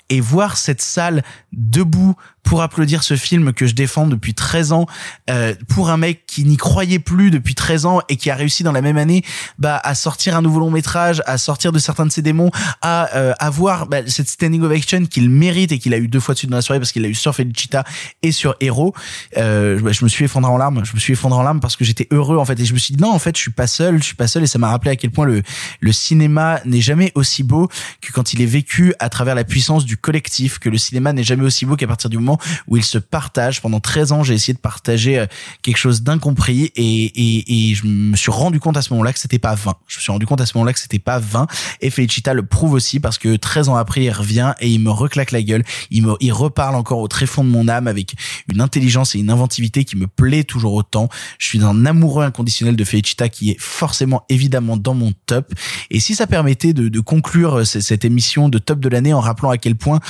Et 0.09 0.21
voir 0.21 0.57
cette 0.57 0.81
salle 0.81 1.23
debout 1.53 2.17
pour 2.43 2.63
applaudir 2.63 3.03
ce 3.03 3.17
film 3.17 3.53
que 3.53 3.67
je 3.67 3.75
défends 3.75 4.07
depuis 4.07 4.35
13 4.35 4.73
ans, 4.73 4.87
euh, 5.31 5.55
pour 5.69 5.91
un 5.91 5.97
mec 5.97 6.25
qui 6.27 6.45
n'y 6.45 6.57
croyait 6.57 6.99
plus 6.99 7.31
depuis 7.31 7.55
13 7.55 7.87
ans 7.87 8.01
et 8.09 8.17
qui 8.17 8.31
a 8.31 8.35
réussi 8.35 8.63
dans 8.63 8.73
la 8.73 8.83
même 8.83 8.97
année 8.97 9.23
bah, 9.59 9.81
à 9.83 9.95
sortir 9.95 10.37
un 10.37 10.43
nouveau 10.43 10.61
long 10.61 10.71
métrage, 10.71 11.23
à 11.27 11.39
sortir 11.39 11.73
de 11.73 11.79
certains 11.79 12.07
de 12.07 12.13
ses 12.13 12.23
démons, 12.23 12.51
à 12.81 13.15
euh, 13.17 13.35
avoir 13.39 13.87
bah, 13.87 13.99
cette 14.07 14.29
standing 14.29 14.63
ovation 14.63 15.05
qu'il 15.07 15.31
mérite 15.31 15.73
et 15.73 15.79
qu'il 15.79 15.95
a 15.95 15.99
eu 15.99 16.09
deux 16.09 16.21
fois 16.21 16.35
dessus 16.35 16.47
dans 16.47 16.57
la 16.57 16.63
soirée 16.63 16.81
parce 16.81 16.93
qu'il 16.93 17.05
a 17.05 17.09
eu 17.09 17.15
sur 17.15 17.35
Felicita 17.35 17.85
et 18.23 18.33
sur 18.33 18.55
Hero. 18.61 18.95
Euh, 19.37 19.81
bah, 19.81 19.93
je 19.93 20.05
me 20.05 20.09
suis 20.09 20.25
effondré 20.25 20.51
en 20.51 20.57
larmes. 20.57 20.85
Je 20.85 20.95
me 20.95 20.99
suis 20.99 21.13
effondré 21.13 21.39
en 21.39 21.43
larmes 21.43 21.61
parce 21.61 21.77
que 21.77 21.85
j'étais 21.85 22.09
heureux 22.11 22.39
en 22.39 22.45
fait 22.45 22.59
et 22.59 22.65
je 22.65 22.73
me 22.73 22.79
suis 22.79 22.95
dit 22.95 23.03
non 23.03 23.13
en 23.13 23.19
fait 23.19 23.37
je 23.37 23.43
suis 23.43 23.51
pas 23.51 23.67
seul, 23.67 23.99
je 23.99 24.05
suis 24.05 24.17
pas 24.17 24.27
seul 24.27 24.43
et 24.43 24.47
ça 24.47 24.59
m'a 24.59 24.69
rappelé 24.69 24.91
à 24.91 24.97
quel 24.97 25.11
point 25.11 25.27
le 25.27 25.43
le 25.81 25.93
cinéma 25.93 26.61
n'est 26.65 26.81
jamais 26.81 27.13
aussi 27.15 27.43
beau 27.43 27.69
que 28.01 28.13
quand 28.13 28.33
il 28.33 28.43
est 28.43 28.47
vécu 28.47 28.95
à 28.99 29.09
travers 29.09 29.35
la 29.35 29.45
puissance 29.45 29.85
du 29.85 29.97
collectif, 29.97 30.59
que 30.59 30.69
le 30.69 30.79
cinéma 30.79 31.13
n'est 31.13 31.23
jamais 31.23 31.45
aussi 31.45 31.67
beau 31.67 31.77
qu'à 31.77 31.87
partir 31.87 32.11
du 32.11 32.19
moment 32.19 32.28
où 32.67 32.77
il 32.77 32.85
se 32.85 32.99
partage. 32.99 33.63
Pendant 33.63 33.81
13 33.81 34.13
ans, 34.13 34.23
j'ai 34.23 34.35
essayé 34.35 34.53
de 34.55 34.59
partager 34.59 35.19
euh, 35.19 35.27
quelque 35.63 35.77
chose 35.79 36.03
d'incompris 36.03 36.71
et, 36.77 37.05
et, 37.05 37.71
et 37.71 37.75
je 37.75 37.87
me 37.87 38.17
suis 38.17 38.31
rendu 38.31 38.61
compte 38.61 38.77
à 38.77 38.83
ce 38.83 38.93
moment-là 38.93 39.13
que 39.13 39.19
c'était 39.19 39.39
pas 39.39 39.55
vain. 39.55 39.75
Je 39.87 39.97
me 39.99 40.03
suis 40.03 40.13
rendu 40.13 40.27
compte 40.27 40.41
à 40.41 40.47
ce 40.47 40.57
moment-là 40.57 40.73
que 40.73 40.81
c'était 40.81 40.99
pas 40.99 41.19
vain 41.19 41.47
et 41.81 41.91
Felicita 41.91 42.35
le 42.35 42.45
prouve 42.45 42.73
aussi 42.73 43.01
parce 43.01 43.17
que 43.19 43.37
13 43.37 43.69
ans 43.71 43.77
après, 43.77 44.05
il 44.05 44.11
revient 44.11 44.53
et 44.61 44.69
il 44.69 44.81
me 44.81 44.91
reclaque 44.91 45.31
la 45.33 45.43
gueule. 45.43 45.65
Il 45.91 46.05
me, 46.05 46.15
il 46.21 46.33
reparle 46.33 46.75
encore 46.75 46.99
au 46.99 47.09
tréfonds 47.09 47.45
de 47.45 47.51
mon 47.51 47.69
âme 47.69 47.87
avec 47.87 48.15
une 48.53 48.61
intelligence 48.61 49.15
et 49.15 49.19
une 49.19 49.31
inventivité 49.31 49.85
qui 49.85 49.97
me 49.97 50.07
plaît 50.07 50.45
toujours 50.45 50.75
autant. 50.75 51.09
Je 51.39 51.47
suis 51.47 51.63
un 51.63 51.87
amoureux 51.87 52.25
inconditionnel 52.25 52.77
de 52.77 52.85
Felicita 52.85 53.29
qui 53.29 53.51
est 53.51 53.57
forcément 53.61 54.25
évidemment 54.29 54.77
dans 54.77 54.95
mon 54.95 55.13
top. 55.27 55.53
Et 55.91 56.01
si 56.01 56.15
ça 56.15 56.27
permettait 56.27 56.73
de, 56.73 56.89
de 56.89 57.01
conclure 57.01 57.67
c- 57.67 57.81
cette 57.81 58.05
émission 58.05 58.49
de 58.49 58.59
top 58.59 58.81
de 58.81 58.89
l'année 58.89 59.13
en 59.13 59.21
rappelant 59.21 59.51
à 59.51 59.59
quel 59.59 59.75
point, 59.77 60.01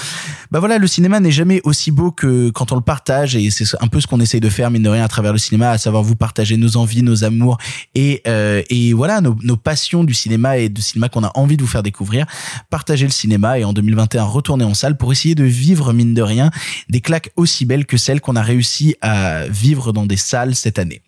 bah 0.50 0.60
voilà, 0.60 0.78
le 0.78 0.86
cinéma 0.86 1.20
n'est 1.20 1.30
jamais 1.30 1.60
aussi 1.64 1.90
beau 1.90 2.07
que 2.10 2.51
quand 2.51 2.72
on 2.72 2.76
le 2.76 2.80
partage 2.80 3.36
et 3.36 3.51
c'est 3.51 3.64
un 3.80 3.86
peu 3.86 4.01
ce 4.01 4.06
qu'on 4.06 4.20
essaye 4.20 4.40
de 4.40 4.48
faire 4.48 4.70
mine 4.70 4.82
de 4.82 4.89
rien 4.89 5.05
à 5.05 5.09
travers 5.09 5.32
le 5.32 5.39
cinéma, 5.39 5.70
à 5.70 5.78
savoir 5.78 6.02
vous 6.02 6.16
partager 6.16 6.56
nos 6.56 6.76
envies, 6.76 7.02
nos 7.02 7.24
amours 7.24 7.59
et 7.94 8.22
euh, 8.26 8.62
et 8.70 8.93
voilà 8.93 9.20
nos, 9.20 9.36
nos 9.43 9.56
passions 9.56 10.05
du 10.05 10.14
cinéma 10.14 10.59
et 10.59 10.68
de 10.68 10.80
cinéma 10.80 11.09
qu'on 11.09 11.24
a 11.24 11.32
envie 11.35 11.56
de 11.56 11.62
vous 11.62 11.68
faire 11.68 11.82
découvrir. 11.82 12.26
Partager 12.70 13.06
le 13.06 13.12
cinéma 13.12 13.59
et 13.59 13.64
en 13.64 13.72
2021 13.72 14.24
retourner 14.24 14.64
en 14.64 14.74
salle 14.74 14.97
pour 14.97 15.12
essayer 15.12 15.35
de 15.35 15.44
vivre 15.44 15.93
mine 15.93 16.14
de 16.14 16.22
rien 16.22 16.51
des 16.89 17.01
claques 17.01 17.30
aussi 17.36 17.64
belles 17.64 17.86
que 17.86 17.97
celles 17.97 18.20
qu'on 18.20 18.36
a 18.36 18.43
réussi 18.43 18.97
à 19.01 19.47
vivre 19.48 19.93
dans 19.93 20.06
des 20.06 20.16
salles 20.16 20.55
cette 20.55 20.78
année. 20.78 21.02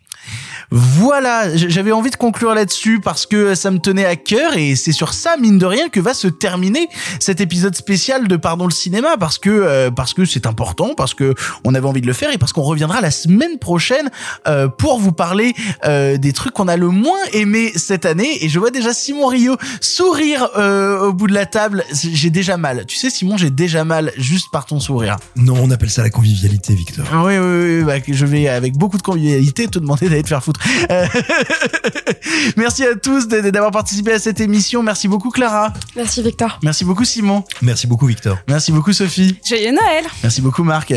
Voilà, 0.70 1.56
j'avais 1.56 1.92
envie 1.92 2.10
de 2.10 2.16
conclure 2.16 2.54
là-dessus 2.54 3.00
parce 3.00 3.26
que 3.26 3.54
ça 3.54 3.70
me 3.70 3.78
tenait 3.78 4.04
à 4.04 4.16
cœur 4.16 4.56
et 4.56 4.76
c'est 4.76 4.92
sur 4.92 5.12
ça 5.12 5.36
mine 5.36 5.58
de 5.58 5.66
rien 5.66 5.88
que 5.88 6.00
va 6.00 6.14
se 6.14 6.28
terminer 6.28 6.88
cet 7.18 7.40
épisode 7.40 7.74
spécial 7.74 8.28
de 8.28 8.36
Pardon 8.36 8.66
le 8.66 8.72
cinéma 8.72 9.16
parce 9.18 9.38
que 9.38 9.50
euh, 9.50 9.90
parce 9.90 10.14
que 10.14 10.24
c'est 10.24 10.46
important 10.46 10.94
parce 10.96 11.14
que 11.14 11.34
on 11.64 11.74
avait 11.74 11.86
envie 11.86 12.00
de 12.00 12.06
le 12.06 12.12
faire 12.12 12.32
et 12.32 12.38
parce 12.38 12.52
qu'on 12.52 12.62
reviendra 12.62 13.00
la 13.00 13.10
semaine 13.10 13.58
prochaine 13.58 14.10
euh, 14.46 14.68
pour 14.68 15.00
vous 15.00 15.12
parler 15.12 15.54
euh, 15.84 16.16
des 16.16 16.32
trucs 16.32 16.52
qu'on 16.52 16.68
a 16.68 16.76
le 16.76 16.88
moins 16.88 17.18
aimé 17.32 17.72
cette 17.74 18.06
année 18.06 18.44
et 18.44 18.48
je 18.48 18.58
vois 18.58 18.70
déjà 18.70 18.94
Simon 18.94 19.26
Rio 19.26 19.56
sourire 19.80 20.48
euh, 20.56 21.08
au 21.08 21.12
bout 21.12 21.26
de 21.26 21.34
la 21.34 21.46
table, 21.46 21.84
j'ai 21.92 22.30
déjà 22.30 22.56
mal. 22.56 22.84
Tu 22.86 22.96
sais 22.96 23.10
Simon, 23.10 23.36
j'ai 23.36 23.50
déjà 23.50 23.84
mal 23.84 24.12
juste 24.16 24.46
par 24.52 24.66
ton 24.66 24.78
sourire. 24.80 25.16
Non, 25.36 25.54
on 25.60 25.70
appelle 25.70 25.90
ça 25.90 26.02
la 26.02 26.10
convivialité, 26.10 26.74
Victor. 26.74 27.04
Ah 27.12 27.24
Oui, 27.24 27.38
oui, 27.38 27.78
oui, 27.78 27.84
bah, 27.84 27.94
je 28.06 28.26
vais 28.26 28.48
avec 28.48 28.76
beaucoup 28.76 28.96
de 28.96 29.02
convivialité 29.02 29.66
te 29.68 29.78
demander 29.78 30.08
d'aller 30.08 30.22
te 30.22 30.28
faire 30.28 30.42
foutre. 30.42 30.59
Euh, 30.90 31.06
Merci 32.56 32.84
à 32.84 32.94
tous 32.94 33.28
d'avoir 33.28 33.70
participé 33.70 34.12
à 34.12 34.18
cette 34.18 34.40
émission. 34.40 34.82
Merci 34.82 35.08
beaucoup 35.08 35.30
Clara. 35.30 35.72
Merci 35.96 36.22
Victor. 36.22 36.58
Merci 36.62 36.84
beaucoup 36.84 37.04
Simon. 37.04 37.44
Merci 37.62 37.86
beaucoup, 37.86 38.06
Victor. 38.06 38.36
Merci 38.48 38.72
beaucoup 38.72 38.92
Sophie. 38.92 39.38
Joyeux 39.46 39.72
Noël 39.72 40.04
Merci 40.22 40.40
beaucoup 40.40 40.64
Marc. 40.64 40.92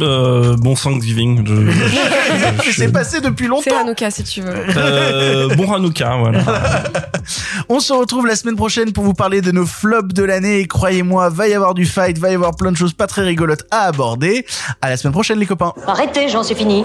Euh, 0.00 0.56
bon 0.56 0.74
Thanksgiving. 0.74 1.46
Je- 1.46 2.72
C'est 2.76 2.90
passé 2.90 3.20
depuis 3.20 3.46
longtemps. 3.46 3.62
C'est 3.64 3.76
Hanouka 3.76 4.10
si 4.10 4.24
tu 4.24 4.40
veux. 4.40 4.52
Euh, 4.76 5.54
bon 5.54 5.72
Hanouka, 5.72 6.16
voilà. 6.16 6.40
On 7.68 7.78
se 7.78 7.92
retrouve 7.92 8.26
la 8.26 8.34
semaine 8.34 8.56
prochaine 8.56 8.92
pour 8.92 9.04
vous 9.04 9.12
parler 9.14 9.40
de 9.40 9.52
nos 9.52 9.66
flops 9.66 10.12
de 10.14 10.24
l'année. 10.24 10.58
Et 10.60 10.66
croyez-moi, 10.66 11.28
va 11.28 11.46
y 11.46 11.54
avoir 11.54 11.74
du 11.74 11.86
fight, 11.86 12.18
va 12.18 12.30
y 12.30 12.34
avoir 12.34 12.56
plein 12.56 12.72
de 12.72 12.76
choses 12.76 12.92
pas 12.92 13.06
très 13.06 13.22
rigolotes 13.22 13.64
à 13.70 13.82
aborder. 13.82 14.44
À 14.82 14.88
la 14.90 14.96
semaine 14.96 15.12
prochaine 15.12 15.38
les 15.38 15.46
copains. 15.46 15.72
Arrêtez, 15.86 16.28
j'en 16.28 16.42
suis 16.42 16.56
fini. 16.56 16.84